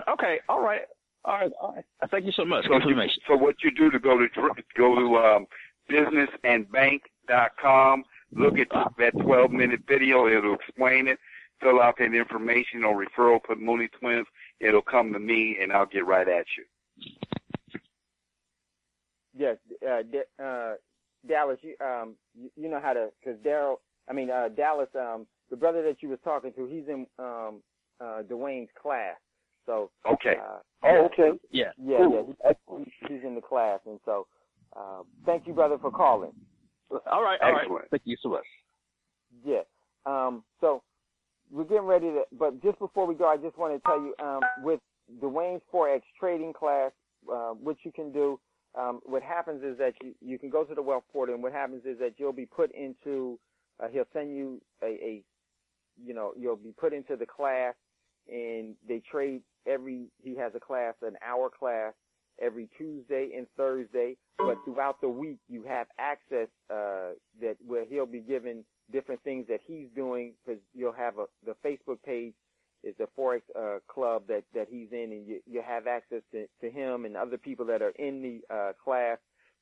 okay, 0.09 0.41
all 0.49 0.61
right, 0.61 0.81
all 1.23 1.35
right, 1.35 1.53
all 1.61 1.73
right. 1.73 1.85
Thank 2.11 2.25
you 2.25 2.33
so 2.33 2.43
much. 2.43 2.65
So, 2.65 2.73
you, 2.85 3.01
so 3.25 3.37
what 3.37 3.55
you 3.63 3.71
do 3.71 3.89
to 3.91 3.99
go 3.99 4.17
to 4.17 4.27
go 4.75 4.93
to 4.93 5.15
um, 5.15 5.45
businessandbank.com, 5.89 8.03
look 8.33 8.57
at 8.59 8.67
that 8.97 9.13
12 9.21 9.51
minute 9.51 9.81
video. 9.87 10.27
It'll 10.27 10.55
explain 10.55 11.07
it. 11.07 11.19
Fill 11.61 11.81
out 11.81 11.95
that 11.97 12.13
information 12.13 12.83
or 12.83 13.03
referral. 13.03 13.43
Put 13.43 13.59
Mooney 13.59 13.87
Twins. 13.99 14.27
It'll 14.59 14.81
come 14.81 15.11
to 15.13 15.19
me, 15.19 15.57
and 15.61 15.71
I'll 15.71 15.85
get 15.87 16.05
right 16.05 16.27
at 16.27 16.45
you. 16.57 16.63
Yes, 19.35 19.57
uh, 19.87 20.01
D- 20.03 20.21
uh, 20.43 20.73
Dallas, 21.27 21.59
you, 21.61 21.75
um, 21.85 22.15
you, 22.39 22.49
you 22.55 22.69
know 22.69 22.79
how 22.81 22.93
to, 22.93 23.09
cause 23.23 23.35
Daryl, 23.45 23.75
I 24.09 24.13
mean, 24.13 24.31
uh, 24.31 24.49
Dallas, 24.49 24.87
um, 24.95 25.27
the 25.51 25.55
brother 25.57 25.83
that 25.83 26.01
you 26.01 26.09
was 26.09 26.17
talking 26.23 26.53
to, 26.53 26.65
he's 26.65 26.87
in, 26.87 27.05
um, 27.19 27.61
uh, 28.01 28.21
Dwayne's 28.27 28.69
class. 28.81 29.15
So, 29.65 29.91
Okay. 30.09 30.37
uh, 30.37 30.59
Oh, 30.83 31.05
okay. 31.05 31.31
Yeah. 31.51 31.71
yeah, 31.77 31.97
Cool. 31.97 32.35
yeah, 32.43 32.53
he, 32.77 32.83
he- 33.07 33.13
he's 33.15 33.23
in 33.23 33.35
the 33.35 33.41
class. 33.41 33.79
And 33.85 33.99
so, 34.05 34.27
uh, 34.75 35.03
thank 35.25 35.45
you, 35.47 35.53
brother, 35.53 35.77
for 35.77 35.91
calling. 35.91 36.31
All 36.91 37.23
right, 37.23 37.39
all 37.41 37.51
right. 37.51 37.61
Excellent. 37.61 37.89
Thank 37.91 38.03
you 38.05 38.17
so 38.21 38.29
much. 38.29 38.45
Yeah. 39.45 39.61
Um, 40.05 40.43
so 40.61 40.83
we're 41.51 41.63
getting 41.65 41.83
ready 41.83 42.07
to, 42.07 42.23
but 42.37 42.61
just 42.61 42.79
before 42.79 43.05
we 43.05 43.15
go, 43.15 43.27
I 43.27 43.37
just 43.37 43.57
want 43.57 43.73
to 43.73 43.79
tell 43.87 44.01
you, 44.01 44.15
um, 44.23 44.41
with 44.63 44.79
Dwayne's 45.21 45.61
Forex 45.73 46.01
trading 46.19 46.53
class, 46.53 46.91
uh, 47.31 47.51
what 47.51 47.77
you 47.83 47.91
can 47.91 48.11
do, 48.11 48.39
um, 48.77 49.01
what 49.05 49.23
happens 49.23 49.63
is 49.63 49.77
that 49.77 49.93
you, 50.03 50.13
you 50.21 50.39
can 50.39 50.49
go 50.49 50.63
to 50.63 50.75
the 50.75 50.81
wealth 50.81 51.03
portal, 51.11 51.33
and 51.35 51.43
what 51.43 51.53
happens 51.53 51.83
is 51.85 51.97
that 51.99 52.13
you'll 52.17 52.33
be 52.33 52.45
put 52.45 52.71
into, 52.73 53.39
uh, 53.81 53.87
he'll 53.91 54.07
send 54.13 54.35
you 54.35 54.61
a, 54.83 54.87
a, 54.87 55.23
you 56.05 56.13
know, 56.13 56.33
you'll 56.37 56.55
be 56.55 56.73
put 56.77 56.93
into 56.93 57.15
the 57.15 57.25
class, 57.25 57.73
and 58.29 58.75
they 58.87 59.01
trade 59.09 59.41
every, 59.65 60.07
he 60.21 60.35
has 60.35 60.51
a 60.55 60.59
class, 60.59 60.93
an 61.01 61.15
hour 61.25 61.49
class, 61.49 61.93
every 62.41 62.69
Tuesday 62.77 63.31
and 63.37 63.47
Thursday, 63.55 64.15
but 64.37 64.57
throughout 64.65 65.01
the 65.01 65.09
week 65.09 65.39
you 65.49 65.63
have 65.63 65.87
access, 65.97 66.47
uh, 66.69 67.13
that 67.41 67.55
where 67.65 67.85
he'll 67.85 68.05
be 68.05 68.19
given 68.19 68.63
different 68.91 69.21
things 69.23 69.45
that 69.47 69.59
he's 69.65 69.87
doing, 69.95 70.33
because 70.45 70.61
you'll 70.73 70.93
have 70.93 71.17
a, 71.17 71.25
the 71.45 71.55
Facebook 71.65 72.01
page 72.05 72.33
is 72.83 72.95
the 72.97 73.07
Forex 73.17 73.41
uh, 73.57 73.79
club 73.87 74.23
that 74.27 74.43
that 74.53 74.67
he's 74.69 74.87
in, 74.91 75.11
and 75.11 75.27
you 75.27 75.39
you 75.45 75.61
have 75.65 75.87
access 75.87 76.21
to 76.31 76.45
to 76.61 76.69
him 76.69 77.05
and 77.05 77.17
other 77.17 77.37
people 77.37 77.65
that 77.65 77.81
are 77.81 77.93
in 77.97 78.21
the 78.21 78.55
uh, 78.55 78.73
class. 78.81 79.17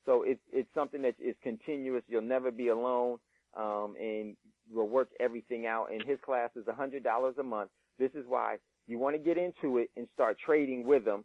So 0.06 0.24
it's 0.24 0.42
it's 0.52 0.70
something 0.76 1.02
that 1.04 1.16
is 1.20 1.36
continuous. 1.42 2.04
You'll 2.08 2.22
never 2.22 2.52
be 2.52 2.68
alone, 2.68 3.18
um, 3.58 3.96
and 4.00 4.36
we'll 4.72 4.88
work 4.88 5.10
everything 5.20 5.66
out. 5.66 5.88
And 5.92 6.04
his 6.04 6.20
class 6.24 6.50
is 6.56 6.68
a 6.68 6.74
hundred 6.74 7.04
dollars 7.04 7.36
a 7.40 7.44
month. 7.44 7.72
This 7.98 8.12
is 8.14 8.26
why 8.28 8.58
you 8.88 9.00
want 9.00 9.16
to 9.16 9.20
get 9.20 9.38
into 9.38 9.78
it 9.78 9.90
and 9.96 10.08
start 10.14 10.38
trading 10.46 10.86
with 10.86 11.06
him, 11.08 11.24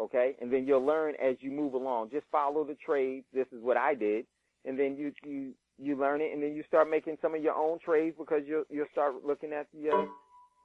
okay? 0.00 0.36
And 0.40 0.52
then 0.52 0.66
you'll 0.66 0.84
learn 0.84 1.14
as 1.22 1.36
you 1.40 1.50
move 1.50 1.74
along. 1.74 2.10
Just 2.10 2.26
follow 2.30 2.64
the 2.64 2.76
trades. 2.84 3.26
This 3.32 3.46
is 3.52 3.62
what 3.62 3.76
I 3.76 3.94
did, 3.94 4.26
and 4.64 4.78
then 4.78 4.96
you 4.96 5.12
you 5.24 5.52
you 5.78 5.96
learn 5.96 6.20
it, 6.20 6.32
and 6.32 6.42
then 6.42 6.54
you 6.54 6.64
start 6.66 6.90
making 6.90 7.18
some 7.22 7.34
of 7.34 7.42
your 7.42 7.54
own 7.54 7.78
trades 7.84 8.16
because 8.18 8.42
you'll 8.46 8.64
you'll 8.70 8.86
start 8.92 9.14
looking 9.24 9.52
at 9.52 9.66
the 9.72 9.90
uh, 9.90 10.04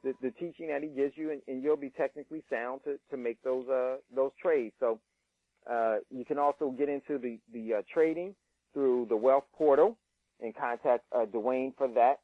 the, 0.04 0.14
the 0.22 0.32
teaching 0.32 0.68
that 0.68 0.84
he 0.84 0.90
gives 0.90 1.14
you, 1.16 1.32
and, 1.32 1.42
and 1.48 1.64
you'll 1.64 1.78
be 1.78 1.92
technically 1.92 2.44
sound 2.50 2.82
to, 2.84 3.00
to 3.10 3.18
make 3.18 3.42
those 3.44 3.68
uh, 3.70 3.96
those 4.16 4.32
trades. 4.42 4.74
So 4.80 5.00
uh, 5.70 5.98
you 6.10 6.26
can 6.26 6.38
also 6.38 6.72
get 6.72 6.90
into 6.90 7.18
the 7.18 7.40
the 7.54 7.76
uh, 7.76 7.82
trading 7.92 8.36
through 8.74 9.08
the 9.10 9.16
Wealth 9.16 9.46
Portal 9.56 9.98
and 10.42 10.56
contact 10.56 11.06
uh, 11.16 11.26
Dwayne 11.26 11.74
for 11.78 11.88
that. 11.90 12.20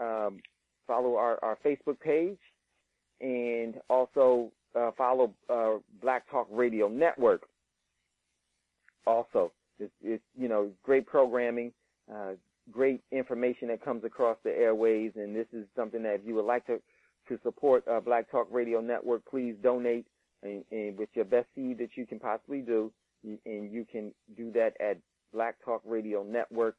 Um, 0.00 0.40
follow 0.86 1.16
our, 1.16 1.38
our 1.42 1.56
Facebook 1.64 2.00
page, 2.00 2.38
and 3.20 3.74
also 3.88 4.50
uh, 4.74 4.90
follow 4.96 5.32
uh, 5.48 5.74
Black 6.00 6.28
Talk 6.28 6.48
Radio 6.50 6.88
Network. 6.88 7.42
Also, 9.06 9.52
it's, 9.78 9.92
it's 10.02 10.22
you 10.36 10.48
know 10.48 10.70
great 10.82 11.06
programming, 11.06 11.72
uh, 12.12 12.32
great 12.70 13.02
information 13.10 13.68
that 13.68 13.84
comes 13.84 14.04
across 14.04 14.36
the 14.44 14.50
airways, 14.50 15.12
and 15.16 15.34
this 15.34 15.46
is 15.52 15.66
something 15.76 16.02
that 16.02 16.14
if 16.14 16.20
you 16.24 16.34
would 16.34 16.44
like 16.44 16.66
to 16.66 16.80
to 17.28 17.38
support 17.44 17.86
uh, 17.86 18.00
Black 18.00 18.30
Talk 18.30 18.48
Radio 18.50 18.80
Network, 18.80 19.22
please 19.30 19.54
donate 19.62 20.06
and, 20.42 20.64
and 20.72 20.98
with 20.98 21.08
your 21.14 21.24
best 21.24 21.46
seed 21.54 21.78
that 21.78 21.90
you 21.94 22.04
can 22.04 22.18
possibly 22.18 22.60
do, 22.60 22.92
and 23.22 23.72
you 23.72 23.86
can 23.90 24.12
do 24.36 24.50
that 24.52 24.72
at 24.80 24.98
Black 25.32 25.54
Talk 25.64 25.82
Radio 25.84 26.24
Network. 26.24 26.74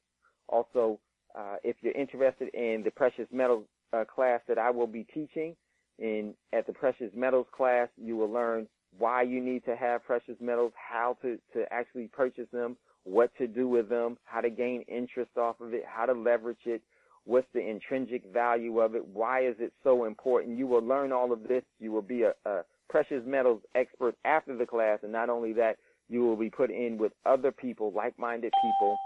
Also, 0.49 0.99
uh, 1.37 1.55
if 1.63 1.77
you're 1.81 1.93
interested 1.93 2.49
in 2.53 2.81
the 2.83 2.91
precious 2.91 3.27
metals 3.31 3.65
uh, 3.93 4.03
class 4.03 4.41
that 4.49 4.57
I 4.57 4.69
will 4.69 4.87
be 4.87 5.05
teaching, 5.13 5.55
in 5.99 6.33
at 6.51 6.67
the 6.67 6.73
precious 6.73 7.11
metals 7.15 7.47
class, 7.55 7.87
you 7.97 8.17
will 8.17 8.31
learn 8.31 8.67
why 8.97 9.21
you 9.21 9.41
need 9.41 9.63
to 9.65 9.75
have 9.75 10.03
precious 10.03 10.35
metals, 10.39 10.73
how 10.75 11.17
to, 11.21 11.37
to 11.53 11.71
actually 11.71 12.07
purchase 12.07 12.47
them, 12.51 12.77
what 13.03 13.35
to 13.37 13.47
do 13.47 13.67
with 13.67 13.89
them, 13.89 14.17
how 14.23 14.41
to 14.41 14.49
gain 14.49 14.83
interest 14.87 15.31
off 15.37 15.59
of 15.59 15.73
it, 15.73 15.83
how 15.87 16.05
to 16.05 16.13
leverage 16.13 16.65
it, 16.65 16.81
what's 17.25 17.47
the 17.53 17.59
intrinsic 17.59 18.23
value 18.33 18.79
of 18.79 18.95
it, 18.95 19.05
why 19.07 19.45
is 19.45 19.55
it 19.59 19.73
so 19.83 20.05
important. 20.05 20.57
You 20.57 20.67
will 20.67 20.83
learn 20.83 21.11
all 21.11 21.31
of 21.31 21.47
this. 21.47 21.63
You 21.79 21.91
will 21.91 22.01
be 22.01 22.23
a, 22.23 22.33
a 22.45 22.63
precious 22.89 23.23
metals 23.25 23.61
expert 23.75 24.15
after 24.25 24.55
the 24.55 24.65
class, 24.65 24.99
and 25.03 25.11
not 25.11 25.29
only 25.29 25.53
that, 25.53 25.77
you 26.09 26.21
will 26.21 26.35
be 26.35 26.49
put 26.49 26.69
in 26.69 26.97
with 26.97 27.13
other 27.25 27.51
people, 27.51 27.91
like-minded 27.95 28.51
people 28.61 28.97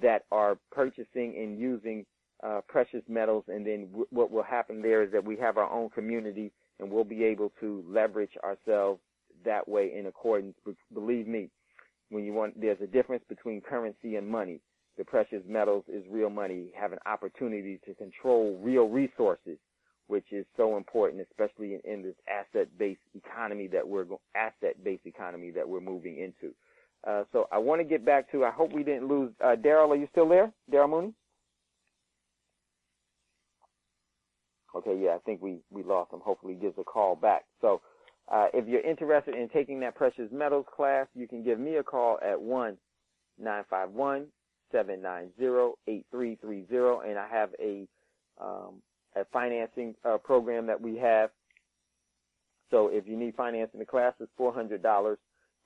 that 0.00 0.24
are 0.30 0.58
purchasing 0.70 1.34
and 1.36 1.58
using 1.58 2.06
uh, 2.42 2.60
precious 2.68 3.02
metals. 3.08 3.44
And 3.48 3.66
then 3.66 3.88
w- 3.88 4.06
what 4.10 4.30
will 4.30 4.42
happen 4.42 4.80
there 4.80 5.02
is 5.02 5.10
that 5.12 5.24
we 5.24 5.36
have 5.38 5.56
our 5.56 5.70
own 5.70 5.90
community 5.90 6.52
and 6.78 6.90
we'll 6.90 7.04
be 7.04 7.24
able 7.24 7.52
to 7.60 7.84
leverage 7.88 8.30
ourselves 8.44 9.00
that 9.44 9.66
way 9.68 9.92
in 9.96 10.06
accordance. 10.06 10.54
Believe 10.92 11.26
me, 11.26 11.50
when 12.10 12.24
you 12.24 12.32
want, 12.32 12.60
there's 12.60 12.80
a 12.80 12.86
difference 12.86 13.24
between 13.28 13.60
currency 13.60 14.16
and 14.16 14.28
money. 14.28 14.60
The 14.98 15.04
precious 15.04 15.42
metals 15.46 15.84
is 15.88 16.04
real 16.10 16.30
money. 16.30 16.54
You 16.54 16.70
have 16.80 16.92
an 16.92 16.98
opportunity 17.04 17.78
to 17.86 17.94
control 17.94 18.58
real 18.62 18.88
resources, 18.88 19.58
which 20.06 20.24
is 20.32 20.46
so 20.56 20.76
important, 20.76 21.26
especially 21.30 21.74
in, 21.74 21.80
in 21.84 22.02
this 22.02 22.14
asset-based 22.28 23.00
economy 23.14 23.66
that 23.68 23.86
we're 23.86 24.06
asset-based 24.34 25.04
economy 25.04 25.50
that 25.50 25.68
we're 25.68 25.80
moving 25.80 26.18
into. 26.18 26.54
Uh, 27.06 27.24
so 27.32 27.46
I 27.52 27.58
want 27.58 27.80
to 27.80 27.84
get 27.84 28.04
back 28.04 28.30
to. 28.32 28.44
I 28.44 28.50
hope 28.50 28.72
we 28.72 28.82
didn't 28.82 29.06
lose. 29.06 29.32
Uh, 29.42 29.54
Daryl, 29.54 29.90
are 29.90 29.96
you 29.96 30.08
still 30.10 30.28
there? 30.28 30.50
Daryl 30.72 30.90
Mooney. 30.90 31.12
Okay, 34.74 34.98
yeah, 35.00 35.10
I 35.10 35.18
think 35.24 35.40
we 35.40 35.58
we 35.70 35.82
lost 35.82 36.12
him. 36.12 36.20
Hopefully, 36.20 36.54
he 36.54 36.60
gives 36.60 36.78
a 36.78 36.84
call 36.84 37.16
back. 37.16 37.44
So, 37.60 37.80
uh, 38.28 38.46
if 38.52 38.66
you're 38.66 38.80
interested 38.80 39.34
in 39.34 39.48
taking 39.48 39.80
that 39.80 39.94
precious 39.94 40.28
metals 40.32 40.66
class, 40.74 41.06
you 41.14 41.28
can 41.28 41.44
give 41.44 41.60
me 41.60 41.76
a 41.76 41.82
call 41.82 42.18
at 42.22 42.40
one 42.40 42.76
nine 43.38 43.64
five 43.70 43.90
one 43.90 44.26
seven 44.72 45.00
nine 45.00 45.30
zero 45.38 45.74
eight 45.86 46.06
three 46.10 46.36
three 46.36 46.64
zero, 46.68 47.00
and 47.00 47.18
I 47.18 47.28
have 47.28 47.50
a 47.60 47.86
um, 48.40 48.82
a 49.14 49.24
financing 49.32 49.94
uh, 50.04 50.18
program 50.18 50.66
that 50.66 50.80
we 50.80 50.96
have. 50.96 51.30
So, 52.70 52.88
if 52.88 53.06
you 53.06 53.16
need 53.16 53.34
financing, 53.36 53.78
the 53.78 53.86
class 53.86 54.14
is 54.20 54.28
four 54.36 54.52
hundred 54.52 54.82
dollars. 54.82 55.18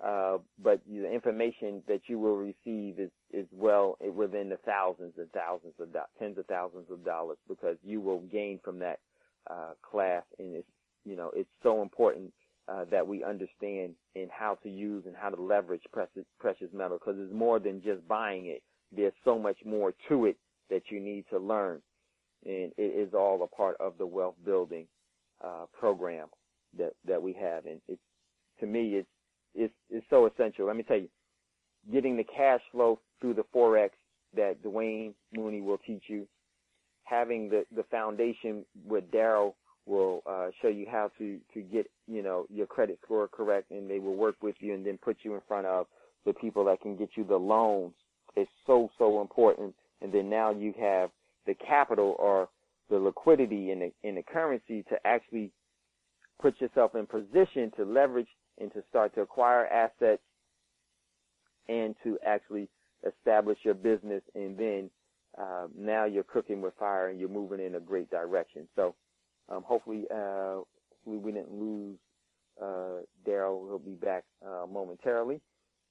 Uh, 0.05 0.39
but 0.63 0.81
the 0.91 1.13
information 1.13 1.83
that 1.87 2.01
you 2.07 2.19
will 2.19 2.39
receive 2.39 2.99
is, 2.99 3.11
is 3.35 3.47
well 3.53 3.99
within 4.15 4.49
the 4.49 4.57
thousands 4.65 5.13
and 5.19 5.31
thousands 5.33 5.75
of 5.79 5.93
do- 5.93 5.99
tens 6.19 6.39
of 6.39 6.47
thousands 6.47 6.87
of 6.91 7.05
dollars 7.05 7.37
because 7.47 7.77
you 7.85 8.01
will 8.01 8.21
gain 8.21 8.59
from 8.65 8.79
that 8.79 8.99
uh, 9.51 9.73
class, 9.83 10.23
and 10.39 10.55
it's 10.55 10.69
you 11.05 11.17
know 11.17 11.31
it's 11.35 11.51
so 11.63 11.83
important 11.83 12.33
uh, 12.71 12.85
that 12.91 13.07
we 13.07 13.25
understand 13.25 13.95
in 14.15 14.29
how 14.31 14.57
to 14.63 14.69
use 14.69 15.05
and 15.07 15.17
how 15.17 15.29
to 15.29 15.41
leverage 15.41 15.83
precious 15.93 16.25
precious 16.39 16.69
metal 16.73 16.99
because 16.99 17.19
it's 17.19 17.33
more 17.33 17.59
than 17.59 17.83
just 17.83 18.07
buying 18.07 18.47
it. 18.47 18.63
There's 18.95 19.13
so 19.25 19.39
much 19.39 19.57
more 19.65 19.93
to 20.09 20.27
it 20.27 20.37
that 20.69 20.83
you 20.91 21.01
need 21.01 21.25
to 21.31 21.39
learn, 21.39 21.81
and 22.45 22.73
it 22.77 23.09
is 23.09 23.13
all 23.15 23.43
a 23.43 23.57
part 23.57 23.77
of 23.81 23.99
the 23.99 24.07
wealth 24.07 24.37
building 24.45 24.87
uh, 25.45 25.67
program 25.79 26.29
that 26.79 26.93
that 27.07 27.21
we 27.21 27.33
have, 27.33 27.67
and 27.67 27.81
it's 27.89 28.01
to 28.61 28.67
me 28.67 28.95
it's 28.95 29.09
is 29.55 29.71
is 29.91 30.03
so 30.09 30.27
essential. 30.27 30.67
Let 30.67 30.77
me 30.77 30.85
tell 30.85 30.99
you, 30.99 31.09
getting 31.93 32.17
the 32.17 32.25
cash 32.25 32.61
flow 32.71 33.01
through 33.21 33.35
the 33.35 33.45
forex 33.55 33.91
that 34.37 34.63
Dwayne 34.63 35.15
Mooney 35.35 35.61
will 35.61 35.79
teach 35.79 36.05
you, 36.07 36.27
having 37.05 37.49
the 37.49 37.65
the 37.75 37.85
foundation 37.91 38.65
with 38.87 39.11
Daryl 39.11 39.55
will 39.91 40.23
uh, 40.27 40.49
show 40.63 40.69
you 40.69 40.87
how 40.91 41.11
to 41.19 41.39
to 41.53 41.61
get 41.61 41.91
you 42.07 42.23
know 42.23 42.47
your 42.49 42.67
credit 42.67 42.99
score 43.05 43.29
correct, 43.29 43.71
and 43.71 43.91
they 43.91 43.99
will 43.99 44.17
work 44.17 44.37
with 44.41 44.55
you 44.61 44.75
and 44.75 44.87
then 44.87 44.99
put 44.99 45.19
you 45.23 45.35
in 45.35 45.41
front 45.47 45.67
of 45.67 45.87
the 46.25 46.33
people 46.35 46.65
that 46.67 46.81
can 46.81 46.97
get 46.97 47.11
you 47.17 47.25
the 47.25 47.37
loans. 47.37 47.95
It's 48.37 48.51
so 48.67 48.91
so 48.99 49.21
important, 49.21 49.75
and 50.01 50.13
then 50.13 50.31
now 50.31 50.51
you 50.53 50.73
have 50.81 51.11
the 51.47 51.55
capital 51.55 52.17
or 52.19 52.49
the 52.89 52.99
liquidity 52.99 53.73
in 53.73 53.81
the 53.81 53.93
in 54.09 54.15
the 54.15 54.23
currency 54.23 54.85
to 54.85 54.97
actually 55.05 55.51
put 56.41 56.61
yourself 56.61 56.95
in 56.95 57.07
position 57.07 57.73
to 57.77 57.85
leverage 57.85 58.29
and 58.59 58.73
to 58.73 58.83
start 58.89 59.15
to 59.15 59.21
acquire 59.23 59.67
assets 59.67 60.23
and 61.69 61.95
to 62.03 62.19
actually 62.27 62.69
establish 63.07 63.59
your 63.63 63.75
business 63.75 64.23
and 64.35 64.57
then 64.57 64.91
uh, 65.39 65.67
now 65.79 66.05
you're 66.05 66.25
cooking 66.25 66.61
with 66.61 66.75
fire 66.79 67.09
and 67.09 67.21
you're 67.21 67.29
moving 67.29 67.61
in 67.65 67.77
a 67.77 67.81
great 67.81 68.11
direction. 68.11 68.67
So 68.75 68.95
um, 69.51 69.63
hopefully, 69.63 70.05
uh, 70.11 70.61
hopefully 71.05 71.19
we 71.19 71.33
didn't 71.33 71.53
lose 71.53 71.97
uh, 72.61 73.03
Daryl. 73.27 73.67
He'll 73.69 73.79
be 73.79 73.93
back 73.93 74.25
uh, 74.47 74.67
momentarily. 74.67 75.41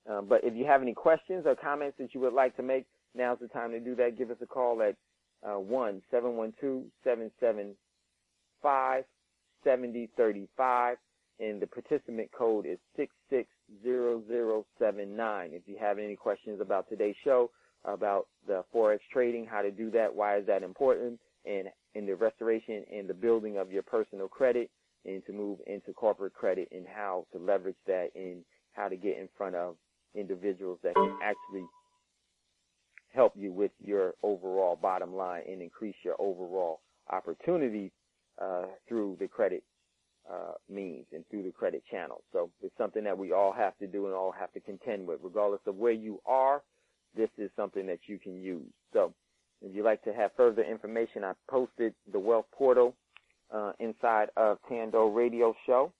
Um, 0.09 0.27
but 0.27 0.43
if 0.43 0.55
you 0.55 0.65
have 0.65 0.81
any 0.81 0.93
questions 0.93 1.43
or 1.45 1.55
comments 1.55 1.97
that 1.99 2.13
you 2.13 2.21
would 2.21 2.33
like 2.33 2.55
to 2.55 2.63
make, 2.63 2.85
now's 3.15 3.39
the 3.39 3.47
time 3.47 3.71
to 3.71 3.79
do 3.79 3.95
that. 3.95 4.17
Give 4.17 4.31
us 4.31 4.37
a 4.41 4.45
call 4.45 4.81
at 4.81 4.95
uh, 5.47 5.59
one 5.59 6.01
seven 6.09 6.35
one 6.35 6.53
two 6.59 6.85
seven 7.03 7.31
seven 7.39 7.75
five 8.61 9.03
seventy 9.63 10.09
thirty 10.15 10.47
five, 10.55 10.97
and 11.39 11.61
the 11.61 11.67
participant 11.67 12.29
code 12.37 12.65
is 12.65 12.77
six 12.95 13.13
six 13.29 13.49
zero 13.83 14.21
zero 14.27 14.65
seven 14.77 15.15
nine. 15.15 15.51
If 15.53 15.63
you 15.65 15.77
have 15.79 15.99
any 15.99 16.15
questions 16.15 16.61
about 16.61 16.89
today's 16.89 17.15
show, 17.23 17.51
about 17.85 18.27
the 18.47 18.63
forex 18.73 18.99
trading, 19.11 19.45
how 19.45 19.61
to 19.61 19.71
do 19.71 19.91
that, 19.91 20.13
why 20.13 20.37
is 20.37 20.45
that 20.47 20.63
important, 20.63 21.19
and 21.45 21.69
in 21.95 22.05
the 22.05 22.15
restoration 22.15 22.85
and 22.91 23.09
the 23.09 23.13
building 23.13 23.57
of 23.57 23.71
your 23.71 23.83
personal 23.83 24.27
credit, 24.27 24.69
and 25.05 25.25
to 25.25 25.33
move 25.33 25.59
into 25.67 25.93
corporate 25.93 26.33
credit, 26.33 26.67
and 26.71 26.85
how 26.87 27.25
to 27.31 27.39
leverage 27.39 27.75
that, 27.87 28.09
and 28.15 28.43
how 28.73 28.87
to 28.87 28.95
get 28.95 29.17
in 29.17 29.29
front 29.37 29.55
of 29.55 29.75
individuals 30.15 30.79
that 30.83 30.95
can 30.95 31.17
actually 31.23 31.65
help 33.13 33.33
you 33.35 33.51
with 33.51 33.71
your 33.79 34.13
overall 34.23 34.75
bottom 34.75 35.15
line 35.15 35.43
and 35.47 35.61
increase 35.61 35.95
your 36.03 36.15
overall 36.19 36.81
opportunities 37.11 37.91
uh, 38.41 38.65
through 38.87 39.17
the 39.19 39.27
credit 39.27 39.63
uh, 40.31 40.53
means 40.69 41.05
and 41.11 41.23
through 41.29 41.43
the 41.43 41.51
credit 41.51 41.83
channel. 41.89 42.21
So 42.31 42.51
it's 42.61 42.77
something 42.77 43.03
that 43.03 43.17
we 43.17 43.31
all 43.31 43.51
have 43.51 43.77
to 43.79 43.87
do 43.87 44.05
and 44.05 44.15
all 44.15 44.31
have 44.31 44.51
to 44.53 44.59
contend 44.59 45.07
with, 45.07 45.19
regardless 45.23 45.61
of 45.65 45.75
where 45.75 45.91
you 45.91 46.19
are. 46.25 46.61
This 47.15 47.29
is 47.37 47.49
something 47.55 47.87
that 47.87 47.99
you 48.07 48.19
can 48.19 48.41
use. 48.41 48.71
So 48.93 49.13
if 49.61 49.75
you'd 49.75 49.85
like 49.85 50.03
to 50.03 50.13
have 50.13 50.31
further 50.37 50.63
information, 50.63 51.23
I 51.23 51.33
posted 51.49 51.93
the 52.11 52.19
Wealth 52.19 52.45
Portal 52.51 52.95
uh, 53.53 53.73
inside 53.79 54.29
of 54.37 54.57
Thando 54.69 55.13
Radio 55.13 55.53
Show. 55.65 55.91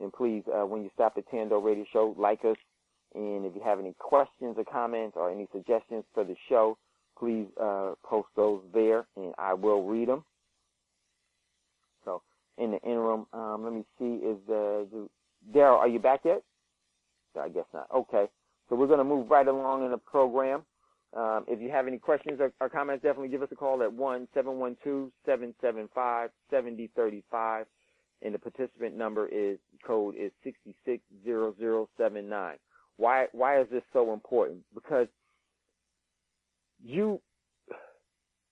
And 0.00 0.12
please, 0.12 0.42
uh, 0.48 0.66
when 0.66 0.82
you 0.82 0.90
stop 0.94 1.14
at 1.16 1.30
Thando 1.30 1.64
Radio 1.64 1.84
Show, 1.92 2.14
like 2.18 2.44
us. 2.44 2.56
And 3.14 3.46
if 3.46 3.54
you 3.54 3.62
have 3.64 3.78
any 3.78 3.94
questions 3.98 4.56
or 4.58 4.64
comments 4.64 5.16
or 5.16 5.30
any 5.30 5.48
suggestions 5.52 6.04
for 6.12 6.24
the 6.24 6.36
show, 6.48 6.76
please 7.18 7.46
uh, 7.60 7.92
post 8.04 8.28
those 8.36 8.60
there, 8.74 9.06
and 9.16 9.32
I 9.38 9.54
will 9.54 9.84
read 9.84 10.08
them. 10.08 10.24
So 12.04 12.20
in 12.58 12.72
the 12.72 12.80
interim, 12.82 13.26
um, 13.32 13.64
let 13.64 13.72
me 13.72 13.84
see, 13.98 14.26
is 14.26 14.36
uh, 14.50 14.84
Daryl, 15.54 15.78
are 15.78 15.88
you 15.88 15.98
back 15.98 16.20
yet? 16.24 16.42
I 17.40 17.48
guess 17.48 17.64
not. 17.72 17.86
Okay. 17.94 18.26
So 18.68 18.76
we're 18.76 18.86
going 18.86 18.98
to 18.98 19.04
move 19.04 19.30
right 19.30 19.46
along 19.46 19.84
in 19.84 19.90
the 19.90 19.98
program. 19.98 20.62
Um, 21.16 21.46
if 21.48 21.62
you 21.62 21.70
have 21.70 21.86
any 21.86 21.98
questions 21.98 22.40
or, 22.40 22.52
or, 22.60 22.68
comments, 22.68 23.02
definitely 23.02 23.28
give 23.28 23.40
us 23.40 23.48
a 23.50 23.56
call 23.56 23.82
at 23.82 23.90
one 23.90 24.28
seven 24.34 24.58
one 24.58 24.76
two 24.84 25.10
seven 25.24 25.54
seven 25.62 25.88
five 25.94 26.28
seventy 26.50 26.90
thirty 26.94 27.24
five, 27.30 27.66
and 28.22 28.34
the 28.34 28.38
participant 28.38 28.94
number 28.96 29.26
is 29.28 29.58
code 29.86 30.14
is 30.18 30.30
sixty 30.44 30.74
six 30.84 31.02
zero 31.24 31.54
zero 31.58 31.88
seven 31.96 32.28
nine. 32.28 32.56
Why 32.98 33.28
why 33.32 33.60
is 33.60 33.66
this 33.70 33.82
so 33.94 34.12
important? 34.12 34.58
Because 34.74 35.08
you 36.84 37.22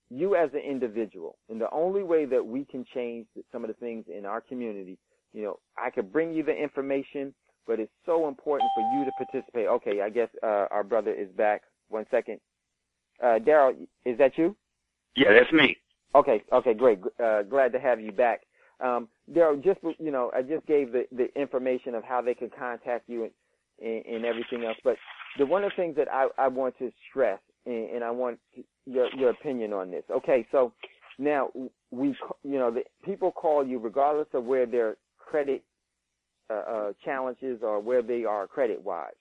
you 0.08 0.34
as 0.34 0.48
an 0.54 0.60
individual, 0.60 1.36
and 1.50 1.60
the 1.60 1.70
only 1.70 2.02
way 2.02 2.24
that 2.24 2.46
we 2.46 2.64
can 2.64 2.86
change 2.94 3.26
some 3.52 3.62
of 3.62 3.68
the 3.68 3.74
things 3.74 4.06
in 4.08 4.24
our 4.24 4.40
community, 4.40 4.96
you 5.34 5.42
know, 5.42 5.58
I 5.76 5.90
could 5.90 6.10
bring 6.10 6.32
you 6.32 6.42
the 6.42 6.54
information, 6.54 7.34
but 7.66 7.78
it's 7.78 7.92
so 8.06 8.26
important 8.26 8.70
for 8.74 8.82
you 8.96 9.04
to 9.04 9.10
participate. 9.18 9.66
Okay, 9.66 10.00
I 10.00 10.08
guess 10.08 10.28
uh, 10.42 10.66
our 10.70 10.84
brother 10.84 11.12
is 11.12 11.28
back. 11.36 11.62
One 11.88 12.06
second. 12.10 12.40
Uh, 13.24 13.38
Daryl, 13.38 13.74
is 14.04 14.18
that 14.18 14.36
you? 14.36 14.54
Yeah, 15.16 15.32
that's 15.32 15.52
me. 15.52 15.78
Okay, 16.14 16.42
okay, 16.52 16.74
great. 16.74 17.00
Uh, 17.22 17.42
glad 17.42 17.72
to 17.72 17.80
have 17.80 17.98
you 17.98 18.12
back. 18.12 18.42
Um, 18.80 19.08
Daryl, 19.32 19.62
just 19.64 19.80
you 19.98 20.10
know, 20.10 20.30
I 20.36 20.42
just 20.42 20.66
gave 20.66 20.92
the, 20.92 21.06
the 21.10 21.34
information 21.40 21.94
of 21.94 22.04
how 22.04 22.20
they 22.20 22.34
can 22.34 22.50
contact 22.50 23.08
you 23.08 23.24
and, 23.24 23.32
and, 23.82 24.16
and 24.16 24.24
everything 24.26 24.64
else. 24.64 24.76
But 24.84 24.96
the 25.38 25.46
one 25.46 25.64
of 25.64 25.70
the 25.70 25.76
things 25.76 25.96
that 25.96 26.08
I, 26.12 26.28
I 26.36 26.48
want 26.48 26.76
to 26.78 26.92
stress, 27.08 27.40
and, 27.64 27.90
and 27.90 28.04
I 28.04 28.10
want 28.10 28.38
your 28.84 29.08
your 29.16 29.30
opinion 29.30 29.72
on 29.72 29.90
this. 29.90 30.04
Okay, 30.10 30.46
so 30.52 30.72
now 31.18 31.48
we, 31.90 32.08
you 32.42 32.58
know, 32.58 32.70
the 32.70 32.82
people 33.04 33.32
call 33.32 33.66
you 33.66 33.78
regardless 33.78 34.28
of 34.34 34.44
where 34.44 34.66
their 34.66 34.96
credit 35.16 35.64
uh, 36.50 36.54
uh, 36.54 36.92
challenges 37.02 37.60
or 37.62 37.80
where 37.80 38.02
they 38.02 38.24
are 38.24 38.46
credit 38.46 38.82
wise. 38.82 39.12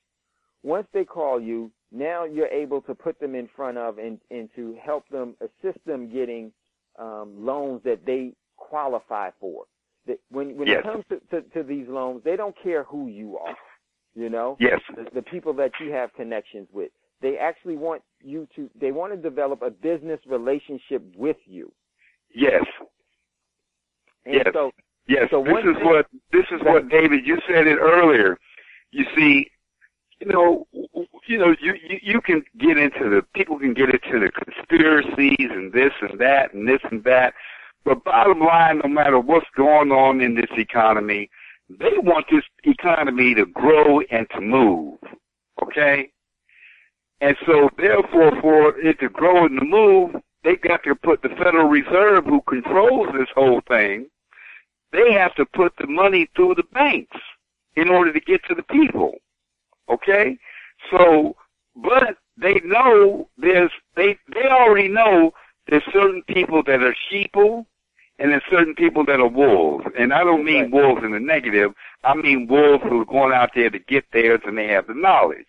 Once 0.64 0.88
they 0.94 1.03
call 1.03 1.40
you, 1.40 1.69
now 1.91 2.23
you're 2.23 2.48
able 2.48 2.81
to 2.81 2.95
put 2.95 3.19
them 3.19 3.35
in 3.35 3.48
front 3.56 3.77
of 3.77 3.98
and, 3.98 4.19
and 4.31 4.49
to 4.56 4.76
help 4.84 5.07
them 5.10 5.35
assist 5.41 5.77
them 5.85 6.11
getting 6.11 6.52
um, 6.98 7.45
loans 7.45 7.81
that 7.84 8.06
they 8.06 8.34
qualify 8.57 9.30
for. 9.40 9.65
That 10.07 10.19
when 10.30 10.57
when 10.57 10.68
yes. 10.68 10.80
it 10.80 10.84
comes 10.84 11.06
to, 11.10 11.19
to, 11.31 11.48
to 11.49 11.64
these 11.64 11.88
loans, 11.88 12.22
they 12.26 12.35
don't 12.35 12.56
care 12.61 12.84
who 12.84 13.07
you 13.07 13.38
are. 13.38 13.56
You 14.15 14.30
know, 14.30 14.57
yes, 14.60 14.80
the, 14.95 15.06
the 15.15 15.22
people 15.22 15.53
that 15.53 15.72
you 15.80 15.91
have 15.91 16.14
connections 16.14 16.68
with. 16.72 16.91
They 17.22 17.38
actually 17.38 17.77
want 17.77 18.02
you 18.22 18.48
to. 18.56 18.69
They 18.80 18.91
want 18.91 19.14
to 19.14 19.18
develop 19.18 19.61
a 19.61 19.72
business 19.72 20.19
relationship 20.27 21.02
with 21.15 21.38
you. 21.45 21.72
Yes. 22.35 22.64
And 24.26 24.35
yes. 24.35 24.48
So, 24.53 24.72
yes. 25.07 25.27
So 25.31 25.44
this 25.44 25.64
is 25.64 25.81
what 25.81 26.06
this 26.31 26.45
is 26.52 26.61
what 26.64 26.90
David. 26.90 27.26
You 27.26 27.40
said 27.48 27.65
it 27.65 27.77
earlier. 27.77 28.38
You 28.91 29.06
see, 29.15 29.49
you 30.26 30.32
know, 30.32 30.68
you 31.28 31.38
know, 31.38 31.56
you, 31.60 31.74
you 31.88 32.00
you 32.02 32.22
can 32.22 32.44
get 32.58 32.78
into 32.78 33.10
the 33.10 33.24
people 33.36 33.60
can 33.60 33.74
get 33.74 33.90
into 33.90 34.20
the 34.20 34.32
conspiracies 34.32 35.50
and 35.52 35.74
this 35.74 35.91
and 36.02 36.20
that 36.20 36.54
and 36.54 36.68
this 36.68 36.80
and 36.90 37.04
that, 37.04 37.34
but 37.84 38.04
bottom 38.04 38.40
line, 38.40 38.80
no 38.84 38.90
matter 38.90 39.20
what's 39.20 39.48
going 39.56 39.91
on 39.91 40.22
in 40.22 40.36
this 40.36 40.52
economy, 40.58 41.30
they 41.70 41.98
want 41.98 42.26
this 42.32 42.44
economy 42.64 43.36
to 43.36 43.45
grow 43.45 44.02
and 44.12 44.28
to 44.32 44.41
move. 44.41 44.98
Okay, 45.62 46.10
and 47.20 47.36
so 47.45 47.70
therefore, 47.78 48.40
for 48.41 48.80
it 48.80 49.00
to 49.00 49.10
grow 49.10 49.45
and 49.45 49.60
to 49.60 49.66
move, 49.66 50.16
they 50.44 50.56
got 50.56 50.84
to 50.84 50.95
put 50.95 51.22
the 51.22 51.30
Federal 51.30 51.68
Reserve, 51.68 52.26
who 52.26 52.41
controls 52.48 53.10
this 53.14 53.30
whole 53.36 53.62
thing, 53.68 54.08
they 54.91 55.12
have 55.14 55.36
to 55.36 55.45
put 55.45 55.74
the 55.80 55.88
money 55.88 56.30
through 56.36 56.56
the 56.56 56.64
banks 56.74 57.18
in 57.76 57.90
order 57.90 58.14
to 58.14 58.20
get 58.20 58.41
to 58.45 58.56
the 58.56 58.64
people. 58.64 59.16
Okay? 59.90 60.38
So, 60.92 61.36
but 61.76 62.18
they 62.38 62.62
know 62.64 63.30
there's, 63.38 63.72
they, 63.96 64.18
they 64.34 64.48
already 64.48 64.88
know 64.88 65.34
there's 65.68 65.84
certain 65.92 66.24
people 66.28 66.64
that 66.64 66.82
are 66.82 66.96
sheeple 67.12 67.66
and 68.20 68.32
there's 68.32 68.44
certain 68.50 68.76
people 68.76 69.06
that 69.06 69.20
are 69.20 69.28
wolves. 69.28 69.86
And 69.98 70.14
I 70.14 70.24
don't 70.24 70.46
mean 70.46 70.72
wolves 70.72 71.04
in 71.04 71.12
the 71.12 71.20
negative. 71.20 71.74
I 72.04 72.16
mean 72.16 72.48
wolves 72.48 72.84
who 72.84 73.02
are 73.02 73.06
going 73.06 73.34
out 73.34 73.52
there 73.56 73.70
to 73.70 73.80
get 73.80 74.06
theirs 74.12 74.42
and 74.46 74.58
they 74.58 74.68
have 74.68 74.88
the 74.88 74.94
knowledge. 74.94 75.46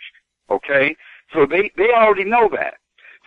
Okay? 0.51 0.97
So 1.33 1.47
they, 1.47 1.71
they 1.77 1.91
already 1.91 2.25
know 2.25 2.49
that. 2.53 2.75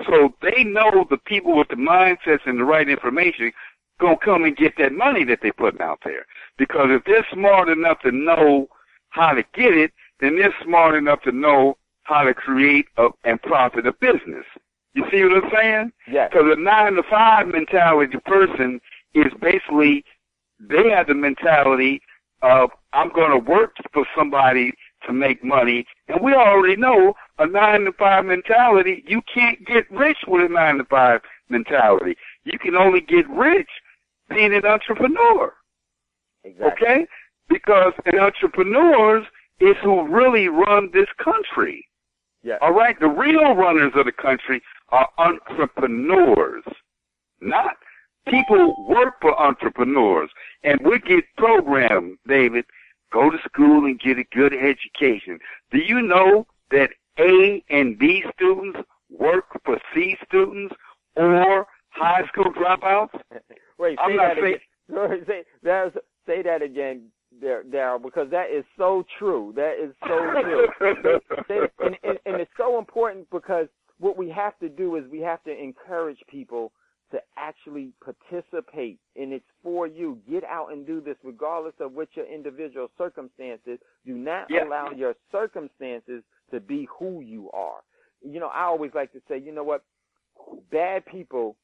So 0.06 0.34
they 0.42 0.64
know 0.64 1.06
the 1.10 1.18
people 1.18 1.58
with 1.58 1.70
the 1.70 1.76
mindsets 1.76 2.46
and 2.46 2.60
the 2.60 2.64
right 2.64 2.88
information 2.88 3.52
gonna 4.00 4.18
come 4.18 4.44
and 4.44 4.56
get 4.56 4.78
that 4.78 4.94
money 4.94 5.24
that 5.24 5.40
they're 5.42 5.54
putting 5.54 5.82
out 5.82 6.00
there. 6.04 6.26
Because 6.58 6.88
if 6.90 7.04
they're 7.06 7.26
smart 7.34 7.70
enough 7.70 8.00
to 8.02 8.12
know 8.12 8.68
how 9.10 9.32
to 9.32 9.44
get 9.54 9.74
it, 9.74 9.92
then 10.20 10.38
they're 10.38 10.54
smart 10.64 10.96
enough 10.96 11.22
to 11.24 11.32
know 11.32 11.78
how 12.04 12.24
to 12.24 12.34
create 12.34 12.86
a, 12.98 13.10
and 13.24 13.42
profit 13.42 13.86
a 13.86 13.94
business. 13.94 14.46
You 14.94 15.06
see 15.12 15.24
what 15.24 15.44
I'm 15.44 15.52
saying? 15.54 15.92
Yes. 16.12 16.30
Because 16.32 16.48
a 16.58 16.60
nine 16.60 16.94
to 16.94 17.04
five 17.04 17.48
mentality 17.48 18.18
person 18.26 18.80
is 19.14 19.32
basically 19.42 20.04
they 20.60 20.90
have 20.90 21.08
the 21.08 21.14
mentality 21.14 22.02
of 22.42 22.72
I'm 22.94 23.12
going 23.14 23.32
to 23.32 23.50
work 23.50 23.76
for 23.94 24.06
somebody 24.16 24.74
to 25.06 25.14
make 25.14 25.44
money, 25.44 25.86
and 26.08 26.22
we 26.22 26.34
already 26.34 26.76
know 26.76 27.14
a 27.38 27.46
nine 27.46 27.82
to 27.82 27.92
five 27.94 28.26
mentality. 28.26 29.04
You 29.08 29.22
can't 29.32 29.64
get 29.66 29.90
rich 29.92 30.18
with 30.28 30.50
a 30.50 30.54
nine 30.54 30.78
to 30.78 30.86
five 30.86 31.22
mentality. 31.50 32.16
You 32.44 32.58
can 32.58 32.76
only 32.76 33.02
get 33.02 33.30
rich 33.30 33.70
being 34.30 34.54
an 34.54 34.66
entrepreneur. 34.66 35.54
Exactly. 36.44 36.88
Okay? 36.88 37.08
Because 37.50 37.94
an 38.06 38.20
entrepreneurs 38.20 39.26
is 39.60 39.76
who 39.84 40.08
really 40.08 40.48
run 40.48 40.90
this 40.94 41.08
country. 41.24 41.86
Yeah. 42.44 42.58
All 42.62 42.74
right? 42.74 43.00
The 43.00 43.08
real 43.08 43.56
runners 43.56 43.94
of 43.96 44.06
the 44.06 44.12
country 44.12 44.62
are 44.90 45.10
entrepreneurs, 45.18 46.64
not 47.42 47.76
People 48.30 48.86
work 48.90 49.14
for 49.22 49.40
entrepreneurs, 49.40 50.30
and 50.64 50.80
we 50.84 51.00
get 51.00 51.24
programmed, 51.38 52.18
David. 52.28 52.66
Go 53.14 53.30
to 53.30 53.38
school 53.48 53.86
and 53.86 53.98
get 54.00 54.18
a 54.20 54.26
good 54.36 54.54
education. 54.54 55.40
Do 55.72 55.78
you 55.78 56.02
know 56.02 56.46
that 56.72 56.90
A 57.20 57.64
and 57.70 57.98
B 57.98 58.26
students 58.36 58.80
work 59.10 59.46
for 59.64 59.80
C 59.94 60.18
students 60.28 60.76
or 61.16 61.68
high 61.92 62.28
school 62.28 62.52
dropouts? 62.52 63.18
Wait, 63.80 63.98
I'm 64.02 64.12
say 64.12 64.16
not 64.18 64.36
that 64.36 64.42
saying- 64.42 64.56
again. 64.90 65.24
say, 65.28 65.44
that, 65.64 65.94
say 66.28 66.42
that 66.42 66.62
again, 66.62 67.04
Daryl, 67.42 68.02
because 68.02 68.30
that 68.32 68.50
is 68.52 68.64
so 68.78 69.04
true. 69.20 69.54
That 69.56 69.76
is 69.82 69.94
so 70.08 70.42
true. 70.42 70.68
They- 71.48 71.86
and, 71.86 71.96
and, 72.04 72.18
and 72.26 72.42
it's 72.42 72.52
so 72.58 72.78
important 72.80 73.30
because 73.32 73.68
what 74.00 74.18
we 74.18 74.30
have 74.30 74.58
to 74.60 74.70
do 74.70 74.96
is 74.96 75.04
we 75.12 75.22
have 75.22 75.44
to 75.44 75.52
encourage 75.52 76.20
people 76.30 76.72
to 77.12 77.20
actually 77.38 77.94
participate, 78.04 79.00
and 79.16 79.32
it's 79.32 79.46
for 79.64 79.88
you. 79.88 80.20
Get 80.30 80.44
out 80.44 80.74
and 80.74 80.86
do 80.86 81.00
this, 81.00 81.16
regardless 81.24 81.74
of 81.80 81.94
what 81.94 82.10
your 82.16 82.26
individual 82.26 82.90
circumstances. 82.98 83.80
Do 84.06 84.14
not 84.14 84.50
Yeah. 84.50 84.66
allow 84.66 84.92
your 84.92 85.16
circumstances 85.32 86.22
to 86.52 86.60
be 86.60 86.88
who 87.00 87.22
you 87.22 87.50
are. 87.52 87.82
You 88.22 88.40
know, 88.42 88.48
I 88.48 88.64
always 88.64 88.92
like 88.94 89.14
to 89.14 89.22
say, 89.30 89.38
you 89.38 89.54
know 89.54 89.64
what? 89.64 89.84
Bad 90.70 91.06
people 91.06 91.56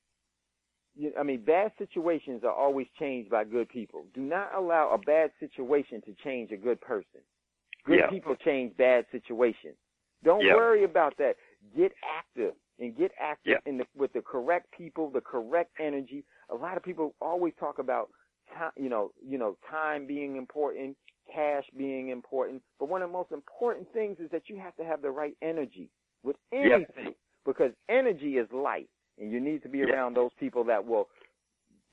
I 1.17 1.23
mean, 1.23 1.43
bad 1.43 1.71
situations 1.77 2.43
are 2.43 2.51
always 2.51 2.87
changed 2.99 3.29
by 3.29 3.43
good 3.43 3.67
people. 3.69 4.05
Do 4.13 4.21
not 4.21 4.53
allow 4.55 4.91
a 4.91 4.97
bad 4.97 5.31
situation 5.39 6.01
to 6.05 6.13
change 6.23 6.51
a 6.51 6.57
good 6.57 6.79
person. 6.81 7.21
Good 7.83 7.99
Yeah. 7.99 8.09
people 8.09 8.35
change 8.35 8.75
bad 8.77 9.05
situations. 9.11 9.75
Don't 10.23 10.41
Yeah. 10.41 10.55
worry 10.55 10.83
about 10.83 11.17
that. 11.17 11.37
Get 11.75 11.93
active 12.03 12.55
and 12.79 12.95
get 12.95 13.11
active 13.17 13.53
Yeah. 13.53 13.69
in 13.69 13.77
the, 13.77 13.87
with 13.95 14.13
the 14.13 14.21
correct 14.21 14.71
people, 14.71 15.09
the 15.09 15.21
correct 15.21 15.71
energy. 15.79 16.23
A 16.49 16.55
lot 16.55 16.77
of 16.77 16.83
people 16.83 17.15
always 17.19 17.53
talk 17.55 17.79
about 17.79 18.11
time, 18.53 18.71
you 18.75 18.89
know, 18.89 19.11
you 19.21 19.37
know, 19.37 19.57
time 19.67 20.05
being 20.05 20.35
important, 20.37 20.97
cash 21.27 21.69
being 21.71 22.09
important. 22.09 22.61
But 22.79 22.87
one 22.87 23.01
of 23.01 23.09
the 23.09 23.13
most 23.13 23.31
important 23.31 23.91
things 23.93 24.19
is 24.19 24.29
that 24.31 24.49
you 24.49 24.57
have 24.57 24.75
to 24.75 24.83
have 24.85 25.01
the 25.01 25.11
right 25.11 25.35
energy 25.41 25.89
with 26.23 26.37
anything 26.51 27.15
because 27.45 27.73
energy 27.89 28.37
is 28.37 28.51
light 28.51 28.89
and 29.19 29.31
you 29.31 29.39
need 29.39 29.63
to 29.63 29.69
be 29.69 29.79
Yeah. 29.79 29.85
around 29.85 30.15
those 30.15 30.31
people 30.39 30.63
that 30.65 30.85
will 30.85 31.09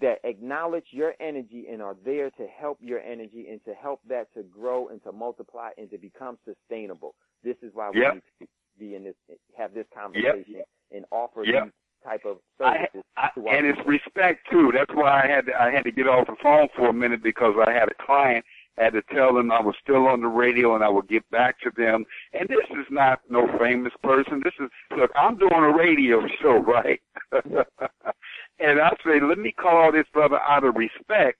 that 0.00 0.18
acknowledge 0.24 0.86
your 0.92 1.14
energy 1.20 1.66
and 1.70 1.82
are 1.82 1.94
there 2.04 2.30
to 2.30 2.46
help 2.46 2.78
your 2.80 3.00
energy 3.00 3.48
and 3.50 3.62
to 3.66 3.74
help 3.74 4.00
that 4.08 4.32
to 4.32 4.42
grow 4.44 4.88
and 4.88 5.02
to 5.02 5.12
multiply 5.12 5.70
and 5.76 5.90
to 5.90 5.98
become 5.98 6.38
sustainable. 6.44 7.14
This 7.44 7.56
is 7.62 7.74
why 7.74 7.90
we 7.90 8.00
Yeah. 8.00 8.12
need 8.12 8.22
to 8.40 8.48
be 8.78 8.94
in 8.94 9.04
this 9.04 9.16
have 9.56 9.74
this 9.74 9.86
conversation 9.92 10.62
and 10.90 11.04
offer 11.10 11.44
Yeah. 11.44 11.64
these 11.64 11.72
type 12.02 12.24
of 12.24 12.40
services 12.56 13.04
I, 13.16 13.30
to 13.34 13.46
our 13.46 13.54
and 13.54 13.66
it's 13.66 13.86
respect 13.86 14.48
too. 14.50 14.72
That's 14.72 14.92
why 14.94 15.22
I 15.22 15.26
had 15.26 15.46
to, 15.46 15.60
I 15.60 15.70
had 15.70 15.84
to 15.84 15.92
get 15.92 16.08
off 16.08 16.26
the 16.26 16.36
phone 16.42 16.68
for 16.74 16.88
a 16.88 16.92
minute 16.92 17.22
because 17.22 17.54
I 17.66 17.72
had 17.72 17.88
a 17.90 17.94
client. 17.94 18.44
I 18.80 18.84
had 18.84 18.92
to 18.94 19.02
tell 19.14 19.34
them 19.34 19.52
I 19.52 19.60
was 19.60 19.74
still 19.82 20.06
on 20.06 20.22
the 20.22 20.28
radio 20.28 20.74
and 20.74 20.82
I 20.82 20.88
would 20.88 21.08
get 21.08 21.28
back 21.30 21.60
to 21.60 21.70
them. 21.76 22.04
And 22.32 22.48
this 22.48 22.64
is 22.70 22.86
not 22.90 23.20
no 23.28 23.46
famous 23.58 23.92
person. 24.02 24.40
This 24.42 24.54
is 24.58 24.70
look. 24.96 25.10
I'm 25.14 25.36
doing 25.36 25.52
a 25.52 25.76
radio 25.76 26.26
show, 26.40 26.56
right? 26.66 27.00
and 27.32 28.80
I 28.80 28.90
say, 29.04 29.20
let 29.20 29.38
me 29.38 29.52
call 29.52 29.92
this 29.92 30.06
brother 30.12 30.40
out 30.40 30.64
of 30.64 30.76
respect, 30.76 31.38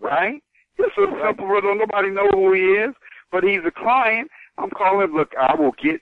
right? 0.00 0.42
It's 0.78 0.94
so 0.94 1.06
simple. 1.24 1.60
Don't 1.60 1.78
nobody 1.78 2.10
know 2.10 2.28
who 2.30 2.52
he 2.52 2.60
is, 2.60 2.94
but 3.32 3.42
he's 3.42 3.60
a 3.66 3.72
client. 3.72 4.30
I'm 4.56 4.70
calling. 4.70 5.12
Look, 5.12 5.32
I 5.36 5.54
will 5.56 5.72
get 5.82 6.00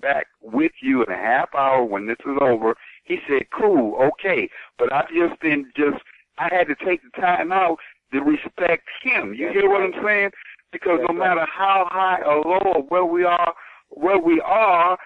back 0.00 0.26
with 0.40 0.72
you 0.80 1.02
in 1.04 1.12
a 1.12 1.16
half 1.16 1.54
hour 1.54 1.84
when 1.84 2.06
this 2.06 2.18
is 2.20 2.38
over. 2.40 2.74
He 3.04 3.18
said, 3.28 3.42
cool, 3.50 3.96
okay. 3.96 4.48
But 4.78 4.92
I 4.92 5.04
just 5.14 5.40
didn't 5.40 5.74
just, 5.76 6.02
I 6.38 6.48
had 6.52 6.68
to 6.68 6.74
take 6.74 7.00
the 7.02 7.20
time 7.20 7.52
out 7.52 7.78
to 8.14 8.20
respect 8.20 8.84
him. 9.02 9.34
You 9.34 9.50
hear 9.50 9.68
what 9.68 9.82
I'm 9.82 10.04
saying? 10.04 10.30
Because 10.72 11.00
no 11.06 11.14
matter 11.14 11.46
how 11.52 11.86
high 11.90 12.20
or 12.24 12.42
low 12.42 12.72
or 12.74 12.82
where 12.88 13.04
we 13.04 13.24
are, 13.24 13.54
where 13.90 14.18
we 14.18 14.40
are, 14.40 14.98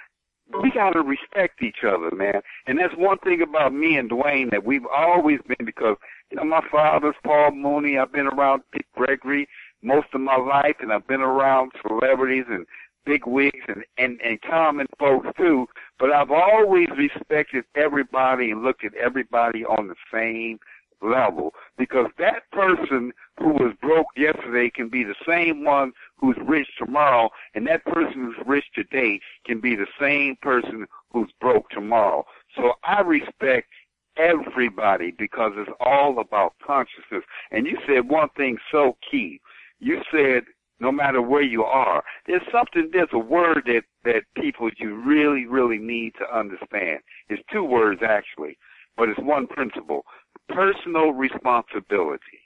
we 0.62 0.70
gotta 0.70 1.02
respect 1.02 1.62
each 1.62 1.84
other, 1.86 2.10
man. 2.14 2.40
And 2.66 2.78
that's 2.78 2.94
one 2.96 3.18
thing 3.18 3.42
about 3.42 3.74
me 3.74 3.98
and 3.98 4.10
Dwayne 4.10 4.50
that 4.50 4.64
we've 4.64 4.86
always 4.86 5.40
been 5.46 5.66
because, 5.66 5.96
you 6.30 6.36
know, 6.36 6.44
my 6.44 6.62
father's 6.70 7.16
Paul 7.22 7.50
Mooney. 7.52 7.98
I've 7.98 8.12
been 8.12 8.26
around 8.26 8.62
Dick 8.72 8.86
Gregory 8.94 9.46
most 9.82 10.08
of 10.14 10.20
my 10.20 10.36
life 10.36 10.76
and 10.80 10.92
I've 10.92 11.06
been 11.06 11.20
around 11.20 11.72
celebrities 11.86 12.44
and 12.48 12.66
big 13.04 13.26
wigs 13.26 13.64
and, 13.68 13.84
and, 13.96 14.20
and 14.22 14.40
common 14.42 14.86
folks 14.98 15.28
too. 15.36 15.66
But 15.98 16.12
I've 16.12 16.30
always 16.30 16.88
respected 16.96 17.64
everybody 17.74 18.50
and 18.50 18.62
looked 18.62 18.84
at 18.84 18.94
everybody 18.94 19.64
on 19.64 19.88
the 19.88 19.94
same 20.12 20.58
level 21.02 21.54
because 21.76 22.06
that 22.18 22.42
person 22.52 23.12
who 23.38 23.50
was 23.50 23.72
broke 23.80 24.06
yesterday 24.16 24.70
can 24.70 24.88
be 24.88 25.04
the 25.04 25.14
same 25.26 25.64
one 25.64 25.92
who's 26.16 26.36
rich 26.44 26.68
tomorrow 26.78 27.30
and 27.54 27.66
that 27.66 27.84
person 27.84 28.12
who's 28.14 28.46
rich 28.46 28.64
today 28.74 29.20
can 29.46 29.60
be 29.60 29.76
the 29.76 29.86
same 30.00 30.36
person 30.42 30.86
who's 31.12 31.30
broke 31.40 31.68
tomorrow. 31.70 32.24
So 32.56 32.72
I 32.84 33.00
respect 33.00 33.68
everybody 34.16 35.12
because 35.12 35.52
it's 35.56 35.70
all 35.80 36.18
about 36.18 36.54
consciousness. 36.64 37.24
And 37.50 37.66
you 37.66 37.78
said 37.86 38.08
one 38.08 38.28
thing 38.36 38.58
so 38.70 38.96
key. 39.08 39.40
You 39.78 40.02
said 40.12 40.44
no 40.80 40.92
matter 40.92 41.22
where 41.22 41.42
you 41.42 41.64
are, 41.64 42.02
there's 42.26 42.42
something, 42.52 42.90
there's 42.92 43.08
a 43.12 43.18
word 43.18 43.62
that, 43.66 43.82
that 44.04 44.22
people 44.36 44.70
you 44.78 44.94
really, 44.94 45.46
really 45.46 45.78
need 45.78 46.14
to 46.18 46.36
understand. 46.36 47.00
It's 47.28 47.42
two 47.52 47.64
words 47.64 48.00
actually, 48.04 48.58
but 48.96 49.08
it's 49.08 49.20
one 49.20 49.46
principle. 49.46 50.02
Personal 50.48 51.12
responsibility. 51.12 52.40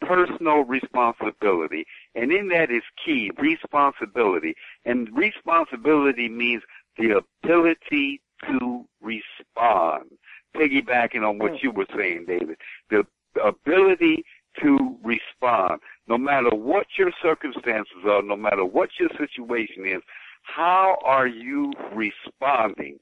Personal 0.00 0.64
responsibility. 0.64 1.86
And 2.14 2.32
in 2.32 2.48
that 2.48 2.70
is 2.70 2.82
key, 3.04 3.30
responsibility. 3.38 4.54
And 4.84 5.08
responsibility 5.16 6.28
means 6.28 6.62
the 6.98 7.22
ability 7.44 8.20
to 8.46 8.84
respond. 9.00 10.10
Piggybacking 10.56 11.28
on 11.28 11.38
what 11.38 11.62
you 11.62 11.70
were 11.70 11.86
saying, 11.96 12.26
David. 12.28 12.56
The 12.90 13.04
ability 13.42 14.24
to 14.60 14.96
respond. 15.02 15.80
No 16.06 16.18
matter 16.18 16.54
what 16.54 16.86
your 16.96 17.10
circumstances 17.22 17.96
are, 18.06 18.22
no 18.22 18.36
matter 18.36 18.64
what 18.64 18.90
your 19.00 19.08
situation 19.18 19.86
is, 19.86 20.02
how 20.42 20.98
are 21.04 21.26
you 21.26 21.72
responding? 21.92 22.98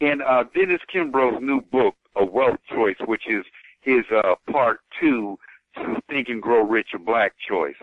In 0.00 0.22
uh, 0.22 0.44
Dennis 0.54 0.80
Kimbro's 0.92 1.42
new 1.42 1.60
book, 1.60 1.94
A 2.16 2.24
Wealth 2.24 2.58
Choice, 2.70 2.96
which 3.06 3.28
is 3.28 3.44
his 3.84 4.04
uh, 4.10 4.34
part 4.50 4.80
two 5.00 5.38
to 5.76 6.00
Think 6.08 6.28
and 6.28 6.42
Grow 6.42 6.62
Rich 6.62 6.88
or 6.94 6.98
Black 7.00 7.32
Choice, 7.48 7.74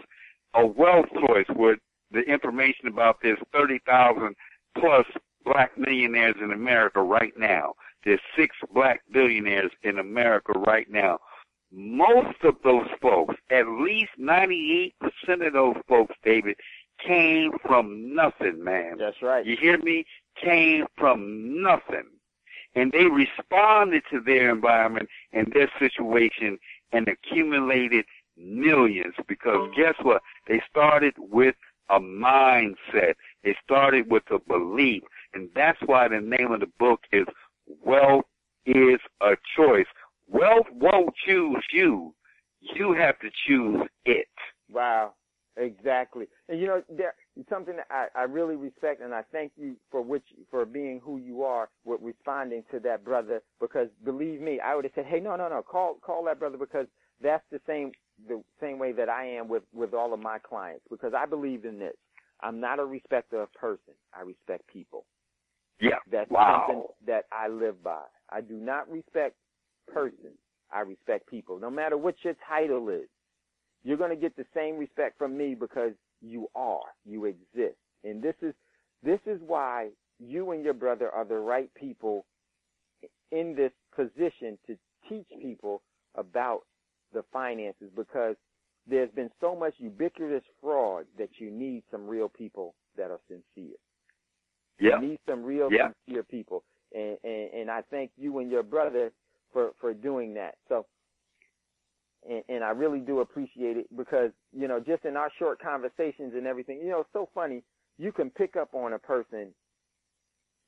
a 0.53 0.65
wealth 0.65 1.07
choice 1.27 1.45
where 1.55 1.77
the 2.11 2.21
information 2.21 2.87
about 2.87 3.17
this 3.21 3.37
30,000 3.53 4.35
plus 4.77 5.05
black 5.45 5.77
millionaires 5.77 6.35
in 6.41 6.51
America 6.51 7.01
right 7.01 7.33
now. 7.37 7.73
There's 8.03 8.19
six 8.35 8.55
black 8.73 9.01
billionaires 9.11 9.71
in 9.83 9.99
America 9.99 10.53
right 10.53 10.89
now. 10.89 11.19
Most 11.71 12.37
of 12.43 12.55
those 12.63 12.87
folks, 13.01 13.35
at 13.49 13.67
least 13.67 14.11
98% 14.19 14.91
of 15.45 15.53
those 15.53 15.75
folks, 15.87 16.15
David, 16.23 16.55
came 17.05 17.51
from 17.65 18.13
nothing, 18.13 18.63
man. 18.63 18.97
That's 18.97 19.21
right. 19.21 19.45
You 19.45 19.55
hear 19.55 19.77
me? 19.77 20.05
Came 20.43 20.85
from 20.97 21.61
nothing. 21.61 22.09
And 22.75 22.91
they 22.91 23.05
responded 23.05 24.03
to 24.11 24.21
their 24.21 24.49
environment 24.49 25.09
and 25.33 25.51
their 25.53 25.69
situation 25.79 26.57
and 26.91 27.07
accumulated 27.07 28.05
millions 28.37 29.13
because 29.27 29.69
guess 29.75 29.95
what? 30.01 30.21
They 30.47 30.61
started 30.69 31.13
with 31.17 31.55
a 31.89 31.99
mindset. 31.99 33.15
They 33.43 33.55
started 33.63 34.09
with 34.09 34.23
a 34.31 34.39
belief. 34.39 35.03
And 35.33 35.49
that's 35.55 35.79
why 35.85 36.07
the 36.07 36.21
name 36.21 36.51
of 36.51 36.61
the 36.61 36.71
book 36.79 37.01
is 37.11 37.25
Wealth 37.83 38.25
is 38.65 38.99
a 39.21 39.35
Choice. 39.55 39.87
Wealth 40.27 40.67
won't 40.73 41.13
choose 41.25 41.63
you. 41.71 42.13
You 42.61 42.93
have 42.93 43.19
to 43.19 43.29
choose 43.47 43.81
it. 44.05 44.27
Wow, 44.71 45.13
exactly. 45.57 46.27
And 46.47 46.59
you 46.59 46.67
know, 46.67 46.83
there 46.89 47.15
something 47.49 47.77
that 47.77 47.87
I, 47.89 48.07
I 48.15 48.23
really 48.23 48.55
respect, 48.55 49.01
and 49.01 49.13
I 49.13 49.23
thank 49.31 49.53
you 49.57 49.75
for 49.89 50.01
which 50.01 50.25
for 50.49 50.65
being 50.65 51.01
who 51.03 51.17
you 51.17 51.43
are 51.43 51.69
with 51.85 52.01
responding 52.01 52.63
to 52.71 52.79
that 52.81 53.03
brother. 53.03 53.41
Because 53.59 53.87
believe 54.03 54.41
me, 54.41 54.59
I 54.59 54.75
would 54.75 54.85
have 54.85 54.93
said, 54.95 55.05
hey, 55.05 55.19
no, 55.19 55.35
no, 55.35 55.47
no, 55.47 55.61
call 55.61 55.95
call 56.01 56.25
that 56.25 56.39
brother 56.39 56.57
because 56.57 56.87
that's 57.21 57.43
the 57.51 57.61
same 57.67 57.91
the 58.27 58.43
same 58.59 58.79
way 58.79 58.91
that 58.91 59.09
I 59.09 59.25
am 59.25 59.47
with 59.47 59.63
with 59.73 59.93
all 59.93 60.13
of 60.13 60.19
my 60.19 60.39
clients. 60.39 60.83
Because 60.89 61.13
I 61.17 61.25
believe 61.25 61.65
in 61.65 61.79
this. 61.79 61.95
I'm 62.41 62.59
not 62.59 62.79
a 62.79 62.85
respecter 62.85 63.41
of 63.41 63.53
person. 63.53 63.93
I 64.17 64.21
respect 64.21 64.67
people. 64.67 65.05
Yeah. 65.79 65.97
That's 66.11 66.29
wow. 66.29 66.65
something 66.67 66.83
that 67.05 67.25
I 67.31 67.47
live 67.47 67.83
by. 67.83 68.01
I 68.29 68.41
do 68.41 68.55
not 68.55 68.89
respect 68.89 69.35
persons. 69.91 70.37
I 70.73 70.81
respect 70.81 71.27
people. 71.27 71.59
No 71.59 71.69
matter 71.69 71.97
what 71.97 72.15
your 72.23 72.35
title 72.47 72.89
is, 72.89 73.07
you're 73.83 73.97
going 73.97 74.09
to 74.09 74.15
get 74.15 74.35
the 74.35 74.45
same 74.55 74.77
respect 74.77 75.17
from 75.17 75.37
me 75.37 75.55
because 75.55 75.91
you 76.21 76.47
are, 76.55 76.81
you 77.05 77.25
exist. 77.25 77.77
And 78.03 78.21
this 78.21 78.35
is, 78.41 78.53
this 79.03 79.19
is 79.25 79.39
why 79.45 79.89
you 80.19 80.51
and 80.51 80.63
your 80.63 80.73
brother 80.73 81.09
are 81.09 81.25
the 81.25 81.37
right 81.37 81.73
people 81.75 82.25
in 83.31 83.55
this 83.55 83.71
position 83.95 84.57
to 84.67 84.77
teach 85.09 85.27
people 85.41 85.81
about 86.15 86.61
the 87.13 87.23
finances 87.31 87.89
because 87.95 88.35
there's 88.89 89.11
been 89.11 89.29
so 89.39 89.55
much 89.55 89.73
ubiquitous 89.77 90.43
fraud 90.61 91.05
that 91.17 91.29
you 91.37 91.51
need 91.51 91.83
some 91.91 92.07
real 92.07 92.29
people 92.29 92.73
that 92.97 93.11
are 93.11 93.19
sincere. 93.27 93.75
Yeah. 94.79 94.99
You 94.99 95.09
need 95.09 95.19
some 95.27 95.43
real 95.43 95.71
Yeah. 95.71 95.91
sincere 96.07 96.23
people. 96.23 96.63
And, 96.93 97.17
and 97.23 97.53
and 97.53 97.71
I 97.71 97.83
thank 97.89 98.11
you 98.17 98.39
and 98.39 98.51
your 98.51 98.63
brother 98.63 99.11
for 99.53 99.71
for 99.79 99.93
doing 99.93 100.33
that. 100.33 100.55
So 100.67 100.85
and, 102.31 102.43
and 102.47 102.63
I 102.63 102.69
really 102.69 102.99
do 102.99 103.19
appreciate 103.19 103.77
it 103.77 103.87
because, 103.95 104.31
you 104.57 104.67
know, 104.67 104.79
just 104.79 105.03
in 105.05 105.17
our 105.17 105.29
short 105.37 105.59
conversations 105.61 106.33
and 106.35 106.47
everything, 106.47 106.79
you 106.79 106.89
know, 106.89 107.01
it's 107.01 107.09
so 107.13 107.29
funny. 107.35 107.63
You 107.97 108.11
can 108.11 108.29
pick 108.29 108.55
up 108.55 108.73
on 108.73 108.93
a 108.93 108.99
person, 108.99 109.53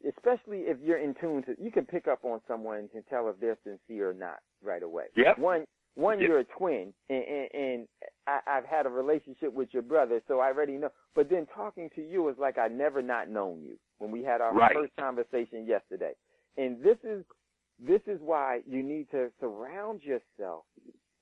especially 0.07 0.59
if 0.61 0.77
you're 0.83 0.97
in 0.97 1.15
tune 1.19 1.43
to, 1.43 1.55
you 1.61 1.71
can 1.71 1.85
pick 1.85 2.07
up 2.07 2.25
on 2.25 2.41
someone 2.47 2.89
and 2.93 3.03
tell 3.09 3.29
if 3.29 3.39
they're 3.39 3.57
sincere 3.63 4.09
or 4.11 4.13
not 4.13 4.39
right 4.61 4.83
away. 4.83 5.05
Yep. 5.15 5.39
One, 5.39 5.65
one, 5.95 6.19
Yep. 6.19 6.27
you're 6.27 6.39
a 6.39 6.43
twin 6.43 6.93
and, 7.09 7.23
and, 7.23 7.49
and 7.53 7.87
I, 8.27 8.39
I've 8.47 8.65
had 8.65 8.85
a 8.85 8.89
relationship 8.89 9.53
with 9.53 9.69
your 9.71 9.83
brother, 9.83 10.21
so 10.27 10.39
I 10.39 10.47
already 10.47 10.73
know. 10.73 10.89
But 11.15 11.29
then 11.29 11.47
talking 11.55 11.89
to 11.95 12.01
you 12.01 12.27
is 12.29 12.35
like 12.37 12.57
I 12.57 12.67
never 12.67 13.01
not 13.01 13.29
known 13.29 13.61
you 13.63 13.77
when 13.99 14.11
we 14.11 14.23
had 14.23 14.41
our 14.41 14.53
Right. 14.53 14.75
first 14.75 14.91
conversation 14.99 15.65
yesterday. 15.65 16.13
And 16.57 16.83
this 16.83 16.97
is, 17.03 17.23
this 17.79 18.01
is 18.05 18.19
why 18.21 18.61
you 18.67 18.83
need 18.83 19.09
to 19.11 19.31
surround 19.39 20.01
yourself 20.03 20.65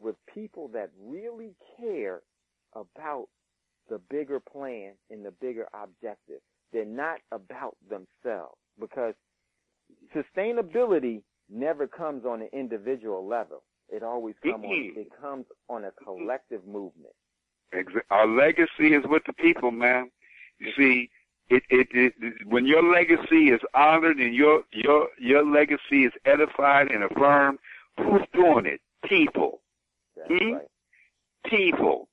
with 0.01 0.15
people 0.33 0.67
that 0.69 0.89
really 0.99 1.55
care 1.79 2.21
about 2.75 3.27
the 3.89 3.99
bigger 4.09 4.39
plan 4.39 4.93
and 5.09 5.25
the 5.25 5.31
bigger 5.31 5.67
objective. 5.73 6.39
They're 6.71 6.85
not 6.85 7.19
about 7.31 7.75
themselves 7.89 8.55
because 8.79 9.13
sustainability 10.15 11.21
never 11.49 11.87
comes 11.87 12.25
on 12.25 12.41
an 12.41 12.49
individual 12.53 13.27
level. 13.27 13.63
It 13.89 14.03
always 14.03 14.35
comes 14.41 14.63
on, 14.63 14.93
it 14.95 15.07
comes 15.21 15.45
on 15.69 15.83
a 15.83 15.91
collective 15.91 16.65
movement. 16.65 17.13
Our 18.09 18.27
legacy 18.27 18.93
is 18.93 19.03
with 19.05 19.23
the 19.25 19.33
people, 19.33 19.71
man. 19.71 20.09
You 20.59 20.71
see, 20.77 21.09
it, 21.49 21.63
it, 21.69 21.87
it, 21.91 22.13
when 22.47 22.65
your 22.65 22.83
legacy 22.83 23.49
is 23.49 23.59
honored 23.73 24.17
and 24.17 24.33
your 24.33 24.63
your 24.71 25.07
your 25.19 25.45
legacy 25.45 26.05
is 26.05 26.13
edified 26.25 26.91
and 26.91 27.03
affirmed, 27.03 27.59
who's 27.97 28.25
doing 28.33 28.65
it? 28.65 28.79
People. 29.05 29.59
Hmm? 30.27 30.53
right. 30.53 30.67
People. 31.45 32.07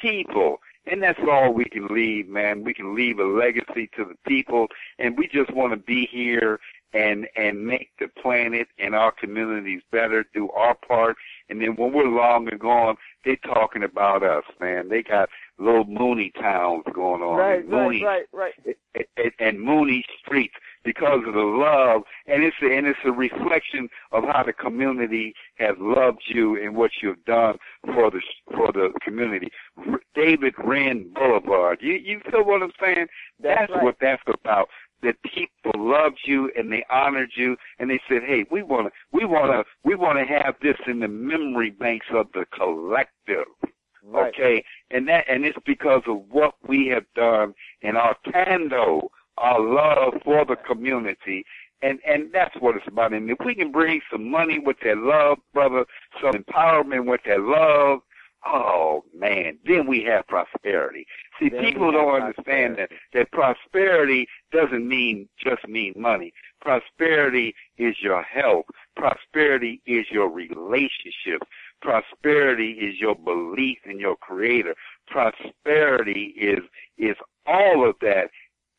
People. 0.00 0.58
And 0.86 1.02
that's 1.02 1.18
all 1.30 1.52
we 1.52 1.64
can 1.64 1.86
leave, 1.88 2.28
man. 2.28 2.62
We 2.62 2.74
can 2.74 2.94
leave 2.94 3.18
a 3.18 3.24
legacy 3.24 3.88
to 3.96 4.04
the 4.04 4.16
people 4.26 4.66
and 4.98 5.16
we 5.16 5.28
just 5.28 5.50
want 5.54 5.72
to 5.72 5.78
be 5.78 6.06
here 6.10 6.60
and 6.92 7.26
and 7.36 7.66
make 7.66 7.90
the 7.98 8.08
planet 8.22 8.68
and 8.78 8.94
our 8.94 9.12
communities 9.12 9.82
better, 9.90 10.24
do 10.32 10.48
our 10.50 10.74
part. 10.74 11.16
And 11.48 11.60
then 11.60 11.74
when 11.76 11.92
we're 11.92 12.06
long 12.06 12.48
and 12.48 12.60
gone, 12.60 12.96
they're 13.24 13.36
talking 13.36 13.82
about 13.82 14.22
us, 14.22 14.44
man. 14.60 14.88
They 14.88 15.02
got 15.02 15.28
little 15.58 15.84
Mooney 15.84 16.32
towns 16.40 16.84
going 16.92 17.22
on. 17.22 17.36
Right, 17.36 17.60
and 17.60 17.72
right, 17.72 17.82
Mooney 17.82 18.04
right, 18.04 18.26
right. 18.32 18.54
and, 18.94 19.32
and 19.38 19.60
Mooney 19.60 20.04
streets 20.20 20.54
because 20.84 21.22
of 21.26 21.34
the 21.34 21.40
love, 21.40 22.02
and 22.26 22.42
it's 22.42 22.56
a, 22.62 22.66
and 22.66 22.86
it's 22.86 22.98
a 23.04 23.12
reflection 23.12 23.88
of 24.12 24.24
how 24.24 24.42
the 24.44 24.52
community 24.52 25.34
has 25.56 25.74
loved 25.78 26.22
you 26.26 26.62
and 26.62 26.76
what 26.76 26.90
you've 27.02 27.24
done 27.24 27.56
for 27.86 28.10
the 28.10 28.20
for 28.54 28.72
the 28.72 28.92
community. 29.02 29.50
R- 29.88 30.00
David 30.14 30.54
Wren 30.62 31.10
Boulevard, 31.14 31.78
you 31.80 31.94
you 31.94 32.20
feel 32.30 32.44
what 32.44 32.62
I'm 32.62 32.72
saying? 32.80 33.06
That's 33.42 33.70
right. 33.70 33.82
what 33.82 33.96
that's 34.00 34.22
about. 34.26 34.68
That 35.02 35.16
people 35.22 35.72
loved 35.76 36.20
you 36.24 36.50
and 36.56 36.72
they 36.72 36.84
honored 36.90 37.30
you, 37.34 37.56
and 37.78 37.90
they 37.90 38.00
said, 38.08 38.22
"Hey, 38.22 38.46
we 38.50 38.62
want 38.62 38.86
to, 38.86 38.92
we 39.12 39.24
want 39.24 39.52
to, 39.52 39.64
we 39.84 39.94
want 39.94 40.18
to 40.18 40.24
have 40.24 40.54
this 40.62 40.76
in 40.86 41.00
the 41.00 41.08
memory 41.08 41.70
banks 41.70 42.06
of 42.12 42.28
the 42.32 42.46
collective." 42.54 43.46
Right. 44.06 44.34
Okay, 44.34 44.64
and 44.90 45.08
that 45.08 45.24
and 45.28 45.44
it's 45.44 45.58
because 45.64 46.02
of 46.06 46.22
what 46.30 46.54
we 46.66 46.88
have 46.88 47.06
done 47.14 47.54
in 47.80 47.96
our 47.96 48.16
thando, 48.26 49.08
our 49.38 49.60
love 49.60 50.14
for 50.24 50.44
the 50.44 50.56
community, 50.56 51.44
and 51.82 51.98
and 52.06 52.32
that's 52.32 52.54
what 52.60 52.76
it's 52.76 52.86
about. 52.86 53.12
And 53.12 53.30
if 53.30 53.38
we 53.44 53.54
can 53.54 53.72
bring 53.72 54.00
some 54.10 54.30
money 54.30 54.58
with 54.58 54.76
that 54.84 54.98
love, 54.98 55.38
brother, 55.52 55.84
some 56.22 56.32
empowerment 56.34 57.06
with 57.06 57.20
that 57.26 57.40
love, 57.40 58.00
oh 58.46 59.04
man, 59.16 59.58
then 59.66 59.86
we 59.86 60.02
have 60.04 60.26
prosperity. 60.26 61.06
See, 61.38 61.48
Then 61.48 61.64
people 61.64 61.92
don't 61.92 62.22
understand 62.22 62.76
that 62.78 62.90
that 63.12 63.32
prosperity 63.32 64.28
doesn't 64.52 64.86
mean 64.86 65.28
just 65.38 65.66
mean 65.68 65.94
money. 65.96 66.32
Prosperity 66.60 67.54
is 67.76 67.96
your 68.00 68.22
health. 68.22 68.66
Prosperity 68.96 69.82
is 69.86 70.06
your 70.10 70.30
relationship. 70.30 71.42
Prosperity 71.82 72.72
is 72.72 72.98
your 73.00 73.14
belief 73.14 73.78
in 73.84 73.98
your 73.98 74.16
creator. 74.16 74.74
Prosperity 75.06 76.34
is 76.38 76.60
is 76.96 77.16
all 77.46 77.88
of 77.88 77.96
that 78.00 78.30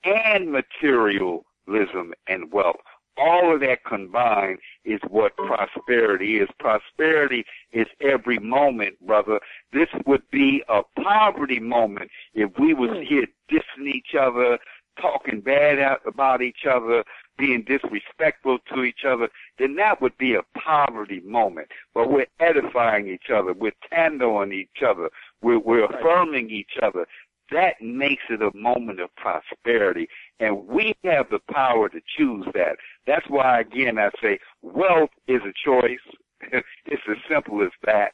and 0.06 0.52
materialism 0.52 2.14
and 2.28 2.52
wealth. 2.52 2.78
All 3.18 3.54
of 3.54 3.62
that 3.62 3.86
combined 3.86 4.60
is 4.84 5.00
what 5.10 5.38
prosperity 5.38 6.38
is. 6.38 6.50
Prosperity 6.60 7.46
is 7.72 7.88
every 8.02 8.40
moment, 8.40 9.00
brother. 9.06 9.40
This 9.72 9.88
would 10.06 10.24
be 10.32 10.64
a 10.68 10.82
poverty 11.02 11.60
moment 11.60 12.12
if 12.34 12.52
we 12.60 12.74
was 12.74 12.90
hmm. 12.90 13.04
here 13.04 13.26
dissing 13.50 13.88
each 13.88 14.16
other, 14.20 14.58
talking 15.00 15.40
bad 15.40 15.80
out 15.80 16.02
about 16.06 16.42
each 16.42 16.66
other, 16.70 17.04
being 17.38 17.64
disrespectful 17.64 18.60
to 18.74 18.84
each 18.84 19.04
other, 19.08 19.30
then 19.60 19.76
that 19.76 20.02
would 20.02 20.18
be 20.18 20.36
a 20.36 20.60
poverty 20.60 21.22
moment. 21.22 21.68
But 21.94 22.10
we're 22.10 22.28
edifying 22.40 23.08
each 23.08 23.30
other, 23.34 23.54
we're 23.54 23.74
thandoing 23.90 24.54
each 24.54 24.84
other, 24.86 25.10
we're, 25.42 25.60
we're 25.60 25.86
affirming 25.86 26.50
each 26.50 26.78
other. 26.82 27.06
That 27.52 27.76
makes 27.82 28.24
it 28.30 28.42
a 28.42 28.56
moment 28.58 29.00
of 29.00 29.10
prosperity. 29.16 30.08
And 30.40 30.68
we 30.68 30.96
have 31.04 31.30
the 31.30 31.40
power 31.52 31.90
to 31.90 32.00
choose 32.18 32.46
that. 32.54 32.78
That's 33.06 33.26
why, 33.30 33.62
again, 33.62 34.00
I 34.00 34.10
say 34.22 34.40
wealth 34.62 35.12
is 35.28 35.42
a 35.42 35.54
choice. 35.64 36.00
it's 36.86 37.02
as 37.10 37.18
simple 37.30 37.62
as 37.62 37.72
that. 37.86 38.14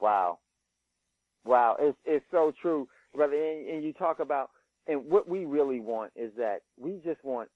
Wow. 0.00 0.38
Wow. 1.44 1.76
It's 1.80 1.98
it's 2.04 2.24
so 2.30 2.52
true, 2.60 2.88
brother. 3.14 3.34
And, 3.34 3.68
and 3.68 3.84
you 3.84 3.92
talk 3.92 4.20
about 4.20 4.50
and 4.86 5.04
what 5.06 5.28
we 5.28 5.44
really 5.44 5.80
want 5.80 6.12
is 6.16 6.32
that 6.36 6.62
we 6.78 7.00
just 7.04 7.24
want 7.24 7.48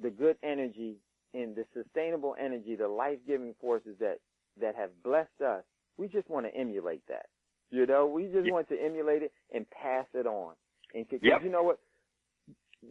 the 0.00 0.10
good 0.10 0.36
energy 0.42 0.96
and 1.34 1.56
the 1.56 1.64
sustainable 1.74 2.36
energy, 2.38 2.76
the 2.76 2.88
life 2.88 3.18
giving 3.26 3.54
forces 3.60 3.96
that 4.00 4.18
that 4.60 4.74
have 4.76 4.90
blessed 5.02 5.40
us. 5.44 5.62
We 5.98 6.08
just 6.08 6.28
want 6.28 6.46
to 6.46 6.54
emulate 6.54 7.02
that. 7.08 7.26
You 7.72 7.86
know, 7.86 8.06
we 8.06 8.24
just 8.24 8.50
want 8.50 8.68
to 8.68 8.76
emulate 8.80 9.22
it 9.22 9.32
and 9.52 9.66
pass 9.70 10.04
it 10.12 10.26
on. 10.26 10.54
And 10.94 11.08
because 11.08 11.24
Yep. 11.24 11.42
you 11.42 11.48
know 11.50 11.62
what, 11.62 11.80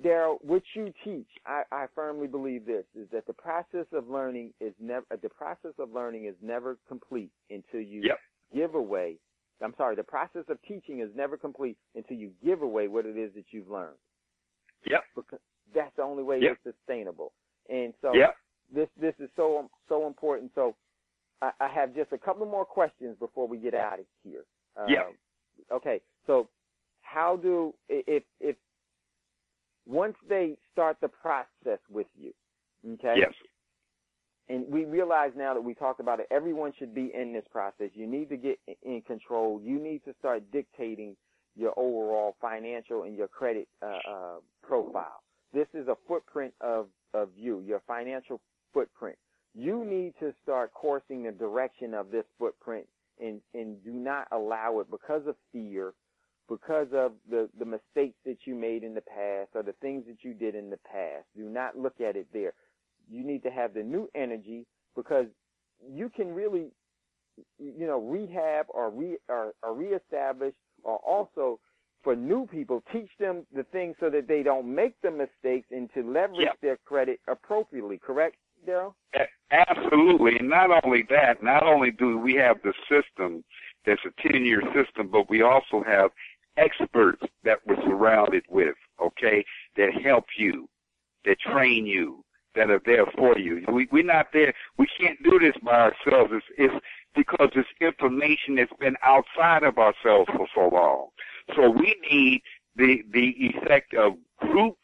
Daryl, 0.03 0.43
what 0.43 0.63
you 0.73 0.91
teach, 1.03 1.27
I, 1.45 1.63
I 1.71 1.85
firmly 1.93 2.25
believe 2.25 2.65
this 2.65 2.85
is 2.95 3.07
that 3.11 3.27
the 3.27 3.33
process 3.33 3.85
of 3.93 4.09
learning 4.09 4.53
is 4.59 4.73
never 4.79 5.05
the 5.21 5.29
process 5.29 5.73
of 5.77 5.91
learning 5.91 6.25
is 6.25 6.35
never 6.41 6.77
complete 6.87 7.31
until 7.51 7.81
you 7.81 8.01
Yep. 8.03 8.19
give 8.53 8.75
away. 8.75 9.17
I'm 9.61 9.75
sorry, 9.77 9.95
the 9.95 10.03
process 10.03 10.45
of 10.49 10.59
teaching 10.63 11.01
is 11.01 11.13
never 11.15 11.37
complete 11.37 11.77
until 11.93 12.17
you 12.17 12.31
give 12.43 12.63
away 12.63 12.87
what 12.87 13.05
it 13.05 13.15
is 13.15 13.31
that 13.35 13.45
you've 13.51 13.69
learned. 13.69 13.97
Yep. 14.89 15.03
Because 15.15 15.39
that's 15.75 15.95
the 15.95 16.01
only 16.01 16.23
way 16.23 16.39
Yep. 16.41 16.57
it's 16.63 16.75
sustainable. 16.75 17.33
And 17.69 17.93
so 18.01 18.15
Yep. 18.15 18.35
this 18.73 18.89
this 18.97 19.13
is 19.19 19.29
so 19.35 19.69
so 19.87 20.07
important. 20.07 20.51
So 20.55 20.75
I, 21.43 21.51
I 21.59 21.67
have 21.67 21.93
just 21.93 22.11
a 22.13 22.17
couple 22.17 22.45
more 22.47 22.65
questions 22.65 23.15
before 23.19 23.47
we 23.47 23.57
get 23.59 23.75
out 23.75 23.99
of 23.99 24.05
here. 24.23 24.45
Um, 24.77 24.85
Yeah. 24.89 25.03
Okay. 25.71 26.01
So 26.27 26.49
how 27.01 27.37
do 27.37 27.73
if 27.89 28.23
if 28.39 28.55
once 29.85 30.15
they 30.29 30.57
start 30.71 30.97
the 31.01 31.07
process 31.07 31.79
with 31.89 32.07
you, 32.15 32.33
okay? 32.93 33.15
Yes. 33.17 33.33
and 34.49 34.67
we 34.67 34.85
realize 34.85 35.31
now 35.35 35.53
that 35.53 35.61
we 35.61 35.73
talked 35.73 35.99
about 35.99 36.19
it, 36.19 36.27
everyone 36.29 36.71
should 36.77 36.93
be 36.93 37.11
in 37.13 37.33
this 37.33 37.45
process. 37.51 37.89
You 37.93 38.05
need 38.07 38.29
to 38.29 38.37
get 38.37 38.59
in 38.83 39.01
control. 39.01 39.59
You 39.63 39.79
need 39.79 40.03
to 40.05 40.13
start 40.19 40.43
dictating 40.51 41.15
your 41.55 41.73
overall 41.77 42.35
financial 42.39 43.03
and 43.03 43.15
your 43.17 43.27
credit 43.27 43.67
uh, 43.81 43.99
uh, 44.09 44.35
profile. 44.61 45.21
This 45.53 45.67
is 45.73 45.87
a 45.87 45.95
footprint 46.07 46.53
of, 46.61 46.87
of 47.13 47.29
you, 47.35 47.61
your 47.61 47.81
financial 47.87 48.39
footprint. 48.73 49.17
You 49.53 49.83
need 49.83 50.13
to 50.19 50.33
start 50.43 50.73
coursing 50.73 51.23
the 51.23 51.31
direction 51.31 51.93
of 51.93 52.09
this 52.09 52.23
footprint 52.39 52.87
and, 53.21 53.41
and 53.55 53.83
do 53.85 53.93
not 53.93 54.27
allow 54.33 54.79
it 54.81 54.91
because 54.91 55.23
of 55.27 55.35
fear, 55.53 55.93
because 56.49 56.87
of 56.93 57.13
the, 57.29 57.49
the 57.59 57.65
mistakes 57.65 58.17
that 58.25 58.39
you 58.45 58.55
made 58.55 58.83
in 58.83 58.95
the 58.95 59.01
past 59.01 59.51
or 59.55 59.63
the 59.63 59.75
things 59.81 60.05
that 60.07 60.23
you 60.23 60.33
did 60.33 60.55
in 60.55 60.69
the 60.71 60.79
past. 60.91 61.25
Do 61.37 61.43
not 61.49 61.77
look 61.77 62.01
at 62.01 62.17
it 62.17 62.27
there 62.33 62.53
you 63.09 63.25
need 63.25 63.43
to 63.43 63.51
have 63.51 63.73
the 63.73 63.83
new 63.83 64.09
energy 64.15 64.65
because 64.95 65.27
you 65.93 66.09
can 66.09 66.33
really, 66.33 66.71
you 67.59 67.87
know, 67.87 67.99
rehab 67.99 68.67
or 68.69 68.89
re 68.91 69.17
or, 69.29 69.53
or 69.63 69.75
reestablish 69.75 70.53
or 70.83 70.97
also 70.97 71.59
for 72.03 72.15
new 72.15 72.47
people 72.47 72.83
teach 72.93 73.09
them 73.19 73.45
the 73.55 73.63
things 73.71 73.95
so 73.99 74.09
that 74.09 74.27
they 74.27 74.43
don't 74.43 74.73
make 74.73 74.95
the 75.03 75.11
mistakes 75.11 75.67
and 75.71 75.89
to 75.93 76.01
leverage 76.03 76.47
Yep. 76.47 76.59
their 76.61 76.77
credit 76.85 77.19
appropriately. 77.29 77.99
Correct, 78.03 78.37
Daryl? 78.67 78.93
Absolutely. 79.51 80.37
And 80.37 80.49
not 80.49 80.83
only 80.83 81.05
that, 81.09 81.43
not 81.43 81.63
only 81.63 81.91
do 81.91 82.17
we 82.17 82.33
have 82.35 82.57
the 82.63 82.73
system 82.89 83.43
that's 83.85 84.01
a 84.05 84.29
10 84.29 84.45
year 84.45 84.61
system, 84.73 85.09
but 85.11 85.29
we 85.29 85.41
also 85.41 85.83
have 85.85 86.11
experts 86.57 87.21
that 87.43 87.59
we're 87.65 87.81
surrounded 87.83 88.43
with, 88.49 88.75
okay, 89.03 89.43
that 89.77 89.89
help 90.03 90.25
you, 90.37 90.69
that 91.25 91.39
train 91.39 91.85
you, 91.85 92.23
that 92.55 92.69
are 92.69 92.81
there 92.85 93.05
for 93.17 93.37
you. 93.37 93.63
We, 93.71 93.87
we're 93.91 94.03
not 94.03 94.27
there. 94.33 94.53
We 94.77 94.87
can't 94.99 95.21
do 95.23 95.39
this 95.39 95.55
by 95.63 95.89
ourselves. 95.91 96.31
It's, 96.33 96.45
it's 96.57 96.85
because 97.15 97.49
it's 97.55 97.69
information 97.79 98.55
that's 98.55 98.71
been 98.79 98.95
outside 99.03 99.63
of 99.63 99.77
ourselves 99.77 100.29
for 100.35 100.47
so 100.53 100.69
long. 100.73 101.07
So 101.55 101.69
we 101.69 101.95
need 102.09 102.41
the, 102.75 103.03
the 103.11 103.33
effect 103.37 103.93
of 103.93 104.13
group 104.39 104.77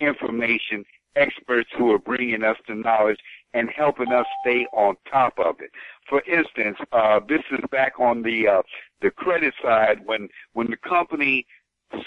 information 0.00 0.84
experts 1.16 1.70
who 1.76 1.90
are 1.92 1.98
bringing 1.98 2.42
us 2.42 2.56
the 2.68 2.74
knowledge 2.74 3.18
and 3.52 3.70
helping 3.70 4.12
us 4.12 4.26
stay 4.40 4.66
on 4.72 4.96
top 5.10 5.38
of 5.38 5.56
it. 5.60 5.70
For 6.08 6.22
instance, 6.22 6.76
uh, 6.92 7.20
this 7.28 7.42
is 7.52 7.60
back 7.70 7.98
on 7.98 8.22
the 8.22 8.48
uh, 8.48 8.62
the 9.00 9.10
credit 9.10 9.54
side 9.62 10.00
when 10.04 10.28
when 10.52 10.68
the 10.70 10.76
company 10.76 11.46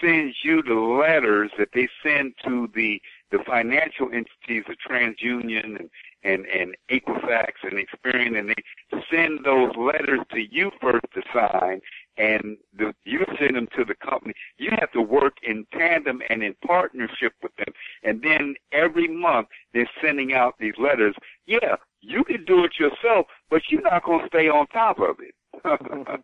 sends 0.01 0.35
you 0.43 0.61
the 0.61 0.73
letters 0.73 1.51
that 1.57 1.69
they 1.73 1.87
send 2.03 2.33
to 2.43 2.69
the 2.75 3.01
the 3.31 3.39
financial 3.45 4.07
entities, 4.07 4.63
the 4.67 4.75
TransUnion 4.87 5.79
and 5.79 5.89
and 6.23 6.45
and 6.47 6.75
Equifax 6.91 7.51
and 7.63 7.73
Experian, 7.73 8.37
and 8.37 8.49
they 8.49 9.01
send 9.11 9.45
those 9.45 9.71
letters 9.77 10.19
to 10.31 10.39
you 10.39 10.71
first 10.81 11.05
to 11.13 11.21
sign, 11.33 11.81
and 12.17 12.57
the, 12.77 12.93
you 13.05 13.25
send 13.39 13.55
them 13.55 13.67
to 13.75 13.85
the 13.85 13.95
company. 13.95 14.33
You 14.57 14.71
have 14.79 14.91
to 14.93 15.01
work 15.01 15.37
in 15.43 15.65
tandem 15.71 16.21
and 16.29 16.43
in 16.43 16.55
partnership 16.65 17.33
with 17.41 17.55
them, 17.57 17.73
and 18.03 18.21
then 18.21 18.55
every 18.71 19.07
month 19.07 19.47
they're 19.73 19.89
sending 20.01 20.33
out 20.33 20.55
these 20.59 20.75
letters. 20.77 21.15
Yeah, 21.45 21.75
you 22.01 22.23
can 22.23 22.45
do 22.45 22.63
it 22.63 22.79
yourself, 22.79 23.27
but 23.49 23.61
you're 23.69 23.81
not 23.81 24.03
going 24.03 24.21
to 24.21 24.27
stay 24.27 24.49
on 24.49 24.67
top 24.67 24.99
of 24.99 25.17
it. 25.19 25.33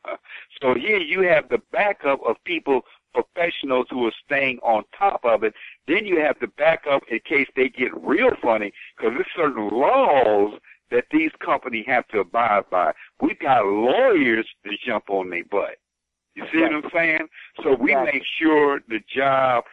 so 0.61 0.75
here 0.75 0.99
you 0.99 1.21
have 1.21 1.49
the 1.49 1.61
backup 1.71 2.19
of 2.25 2.35
people 2.45 2.81
professionals 3.13 3.85
who 3.89 4.05
are 4.05 4.13
staying 4.25 4.59
on 4.59 4.83
top 4.97 5.21
of 5.23 5.43
it. 5.43 5.53
Then 5.87 6.05
you 6.05 6.19
have 6.19 6.35
the 6.39 6.47
backup 6.57 7.03
in 7.09 7.19
case 7.27 7.47
they 7.55 7.69
get 7.69 7.95
real 8.03 8.31
funny, 8.41 8.73
because 8.97 9.13
there's 9.13 9.27
certain 9.35 9.69
laws 9.69 10.59
that 10.91 11.05
these 11.11 11.31
companies 11.43 11.85
have 11.87 12.07
to 12.09 12.19
abide 12.19 12.69
by. 12.69 12.93
We've 13.21 13.39
got 13.39 13.65
lawyers 13.65 14.47
to 14.65 14.71
jump 14.85 15.09
on 15.09 15.29
their 15.29 15.45
butt. 15.45 15.77
You 16.35 16.45
see 16.51 16.61
what 16.61 16.73
I'm 16.73 16.89
saying? 16.93 17.27
So 17.63 17.75
we 17.75 17.95
make 17.95 18.23
sure 18.39 18.81
the 18.87 18.99
job 19.13 19.63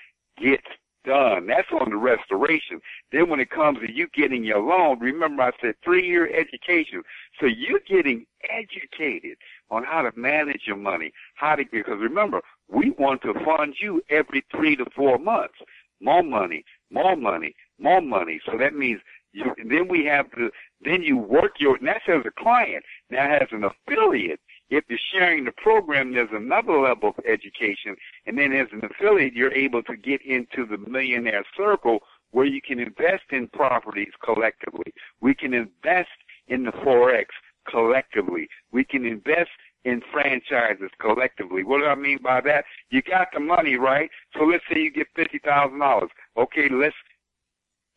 gets 0.40 0.66
done. 1.04 1.46
That's 1.46 1.68
on 1.72 1.90
the 1.90 1.96
restoration. 1.96 2.80
Then 3.12 3.28
when 3.30 3.40
it 3.40 3.50
comes 3.50 3.78
to 3.80 3.90
you 3.90 4.06
getting 4.14 4.44
your 4.44 4.60
loan, 4.60 4.98
remember 5.00 5.42
I 5.42 5.52
said 5.60 5.74
three 5.82 6.06
year 6.06 6.26
education. 6.26 7.02
So 7.40 7.46
you're 7.46 7.80
getting 7.88 8.26
educated 8.50 9.38
on 9.70 9.84
how 9.84 10.02
to 10.02 10.12
manage 10.18 10.62
your 10.66 10.76
money, 10.76 11.12
how 11.34 11.56
to 11.56 11.64
get 11.64 11.72
because 11.72 12.00
remember, 12.00 12.42
we 12.68 12.90
want 12.90 13.22
to 13.22 13.34
fund 13.44 13.74
you 13.80 14.02
every 14.10 14.44
three 14.50 14.76
to 14.76 14.84
four 14.94 15.18
months. 15.18 15.54
More 16.00 16.22
money, 16.22 16.64
more 16.90 17.16
money, 17.16 17.54
more 17.78 18.00
money. 18.00 18.40
So 18.46 18.56
that 18.58 18.74
means 18.74 19.00
you, 19.32 19.54
then 19.68 19.88
we 19.88 20.04
have 20.06 20.30
to, 20.32 20.50
then 20.82 21.02
you 21.02 21.16
work 21.16 21.52
your, 21.58 21.76
and 21.76 21.86
that's 21.86 22.04
as 22.08 22.22
a 22.26 22.42
client. 22.42 22.84
Now 23.10 23.36
as 23.36 23.48
an 23.52 23.64
affiliate, 23.64 24.40
if 24.70 24.84
you're 24.88 24.98
sharing 25.12 25.44
the 25.44 25.52
program, 25.52 26.14
there's 26.14 26.28
another 26.32 26.80
level 26.80 27.10
of 27.10 27.24
education. 27.26 27.97
And 28.26 28.38
then 28.38 28.52
as 28.52 28.68
an 28.72 28.82
affiliate, 28.84 29.34
you're 29.34 29.52
able 29.52 29.82
to 29.82 29.97
get 29.97 30.22
into 30.22 30.64
the 30.64 30.78
millionaire 30.78 31.44
circle 31.56 32.01
where 32.30 32.47
you 32.47 32.60
can 32.62 32.78
invest 32.78 33.24
in 33.30 33.48
properties 33.48 34.12
collectively. 34.24 34.92
We 35.20 35.34
can 35.34 35.52
invest 35.52 36.09
in 36.47 36.64
the 36.64 36.70
Forex 36.70 37.26
collectively. 37.68 38.48
We 38.72 38.84
can 38.84 39.05
invest 39.05 39.51
in 39.84 40.02
franchises 40.12 40.90
collectively. 41.01 41.64
What 41.64 41.78
do 41.78 41.86
I 41.86 41.94
mean 41.94 42.18
by 42.22 42.40
that? 42.42 42.64
You 42.90 43.02
got 43.02 43.28
the 43.32 43.40
money, 43.40 43.76
right? 43.76 44.10
So 44.36 44.44
let's 44.44 44.64
say 44.70 44.80
you 44.80 44.92
get 44.92 45.09
fifty 45.16 45.38
thousand 45.38 45.78
dollars. 45.78 46.10
Okay, 46.36 46.68
let's 46.70 46.94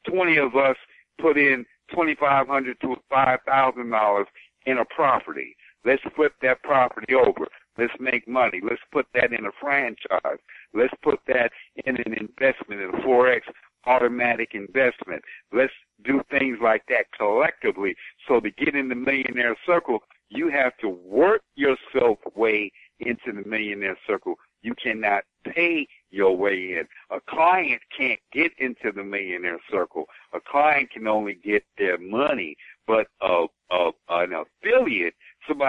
twenty 0.08 0.38
of 0.38 0.56
us 0.56 0.78
put 1.20 1.38
in 1.38 1.66
twenty 1.94 2.16
five 2.16 2.48
hundred 2.48 2.80
to 2.82 2.96
five 3.10 3.40
thousand 3.46 3.90
dollars 3.90 4.28
in 4.66 4.78
a 4.78 4.86
property. 4.86 5.56
Let's 5.86 6.04
flip 6.16 6.34
that 6.42 6.64
property 6.64 7.14
over. 7.14 7.48
Let's 7.78 7.94
make 8.00 8.28
money. 8.28 8.62
Let's 8.64 8.82
put 8.92 9.08
that 9.14 9.34
in 9.34 9.46
a 9.46 9.52
franchise. 9.60 10.40
Let's 10.74 10.94
put 11.02 11.20
that 11.28 11.52
in 11.86 11.98
an 11.98 12.14
investment 12.14 12.82
in 12.82 12.90
a 12.90 13.04
forex 13.04 13.42
automatic 13.86 14.54
investment. 14.54 15.22
Let's 15.52 15.74
do 16.04 16.22
things 16.30 16.58
like 16.62 16.84
that 16.90 17.06
collectively. 17.18 17.96
So 18.28 18.40
to 18.40 18.52
get 18.52 18.76
in 18.76 18.90
the 18.90 18.96
millionaire 18.96 19.56
circle, 19.66 20.00
you 20.30 20.50
have 20.50 20.76
to 20.78 20.90
work 20.90 21.42
yourself 21.56 22.20
way 22.36 22.72
into 23.00 23.32
the 23.34 23.48
millionaire 23.48 23.98
circle. 24.08 24.36
You 24.62 24.74
cannot 24.82 25.24
pay 25.46 25.88
your 26.10 26.36
way 26.38 26.78
in. 26.78 26.88
A 27.12 27.20
client 27.30 27.82
can't 27.96 28.20
get 28.32 28.52
into 28.60 28.92
the 28.96 29.04
millionaire 29.04 29.60
circle. 29.70 30.06
A 30.34 30.40
client 30.40 30.90
can 30.92 31.08
only 31.08 31.36
get 31.44 31.64
their 31.78 31.98
money, 31.98 32.56
but 32.88 33.08
a, 33.22 33.46
a, 33.72 33.92
an 34.10 34.34
affiliate, 34.34 35.16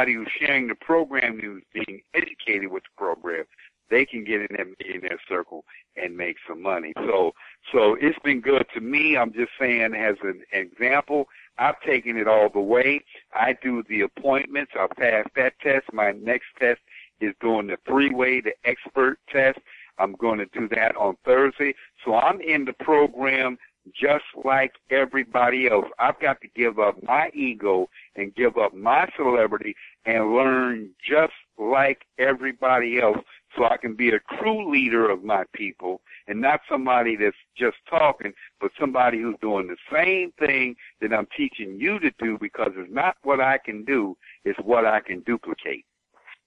who's 0.03 0.29
sharing 0.39 0.69
the 0.69 0.75
program, 0.75 1.39
who's 1.41 1.63
being 1.73 2.01
educated 2.15 2.71
with 2.71 2.83
the 2.83 2.91
program, 2.97 3.45
they 3.91 4.05
can 4.05 4.25
get 4.25 4.41
in 4.41 4.49
that 4.57 4.67
millionaire 4.81 5.21
circle 5.29 5.65
and 5.97 6.17
make 6.17 6.37
some 6.49 6.63
money. 6.63 6.93
So, 6.97 7.33
so 7.73 7.97
it's 8.01 8.19
been 8.25 8.41
good 8.41 8.67
to 8.75 8.81
me. 8.81 9.17
I'm 9.17 9.33
just 9.33 9.53
saying 9.59 9.95
as 9.95 10.17
an 10.23 10.43
example, 10.53 11.29
I've 11.59 11.81
taken 11.83 12.17
it 12.17 12.27
all 12.27 12.49
the 12.49 12.61
way. 12.61 13.03
I 13.35 13.57
do 13.63 13.85
the 13.89 14.03
appointments. 14.03 14.73
I 14.75 14.87
passed 14.99 15.31
that 15.37 15.59
test. 15.61 15.93
My 15.93 16.13
next 16.13 16.47
test 16.59 16.81
is 17.21 17.35
doing 17.41 17.69
the 17.69 17.77
three-way, 17.87 18.41
the 18.41 18.55
expert 18.65 19.19
test. 19.31 19.59
I'm 19.99 20.15
going 20.15 20.39
to 20.39 20.47
do 20.47 20.69
that 20.71 20.97
on 20.97 21.17
Thursday. 21.25 21.75
So 22.05 22.15
I'm 22.15 22.41
in 22.41 22.65
the 22.65 22.73
program 22.73 23.57
just 23.99 24.25
like 24.45 24.73
everybody 24.91 25.69
else. 25.69 25.87
I've 25.99 26.21
got 26.21 26.41
to 26.41 26.49
give 26.55 26.79
up 26.79 27.03
my 27.03 27.31
ego 27.35 27.89
and 28.17 28.35
give 28.35 28.57
up 28.59 28.75
my 28.75 29.09
celebrity 29.17 29.75
and 30.05 30.35
learn 30.35 30.91
just 31.09 31.33
like 31.59 32.03
everybody 32.19 33.01
else 33.01 33.19
so 33.57 33.65
I 33.65 33.77
can 33.77 33.95
be 33.95 34.11
a 34.11 34.21
true 34.39 34.71
leader 34.71 35.09
of 35.11 35.23
my 35.23 35.45
people 35.55 36.01
and 36.27 36.41
not 36.41 36.61
somebody 36.69 37.17
that's 37.17 37.37
just 37.57 37.77
talking, 37.89 38.33
but 38.61 38.71
somebody 38.79 39.21
who's 39.21 39.37
doing 39.41 39.69
the 39.69 39.77
same 39.93 40.33
thing 40.39 40.75
that 41.01 41.13
I'm 41.13 41.29
teaching 41.37 41.79
you 41.79 41.99
to 42.01 42.11
do 42.19 42.37
because 42.41 42.73
it's 42.77 42.93
not 42.93 43.17
what 43.23 43.41
I 43.41 43.59
can 43.65 43.85
do, 43.85 44.17
it's 44.45 44.59
what 44.65 44.85
I 44.85 45.01
can 45.01 45.21
duplicate. 45.21 45.85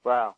Wow. 0.03 0.35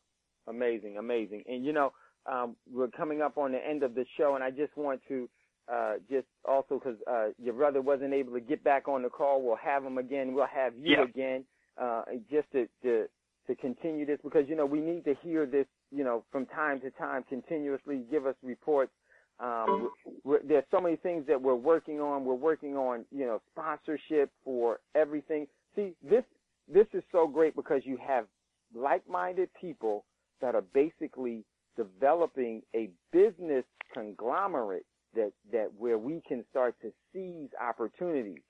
Amazing, 0.47 0.97
amazing. 0.97 1.43
And 1.47 1.65
you 1.65 1.73
know, 1.73 1.93
um, 2.25 2.55
we're 2.71 2.87
coming 2.89 3.21
up 3.21 3.37
on 3.37 3.51
the 3.51 3.65
end 3.65 3.83
of 3.83 3.95
the 3.95 4.05
show, 4.17 4.35
and 4.35 4.43
I 4.43 4.51
just 4.51 4.75
want 4.75 5.01
to 5.07 5.29
uh, 5.71 5.95
just 6.09 6.27
also 6.47 6.75
because 6.79 6.97
uh, 7.09 7.27
your 7.41 7.53
brother 7.53 7.81
wasn't 7.81 8.13
able 8.13 8.33
to 8.33 8.41
get 8.41 8.63
back 8.63 8.87
on 8.87 9.03
the 9.03 9.09
call, 9.09 9.41
we'll 9.41 9.55
have 9.57 9.83
him 9.83 9.97
again. 9.97 10.33
We'll 10.33 10.47
have 10.47 10.77
you 10.77 10.91
Yeah. 10.93 11.03
again, 11.03 11.45
uh, 11.81 12.03
just 12.29 12.51
to, 12.53 12.67
to 12.83 13.07
to 13.47 13.55
continue 13.55 14.05
this 14.05 14.19
because 14.23 14.45
you 14.47 14.55
know 14.55 14.65
we 14.65 14.79
need 14.81 15.05
to 15.05 15.15
hear 15.23 15.45
this, 15.45 15.65
you 15.91 16.03
know, 16.03 16.23
from 16.31 16.45
time 16.47 16.81
to 16.81 16.91
time, 16.91 17.23
continuously 17.29 18.03
give 18.11 18.25
us 18.25 18.35
reports. 18.43 18.91
Um, 19.39 19.91
we're, 20.23 20.41
there's 20.43 20.65
so 20.71 20.81
many 20.81 20.97
things 20.97 21.25
that 21.27 21.41
we're 21.41 21.55
working 21.55 22.01
on. 22.01 22.25
We're 22.25 22.35
working 22.35 22.75
on, 22.75 23.05
you 23.11 23.25
know, 23.25 23.41
sponsorship 23.51 24.31
for 24.43 24.79
everything. 24.95 25.47
See, 25.75 25.93
this 26.03 26.23
this 26.71 26.87
is 26.93 27.03
so 27.11 27.27
great 27.27 27.55
because 27.55 27.81
you 27.85 27.97
have 28.05 28.27
like-minded 28.75 29.49
people 29.59 30.05
that 30.41 30.55
are 30.55 30.63
basically 30.73 31.43
developing 31.77 32.61
a 32.75 32.89
business 33.11 33.65
conglomerate 33.93 34.85
that 35.15 35.31
that 35.51 35.69
where 35.77 35.97
we 35.97 36.21
can 36.27 36.43
start 36.49 36.75
to 36.81 36.91
seize 37.13 37.49
opportunities 37.61 38.41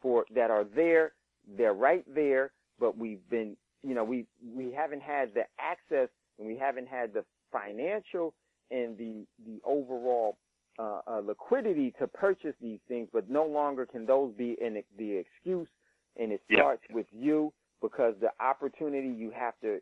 for 0.00 0.24
that 0.34 0.50
are 0.50 0.64
there 0.64 1.12
they're 1.56 1.74
right 1.74 2.04
there 2.14 2.52
but 2.78 2.96
we've 2.96 3.28
been 3.30 3.56
you 3.82 3.94
know 3.94 4.04
we 4.04 4.26
we 4.54 4.72
haven't 4.72 5.02
had 5.02 5.34
the 5.34 5.44
access 5.58 6.08
and 6.38 6.46
we 6.46 6.56
haven't 6.56 6.88
had 6.88 7.12
the 7.12 7.24
financial 7.52 8.34
and 8.70 8.96
the 8.98 9.26
the 9.46 9.60
overall 9.64 10.36
uh, 10.78 11.00
uh, 11.06 11.20
liquidity 11.24 11.94
to 11.98 12.06
purchase 12.08 12.54
these 12.60 12.80
things 12.88 13.08
but 13.12 13.28
no 13.30 13.44
longer 13.44 13.86
can 13.86 14.04
those 14.06 14.32
be 14.34 14.56
in 14.60 14.82
the 14.98 15.12
excuse 15.16 15.68
and 16.18 16.32
it 16.32 16.42
Yeah. 16.48 16.60
starts 16.60 16.82
with 16.90 17.06
you 17.12 17.52
because 17.80 18.14
the 18.20 18.30
opportunity 18.40 19.08
you 19.08 19.30
have 19.30 19.54
to 19.60 19.80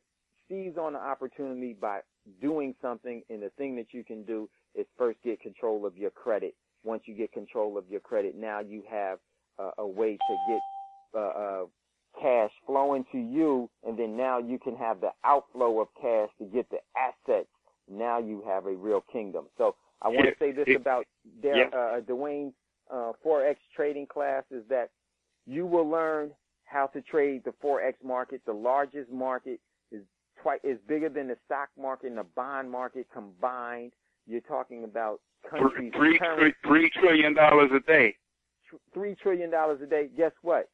seize 0.48 0.76
on 0.76 0.92
the 0.94 0.98
opportunity 0.98 1.72
by 1.72 2.00
doing 2.40 2.74
something 2.82 3.22
and 3.30 3.42
the 3.42 3.50
thing 3.50 3.76
that 3.76 3.92
you 3.92 4.04
can 4.04 4.22
do 4.24 4.48
is 4.74 4.86
first 4.96 5.18
get 5.24 5.40
control 5.40 5.86
of 5.86 5.96
your 5.96 6.10
credit. 6.10 6.54
Once 6.84 7.02
you 7.06 7.14
get 7.14 7.32
control 7.32 7.78
of 7.78 7.84
your 7.88 8.00
credit, 8.00 8.34
now 8.36 8.60
you 8.60 8.82
have 8.90 9.18
uh, 9.58 9.70
a 9.78 9.86
way 9.86 10.16
to 10.16 10.36
get 10.48 10.60
uh, 11.14 11.18
uh, 11.18 11.64
cash 12.20 12.50
flowing 12.66 13.04
to 13.12 13.18
you, 13.18 13.68
and 13.86 13.98
then 13.98 14.16
now 14.16 14.38
you 14.38 14.58
can 14.58 14.76
have 14.76 15.00
the 15.00 15.10
outflow 15.24 15.80
of 15.80 15.88
cash 16.00 16.28
to 16.38 16.44
get 16.46 16.68
the 16.70 16.78
assets. 16.96 17.48
Now 17.90 18.18
you 18.18 18.42
have 18.46 18.66
a 18.66 18.72
real 18.72 19.04
kingdom. 19.12 19.46
So 19.58 19.76
I 20.00 20.08
want 20.08 20.26
to 20.26 20.34
say 20.38 20.52
this 20.52 20.68
about 20.74 21.06
Dar- 21.42 21.56
yeah. 21.56 21.64
uh, 21.72 22.00
Dwayne's 22.00 22.54
uh, 22.92 23.12
forex 23.24 23.56
trading 23.74 24.06
class 24.06 24.44
is 24.50 24.62
that 24.68 24.90
you 25.46 25.66
will 25.66 25.88
learn 25.88 26.30
how 26.64 26.86
to 26.88 27.02
trade 27.02 27.42
the 27.44 27.52
forex 27.62 27.94
market. 28.04 28.40
The 28.46 28.52
largest 28.52 29.10
market 29.10 29.60
is 29.90 30.02
twice 30.42 30.60
is 30.64 30.78
bigger 30.88 31.08
than 31.08 31.28
the 31.28 31.36
stock 31.46 31.68
market 31.78 32.08
and 32.08 32.18
the 32.18 32.26
bond 32.36 32.70
market 32.70 33.06
combined. 33.12 33.92
You're 34.26 34.40
talking 34.42 34.84
about 34.84 35.20
countries 35.48 35.92
Three, 35.96 36.18
three, 36.38 36.54
three 36.64 36.90
trillion 37.00 37.34
dollars 37.34 37.70
a 37.74 37.80
day. 37.80 38.14
three 38.94 39.14
trillion 39.16 39.50
dollars 39.50 39.80
a 39.82 39.86
day. 39.86 40.08
Guess 40.16 40.32
what? 40.42 40.68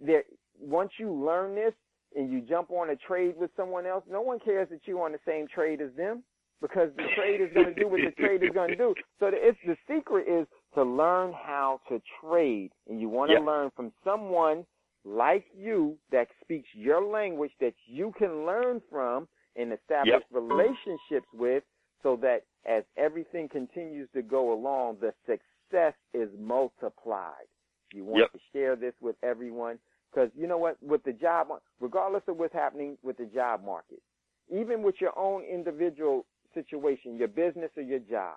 There, 0.00 0.24
once 0.58 0.90
you 0.98 1.12
learn 1.12 1.54
this 1.54 1.74
and 2.16 2.32
you 2.32 2.40
jump 2.40 2.70
on 2.70 2.90
a 2.90 2.96
trade 2.96 3.34
with 3.36 3.50
someone 3.56 3.86
else, 3.86 4.04
no 4.10 4.20
one 4.22 4.38
cares 4.38 4.68
that 4.70 4.80
you're 4.84 5.04
on 5.04 5.12
the 5.12 5.18
same 5.26 5.46
trade 5.46 5.80
as 5.80 5.90
them 5.96 6.22
because 6.60 6.90
the 6.96 7.04
trade 7.16 7.40
is 7.40 7.52
going 7.52 7.66
to 7.66 7.74
do 7.74 7.88
what 7.88 8.00
the 8.00 8.12
trade 8.12 8.42
is 8.42 8.50
going 8.54 8.70
to 8.70 8.76
do. 8.76 8.94
So 9.20 9.30
the, 9.30 9.36
it's 9.38 9.58
the 9.66 9.76
secret 9.88 10.26
is 10.28 10.46
to 10.74 10.82
learn 10.82 11.32
how 11.32 11.80
to 11.88 12.00
trade, 12.20 12.72
and 12.88 13.00
you 13.00 13.08
want 13.08 13.30
to 13.30 13.40
learn 13.40 13.70
from 13.76 13.92
someone 14.02 14.64
like 15.04 15.44
you 15.56 15.96
that 16.10 16.26
speaks 16.42 16.68
your 16.74 17.04
language 17.04 17.52
that 17.60 17.74
you 17.86 18.12
can 18.18 18.44
learn 18.44 18.80
from 18.90 19.28
and 19.56 19.72
establish 19.72 20.14
Yep. 20.14 20.24
relationships 20.32 21.28
with, 21.32 21.62
so 22.02 22.16
that 22.22 22.42
as 22.66 22.84
everything 22.96 23.48
continues 23.48 24.08
to 24.14 24.22
go 24.22 24.52
along, 24.52 24.98
the 25.00 25.12
success 25.26 25.94
is 26.12 26.28
multiplied. 26.38 27.46
You 27.92 28.04
want 28.04 28.20
Yep. 28.22 28.32
to 28.32 28.38
share 28.52 28.76
this 28.76 28.94
with 29.00 29.16
everyone 29.22 29.78
because 30.10 30.30
you 30.36 30.46
know 30.46 30.58
what? 30.58 30.82
With 30.82 31.02
the 31.04 31.12
job, 31.12 31.48
regardless 31.80 32.22
of 32.28 32.36
what's 32.38 32.54
happening 32.54 32.96
with 33.02 33.16
the 33.16 33.26
job 33.26 33.64
market, 33.64 34.00
even 34.48 34.82
with 34.82 35.00
your 35.00 35.16
own 35.18 35.42
individual 35.42 36.24
situation, 36.54 37.16
your 37.16 37.28
business 37.28 37.70
or 37.76 37.82
your 37.82 37.98
job, 38.00 38.36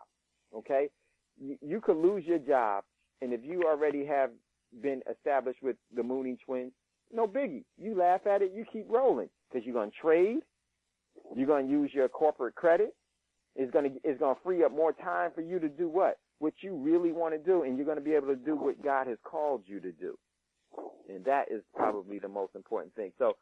okay, 0.55 0.89
you, 1.39 1.57
you 1.61 1.81
could 1.81 1.97
lose 1.97 2.25
your 2.25 2.39
job, 2.39 2.83
and 3.21 3.33
if 3.33 3.41
you 3.43 3.63
already 3.63 4.05
have 4.05 4.31
been 4.81 5.01
established 5.09 5.61
with 5.61 5.75
the 5.95 6.03
Mooney 6.03 6.37
twins, 6.45 6.71
no 7.11 7.27
biggie. 7.27 7.63
You 7.77 7.95
laugh 7.95 8.25
at 8.27 8.41
it, 8.41 8.51
you 8.53 8.65
keep 8.71 8.85
rolling 8.89 9.29
because 9.49 9.65
you're 9.65 9.73
going 9.73 9.91
to 9.91 9.97
trade, 9.97 10.39
you're 11.35 11.47
going 11.47 11.67
to 11.67 11.71
use 11.71 11.91
your 11.93 12.09
corporate 12.09 12.55
credit. 12.55 12.95
It's 13.57 13.71
going 13.71 13.91
to 13.91 13.99
it's 14.03 14.19
going 14.19 14.35
to 14.35 14.41
free 14.43 14.63
up 14.63 14.71
more 14.71 14.93
time 14.93 15.31
for 15.33 15.41
you 15.41 15.59
to 15.59 15.67
do 15.67 15.89
what 15.89 16.19
what 16.39 16.53
you 16.61 16.75
really 16.75 17.11
want 17.11 17.33
to 17.33 17.39
do, 17.39 17.63
and 17.63 17.75
you're 17.75 17.85
going 17.85 17.97
to 17.97 18.03
be 18.03 18.13
able 18.13 18.27
to 18.27 18.35
do 18.35 18.55
what 18.55 18.81
God 18.83 19.07
has 19.07 19.17
called 19.23 19.63
you 19.65 19.79
to 19.79 19.91
do. 19.91 20.17
And 21.09 21.25
that 21.25 21.45
is 21.51 21.63
probably 21.75 22.19
the 22.19 22.27
most 22.27 22.53
important 22.55 22.93
thing. 22.95 23.11
So, 23.17 23.37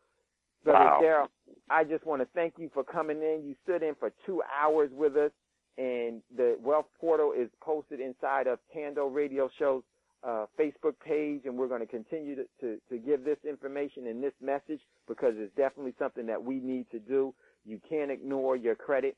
Brother 0.64 0.86
Wow. 0.86 1.00
Daryl, 1.04 1.28
I 1.70 1.84
just 1.84 2.06
want 2.06 2.22
to 2.22 2.28
thank 2.34 2.54
you 2.58 2.70
for 2.74 2.84
coming 2.84 3.18
in. 3.18 3.44
You 3.46 3.56
stood 3.64 3.84
in 3.84 3.96
for 3.96 4.14
two 4.26 4.42
hours 4.44 4.90
with 4.94 5.18
us, 5.18 5.32
and 5.78 6.22
the 6.36 6.58
Wealth 6.64 6.86
Portal 7.00 7.34
is 7.38 7.50
posted 7.62 8.00
inside 8.00 8.48
of 8.48 8.60
Thando 8.74 9.14
Radio 9.14 9.50
Show's 9.60 9.84
uh, 10.26 10.46
Facebook 10.60 10.94
page, 11.06 11.42
and 11.46 11.58
we're 11.58 11.68
going 11.68 11.82
to 11.82 11.88
continue 11.88 12.36
to, 12.36 12.44
to, 12.62 12.78
to 12.90 12.98
give 12.98 13.24
this 13.26 13.38
information 13.48 14.08
and 14.08 14.24
this 14.24 14.34
message 14.42 14.80
because 15.08 15.34
it's 15.36 15.56
definitely 15.56 15.94
something 16.00 16.26
that 16.26 16.42
we 16.42 16.56
need 16.56 16.90
to 16.92 17.00
do. 17.00 17.34
You 17.66 17.80
can't 17.88 18.10
ignore 18.10 18.56
your 18.56 18.76
credit. 18.76 19.18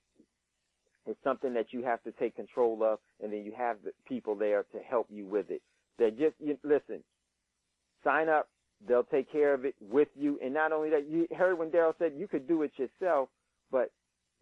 It's 1.07 1.19
something 1.23 1.53
that 1.53 1.67
you 1.71 1.83
have 1.83 2.03
to 2.03 2.11
take 2.13 2.35
control 2.35 2.83
of, 2.83 2.99
and 3.23 3.31
then 3.31 3.43
you 3.43 3.53
have 3.57 3.77
the 3.83 3.91
people 4.07 4.35
there 4.35 4.63
to 4.73 4.79
help 4.79 5.07
you 5.09 5.25
with 5.25 5.49
it. 5.49 5.61
They're 5.97 6.11
just 6.11 6.35
you, 6.39 6.57
listen. 6.63 7.03
Sign 8.03 8.29
up. 8.29 8.49
They'll 8.87 9.03
take 9.03 9.31
care 9.31 9.53
of 9.53 9.65
it 9.65 9.75
with 9.81 10.09
you. 10.15 10.39
And 10.43 10.53
not 10.53 10.71
only 10.71 10.89
that, 10.91 11.09
you 11.09 11.27
heard 11.35 11.57
when 11.57 11.71
Daryl 11.71 11.93
said 11.97 12.13
you 12.15 12.27
could 12.27 12.47
do 12.47 12.61
it 12.61 12.71
yourself, 12.77 13.29
but 13.71 13.89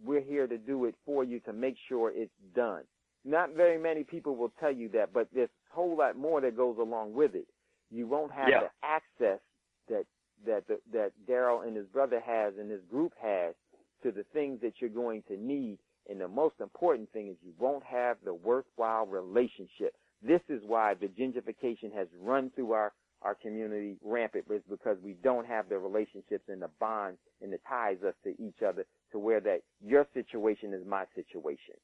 we're 0.04 0.22
here 0.22 0.46
to 0.48 0.58
do 0.58 0.86
it 0.86 0.96
for 1.06 1.24
you 1.24 1.40
to 1.42 1.54
make 1.54 1.76
sure 1.88 2.12
it's 2.14 2.32
done. 2.54 2.84
Not 3.24 3.56
very 3.56 3.78
many 3.82 4.04
people 4.04 4.36
will 4.36 4.52
tell 4.60 4.72
you 4.74 4.90
that, 4.90 5.14
but 5.14 5.30
there's 5.34 5.50
a 5.72 5.76
whole 5.76 5.98
lot 5.98 6.18
more 6.18 6.42
that 6.42 6.58
goes 6.58 6.78
along 6.80 7.14
with 7.14 7.34
it. 7.34 7.48
You 7.90 8.08
won't 8.08 8.32
have 8.34 8.50
Yeah. 8.50 8.60
the 8.62 8.72
access 8.84 9.40
that 9.88 10.06
that 10.46 10.68
the, 10.68 10.82
that 10.92 11.14
Daryl 11.30 11.66
and 11.66 11.76
his 11.78 11.88
brother 11.88 12.20
has 12.20 12.54
and 12.60 12.70
his 12.70 12.82
group 12.92 13.14
has 13.22 13.56
to 14.04 14.12
the 14.12 14.24
things 14.34 14.60
that 14.62 14.74
you're 14.82 14.90
going 14.90 15.24
to 15.30 15.38
need. 15.38 15.80
And 16.10 16.22
the 16.22 16.28
most 16.28 16.56
important 16.60 17.12
thing 17.12 17.28
is 17.28 17.36
you 17.44 17.54
won't 17.58 17.84
have 17.84 18.18
the 18.24 18.34
worthwhile 18.34 19.06
relationship. 19.06 19.96
This 20.22 20.42
is 20.50 20.62
why 20.66 20.94
the 20.94 21.08
gentrification 21.08 21.94
has 21.94 22.08
run 22.22 22.52
through 22.56 22.74
our, 22.74 22.94
our 23.22 23.36
community 23.36 23.98
rampant 24.04 24.46
is 24.50 24.62
because 24.70 24.98
we 25.04 25.14
don't 25.24 25.48
have 25.48 25.70
the 25.70 25.78
relationships 25.78 26.44
and 26.48 26.62
the 26.62 26.70
bonds 26.80 27.18
and 27.42 27.52
the 27.52 27.60
ties 27.68 27.98
us 28.06 28.14
to 28.24 28.30
each 28.42 28.62
other 28.66 28.86
to 29.12 29.20
where 29.20 29.40
that 29.42 29.62
your 29.84 30.08
situation 30.14 30.74
is 30.74 30.86
my 30.88 31.06
situation. 31.16 31.76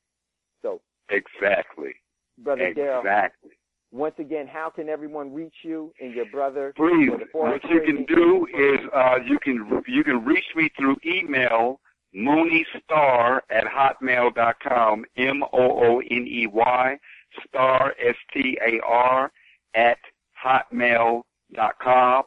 So, 0.62 0.82
Exactly. 1.10 1.96
Brother 2.38 2.74
Daryl, 2.74 3.00
Exactly. 3.00 3.52
once 3.92 4.16
again, 4.18 4.48
how 4.48 4.70
can 4.70 4.88
everyone 4.88 5.34
reach 5.34 5.54
you 5.64 5.94
and 6.00 6.14
your 6.14 6.26
brother? 6.26 6.74
Please, 6.76 7.10
for 7.10 7.18
the 7.18 7.26
forex 7.26 7.64
what 7.64 7.72
you 7.72 7.82
can 7.82 8.06
do 8.06 8.48
is 8.54 8.80
uh, 8.96 9.18
you 9.26 9.38
can 9.40 9.84
you 9.88 10.04
can 10.04 10.24
reach 10.24 10.46
me 10.56 10.70
through 10.78 10.96
email 11.06 11.80
mooney.star 12.14 13.44
at 13.50 13.64
hotmail.com 13.66 15.06
m 15.18 15.44
o 15.44 15.48
o 15.52 16.00
n 16.00 16.28
e 16.28 16.48
y 16.48 17.00
star 17.48 17.94
s 18.00 18.16
t 18.34 18.58
a 18.66 18.80
r 18.86 19.32
at 19.76 19.98
hotmail.com. 20.44 22.24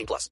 18 0.00 0.06
plus. 0.06 0.28